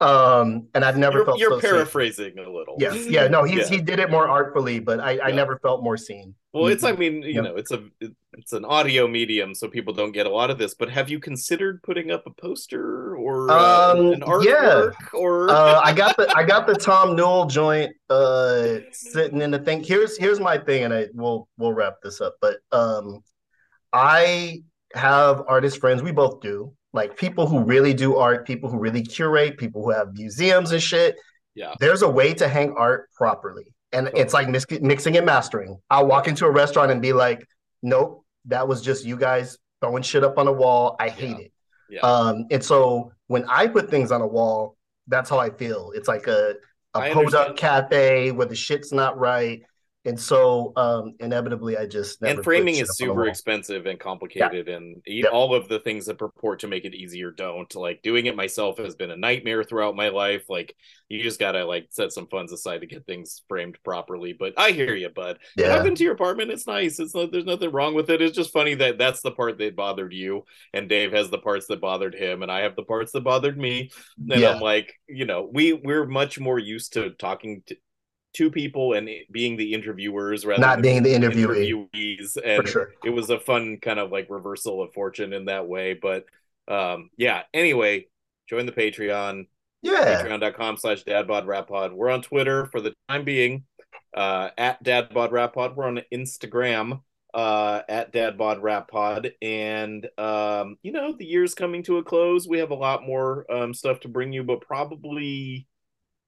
Um, 0.00 0.68
and 0.74 0.84
I've 0.84 0.96
never 0.96 1.18
you're, 1.18 1.24
felt 1.26 1.40
you're 1.40 1.50
so 1.50 1.60
safe. 1.60 1.70
paraphrasing 1.70 2.38
a 2.38 2.48
little. 2.48 2.76
Yes, 2.78 3.06
yeah, 3.10 3.26
no, 3.26 3.42
he's 3.42 3.68
Yeah. 3.70 3.76
he 3.76 3.82
did 3.82 3.98
it 3.98 4.10
more 4.10 4.28
artfully, 4.28 4.78
but 4.78 5.00
I, 5.00 5.18
I 5.18 5.28
Yeah. 5.28 5.34
never 5.34 5.58
felt 5.58 5.82
more 5.82 5.96
seen. 5.96 6.34
Well, 6.52 6.68
it's 6.68 6.84
I 6.84 6.92
mean, 6.92 7.22
you 7.22 7.34
Yep. 7.34 7.44
know, 7.44 7.56
it's 7.56 7.72
a 7.72 7.84
it's 8.34 8.52
an 8.52 8.64
audio 8.64 9.08
medium, 9.08 9.54
so 9.54 9.68
people 9.68 9.92
don't 9.92 10.12
get 10.12 10.26
a 10.26 10.30
lot 10.30 10.50
of 10.50 10.58
this. 10.58 10.74
But 10.74 10.88
have 10.90 11.10
you 11.10 11.18
considered 11.18 11.82
putting 11.82 12.10
up 12.12 12.26
a 12.26 12.30
poster 12.30 13.16
or 13.16 13.50
uh, 13.50 13.92
Um, 13.94 13.98
an 14.12 14.20
yeah. 14.20 14.24
artwork 14.24 14.92
or 15.14 15.50
uh, 15.50 15.80
I 15.84 15.92
got 15.92 16.16
the 16.16 16.32
I 16.36 16.44
got 16.44 16.66
the 16.66 16.74
Tom 16.76 17.16
Newell 17.16 17.46
joint 17.46 17.92
uh 18.08 18.78
sitting 18.92 19.42
in 19.42 19.50
the 19.50 19.58
thing. 19.58 19.82
Here's 19.82 20.16
here's 20.16 20.38
my 20.40 20.58
thing, 20.58 20.84
and 20.84 20.94
I 20.94 21.08
we'll 21.12 21.48
we'll 21.58 21.72
wrap 21.74 21.96
this 22.02 22.20
up. 22.20 22.36
But 22.40 22.58
um, 22.72 23.22
I 23.92 24.62
have 24.94 25.42
artist 25.48 25.80
friends. 25.80 26.02
We 26.02 26.12
both 26.12 26.40
do. 26.40 26.72
Like 26.92 27.16
people 27.16 27.46
who 27.46 27.62
really 27.62 27.94
do 27.94 28.16
art, 28.16 28.46
people 28.46 28.70
who 28.70 28.78
really 28.78 29.02
curate, 29.02 29.58
people 29.58 29.84
who 29.84 29.90
have 29.90 30.14
museums 30.14 30.72
and 30.72 30.82
shit. 30.82 31.16
Yeah. 31.54 31.74
There's 31.80 32.02
a 32.02 32.08
way 32.08 32.34
to 32.34 32.48
hang 32.48 32.74
art 32.76 33.10
properly. 33.14 33.64
And 33.92 34.06
totally. 34.06 34.22
it's 34.22 34.34
like 34.34 34.48
mix- 34.48 34.80
mixing 34.80 35.16
and 35.16 35.26
mastering. 35.26 35.78
I'll 35.90 36.06
walk 36.06 36.28
into 36.28 36.46
a 36.46 36.50
restaurant 36.50 36.90
and 36.90 37.02
be 37.02 37.12
like, 37.12 37.46
nope, 37.82 38.24
that 38.46 38.66
was 38.66 38.82
just 38.82 39.04
you 39.04 39.16
guys 39.16 39.58
throwing 39.80 40.02
shit 40.02 40.24
up 40.24 40.38
on 40.38 40.48
a 40.48 40.52
wall. 40.52 40.96
I 40.98 41.08
hate 41.08 41.30
yeah. 41.30 41.44
it. 41.44 41.52
Yeah. 41.90 42.00
Um, 42.00 42.46
and 42.50 42.62
so 42.62 43.12
when 43.26 43.44
I 43.48 43.66
put 43.66 43.90
things 43.90 44.12
on 44.12 44.20
a 44.20 44.26
wall, 44.26 44.76
that's 45.06 45.30
how 45.30 45.38
I 45.38 45.50
feel. 45.50 45.92
It's 45.94 46.08
like 46.08 46.26
a 46.26 46.54
a 46.94 47.12
podunk 47.12 47.56
cafe 47.56 48.30
where 48.30 48.46
the 48.46 48.56
shit's 48.56 48.92
not 48.92 49.18
right 49.18 49.62
and 50.08 50.18
so 50.18 50.72
um 50.76 51.14
inevitably 51.20 51.76
i 51.76 51.86
just 51.86 52.22
and 52.22 52.42
framing 52.42 52.76
is 52.76 52.96
super 52.96 53.26
expensive 53.26 53.86
and 53.86 54.00
complicated 54.00 54.66
yeah. 54.66 54.76
and 54.76 55.02
yep. 55.06 55.32
all 55.32 55.54
of 55.54 55.68
the 55.68 55.78
things 55.80 56.06
that 56.06 56.18
purport 56.18 56.60
to 56.60 56.66
make 56.66 56.84
it 56.84 56.94
easier 56.94 57.30
don't 57.30 57.74
like 57.74 58.00
doing 58.02 58.26
it 58.26 58.34
myself 58.34 58.78
has 58.78 58.94
been 58.94 59.10
a 59.10 59.16
nightmare 59.16 59.62
throughout 59.62 59.94
my 59.94 60.08
life 60.08 60.44
like 60.48 60.74
you 61.08 61.22
just 61.22 61.38
gotta 61.38 61.64
like 61.64 61.86
set 61.90 62.12
some 62.12 62.26
funds 62.26 62.52
aside 62.52 62.80
to 62.80 62.86
get 62.86 63.04
things 63.06 63.42
framed 63.48 63.78
properly 63.84 64.32
but 64.32 64.54
i 64.56 64.70
hear 64.70 64.94
you 64.94 65.08
bud 65.10 65.38
yeah. 65.56 65.76
i've 65.76 65.84
been 65.84 65.94
to 65.94 66.04
your 66.04 66.14
apartment 66.14 66.50
it's 66.50 66.66
nice 66.66 66.98
it's 66.98 67.14
not 67.14 67.30
there's 67.30 67.44
nothing 67.44 67.70
wrong 67.70 67.94
with 67.94 68.08
it 68.08 68.22
it's 68.22 68.36
just 68.36 68.52
funny 68.52 68.74
that 68.74 68.98
that's 68.98 69.20
the 69.20 69.30
part 69.30 69.58
that 69.58 69.76
bothered 69.76 70.12
you 70.12 70.44
and 70.72 70.88
dave 70.88 71.12
has 71.12 71.28
the 71.28 71.38
parts 71.38 71.66
that 71.66 71.80
bothered 71.80 72.14
him 72.14 72.42
and 72.42 72.50
i 72.50 72.60
have 72.60 72.76
the 72.76 72.82
parts 72.82 73.12
that 73.12 73.22
bothered 73.22 73.58
me 73.58 73.90
and 74.30 74.40
yeah. 74.40 74.50
i'm 74.50 74.60
like 74.60 74.94
you 75.06 75.26
know 75.26 75.48
we 75.52 75.74
we're 75.74 76.06
much 76.06 76.40
more 76.40 76.58
used 76.58 76.94
to 76.94 77.10
talking 77.10 77.62
to 77.66 77.76
two 78.38 78.52
people 78.52 78.92
and 78.92 79.10
being 79.32 79.56
the 79.56 79.74
interviewers 79.74 80.46
rather 80.46 80.60
not 80.60 80.80
being 80.80 81.02
the 81.02 81.12
interviewee. 81.12 81.88
interviewees 81.92 82.38
and 82.44 82.68
sure. 82.68 82.92
it 83.04 83.10
was 83.10 83.30
a 83.30 83.40
fun 83.40 83.78
kind 83.82 83.98
of 83.98 84.12
like 84.12 84.30
reversal 84.30 84.80
of 84.80 84.92
fortune 84.92 85.32
in 85.32 85.46
that 85.46 85.66
way 85.66 85.92
but 85.92 86.24
um 86.68 87.10
yeah 87.16 87.42
anyway 87.52 88.06
join 88.48 88.64
the 88.64 88.72
patreon. 88.72 89.48
Yeah. 89.82 90.22
Patreon.com 90.22 90.76
slash 90.76 91.02
dadbod 91.02 91.46
rap 91.46 91.66
pod 91.66 91.92
we're 91.92 92.10
on 92.10 92.22
twitter 92.22 92.66
for 92.66 92.80
the 92.80 92.94
time 93.08 93.24
being 93.24 93.64
uh 94.16 94.50
at 94.56 94.84
dadbod 94.84 95.32
rap 95.32 95.54
pod 95.54 95.74
we're 95.74 95.86
on 95.86 96.00
instagram 96.14 97.00
uh 97.34 97.82
at 97.88 98.12
dadbod 98.12 98.62
rap 98.62 98.88
pod 98.88 99.32
and 99.42 100.08
um 100.16 100.76
you 100.82 100.92
know 100.92 101.12
the 101.18 101.26
year's 101.26 101.54
coming 101.54 101.82
to 101.82 101.98
a 101.98 102.04
close. 102.04 102.48
We 102.48 102.58
have 102.60 102.70
a 102.70 102.76
lot 102.76 103.02
more 103.02 103.50
um 103.52 103.74
stuff 103.74 104.00
to 104.00 104.08
bring 104.08 104.32
you 104.32 104.44
but 104.44 104.60
probably 104.60 105.67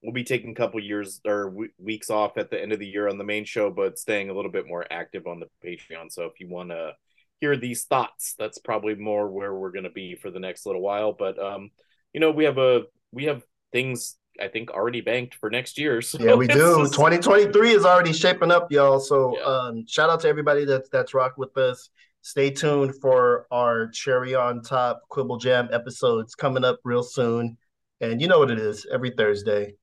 we'll 0.03 0.13
be 0.13 0.23
taking 0.23 0.51
a 0.51 0.55
couple 0.55 0.79
years 0.79 1.21
or 1.25 1.49
w- 1.49 1.71
weeks 1.77 2.09
off 2.09 2.37
at 2.37 2.49
the 2.49 2.61
end 2.61 2.71
of 2.71 2.79
the 2.79 2.87
year 2.87 3.07
on 3.07 3.17
the 3.17 3.23
main 3.23 3.45
show, 3.45 3.69
but 3.69 3.99
staying 3.99 4.29
a 4.29 4.33
little 4.33 4.51
bit 4.51 4.67
more 4.67 4.85
active 4.91 5.27
on 5.27 5.39
the 5.39 5.47
Patreon. 5.63 6.11
So 6.11 6.25
if 6.25 6.39
you 6.39 6.47
want 6.47 6.69
to 6.69 6.93
hear 7.39 7.55
these 7.55 7.85
thoughts, 7.85 8.35
that's 8.37 8.57
probably 8.57 8.95
more 8.95 9.29
where 9.29 9.53
we're 9.53 9.71
going 9.71 9.83
to 9.83 9.89
be 9.89 10.15
for 10.15 10.31
the 10.31 10.39
next 10.39 10.65
little 10.65 10.81
while. 10.81 11.13
But 11.13 11.37
um, 11.39 11.71
you 12.13 12.19
know, 12.19 12.31
we 12.31 12.45
have 12.45 12.57
a 12.57 12.83
we 13.11 13.25
have 13.25 13.43
things 13.71 14.17
I 14.41 14.47
think 14.47 14.71
already 14.71 15.01
banked 15.01 15.35
for 15.35 15.49
next 15.49 15.77
year. 15.77 16.01
So 16.11 16.19
yeah, 16.19 16.35
we 16.35 16.47
do. 16.47 16.85
2023 16.85 17.71
is 17.71 17.85
already 17.85 18.13
shaping 18.13 18.51
up, 18.51 18.71
y'all. 18.71 18.99
So 18.99 19.37
yeah. 19.37 19.43
um, 19.43 19.85
shout 19.87 20.09
out 20.09 20.21
to 20.21 20.27
everybody 20.27 20.65
that's 20.65 20.89
that's 20.89 21.13
rocked 21.13 21.37
with 21.37 21.55
us. 21.57 21.89
Stay 22.23 22.51
tuned 22.51 22.93
for 23.01 23.47
our 23.51 23.87
cherry 23.87 24.35
on 24.35 24.61
top 24.61 25.01
Quibble 25.09 25.37
Jam 25.37 25.69
episodes 25.71 26.35
coming 26.35 26.63
up 26.63 26.79
real 26.83 27.01
soon. 27.01 27.57
And 27.99 28.21
you 28.21 28.27
know 28.27 28.39
what 28.39 28.51
it 28.51 28.59
is 28.59 28.85
every 28.91 29.11
Thursday. 29.11 29.75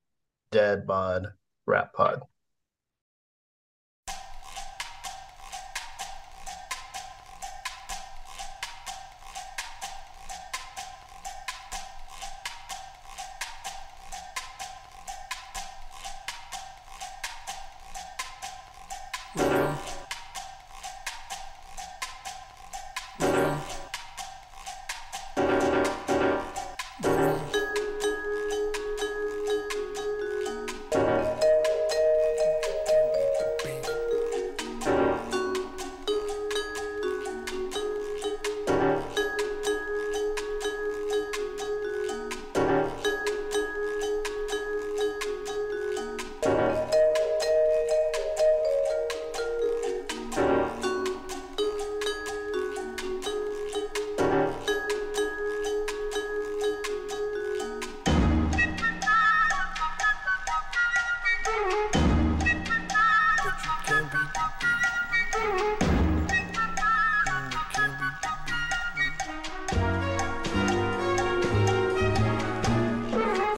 Dad 0.50 0.86
Bod 0.86 1.26
Rap 1.66 1.92
Pod. 1.92 2.22